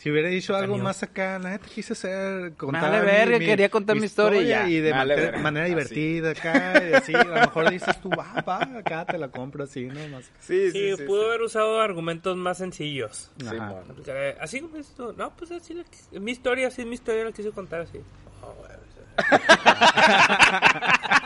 Si 0.03 0.11
hubiera 0.11 0.29
dicho 0.31 0.57
algo 0.57 0.73
Cañón. 0.73 0.85
más 0.85 1.01
acá, 1.05 1.39
la 1.39 1.51
neta 1.51 1.69
quise 1.73 1.93
hacer. 1.93 2.55
Contar 2.55 2.91
vale 2.91 3.05
verga, 3.05 3.39
quería 3.39 3.69
contar 3.69 3.95
mi 3.95 4.07
historia 4.07 4.43
y 4.43 4.47
ya. 4.49 4.69
Y 4.69 4.81
de 4.81 4.93
manera- 4.93 5.39
manera 5.39 5.65
Así. 5.67 5.75
divertida 5.75 6.31
acá, 6.33 6.83
y 6.91 6.93
así. 6.93 7.15
A 7.15 7.23
lo 7.23 7.35
mejor 7.35 7.71
dices 7.71 8.01
tú, 8.01 8.11
va, 8.11 8.43
va, 8.43 8.63
acá 8.79 9.05
te 9.05 9.17
la 9.17 9.29
compro 9.29 9.63
así, 9.63 9.85
¿no? 9.85 10.09
Más. 10.09 10.29
Sí, 10.41 10.73
Sí, 10.73 10.95
pudo 11.07 11.27
haber 11.29 11.43
usado 11.43 11.81
argumentos 11.81 12.37
más 12.37 12.59
sencillos. 12.59 13.31
Sí, 13.39 13.47
Ajá. 13.57 13.77
Porque, 13.87 14.35
Así 14.41 14.61
como 14.61 14.77
dices 14.77 14.93
tú, 14.97 15.15
no, 15.17 15.31
pues 15.37 15.53
así 15.53 15.73
la 15.73 15.85
mi 16.19 16.33
historia, 16.33 16.67
así 16.67 16.85
mi 16.85 16.95
historia 16.95 17.23
la 17.25 17.31
quise 17.31 17.53
contar 17.53 17.83
así. 17.83 18.01
Oh, 18.43 18.53
güey, 18.59 18.73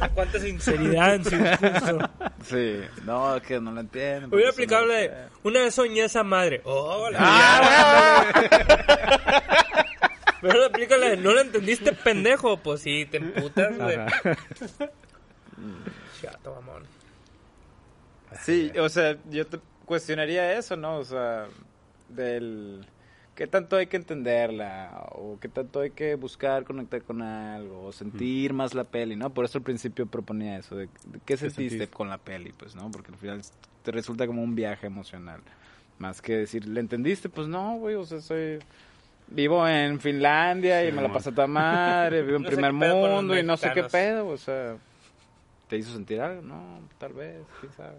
Cuánta 0.14 0.38
sinceridad 0.38 1.14
en 1.14 1.24
su 1.24 1.36
discurso. 1.36 1.98
Sí, 2.44 2.80
no, 3.04 3.40
que 3.42 3.60
no 3.60 3.72
lo 3.72 3.80
entiendo. 3.80 4.34
Hubiera 4.34 4.50
aplicado 4.50 4.86
de, 4.86 5.08
no 5.08 5.14
sé. 5.14 5.22
una 5.44 5.60
vez 5.60 5.74
soñé 5.74 6.02
a 6.02 6.06
esa 6.06 6.22
madre. 6.22 6.60
Oh, 6.64 7.08
la 7.10 7.18
Ah, 7.20 8.32
Pero 10.40 10.58
le 10.58 10.66
aplica 10.66 10.96
la 10.96 11.10
de, 11.10 11.16
¿no 11.16 11.32
la 11.32 11.42
entendiste, 11.42 11.92
pendejo? 11.92 12.56
Pues 12.56 12.80
sí, 12.80 13.06
te 13.06 13.18
emputas, 13.18 13.76
güey. 13.78 13.96
Chato, 16.20 16.54
mamón. 16.56 16.82
Sí, 18.40 18.72
o 18.78 18.88
sea, 18.88 19.16
yo 19.30 19.46
te 19.46 19.60
cuestionaría 19.84 20.54
eso, 20.58 20.76
¿no? 20.76 20.96
O 20.96 21.04
sea, 21.04 21.46
del 22.08 22.84
qué 23.34 23.46
tanto 23.46 23.76
hay 23.76 23.86
que 23.86 23.96
entenderla 23.96 25.08
o 25.12 25.38
qué 25.40 25.48
tanto 25.48 25.80
hay 25.80 25.90
que 25.90 26.14
buscar 26.14 26.64
conectar 26.64 27.02
con 27.02 27.22
algo 27.22 27.86
o 27.86 27.92
sentir 27.92 28.52
más 28.52 28.74
la 28.74 28.84
peli, 28.84 29.16
¿no? 29.16 29.30
Por 29.30 29.44
eso 29.44 29.58
al 29.58 29.64
principio 29.64 30.06
proponía 30.06 30.58
eso, 30.58 30.76
de, 30.76 30.86
de 30.86 31.20
qué 31.24 31.36
sentiste 31.36 31.68
sentiste? 31.70 31.88
con 31.88 32.08
la 32.08 32.18
peli, 32.18 32.52
pues, 32.52 32.74
¿no? 32.74 32.90
Porque 32.90 33.12
al 33.12 33.18
final 33.18 33.40
te 33.82 33.90
resulta 33.90 34.26
como 34.26 34.42
un 34.42 34.54
viaje 34.54 34.86
emocional. 34.86 35.40
Más 35.98 36.20
que 36.20 36.36
decir, 36.36 36.66
¿le 36.66 36.80
entendiste? 36.80 37.28
Pues 37.28 37.48
no, 37.48 37.76
güey, 37.76 37.94
o 37.94 38.04
sea, 38.04 38.20
soy... 38.20 38.58
Vivo 39.28 39.66
en 39.66 39.98
Finlandia 39.98 40.84
y 40.84 40.92
me 40.92 41.00
la 41.00 41.08
mon. 41.08 41.12
paso 41.12 41.30
a 41.30 41.34
toda 41.34 41.46
madre, 41.46 42.22
vivo 42.22 42.36
en 42.36 42.42
No 42.42 42.48
primer 42.48 42.72
mundo 42.72 43.38
y 43.38 43.42
no 43.42 43.56
sé 43.56 43.70
qué 43.72 43.84
pedo, 43.84 44.26
o 44.28 44.36
sea... 44.36 44.76
¿Te 45.68 45.78
hizo 45.78 45.92
sentir 45.92 46.20
algo? 46.20 46.42
No, 46.42 46.80
tal 46.98 47.14
vez, 47.14 47.38
quién 47.60 47.72
sabe. 47.72 47.96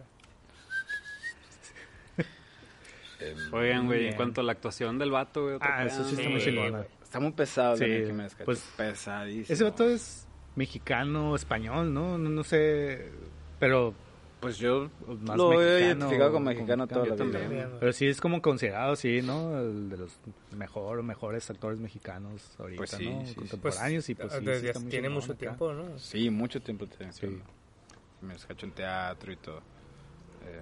Oigan, 3.52 3.86
güey, 3.88 4.08
en 4.08 4.16
cuanto 4.16 4.42
a 4.42 4.44
la 4.44 4.52
actuación 4.54 4.98
del 5.00 5.12
vato, 5.12 5.44
güey. 5.44 5.58
Ah, 5.62 5.86
eso 5.86 6.04
sí 6.04 6.16
está 6.16 6.30
muy 6.30 6.42
chingona. 6.42 6.86
Está 7.04 7.20
muy 7.20 7.32
pesado 7.32 7.78
Sí, 7.78 7.86
Jiménez 7.86 8.36
pues, 8.44 8.68
pesadísimo. 8.76 9.54
Ese 9.54 9.64
vato 9.64 9.88
es 9.90 10.28
mexicano, 10.56 11.36
español, 11.36 11.94
¿no? 11.94 12.18
No, 12.18 12.30
no 12.30 12.44
sé, 12.44 13.10
pero 13.60 13.94
Pues 14.40 14.58
yo 14.58 14.90
más 15.22 15.38
lo 15.38 15.54
he 15.54 15.58
mexicano, 15.58 15.86
identificado 15.88 16.32
como 16.32 16.46
como 16.46 16.50
mexicano 16.50 16.88
toda 16.88 17.06
la 17.06 17.16
vida. 17.16 17.40
también. 17.40 17.70
Pero 17.80 17.94
sí 17.94 18.08
es 18.08 18.20
como 18.20 18.42
considerado, 18.42 18.96
sí, 18.96 19.22
¿no? 19.22 19.58
El 19.60 19.90
de 19.90 19.98
los 19.98 20.20
mejor, 20.58 21.02
mejores 21.04 21.50
actores 21.50 21.80
mexicanos 21.80 22.56
ahorita, 22.60 22.78
Pues 22.78 22.90
sí, 22.92 23.10
¿no? 23.10 23.26
sí. 23.26 23.36
Contemporáneos 23.36 24.10
y 24.10 24.16
pues 24.16 24.34
sí, 24.34 24.40
sí 24.40 24.46
desde- 24.46 24.68
está 24.68 24.80
muy 24.80 24.90
tiene 24.90 25.10
mucho 25.10 25.32
acá. 25.32 25.40
tiempo, 25.40 25.72
¿no? 25.74 25.98
Sí, 26.00 26.30
mucho 26.30 26.62
tiempo 26.62 26.88
tiene. 26.88 27.14
Sí. 27.14 27.28
Jiménez 28.20 28.46
Cacho 28.46 28.66
en 28.66 28.72
teatro 28.74 29.32
y 29.32 29.36
todo. 29.38 29.60
Eh, 30.46 30.62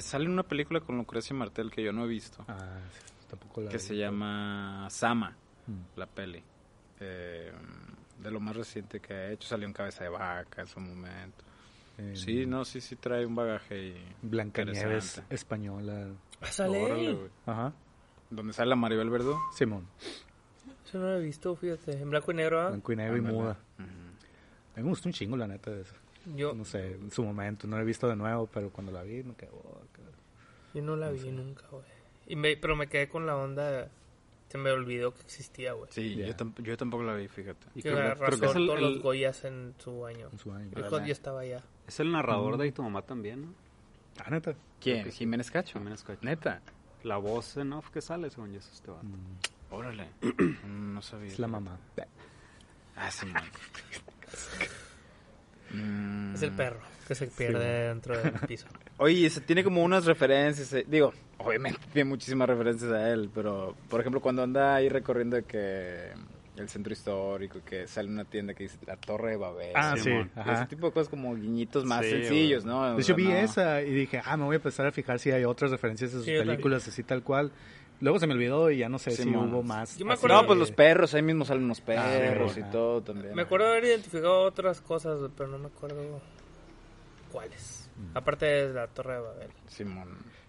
sale 0.00 0.28
una 0.28 0.42
película 0.42 0.80
con 0.80 0.96
Lucrecia 0.96 1.34
Martel 1.36 1.70
que 1.70 1.82
yo 1.82 1.92
no 1.92 2.04
he 2.04 2.08
visto. 2.08 2.44
Ah, 2.48 2.78
sí, 2.92 3.26
tampoco 3.28 3.60
la 3.62 3.70
que 3.70 3.76
vi. 3.76 3.82
se 3.82 3.96
llama 3.96 4.86
Sama, 4.90 5.36
Mm. 5.66 5.98
la 5.98 6.06
peli. 6.06 6.42
Eh, 7.00 7.52
de 8.20 8.30
lo 8.30 8.38
más 8.40 8.54
reciente 8.56 9.00
que 9.00 9.12
ha 9.14 9.30
hecho, 9.32 9.48
salió 9.48 9.66
en 9.66 9.72
Cabeza 9.72 10.04
de 10.04 10.10
Vaca 10.10 10.62
en 10.62 10.66
su 10.68 10.78
momento. 10.80 11.42
En 11.98 12.16
Sí, 12.16 12.44
no, 12.46 12.64
sí, 12.64 12.80
sí 12.80 12.96
trae 12.96 13.24
un 13.26 13.34
bagaje 13.34 13.88
y 13.88 13.96
Blancanieves 14.22 15.22
española. 15.30 16.08
Ah, 16.40 16.46
sale 16.46 16.82
Órale. 16.84 17.18
Ajá. 17.46 17.72
Donde 18.30 18.52
sale 18.52 18.70
la 18.70 18.76
Maribel 18.76 19.10
Verdú. 19.10 19.36
Simón, 19.54 19.86
Eso 20.84 20.98
no 20.98 21.04
lo 21.04 21.16
he 21.18 21.22
visto, 21.22 21.54
fíjate. 21.56 21.92
En 22.00 22.10
blanco 22.10 22.30
y 22.32 22.34
negro, 22.34 22.60
¿ah? 22.60 22.68
blanco 22.68 22.92
y 22.92 22.96
negro 22.96 23.16
y 23.16 23.20
muda. 23.20 23.58
A 23.78 23.82
mí 24.78 24.82
me 24.82 24.88
gustó 24.90 25.08
un 25.08 25.12
chingo, 25.12 25.36
la 25.36 25.46
neta, 25.46 25.70
de 25.70 25.82
eso. 25.82 25.94
Yo, 26.34 26.54
No 26.54 26.64
sé, 26.64 26.92
en 26.92 27.10
su 27.10 27.22
momento, 27.24 27.66
no 27.66 27.76
la 27.76 27.82
he 27.82 27.84
visto 27.86 28.08
de 28.08 28.16
nuevo, 28.16 28.46
pero 28.52 28.70
cuando 28.70 28.92
la 28.92 29.02
vi 29.02 29.22
me 29.22 29.34
quedó... 29.34 29.52
oh, 29.52 29.80
qué- 29.94 30.78
yo 30.78 30.82
no 30.82 30.96
la 30.96 31.10
vi 31.10 31.30
nunca, 31.30 31.66
güey. 31.70 31.84
Y 32.26 32.36
me, 32.36 32.56
pero 32.56 32.74
me 32.76 32.86
quedé 32.88 33.08
con 33.08 33.26
la 33.26 33.36
onda. 33.36 33.88
Se 34.48 34.58
me 34.58 34.70
olvidó 34.70 35.12
que 35.14 35.20
existía, 35.22 35.72
güey. 35.72 35.90
Sí, 35.92 36.14
yo, 36.16 36.34
tamp- 36.36 36.62
yo 36.62 36.76
tampoco 36.76 37.02
la 37.02 37.14
vi, 37.14 37.28
fíjate. 37.28 37.66
Y 37.74 37.82
Que 37.82 37.90
arrasó 37.90 38.38
todos 38.38 38.56
el- 38.56 38.66
los 38.66 39.02
Goyas 39.02 39.44
en 39.44 39.74
su 39.78 40.06
año. 40.06 40.28
en 40.32 40.38
su 40.38 40.52
año. 40.52 40.70
Yo, 41.06 41.12
estaba 41.12 41.40
allá. 41.40 41.62
es 41.86 42.00
el 42.00 42.10
narrador 42.12 42.56
de 42.56 42.66
Y 42.68 42.72
tu 42.72 42.82
mamá 42.82 43.02
también, 43.02 43.42
¿no? 43.42 43.54
Ah, 44.24 44.30
neta. 44.30 44.54
¿Quién? 44.80 45.10
Jiménez 45.10 45.50
Cacho. 45.50 45.78
Jiménez 45.78 46.02
Cacho. 46.04 46.20
Neta. 46.22 46.62
La 47.02 47.16
voz 47.18 47.56
en 47.56 47.72
off 47.72 47.90
que 47.90 48.00
sale, 48.00 48.30
según 48.30 48.52
yo, 48.52 48.58
es 48.60 48.70
este 48.72 48.90
vato. 48.90 49.04
Mm, 49.04 49.74
Órale. 49.74 50.08
no 50.68 51.02
sabía. 51.02 51.26
Es 51.32 51.38
la 51.38 51.48
mamá. 51.48 51.78
Ah, 52.96 53.10
sí, 53.10 53.26
man. 53.26 53.42
Mm. 55.74 56.34
Es 56.34 56.42
el 56.42 56.52
perro 56.52 56.80
que 57.06 57.14
se 57.14 57.26
pierde 57.26 57.88
dentro 57.88 58.16
del 58.16 58.32
piso. 58.48 58.66
Oye, 58.98 59.28
se 59.30 59.40
tiene 59.40 59.62
como 59.64 59.82
unas 59.82 60.06
referencias, 60.06 60.72
eh, 60.72 60.84
digo, 60.88 61.12
obviamente 61.38 61.78
tiene 61.92 62.08
muchísimas 62.08 62.48
referencias 62.48 62.90
a 62.92 63.10
él, 63.10 63.30
pero 63.34 63.74
por 63.90 64.00
ejemplo 64.00 64.20
cuando 64.20 64.42
anda 64.42 64.74
ahí 64.74 64.88
recorriendo 64.88 65.36
de 65.36 65.42
que 65.44 66.12
el 66.56 66.68
centro 66.68 66.92
histórico, 66.92 67.58
que 67.64 67.88
sale 67.88 68.08
una 68.08 68.24
tienda 68.24 68.54
que 68.54 68.62
dice 68.62 68.78
la 68.86 68.96
Torre 68.96 69.32
de 69.32 69.36
Babel. 69.36 69.72
Ah, 69.74 69.96
sí. 69.98 70.10
Ese 70.52 70.66
tipo 70.66 70.86
de 70.86 70.92
cosas 70.92 71.08
como 71.08 71.34
guiñitos 71.34 71.84
más 71.84 72.04
Sí, 72.04 72.12
sencillos. 72.12 72.64
¿no? 72.64 72.80
O 72.92 72.94
De 72.94 73.02
hecho, 73.02 73.16
vi 73.16 73.24
no- 73.24 73.34
esa 73.36 73.82
y 73.82 73.92
dije, 73.92 74.22
ah, 74.24 74.36
me 74.36 74.44
voy 74.44 74.54
a 74.54 74.56
empezar 74.58 74.86
a 74.86 74.92
fijar 74.92 75.18
si 75.18 75.32
hay 75.32 75.44
otras 75.44 75.72
referencias 75.72 76.12
de 76.12 76.18
sus 76.18 76.24
Sí, 76.26 76.32
películas 76.38 76.86
así 76.86 77.02
tal 77.02 77.24
cual. 77.24 77.50
Luego 78.00 78.18
se 78.18 78.26
me 78.26 78.34
olvidó 78.34 78.70
y 78.70 78.78
ya 78.78 78.88
no 78.88 78.98
sé 78.98 79.12
si 79.12 79.22
Simón. 79.22 79.52
hubo 79.54 79.62
más. 79.62 79.96
Yo 79.96 80.04
me 80.04 80.14
acuerdo- 80.14 80.40
No, 80.42 80.46
pues 80.46 80.58
los 80.58 80.72
perros, 80.72 81.14
ahí 81.14 81.22
mismo 81.22 81.44
salen 81.44 81.64
unos 81.64 81.80
perros 81.80 82.52
sí, 82.52 82.60
y 82.60 82.70
todo 82.70 83.02
también. 83.02 83.34
Me 83.34 83.42
acuerdo 83.42 83.68
haber 83.68 83.84
identificado 83.84 84.42
otras 84.42 84.80
cosas, 84.80 85.18
pero 85.36 85.48
no 85.48 85.58
me 85.58 85.66
acuerdo 85.68 86.20
cuáles. 87.32 87.88
Aparte 88.14 88.46
de 88.46 88.74
la 88.74 88.86
Torre 88.88 89.14
de 89.14 89.20
Babel. 89.20 89.50
Simón. 89.68 90.08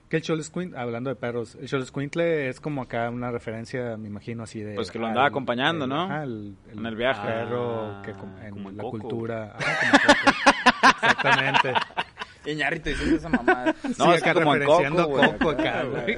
Que 0.09 0.17
el 0.17 0.21
Cholesquint, 0.23 0.75
hablando 0.75 1.09
de 1.09 1.15
perros, 1.15 1.55
el 1.55 1.67
Cholesquintle 1.67 2.49
es 2.49 2.59
como 2.59 2.81
acá 2.83 3.09
una 3.09 3.31
referencia, 3.31 3.97
me 3.97 4.07
imagino, 4.07 4.43
así 4.43 4.61
de... 4.61 4.75
Pues 4.75 4.91
que 4.91 4.99
lo 4.99 5.05
ah, 5.05 5.09
andaba 5.09 5.27
el- 5.27 5.31
acompañando, 5.31 5.85
el- 5.85 5.89
¿no? 5.89 6.01
ajá, 6.03 6.23
el, 6.23 6.55
En 6.71 6.85
el 6.85 6.95
viaje. 6.95 7.27
perro 7.27 7.81
Ah, 7.85 8.01
que 8.05 8.11
com- 8.13 8.37
en 8.41 8.49
como 8.51 8.71
la 8.71 8.83
Coco. 8.83 8.97
cultura. 8.99 9.55
Coco. 9.57 10.91
Exactamente. 10.93 11.73
Iñárritu 12.45 12.89
diciendo 12.89 13.15
esa 13.17 13.29
mamada. 13.29 13.73
Sí, 13.81 13.93
No, 13.97 14.13
es 14.13 14.21
acá 14.21 14.33
que 14.33 14.39
como 14.39 14.53
en 14.55 14.61
referenciando 14.61 15.09
Coco. 15.09 15.31
Coco 15.39 15.49
Acá, 15.49 15.83
güey. 15.83 16.17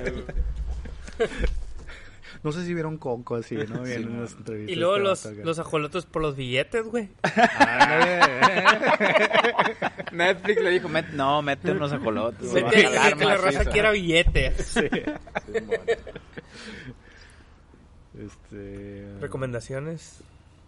No 2.44 2.52
sé 2.52 2.64
si 2.66 2.74
vieron 2.74 2.98
Coco 2.98 3.36
así, 3.36 3.56
¿no? 3.56 3.86
Sí, 3.86 3.94
en 3.94 4.10
unas 4.10 4.34
entrevistas. 4.34 4.72
Y 4.72 4.76
luego 4.80 5.00
los, 5.00 5.26
los 5.26 5.60
ajolotos 5.60 6.06
por 6.06 6.22
los 6.22 6.36
billetes, 6.36 6.86
güey. 6.86 7.10
Netflix 10.12 10.62
le 10.62 10.70
dijo, 10.72 10.88
"Met- 10.88 11.10
no, 11.14 11.42
mete 11.42 11.72
unos 11.72 11.92
güey, 12.52 12.64
que, 12.70 12.84
la 13.26 13.38
raza 13.38 13.58
macizo". 13.60 13.72
quiera 13.72 13.92
billetes. 13.92 14.66
Simón. 14.68 15.80
Este... 18.20 19.06
Recomendaciones. 19.20 20.22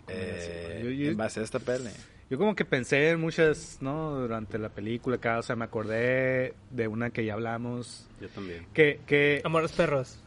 Eh, 0.07 0.81
Yo- 0.83 0.89
yo- 0.89 1.11
en 1.11 1.17
base 1.17 1.39
a 1.39 1.43
esta 1.43 1.59
peli. 1.59 1.89
Yo 2.29 2.37
como 2.37 2.55
que 2.55 2.63
pensé 2.65 3.09
en 3.09 3.19
muchas, 3.21 3.77
¿no? 3.81 4.19
Durante 4.19 4.59
la 4.59 4.69
película 4.69 5.15
acá, 5.15 5.39
o 5.39 5.43
sea, 5.43 5.55
me 5.55 5.65
acordé 5.65 6.53
de 6.69 6.87
una 6.87 7.09
que 7.09 7.25
ya 7.25 7.33
hablamos, 7.33 8.07
Yo 8.21 8.27
también. 8.29 8.67
que, 8.73 8.99
que, 9.07 9.41
Amores 9.43 9.71
perros. 9.71 10.19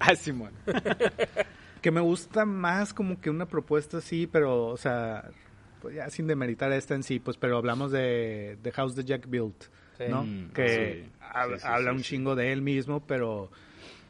Ah, 0.00 0.08
Ah, 0.10 0.14
Simón. 0.16 0.50
que 1.82 1.90
me 1.90 2.00
gusta 2.00 2.44
más 2.44 2.92
como 2.92 3.20
que 3.20 3.30
una 3.30 3.46
propuesta 3.46 3.98
así, 3.98 4.26
pero, 4.26 4.66
o 4.66 4.76
sea, 4.76 5.30
pues 5.80 5.94
ya 5.96 6.10
sin 6.10 6.26
demeritar 6.26 6.72
esta 6.72 6.94
en 6.94 7.02
sí, 7.02 7.18
pues, 7.20 7.36
pero 7.36 7.56
hablamos 7.56 7.92
de 7.92 8.58
The 8.62 8.72
House 8.72 8.94
that 8.96 9.04
Jack 9.04 9.28
Built, 9.28 9.64
Sí. 9.98 10.04
¿no? 10.08 10.24
Mm, 10.24 10.50
que 10.52 11.02
sí. 11.04 11.10
hab- 11.32 11.52
Sí, 11.54 11.60
sí, 11.60 11.66
habla 11.66 11.90
sí, 11.90 11.96
un 11.96 12.02
sí. 12.02 12.10
chingo 12.10 12.34
de 12.34 12.52
él 12.52 12.62
mismo, 12.62 13.00
pero 13.06 13.50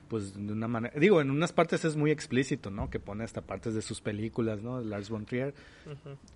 pues 0.08 0.34
de 0.34 0.52
una 0.52 0.66
manera, 0.66 0.92
digo, 0.98 1.20
en 1.20 1.30
unas 1.30 1.52
partes 1.52 1.84
es 1.84 1.94
muy 1.96 2.10
explícito, 2.10 2.70
¿no? 2.72 2.90
Que 2.90 2.98
pone 2.98 3.22
hasta 3.22 3.42
partes 3.42 3.74
de 3.74 3.82
sus 3.82 4.00
películas, 4.00 4.60
¿no? 4.60 4.80
Lars 4.80 5.08
von 5.08 5.24
Trier. 5.24 5.54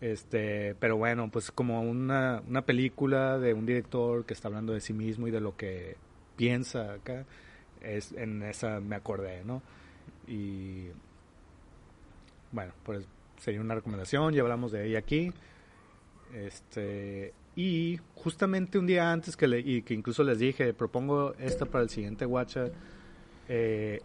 Este, 0.01 0.75
pero 0.77 0.97
bueno, 0.97 1.29
pues 1.31 1.51
como 1.51 1.83
una, 1.83 2.43
una 2.49 2.63
película 2.63 3.39
de 3.39 3.53
un 3.55 3.67
director 3.67 4.25
que 4.27 4.35
está 4.35 4.47
hablando 4.49 4.73
de 4.73 4.81
sí 4.81 4.93
mismo 4.93 5.27
y 5.27 5.31
de 5.33 5.41
lo 5.41 5.57
que 5.57 5.97
piensa 6.37 6.93
acá, 6.95 7.25
es 7.85 8.13
en 8.13 8.43
esa 8.43 8.81
me 8.81 8.97
acordé, 8.97 9.45
¿no? 9.45 9.63
Y 10.27 10.87
bueno, 12.53 12.73
pues 12.85 13.07
sería 13.39 13.61
una 13.61 13.75
recomendación, 13.75 14.33
ya 14.33 14.43
hablamos 14.43 14.73
de 14.73 14.87
ella 14.87 14.99
aquí. 14.99 15.33
Este, 16.33 17.33
y 17.57 18.01
justamente 18.15 18.79
un 18.79 18.87
día 18.87 19.13
antes 19.13 19.37
que 19.37 19.47
le, 19.47 19.61
y 19.61 19.83
que 19.83 19.95
incluso 19.95 20.25
les 20.25 20.39
dije, 20.39 20.73
propongo 20.73 21.35
esta 21.39 21.67
para 21.67 21.85
el 21.85 21.91
siguiente 21.91 22.27
Watcha, 22.27 22.71
eh, 23.49 24.01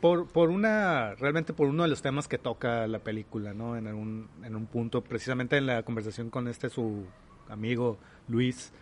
por, 0.00 0.28
por 0.28 0.50
una, 0.50 1.14
realmente 1.14 1.52
por 1.52 1.68
uno 1.68 1.84
de 1.84 1.88
los 1.88 2.02
temas 2.02 2.28
que 2.28 2.38
toca 2.38 2.86
la 2.86 2.98
película, 2.98 3.54
¿no? 3.54 3.76
En 3.76 3.86
en 3.86 4.56
un 4.56 4.66
punto, 4.66 5.02
precisamente 5.02 5.56
en 5.56 5.66
la 5.66 5.82
conversación 5.82 6.30
con 6.30 6.48
este 6.48 6.68
su 6.68 7.06
amigo 7.48 7.98
Luis, 8.28 8.72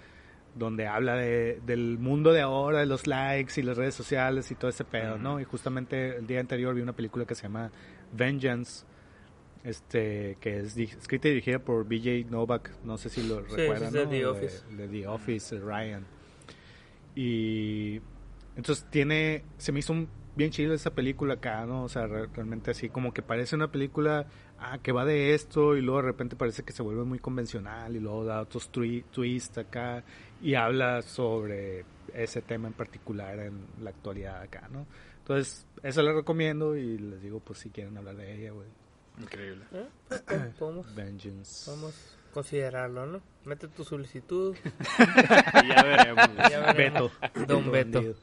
donde 0.54 0.86
habla 0.86 1.16
de, 1.16 1.60
del 1.66 1.98
mundo 1.98 2.32
de 2.32 2.40
ahora, 2.40 2.78
de 2.80 2.86
los 2.86 3.06
likes 3.06 3.60
y 3.60 3.62
las 3.64 3.76
redes 3.76 3.94
sociales 3.94 4.50
y 4.50 4.54
todo 4.54 4.68
ese 4.70 4.84
pedo, 4.84 5.18
¿no? 5.18 5.40
Y 5.40 5.44
justamente 5.44 6.16
el 6.16 6.26
día 6.26 6.40
anterior 6.40 6.74
vi 6.74 6.80
una 6.82 6.92
película 6.94 7.24
que 7.24 7.34
se 7.34 7.42
llama 7.42 7.70
Vengeance, 8.12 8.84
este, 9.64 10.36
que 10.40 10.60
es 10.60 10.76
escrita 10.76 11.26
y 11.28 11.32
dirigida 11.32 11.58
por 11.58 11.84
BJ 11.88 12.30
Novak, 12.30 12.70
no 12.84 12.98
sé 12.98 13.08
si 13.08 13.26
lo 13.26 13.44
Sí, 13.46 13.56
recuerdan, 13.56 13.92
de 13.92 14.04
¿no? 14.04 14.10
The 14.10 14.26
Office. 14.26 14.62
De, 14.76 14.88
The 14.88 15.06
Office, 15.08 15.58
Ryan. 15.58 16.04
Y 17.14 18.00
entonces 18.56 18.86
tiene, 18.90 19.44
se 19.58 19.72
me 19.72 19.80
hizo 19.80 19.92
un- 19.92 20.08
bien 20.36 20.50
chido 20.50 20.74
esa 20.74 20.92
película 20.94 21.34
acá, 21.34 21.64
¿no? 21.64 21.84
O 21.84 21.88
sea, 21.88 22.06
re- 22.06 22.26
realmente 22.34 22.72
así 22.72 22.88
como 22.88 23.12
que 23.14 23.22
parece 23.22 23.54
una 23.54 23.70
película 23.70 24.26
ah, 24.58 24.78
que 24.82 24.90
va 24.92 25.04
de 25.04 25.32
esto 25.34 25.76
y 25.76 25.80
luego 25.82 26.00
de 26.02 26.06
repente 26.08 26.34
parece 26.36 26.62
que 26.64 26.72
se 26.72 26.82
vuelve 26.82 27.04
muy 27.04 27.18
convencional 27.20 27.94
y 27.94 28.00
luego 28.00 28.24
da 28.24 28.40
otros 28.40 28.70
twi- 28.72 29.04
twists 29.12 29.58
acá 29.58 30.02
y 30.44 30.54
habla 30.54 31.02
sobre 31.02 31.84
ese 32.12 32.40
tema 32.42 32.68
en 32.68 32.74
particular 32.74 33.38
en 33.40 33.66
la 33.82 33.90
actualidad 33.90 34.40
acá, 34.42 34.68
¿no? 34.70 34.86
Entonces, 35.18 35.66
eso 35.82 36.02
la 36.02 36.12
recomiendo 36.12 36.76
y 36.76 36.98
les 36.98 37.20
digo, 37.22 37.40
pues 37.40 37.58
si 37.58 37.70
quieren 37.70 37.96
hablar 37.96 38.14
de 38.16 38.32
ella, 38.34 38.52
güey. 38.52 38.68
Increíble. 39.18 39.64
¿Eh? 39.72 39.88
Po- 40.08 40.50
Podemos, 40.58 40.94
Vengeance. 40.94 41.64
podemos 41.70 42.16
considerarlo, 42.32 43.06
¿no? 43.06 43.22
Mete 43.44 43.68
tu 43.68 43.84
solicitud. 43.84 44.54
Y 45.64 45.68
ya 45.68 45.82
veremos. 45.82 46.28
Ya 46.50 46.60
veremos. 46.72 47.12
Beto. 47.32 47.46
Don 47.46 47.70
Beto. 47.72 48.02
Yo 48.02 48.14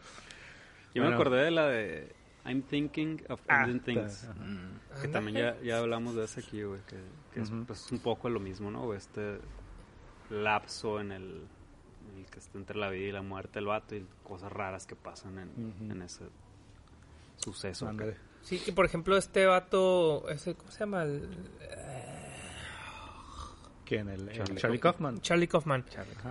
Bueno. 0.95 1.09
me 1.09 1.15
acordé 1.15 1.43
de 1.45 1.51
la 1.51 1.67
de 1.67 2.11
I'm 2.45 2.61
Thinking 2.63 3.23
of 3.29 3.41
Ah, 3.47 3.63
Ending 3.63 3.79
Things. 3.81 4.23
está. 4.23 4.33
Mm. 4.33 5.01
Que 5.01 5.07
también 5.07 5.37
ya, 5.37 5.61
ya 5.61 5.77
hablamos 5.79 6.15
de 6.15 6.25
ese 6.25 6.41
aquí, 6.41 6.61
güey. 6.63 6.81
Que, 6.87 6.97
que 7.33 7.41
Ujú. 7.41 7.61
es 7.61 7.65
pues, 7.67 7.91
un 7.91 7.99
poco 7.99 8.29
lo 8.29 8.39
mismo, 8.39 8.69
¿no? 8.69 8.93
Este 8.93 9.39
lapso 10.29 10.99
en 10.99 11.11
el, 11.13 11.41
el 12.17 12.25
que 12.25 12.39
está 12.39 12.57
entre 12.57 12.77
la 12.77 12.89
vida 12.89 13.07
y 13.07 13.11
la 13.11 13.21
muerte 13.21 13.53
del 13.59 13.65
vato 13.67 13.95
y 13.95 14.05
cosas 14.23 14.51
raras 14.51 14.85
que 14.85 14.95
pasan 14.95 15.37
en, 15.39 16.01
ese 16.01 16.25
suceso. 17.37 17.87
acá. 17.87 18.05
Sí, 18.41 18.59
que 18.59 18.73
por 18.73 18.85
ejemplo 18.85 19.17
este 19.17 19.45
vato, 19.45 20.27
ese, 20.29 20.55
¿cómo 20.55 20.71
se 20.71 20.79
llama? 20.79 21.03
El- 21.03 21.29
¿Quién? 23.85 24.07
El, 24.09 24.29
el 24.29 24.35
Charlie 24.37 24.55
Charlie, 24.57 24.79
Kaufman. 24.79 25.19
Charlie 25.21 25.47
Kaufman. 25.47 25.85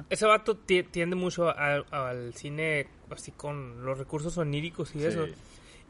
Ese 0.08 0.24
vato 0.26 0.56
ti- 0.56 0.82
tiende 0.84 1.14
mucho 1.14 1.48
a- 1.50 1.84
al 1.90 2.32
cine 2.34 2.88
así 3.10 3.32
con 3.32 3.84
los 3.84 3.98
recursos 3.98 4.36
oníricos 4.38 4.94
y 4.94 5.00
Sí. 5.00 5.04
eso. 5.06 5.26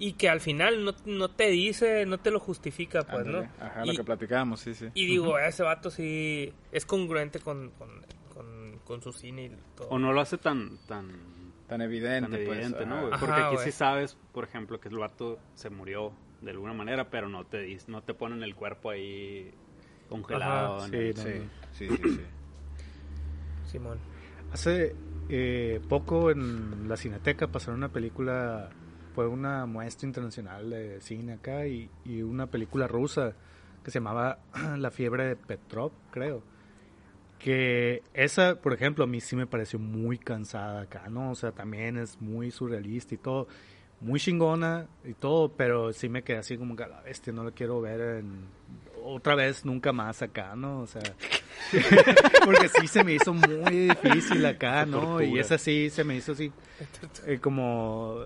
y 0.02 0.14
que 0.14 0.30
al 0.30 0.40
final 0.40 0.82
no, 0.82 0.94
no 1.04 1.28
te 1.30 1.48
dice, 1.50 2.06
no 2.06 2.16
te 2.16 2.30
lo 2.30 2.40
justifica, 2.40 3.02
pues. 3.02 3.26
¿no? 3.26 3.40
Ajá, 3.60 3.82
y, 3.84 3.88
lo 3.88 3.94
que 3.94 4.02
platicábamos, 4.04 4.60
sí, 4.60 4.74
sí. 4.74 4.86
y 4.94 5.04
digo, 5.04 5.38
ese 5.38 5.62
vato 5.62 5.90
sí 5.90 6.54
es 6.72 6.86
congruente 6.86 7.38
con, 7.38 7.70
con, 7.78 7.90
con, 8.90 9.02
su 9.02 9.12
cine 9.12 9.44
y 9.44 9.50
todo. 9.76 9.88
O 9.88 9.98
no 9.98 10.12
lo 10.12 10.20
hace 10.20 10.36
tan 10.38 10.78
tan, 10.86 11.08
Tan 11.68 11.80
evidente, 11.80 12.44
tan 12.84 13.00
pues, 13.00 13.20
Porque 13.20 13.40
aquí 13.40 13.58
sí 13.58 13.70
sabes, 13.72 14.16
por 14.32 14.44
ejemplo, 14.44 14.80
que 14.80 14.88
el 14.88 14.98
vato 14.98 15.38
se 15.54 15.70
murió 15.70 16.12
de 16.40 16.50
alguna 16.50 16.72
manera, 16.72 17.08
pero 17.10 17.28
no 17.28 17.44
te 17.44 17.78
no 17.86 18.02
te 18.02 18.14
ponen 18.14 18.42
el 18.42 18.56
cuerpo 18.56 18.90
ahí 18.90 19.52
congelado. 20.08 20.78
Ajá, 20.78 20.88
sí, 20.88 20.96
el- 20.96 21.14
no, 21.14 21.22
Sí, 21.22 21.28
no. 21.38 21.44
sí, 21.72 21.88
sí, 21.88 22.02
sí. 22.02 22.22
Simón. 23.70 23.98
Hace 24.52 24.96
eh, 25.28 25.80
poco 25.88 26.32
en 26.32 26.88
la 26.88 26.96
Cineteca 26.96 27.46
pasaron 27.46 27.76
una 27.76 27.88
película, 27.90 28.70
fue 29.14 29.28
una 29.28 29.64
muestra 29.66 30.08
internacional 30.08 30.68
de 30.70 31.00
cine 31.00 31.34
acá 31.34 31.68
y, 31.68 31.88
y 32.04 32.22
una 32.22 32.48
película 32.48 32.88
rusa 32.88 33.34
que 33.84 33.92
se 33.92 34.00
llamaba 34.00 34.40
La 34.76 34.90
fiebre 34.90 35.26
de 35.28 35.36
Petrov, 35.36 35.92
creo. 36.10 36.42
Que 37.40 38.02
esa, 38.14 38.60
por 38.60 38.74
ejemplo, 38.74 39.04
a 39.04 39.06
mí 39.06 39.20
sí 39.20 39.34
me 39.34 39.46
pareció 39.46 39.78
muy 39.78 40.18
cansada 40.18 40.82
acá, 40.82 41.08
¿no? 41.08 41.30
O 41.30 41.34
sea, 41.34 41.52
también 41.52 41.96
es 41.96 42.20
muy 42.20 42.50
surrealista 42.50 43.14
y 43.14 43.18
todo, 43.18 43.48
muy 44.00 44.20
chingona 44.20 44.86
y 45.04 45.14
todo, 45.14 45.48
pero 45.48 45.92
sí 45.92 46.08
me 46.08 46.22
quedé 46.22 46.38
así 46.38 46.56
como 46.56 46.76
que 46.76 46.86
la 46.86 47.00
bestia, 47.00 47.32
no 47.32 47.42
la 47.42 47.50
quiero 47.50 47.80
ver 47.80 48.18
en, 48.18 48.44
otra 49.04 49.34
vez 49.34 49.64
nunca 49.64 49.92
más 49.92 50.22
acá, 50.22 50.54
¿no? 50.54 50.80
O 50.80 50.86
sea, 50.86 51.02
porque 52.44 52.68
sí 52.68 52.86
se 52.86 53.04
me 53.04 53.14
hizo 53.14 53.32
muy 53.32 53.88
difícil 53.88 54.44
acá, 54.46 54.86
¿no? 54.86 55.22
Y 55.22 55.38
esa 55.38 55.58
sí 55.58 55.90
se 55.90 56.04
me 56.04 56.16
hizo 56.16 56.32
así 56.32 56.52
eh, 57.26 57.38
como 57.40 58.24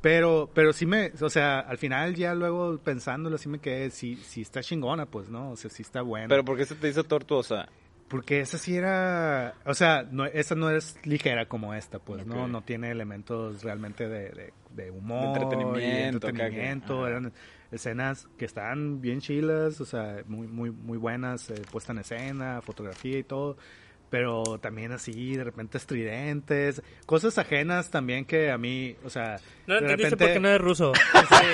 pero 0.00 0.50
pero 0.54 0.72
sí 0.72 0.86
me, 0.86 1.12
o 1.20 1.28
sea, 1.28 1.60
al 1.60 1.78
final 1.78 2.14
ya 2.14 2.34
luego 2.34 2.78
pensándolo 2.78 3.36
sí 3.38 3.48
me 3.48 3.58
quedé 3.58 3.90
sí 3.90 4.16
sí 4.16 4.42
está 4.42 4.62
chingona, 4.62 5.06
pues, 5.06 5.28
¿no? 5.28 5.50
O 5.50 5.56
sea, 5.56 5.70
sí 5.70 5.82
está 5.82 6.02
buena. 6.02 6.28
Pero 6.28 6.44
¿por 6.44 6.56
qué 6.56 6.64
se 6.64 6.74
te 6.74 6.88
hizo 6.88 7.04
tortuosa? 7.04 7.68
Porque 8.10 8.40
esa 8.40 8.58
sí 8.58 8.76
era, 8.76 9.54
o 9.64 9.72
sea, 9.72 10.04
no, 10.10 10.26
esa 10.26 10.54
no 10.56 10.68
es 10.68 10.98
ligera 11.06 11.46
como 11.46 11.72
esta, 11.74 12.00
pues. 12.00 12.26
¿no? 12.26 12.48
No 12.48 12.62
tiene 12.62 12.90
elementos 12.90 13.62
realmente 13.62 14.08
de, 14.08 14.30
de, 14.30 14.52
de 14.70 14.90
humor, 14.90 15.38
De 15.38 16.08
entretenimiento, 16.08 17.06
que- 17.06 17.06
eran 17.08 17.32
escenas 17.70 18.26
que 18.36 18.44
estaban 18.46 19.00
bien 19.00 19.20
chilas, 19.20 19.80
o 19.80 19.84
sea, 19.84 20.24
muy 20.26 20.48
muy 20.48 20.70
muy 20.72 20.98
buenas, 20.98 21.48
eh, 21.50 21.62
puesta 21.70 21.92
en 21.92 21.98
escena, 22.00 22.60
fotografía 22.62 23.16
y 23.18 23.22
todo, 23.22 23.56
pero 24.10 24.42
también 24.60 24.90
así 24.90 25.36
de 25.36 25.44
repente 25.44 25.78
estridentes, 25.78 26.82
cosas 27.06 27.38
ajenas 27.38 27.90
también 27.90 28.24
que 28.24 28.50
a 28.50 28.58
mí, 28.58 28.96
o 29.04 29.08
sea, 29.10 29.36
No 29.68 29.74
de 29.74 29.80
entendiste 29.82 30.10
repente 30.16 30.24
por 30.24 30.32
qué 30.34 30.40
no 30.40 30.48
es 30.48 30.60
ruso. 30.60 30.92
sí, 31.28 31.46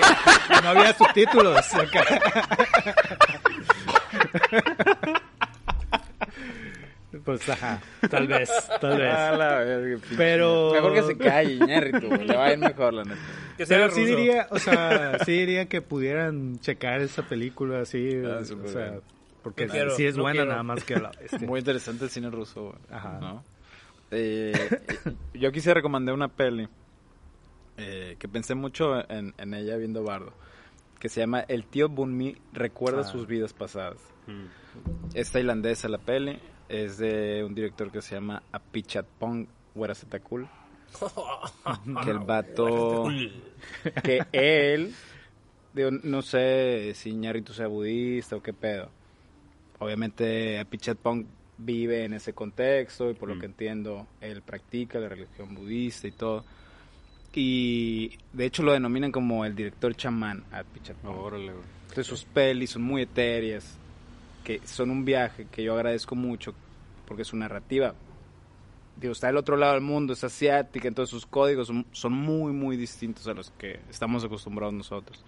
no 0.62 0.68
había 0.70 0.94
subtítulos. 0.94 1.66
Pues 7.24 7.48
ajá, 7.48 7.80
tal 8.10 8.26
vez, 8.26 8.50
tal 8.80 8.98
vez. 8.98 9.14
Ah, 9.14 9.36
la 9.36 9.58
verga. 9.58 9.98
Pero- 10.16 10.72
Mejor 10.72 10.94
que 10.94 11.02
se 11.02 11.16
calle, 11.18 11.54
Iñárritu, 11.54 12.08
Le 12.10 12.36
va 12.36 12.46
a 12.46 12.52
ir 12.52 12.58
mejor, 12.58 12.94
la 12.94 13.04
neta. 13.04 13.20
Que 13.56 13.66
sea 13.66 13.78
Pero 13.78 13.90
sí 13.92 14.02
ruso. 14.04 14.16
diría, 14.16 14.46
o 14.50 14.58
sea, 14.58 15.18
sí 15.24 15.32
diría 15.32 15.66
que 15.66 15.80
pudieran 15.82 16.58
checar 16.60 17.00
esa 17.00 17.22
película 17.22 17.80
así, 17.80 18.10
Ah, 18.24 18.38
o 18.40 18.68
sea, 18.68 18.90
bien. 18.90 19.00
porque 19.42 19.66
No 19.66 19.72
quiero, 19.72 19.90
sí 19.96 20.04
es 20.06 20.16
no 20.16 20.22
buena 20.24 20.36
quiero. 20.40 20.50
nada 20.50 20.62
más 20.62 20.84
que 20.84 20.96
la 20.96 21.10
este, 21.20 21.46
Muy 21.46 21.60
interesante 21.60 22.04
el 22.04 22.10
cine 22.10 22.30
ruso, 22.30 22.64
güey, 22.64 22.78
Ajá. 22.90 23.18
¿no? 23.20 23.44
Eh, 24.10 24.52
eh, 25.04 25.12
yo 25.34 25.50
quise 25.52 25.72
recomendar 25.74 26.14
una 26.14 26.28
peli 26.28 26.68
eh, 27.78 28.16
que 28.18 28.28
pensé 28.28 28.54
mucho 28.54 29.08
en, 29.10 29.34
en 29.38 29.54
ella 29.54 29.76
viendo 29.76 30.02
Bardo, 30.02 30.32
que 30.98 31.08
se 31.08 31.20
llama 31.20 31.40
El 31.40 31.64
tío 31.64 31.88
Bunmi 31.88 32.36
recuerda 32.52 33.00
Ah. 33.00 33.04
sus 33.04 33.26
vidas 33.26 33.52
pasadas. 33.52 33.98
Mm. 34.26 34.46
Es 35.14 35.30
tailandesa 35.32 35.88
la 35.88 35.98
peli, 35.98 36.38
es 36.68 36.98
de 36.98 37.44
un 37.44 37.54
director 37.54 37.90
que 37.90 38.02
se 38.02 38.14
llama 38.14 38.42
Apichatpong 38.52 39.46
Werasetakul. 39.74 40.48
que 42.04 42.10
el 42.10 42.18
vato, 42.20 43.08
que 44.02 44.22
él, 44.32 44.94
digo, 45.74 45.90
no 45.90 46.22
sé 46.22 46.92
si 46.94 47.12
Ñarritu 47.12 47.52
sea 47.52 47.66
budista 47.66 48.36
o 48.36 48.42
qué 48.42 48.52
pedo. 48.52 48.88
Obviamente 49.78 50.58
Apichatpong 50.58 51.26
vive 51.58 52.04
en 52.04 52.14
ese 52.14 52.32
contexto 52.32 53.10
y 53.10 53.14
por 53.14 53.28
lo 53.28 53.34
Mm. 53.34 53.40
que 53.40 53.46
entiendo 53.46 54.06
él 54.20 54.42
practica 54.42 54.98
la 54.98 55.08
religión 55.08 55.54
budista 55.54 56.06
y 56.08 56.12
todo. 56.12 56.44
Y 57.34 58.16
de 58.32 58.46
hecho 58.46 58.62
lo 58.62 58.72
denominan 58.72 59.12
como 59.12 59.44
el 59.44 59.54
director 59.54 59.94
chamán 59.94 60.44
Apichatpong. 60.52 61.18
Órale, 61.18 61.52
güey. 61.52 61.64
Entonces 61.82 62.06
sus 62.06 62.24
pelis 62.24 62.70
son 62.70 62.82
muy 62.82 63.02
etéreas, 63.02 63.78
que 64.46 64.60
son 64.64 64.90
un 64.90 65.04
viaje 65.04 65.48
que 65.50 65.64
yo 65.64 65.74
agradezco 65.74 66.14
mucho 66.14 66.54
porque 67.04 67.24
su 67.24 67.36
narrativa, 67.36 67.94
digo, 68.96 69.10
está 69.12 69.26
del 69.26 69.38
otro 69.38 69.56
lado 69.56 69.72
del 69.72 69.82
mundo, 69.82 70.12
es 70.12 70.22
asiática, 70.22 70.86
entonces 70.86 71.10
sus 71.10 71.26
códigos 71.26 71.66
son, 71.66 71.84
son 71.90 72.12
muy, 72.12 72.52
muy 72.52 72.76
distintos 72.76 73.26
a 73.26 73.34
los 73.34 73.50
que 73.58 73.80
estamos 73.90 74.22
acostumbrados 74.24 74.72
nosotros. 74.72 75.24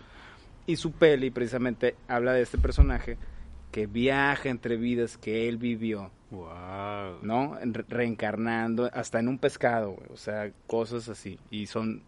Y 0.69 0.77
su 0.77 0.93
peli 0.93 1.31
precisamente 1.31 1.97
habla 2.07 2.33
de 2.33 2.43
este 2.43 2.59
personaje 2.59 3.19
que 3.73 3.89
viaja 3.89 4.49
entre 4.51 4.77
vidas 4.77 5.19
que 5.19 5.49
él 5.49 5.57
vivió, 5.57 6.13
Wow. 6.31 7.19
¿no? 7.23 7.59
En- 7.59 7.75
re- 7.75 7.87
reencarnando 7.89 8.89
hasta 8.93 9.19
en 9.19 9.27
un 9.27 9.39
pescado, 9.39 9.93
güey, 9.93 10.09
o 10.13 10.17
sea, 10.17 10.53
cosas 10.69 11.09
así. 11.09 11.41
Y 11.51 11.67
son, 11.67 12.03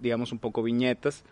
digamos, 0.00 0.32
un 0.32 0.40
poco 0.40 0.64
viñetas 0.64 1.22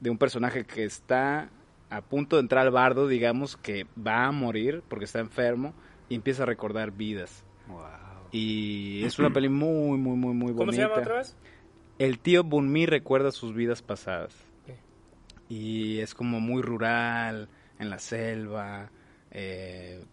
de 0.00 0.08
un 0.08 0.16
personaje 0.16 0.64
que 0.64 0.84
está 0.84 1.50
a 1.90 2.00
punto 2.02 2.36
de 2.36 2.42
entrar 2.42 2.66
al 2.66 2.72
bardo, 2.72 3.08
digamos, 3.08 3.56
que 3.56 3.86
va 3.98 4.26
a 4.26 4.32
morir 4.32 4.82
porque 4.88 5.04
está 5.04 5.18
enfermo 5.18 5.74
y 6.08 6.14
empieza 6.14 6.44
a 6.44 6.46
recordar 6.46 6.92
vidas. 6.92 7.44
Wow. 7.68 7.82
Y 8.32 9.02
es 9.04 9.18
una 9.18 9.30
peli 9.30 9.48
muy, 9.48 9.98
muy, 9.98 10.16
muy, 10.16 10.34
muy 10.34 10.52
bonita. 10.52 10.58
¿Cómo 10.58 10.72
se 10.72 10.78
llama 10.78 10.94
otra 10.96 11.16
vez? 11.16 11.36
El 11.98 12.18
tío 12.18 12.44
Bunmi 12.44 12.86
recuerda 12.86 13.30
sus 13.32 13.54
vidas 13.54 13.82
pasadas. 13.82 14.34
Y 15.48 15.98
es 15.98 16.14
como 16.14 16.38
muy 16.38 16.62
rural, 16.62 17.48
en 17.80 17.90
la 17.90 17.98
selva. 17.98 18.90
eh, 19.32 20.04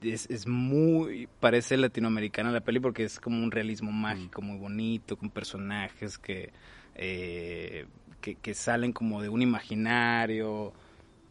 es, 0.00 0.28
es 0.30 0.46
muy. 0.46 1.28
Parece 1.40 1.76
latinoamericana 1.76 2.50
la 2.50 2.60
peli 2.62 2.80
porque 2.80 3.04
es 3.04 3.20
como 3.20 3.42
un 3.42 3.50
realismo 3.50 3.92
mágico 3.92 4.40
muy 4.42 4.58
bonito, 4.58 5.16
con 5.16 5.30
personajes 5.30 6.18
que, 6.18 6.52
eh, 6.94 7.86
que, 8.22 8.36
que 8.36 8.54
salen 8.54 8.94
como 8.94 9.20
de 9.20 9.28
un 9.28 9.42
imaginario. 9.42 10.72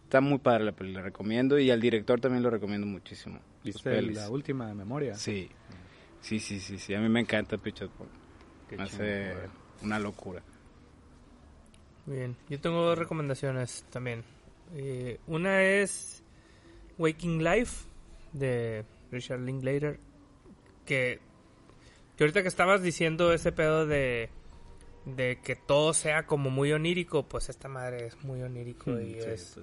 Está 0.04 0.22
muy 0.22 0.38
padre 0.38 0.66
la 0.66 0.74
peli, 0.74 0.92
la 0.92 1.02
recomiendo. 1.02 1.58
Y 1.58 1.72
al 1.72 1.82
director 1.82 2.20
también 2.20 2.44
lo 2.44 2.52
recomiendo 2.52 2.86
muchísimo. 2.86 3.40
¿Viste 3.64 4.02
la 4.02 4.30
última 4.30 4.68
de 4.68 4.76
memoria? 4.76 5.16
Sí. 5.16 5.50
Sí, 6.22 6.40
sí, 6.40 6.60
sí, 6.60 6.78
sí. 6.78 6.94
A 6.94 7.00
mí 7.00 7.10
me 7.10 7.22
encanta 7.22 7.58
Qué 7.58 8.78
Me 8.78 8.84
hace 8.84 9.34
una 9.82 9.98
locura. 9.98 10.44
Bien, 12.06 12.36
yo 12.50 12.60
tengo 12.60 12.84
dos 12.84 12.98
recomendaciones 12.98 13.86
también. 13.90 14.24
Eh, 14.76 15.20
una 15.28 15.64
es 15.64 16.24
Waking 16.98 17.44
Life 17.44 17.88
de 18.34 18.86
Richard 19.12 19.42
Linklater, 19.42 20.00
que, 20.86 21.20
que 22.16 22.24
ahorita 22.24 22.42
que 22.42 22.48
estabas 22.48 22.82
diciendo 22.82 23.34
ese 23.34 23.52
pedo 23.52 23.86
de, 23.86 24.30
de 25.06 25.40
que 25.44 25.56
todo 25.56 25.94
sea 25.94 26.26
como 26.26 26.50
muy 26.50 26.72
onírico, 26.72 27.28
pues 27.28 27.50
esta 27.50 27.68
madre 27.68 28.08
es 28.08 28.24
muy 28.24 28.42
onírico 28.42 29.00
y 29.00 29.14
Sí, 29.14 29.20
es 29.20 29.52
pues, 29.56 29.60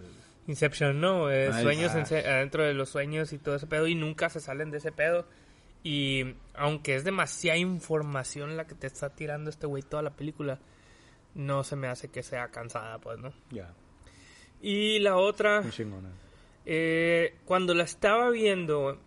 Inception, 0.48 1.01
¿no? 1.01 1.31
Es 1.31 1.55
Ahí 1.55 1.62
sueños 1.62 1.94
en 1.94 2.27
adentro 2.27 2.65
de 2.65 2.73
los 2.73 2.89
sueños 2.89 3.32
y 3.35 3.39
todo 3.39 3.56
ese 3.56 3.66
pedo 3.66 3.86
y 3.86 3.94
nunca 3.94 4.31
se 4.31 4.40
salen 4.40 4.70
de 4.70 4.78
ese 4.78 4.93
pedo. 4.93 5.27
Y 5.85 6.35
aunque 6.55 6.94
es 6.97 7.05
demasiada 7.05 7.59
información 7.59 8.56
la 8.56 8.66
que 8.66 8.74
te 8.74 8.86
está 8.86 9.10
tirando 9.10 9.51
este 9.51 9.66
güey 9.66 9.82
toda 9.82 10.02
la 10.02 10.10
película, 10.10 10.59
no 11.35 11.62
se 11.65 11.77
me 11.77 11.86
hace 11.86 12.09
que 12.09 12.23
sea 12.23 12.48
cansada, 12.48 12.98
pues, 12.98 13.19
¿no? 13.19 13.32
Ya, 13.51 13.74
Y 14.60 14.98
la 15.01 15.16
otra, 15.16 15.62
eh, 16.65 17.36
cuando 17.44 17.74
la 17.74 17.85
estaba 17.85 18.31
viendo, 18.31 18.98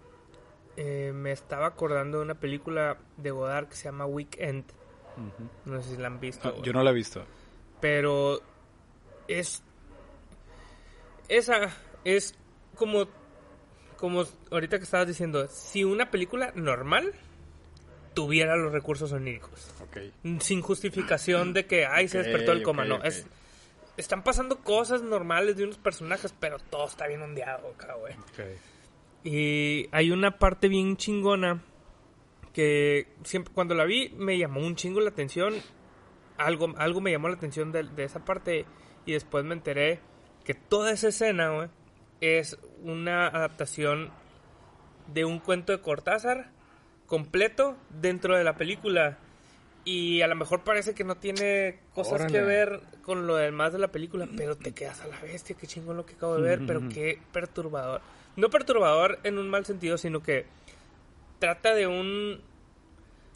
eh, 0.77 1.11
me 1.13 1.31
estaba 1.31 1.67
acordando 1.67 2.19
de 2.19 2.23
una 2.23 2.35
película 2.35 2.97
de 3.17 3.31
Godard 3.31 3.67
que 3.67 3.75
se 3.75 3.85
llama 3.85 4.05
Weekend. 4.05 4.65
No 5.65 5.81
sé 5.81 5.95
si 5.95 6.01
la 6.01 6.07
han 6.07 6.19
visto. 6.19 6.49
Ah, 6.49 6.61
yo 6.63 6.73
no 6.73 6.83
la 6.83 6.91
he 6.91 6.93
visto. 6.93 7.23
Pero 7.79 8.39
es. 9.27 9.63
Esa 11.27 11.71
es 12.03 12.35
como. 12.75 13.07
Como 13.97 14.23
ahorita 14.49 14.79
que 14.79 14.83
estabas 14.83 15.07
diciendo, 15.07 15.47
si 15.47 15.83
una 15.83 16.09
película 16.09 16.51
normal 16.55 17.13
tuviera 18.13 18.55
los 18.55 18.71
recursos 18.71 19.11
oníricos. 19.11 19.71
Sin 20.39 20.61
justificación 20.61 21.53
de 21.53 21.65
que, 21.65 21.85
ay, 21.85 22.07
se 22.07 22.19
despertó 22.19 22.51
el 22.51 22.63
coma. 22.63 22.85
no, 22.85 23.03
es. 23.03 23.25
Están 23.97 24.23
pasando 24.23 24.59
cosas 24.59 25.03
normales 25.03 25.57
de 25.57 25.65
unos 25.65 25.77
personajes, 25.77 26.33
pero 26.39 26.57
todo 26.57 26.87
está 26.87 27.07
bien 27.07 27.21
ondeado 27.21 27.73
güey. 27.99 28.15
Y 29.23 29.87
hay 29.91 30.11
una 30.11 30.39
parte 30.39 30.69
bien 30.69 30.97
chingona 30.97 31.61
que 32.53 33.07
siempre 33.23 33.53
cuando 33.53 33.75
la 33.75 33.85
vi 33.85 34.09
me 34.17 34.37
llamó 34.37 34.59
un 34.59 34.75
chingo 34.75 34.99
la 34.99 35.09
atención 35.09 35.53
algo, 36.37 36.73
algo 36.77 37.01
me 37.01 37.11
llamó 37.11 37.29
la 37.29 37.35
atención 37.35 37.71
de, 37.71 37.83
de 37.83 38.03
esa 38.03 38.25
parte 38.25 38.65
y 39.05 39.13
después 39.13 39.45
me 39.45 39.53
enteré 39.53 39.99
que 40.43 40.53
toda 40.53 40.91
esa 40.91 41.09
escena, 41.09 41.69
es 42.21 42.57
una 42.83 43.27
adaptación 43.27 44.11
de 45.07 45.25
un 45.25 45.39
cuento 45.39 45.71
de 45.71 45.81
Cortázar 45.81 46.51
completo 47.07 47.75
dentro 47.89 48.37
de 48.37 48.43
la 48.43 48.55
película. 48.55 49.17
Y 49.83 50.21
a 50.21 50.27
lo 50.27 50.35
mejor 50.35 50.63
parece 50.63 50.93
que 50.93 51.03
no 51.03 51.15
tiene 51.15 51.79
cosas 51.95 52.31
que 52.31 52.39
ver 52.41 52.81
con 53.01 53.25
lo 53.25 53.35
demás 53.35 53.73
de 53.73 53.79
la 53.79 53.87
película, 53.87 54.29
pero 54.37 54.55
te 54.55 54.73
quedas 54.73 55.01
a 55.01 55.07
la 55.07 55.19
bestia, 55.19 55.57
qué 55.59 55.65
chingón 55.65 55.97
lo 55.97 56.05
que 56.05 56.13
acabo 56.13 56.35
de 56.35 56.43
ver, 56.43 56.61
pero 56.67 56.87
qué 56.87 57.19
perturbador. 57.33 58.01
No 58.35 58.51
perturbador 58.51 59.19
en 59.23 59.39
un 59.39 59.49
mal 59.49 59.65
sentido, 59.65 59.97
sino 59.97 60.21
que 60.21 60.45
trata 61.41 61.73
de 61.75 61.87
un 61.87 62.39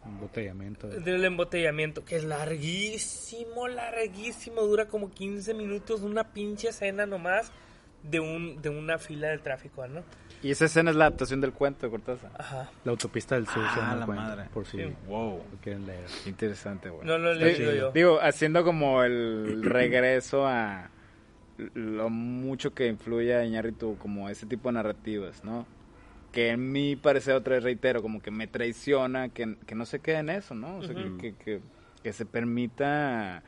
Embotellamiento. 0.05 0.87
del 0.87 1.25
embotellamiento, 1.25 2.05
que 2.05 2.15
es 2.17 2.23
larguísimo, 2.23 3.67
larguísimo, 3.67 4.61
dura 4.61 4.85
como 4.87 5.09
15 5.11 5.55
minutos, 5.55 6.01
una 6.01 6.23
pinche 6.31 6.69
escena 6.69 7.07
nomás 7.07 7.51
de 8.03 8.19
un 8.19 8.61
de 8.61 8.69
una 8.69 8.99
fila 8.99 9.29
del 9.29 9.41
tráfico, 9.41 9.85
¿no? 9.87 10.03
Y 10.43 10.51
esa 10.51 10.65
escena 10.65 10.91
es 10.91 10.95
la 10.95 11.05
adaptación 11.07 11.41
del 11.41 11.53
cuento 11.53 11.87
de 11.87 11.89
Cortázar. 11.89 12.29
Ajá. 12.37 12.69
La 12.83 12.91
autopista 12.91 13.33
del 13.33 13.47
sur. 13.47 13.63
Ah, 13.65 13.95
la 13.99 14.05
cuento, 14.05 14.23
madre. 14.23 14.43
Por 14.53 14.67
si 14.67 14.77
Sí. 14.77 14.93
Wow. 15.07 15.41
lo 15.51 15.57
quieren 15.59 15.87
leer. 15.87 16.05
Interesante, 16.27 16.89
güey. 16.91 17.07
No 17.07 17.17
lo 17.17 17.31
he 17.31 17.35
leído 17.35 17.73
yo. 17.73 17.91
Digo, 17.91 18.19
haciendo 18.21 18.63
como 18.63 19.01
el 19.03 19.63
regreso 19.63 20.45
a 20.45 20.91
lo 21.73 22.09
mucho 22.11 22.75
que 22.75 22.85
influye 22.85 23.33
a 23.33 23.43
Iñárritu 23.43 23.97
como 23.97 24.29
ese 24.29 24.45
tipo 24.45 24.69
de 24.69 24.73
narrativas, 24.73 25.43
¿no? 25.43 25.65
Que 26.35 26.49
en 26.49 26.71
mi 26.71 26.95
parecer 26.95 27.33
otra 27.33 27.55
vez 27.55 27.63
reitero, 27.63 28.01
como 28.01 28.21
que 28.21 28.29
me 28.29 28.45
traiciona, 28.45 29.29
que, 29.29 29.55
que 29.65 29.73
no 29.73 29.85
se 29.85 29.99
quede 30.01 30.17
en 30.17 30.29
eso, 30.29 30.53
¿no? 30.53 30.77
O 30.77 30.83
sea, 30.83 30.93
que- 30.93 31.17
que, 31.17 31.33
que, 31.35 31.61
que 32.03 32.13
se 32.13 32.25
permita 32.25 33.41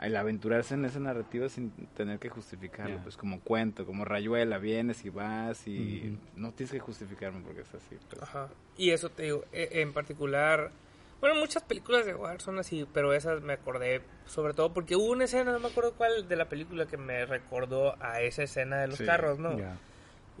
el 0.00 0.16
aventurarse 0.16 0.74
en 0.74 0.84
esa 0.84 0.98
narrativa 0.98 1.48
sin 1.48 1.70
tener 1.94 2.18
que 2.18 2.28
justificarlo, 2.28 2.98
pues 3.04 3.16
como 3.16 3.40
cuento, 3.40 3.86
como 3.86 4.04
rayuela, 4.04 4.58
vienes 4.58 5.04
y 5.04 5.10
vas 5.10 5.66
y 5.68 6.18
no 6.34 6.50
tienes 6.52 6.72
que 6.72 6.80
justificarme 6.80 7.40
porque 7.44 7.60
es 7.60 7.72
así. 7.74 7.96
pues. 8.10 8.20
Ajá. 8.22 8.48
Y 8.76 8.90
eso 8.90 9.08
te 9.10 9.22
digo, 9.22 9.44
e- 9.52 9.68
en 9.80 9.92
particular, 9.92 10.72
bueno, 11.20 11.38
muchas 11.38 11.62
películas 11.62 12.04
de 12.04 12.16
War 12.16 12.40
son 12.40 12.58
así, 12.58 12.84
pero 12.92 13.12
esas 13.12 13.40
me 13.42 13.52
acordé 13.52 14.02
sobre 14.26 14.54
todo 14.54 14.74
porque 14.74 14.96
hubo 14.96 15.12
una 15.12 15.24
escena, 15.26 15.52
no 15.52 15.60
me 15.60 15.68
acuerdo 15.68 15.92
cuál 15.92 16.26
de 16.26 16.34
la 16.34 16.48
película 16.48 16.86
que 16.86 16.96
me 16.96 17.24
recordó 17.24 17.94
a 18.02 18.20
esa 18.22 18.42
escena 18.42 18.80
de 18.80 18.88
los 18.88 18.98
Sí. 18.98 19.06
carros, 19.06 19.38
¿no? 19.38 19.56
Ya. 19.56 19.76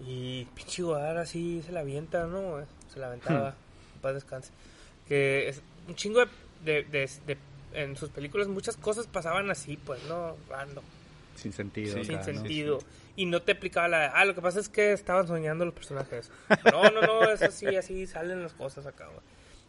Y 0.06 0.44
pinche 0.54 0.82
así 1.18 1.62
se 1.64 1.72
la 1.72 1.80
avienta, 1.80 2.26
¿no? 2.26 2.56
Se 2.92 2.98
la 2.98 3.06
aventaba. 3.08 3.54
paz 4.00 4.14
descanse. 4.14 4.50
Que 5.08 5.48
es 5.48 5.62
un 5.88 5.94
chingo 5.94 6.20
de, 6.20 6.28
de- 6.64 6.82
de- 6.84 7.08
de- 7.26 7.38
En 7.74 7.96
sus 7.96 8.10
películas 8.10 8.48
muchas 8.48 8.76
cosas 8.76 9.06
pasaban 9.06 9.50
así, 9.50 9.76
pues, 9.78 10.02
¿no? 10.04 10.36
Random, 10.50 10.84
Sin 11.36 11.52
sentido. 11.52 11.94
Sí, 11.96 12.04
sin 12.04 12.16
¿no? 12.16 12.24
sentido. 12.24 12.78
Y 13.16 13.26
no 13.26 13.40
te 13.42 13.52
aplicaba 13.52 13.88
la 13.88 14.06
ah, 14.08 14.24
lo 14.24 14.34
que 14.34 14.40
pasa 14.42 14.58
es 14.60 14.68
que 14.68 14.92
estaban 14.92 15.26
soñando 15.26 15.64
los 15.64 15.74
personajes. 15.74 16.30
No, 16.70 16.90
no, 16.90 17.00
no, 17.02 17.22
es 17.30 17.42
así, 17.42 17.66
así 17.76 18.06
salen 18.06 18.42
las 18.42 18.52
cosas 18.54 18.86
acá, 18.86 19.06
güey. 19.06 19.20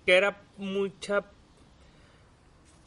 Que 0.06 0.16
era 0.16 0.42
mucha 0.58 1.24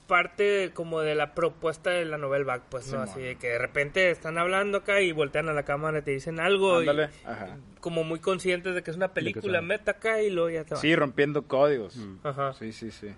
parte 0.06 0.70
como 0.72 1.00
de 1.00 1.14
la 1.14 1.34
propuesta 1.34 1.90
de 1.90 2.04
la 2.04 2.18
novela 2.18 2.44
back, 2.44 2.62
pues, 2.70 2.92
¿no? 2.92 3.00
Así 3.00 3.20
de 3.20 3.36
que 3.36 3.48
de 3.48 3.58
repente 3.58 4.10
están 4.10 4.38
hablando 4.38 4.78
acá 4.78 5.00
y 5.00 5.12
voltean 5.12 5.48
a 5.48 5.52
la 5.52 5.64
cámara 5.64 5.98
y 5.98 6.02
te 6.02 6.10
dicen 6.12 6.40
algo. 6.40 6.82
y- 6.82 6.88
ajá. 7.24 7.58
como 7.80 8.02
muy 8.02 8.18
conscientes 8.18 8.74
de 8.74 8.82
que 8.82 8.90
es 8.90 8.96
una 8.96 9.14
película, 9.14 9.60
meta 9.62 9.92
acá 9.92 10.20
y 10.22 10.30
luego 10.30 10.50
ya 10.50 10.64
te 10.64 10.74
va. 10.74 10.80
Sí, 10.80 10.96
rompiendo 10.96 11.46
códigos. 11.46 11.96
Ajá. 12.24 12.52
Sí, 12.54 12.72
sí, 12.72 12.90
sí. 12.90 13.14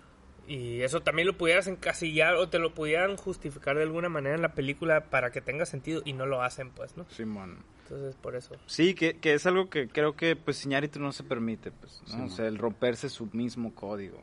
Y 0.47 0.81
eso 0.81 1.01
también 1.03 1.27
lo 1.29 1.37
pudieras 1.37 1.67
encasillar 1.67 2.35
o 2.37 2.49
te 2.49 2.59
lo 2.59 2.73
pudieran 2.75 3.17
justificar 3.17 3.77
de 3.77 3.83
alguna 3.83 4.09
manera 4.09 4.35
en 4.35 4.41
la 4.43 4.55
película 4.55 5.05
para 5.11 5.31
que 5.31 5.41
tenga 5.43 5.67
sentido 5.67 6.01
y 6.07 6.15
no 6.15 6.25
lo 6.27 6.43
hacen, 6.43 6.71
pues, 6.71 6.97
¿no? 6.97 7.07
Simón. 7.11 7.59
Entonces, 7.83 8.15
por 8.17 8.35
eso. 8.35 8.57
Sí, 8.67 8.95
que, 8.95 9.19
que 9.19 9.35
es 9.35 9.47
algo 9.47 9.69
que 9.71 9.89
creo 9.89 10.17
que 10.17 10.37
pues 10.37 10.65
Iñárritu 10.65 11.01
no 11.01 11.13
se 11.13 11.23
permite, 11.23 11.71
pues, 11.71 12.03
¿no? 12.17 12.27
O 12.27 12.29
sea, 12.31 12.47
el 12.47 12.59
romperse 12.59 13.09
su 13.11 13.29
mismo 13.33 13.75
código. 13.75 14.23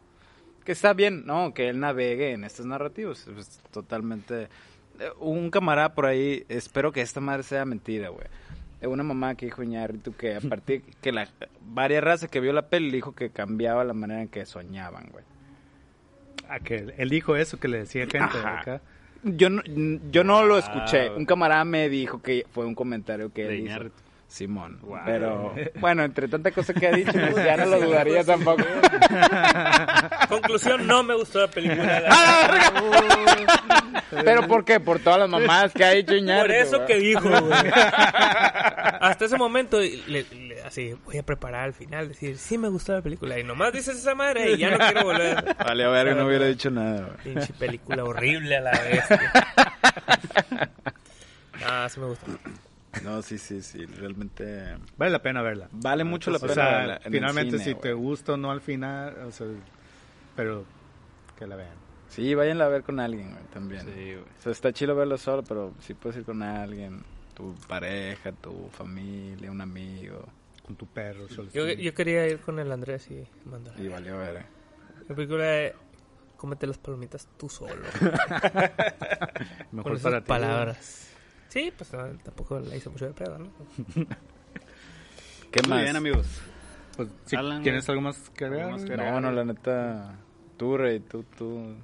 Que 0.66 0.72
está 0.72 0.94
bien, 0.94 1.26
¿no? 1.26 1.54
Que 1.54 1.70
él 1.70 1.80
navegue 1.80 2.32
en 2.32 2.44
estos 2.44 2.66
narrativos. 2.66 3.28
Es 3.28 3.60
totalmente... 3.72 4.44
eh, 5.00 5.10
Un 5.20 5.52
camarada 5.52 5.94
por 5.94 6.06
ahí, 6.08 6.44
espero 6.50 6.92
que 6.92 7.02
esta 7.02 7.22
madre 7.22 7.44
sea 7.44 7.64
mentira, 7.66 8.10
güey. 8.10 8.26
Eh, 8.82 8.88
Una 8.88 9.04
mamá 9.04 9.36
que 9.36 9.46
dijo 9.46 9.62
Iñárritu 9.64 10.14
que 10.16 10.36
a 10.36 10.42
partir 10.42 10.82
que 11.02 11.12
la 11.12 11.30
varias 11.62 12.04
razas 12.04 12.30
que 12.30 12.40
vio 12.40 12.52
la 12.52 12.68
peli 12.68 12.92
dijo 12.92 13.14
que 13.14 13.30
cambiaba 13.30 13.84
la 13.84 13.94
manera 13.94 14.22
en 14.24 14.28
que 14.28 14.46
soñaban, 14.46 15.08
güey. 15.12 15.24
Ah, 16.50 16.60
que 16.60 16.94
él 16.98 17.10
dijo 17.10 17.36
eso, 17.36 17.60
que 17.60 17.68
le 17.68 17.80
decía 17.80 18.04
gente 18.04 18.38
Ajá. 18.38 18.60
acá. 18.60 18.82
Yo 19.24 19.50
no, 19.50 19.64
yo 20.12 20.24
no 20.24 20.44
lo 20.46 20.58
escuché. 20.60 21.10
Wow. 21.10 21.18
Un 21.18 21.26
camarada 21.26 21.66
me 21.66 21.90
dijo 21.90 22.22
que 22.22 22.46
fue 22.52 22.66
un 22.66 22.76
comentario 22.76 23.32
que 23.34 23.48
él 23.48 23.60
hizo. 23.62 23.80
Simón. 24.36 24.80
Wow. 24.82 25.00
Pero 25.06 25.56
bueno, 25.80 26.04
entre 26.04 26.28
tanta 26.28 26.52
cosa 26.52 26.74
que 26.74 26.88
ha 26.88 26.92
dicho, 26.92 27.14
pues 27.14 27.36
ya 27.38 27.56
no 27.56 27.68
lo 27.68 27.80
dudaría 27.86 28.22
tampoco. 28.26 28.64
Conclusión, 30.28 30.86
no 30.86 31.04
me 31.04 31.16
gustó 31.16 31.40
la 31.40 31.48
película. 31.48 32.04
Pero 34.26 34.46
¿por 34.48 34.66
qué? 34.66 34.80
Por 34.82 35.00
todas 35.00 35.20
las 35.20 35.30
mamadas 35.30 35.72
que 35.74 35.86
ha 35.86 35.92
dicho 35.92 36.14
Iñárritu. 36.16 36.48
por 36.48 36.52
eso 36.68 36.86
que 36.86 36.98
dijo, 36.98 37.30
güey. 37.30 37.54
Hasta 39.02 39.24
ese 39.26 39.38
momento, 39.38 39.80
le- 39.80 40.26
le- 40.30 40.62
así, 40.64 40.96
voy 41.06 41.18
a 41.18 41.24
preparar 41.24 41.64
al 41.66 41.74
final, 41.74 42.10
decir, 42.10 42.38
sí 42.38 42.58
me 42.58 42.68
gustó 42.68 42.92
la 42.94 43.02
película. 43.02 43.40
Y 43.40 43.44
nomás 43.46 43.72
dices 43.72 43.98
esa 43.98 44.16
madre 44.16 44.52
y 44.52 44.58
ya 44.58 44.72
no 44.72 44.78
quiero 44.80 45.04
volver. 45.06 45.56
Vale, 45.58 45.84
a 45.86 45.90
ver, 45.90 46.16
no 46.16 46.26
hubiera 46.26 46.46
dicho 46.48 46.70
nada. 46.70 47.16
Pinche 47.24 47.54
película 47.54 48.04
horrible 48.04 48.58
a 48.58 48.62
la 48.62 48.72
vez. 48.72 49.04
Ah, 51.66 51.88
sí 51.90 52.00
me 52.02 52.08
gustó. 52.08 52.26
No, 53.04 53.22
sí, 53.22 53.38
sí, 53.38 53.62
sí, 53.62 53.86
realmente 53.86 54.78
Vale 54.98 55.12
la 55.12 55.22
pena 55.22 55.42
verla. 55.42 55.68
vale 55.72 56.04
mucho 56.04 56.32
la 56.32 56.38
O 56.38 56.42
pena. 56.42 56.54
sea, 56.54 56.78
verla 56.78 56.96
en 56.98 57.06
el 57.06 57.12
finalmente 57.12 57.60
cine, 57.60 57.64
si 57.64 57.76
te 57.76 57.94
gusta 57.94 58.34
o 58.34 58.38
no 58.38 58.52
al 58.52 58.62
final, 58.62 59.16
o 59.28 59.32
sea, 59.32 59.48
pero 60.36 60.66
que 61.38 61.46
la 61.48 61.56
vean. 61.56 61.76
Sí, 62.10 62.34
váyanla 62.34 62.66
a 62.66 62.70
ver 62.70 62.84
con 62.84 63.00
alguien, 63.00 63.32
güey, 63.32 63.44
también. 63.54 63.82
Sí, 63.82 63.92
güey. 63.94 64.18
O 64.20 64.42
sea, 64.42 64.52
está 64.52 64.72
chido 64.72 64.96
verlo 64.96 65.18
solo, 65.18 65.44
pero 65.44 65.74
sí 65.82 65.94
puedes 65.94 66.18
ir 66.20 66.24
con 66.26 66.42
alguien, 66.44 67.04
tu 67.34 67.54
pareja, 67.68 68.32
tu 68.32 68.70
familia, 68.72 69.52
un 69.52 69.60
amigo. 69.62 70.24
Con 70.64 70.76
tu 70.76 70.88
perro. 70.88 71.28
solo 71.30 71.50
Yo, 71.52 71.68
yo 71.68 71.94
quería 71.94 72.28
ir 72.28 72.40
con 72.40 72.58
el 72.60 72.72
Andrés 72.72 73.10
y 73.12 73.24
mandarle. 73.48 73.84
Y 73.84 73.88
valió 73.88 74.18
ver. 74.18 74.38
eh. 74.38 74.46
La 75.10 75.16
película 75.16 75.44
de 75.44 75.76
cómete 76.38 76.66
las 76.68 76.78
palomitas 76.78 77.28
tú 77.38 77.50
solo. 77.50 77.84
Mejor 79.72 79.84
con 79.84 79.94
esas 79.96 80.02
para 80.04 80.22
ti. 80.22 80.28
palabras. 80.28 81.05
Sí, 81.56 81.72
pues 81.78 81.94
no, 81.94 82.06
tampoco 82.18 82.60
la 82.60 82.76
hice 82.76 82.90
mucho 82.90 83.06
de 83.06 83.14
pedo, 83.14 83.40
¿no? 83.40 83.46
¿Qué 85.52 85.62
Muy 85.62 85.70
más? 85.70 85.84
bien, 85.84 85.96
amigos. 85.96 86.28
Pues, 86.98 87.08
si 87.24 87.38
Alan, 87.38 87.64
¿Tienes 87.64 87.88
algo 87.88 88.02
más 88.02 88.30
que 88.32 88.44
agregar? 88.44 88.72
Más 88.72 88.84
que? 88.84 88.98
No, 88.98 89.22
no, 89.22 89.32
la 89.32 89.46
neta. 89.46 90.18
Tú, 90.58 90.76
Rey, 90.76 91.00
tú, 91.00 91.24
tú. 91.38 91.78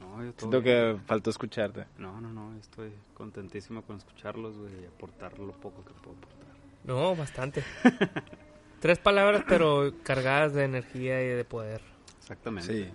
No, 0.00 0.24
yo 0.24 0.32
todo 0.32 0.50
Siento 0.50 0.62
bien. 0.62 0.96
que 0.96 1.02
faltó 1.04 1.28
escucharte. 1.28 1.84
No, 1.98 2.18
no, 2.18 2.32
no, 2.32 2.56
estoy 2.58 2.94
contentísimo 3.12 3.82
con 3.82 3.98
escucharlos, 3.98 4.56
güey, 4.56 4.84
y 4.84 4.86
aportar 4.86 5.38
lo 5.38 5.52
poco 5.52 5.84
que 5.84 5.92
puedo 5.92 6.16
aportar. 6.16 6.54
No, 6.84 7.14
bastante. 7.14 7.62
Tres 8.80 8.98
palabras, 9.00 9.44
pero 9.46 9.92
cargadas 10.02 10.54
de 10.54 10.64
energía 10.64 11.22
y 11.22 11.28
de 11.28 11.44
poder. 11.44 11.82
Exactamente. 12.20 12.72
Sí, 12.72 12.90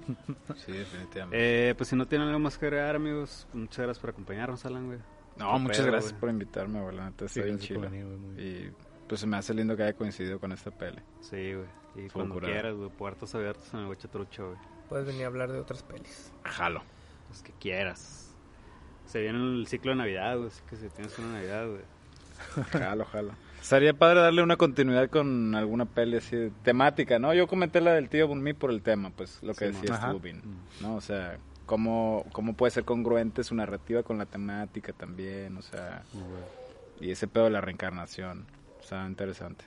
sí, 0.66 0.72
definitivamente. 0.72 1.70
Eh, 1.70 1.76
pues 1.76 1.88
si 1.90 1.96
no 1.96 2.08
tienen 2.08 2.30
algo 2.30 2.40
más 2.40 2.58
que 2.58 2.66
agregar, 2.66 2.96
amigos, 2.96 3.46
muchas 3.54 3.78
gracias 3.86 4.00
por 4.00 4.10
acompañarnos, 4.10 4.66
Alan, 4.66 4.88
güey. 4.88 4.98
No, 5.38 5.54
qué 5.54 5.60
muchas 5.60 5.78
pedo, 5.80 5.92
gracias 5.92 6.14
por 6.14 6.30
invitarme, 6.30 6.82
güey. 6.82 6.96
La 6.96 7.10
neta, 7.10 7.28
Sí, 7.28 7.40
está 7.40 7.46
bien 7.46 7.60
chido. 7.60 7.86
Y 8.38 8.72
pues 9.08 9.22
se 9.22 9.28
me 9.28 9.38
hace 9.38 9.54
lindo 9.54 9.76
que 9.78 9.84
haya 9.84 9.94
coincidido 9.94 10.40
con 10.40 10.52
esta 10.52 10.72
peli. 10.72 11.00
Sí, 11.22 11.54
güey. 11.54 11.68
Y 11.96 12.10
Fue 12.10 12.28
cuando 12.28 12.40
quieras, 12.40 12.76
güey, 12.76 12.90
puertos 12.90 13.34
abiertos 13.36 13.74
en 13.74 13.82
el 13.82 13.86
Huachatrucho, 13.88 14.48
güey. 14.50 14.60
Puedes 14.90 15.08
venir 15.08 15.24
a 15.24 15.28
hablar 15.28 15.52
de 15.52 15.60
otras 15.60 15.84
pelis. 15.84 16.32
Jalo. 16.44 16.84
Los 17.30 17.42
que 17.42 17.52
quieras. 17.60 18.36
Se 19.06 19.22
viene 19.22 19.38
el 19.40 19.68
ciclo 19.68 19.92
de 19.92 19.98
Navidad, 19.98 20.38
güey, 20.38 20.48
así 20.48 20.62
que 20.70 20.76
si 20.76 20.90
tienes 20.90 21.18
una 21.20 21.34
Navidad, 21.34 21.68
güey. 21.68 21.82
Jalo, 22.72 23.06
jalo. 23.06 23.32
Estaría 23.62 23.94
padre 23.94 24.20
darle 24.20 24.44
una 24.44 24.58
continuidad 24.58 25.10
con 25.10 25.56
alguna 25.56 25.86
peli 25.86 26.18
así 26.18 26.36
de 26.36 26.52
temática, 26.64 27.18
¿no? 27.18 27.34
Yo 27.34 27.48
comenté 27.48 27.82
la 27.82 27.94
del 27.94 28.10
tío 28.10 28.28
Bunmi 28.28 28.54
por 28.54 28.70
el 28.70 28.82
tema, 28.84 29.10
pues 29.10 29.42
lo 29.42 29.54
que 29.56 29.74
Sí, 29.74 29.82
decía. 29.82 29.98
Stubin, 30.10 30.42
¿no? 30.82 30.96
O 30.96 31.02
sea, 31.02 31.38
cómo, 31.66 32.26
cómo 32.32 32.54
puede 32.54 32.72
ser 32.72 32.86
congruente 32.86 33.44
su 33.44 33.56
narrativa 33.56 34.04
con 34.04 34.18
la 34.18 34.26
temática 34.26 34.94
también, 34.94 35.58
o 35.58 35.62
sea, 35.62 36.04
y 37.00 37.12
ese 37.12 37.28
pedo 37.28 37.46
de 37.46 37.52
la 37.52 37.62
reencarnación. 37.62 38.46
O 38.80 38.84
sea, 38.88 39.06
interesante. 39.08 39.66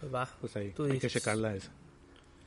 Pues 0.00 0.14
va. 0.14 0.28
Pues 0.40 0.56
ahí, 0.56 0.70
Tú 0.72 0.84
hay 0.84 0.90
que 0.90 0.94
dices. 0.94 1.12
checarla 1.14 1.54
esa. 1.54 1.72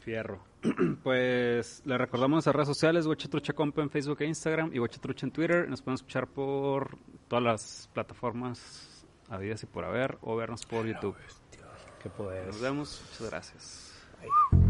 Fierro. 0.01 0.39
pues 1.03 1.81
le 1.85 1.97
recordamos 1.97 2.35
nuestras 2.37 2.55
redes 2.55 2.67
sociales, 2.67 3.05
Huachatrucha 3.05 3.53
Compa 3.53 3.81
en 3.81 3.89
Facebook 3.89 4.21
e 4.21 4.25
Instagram 4.25 4.71
y 4.73 4.79
Huachatrucha 4.79 5.25
en 5.25 5.31
Twitter. 5.31 5.69
Nos 5.69 5.81
pueden 5.81 5.95
escuchar 5.95 6.27
por 6.27 6.97
todas 7.27 7.43
las 7.43 7.89
plataformas 7.93 9.05
habidas 9.29 9.63
y 9.63 9.65
por 9.65 9.85
haber 9.85 10.17
o 10.21 10.35
vernos 10.35 10.65
por 10.65 10.85
YouTube. 10.85 11.15
Qué 12.01 12.09
poder. 12.09 12.47
Nos 12.47 12.61
vemos. 12.61 13.01
Muchas 13.11 13.29
gracias. 13.29 13.93
Bye. 14.19 14.60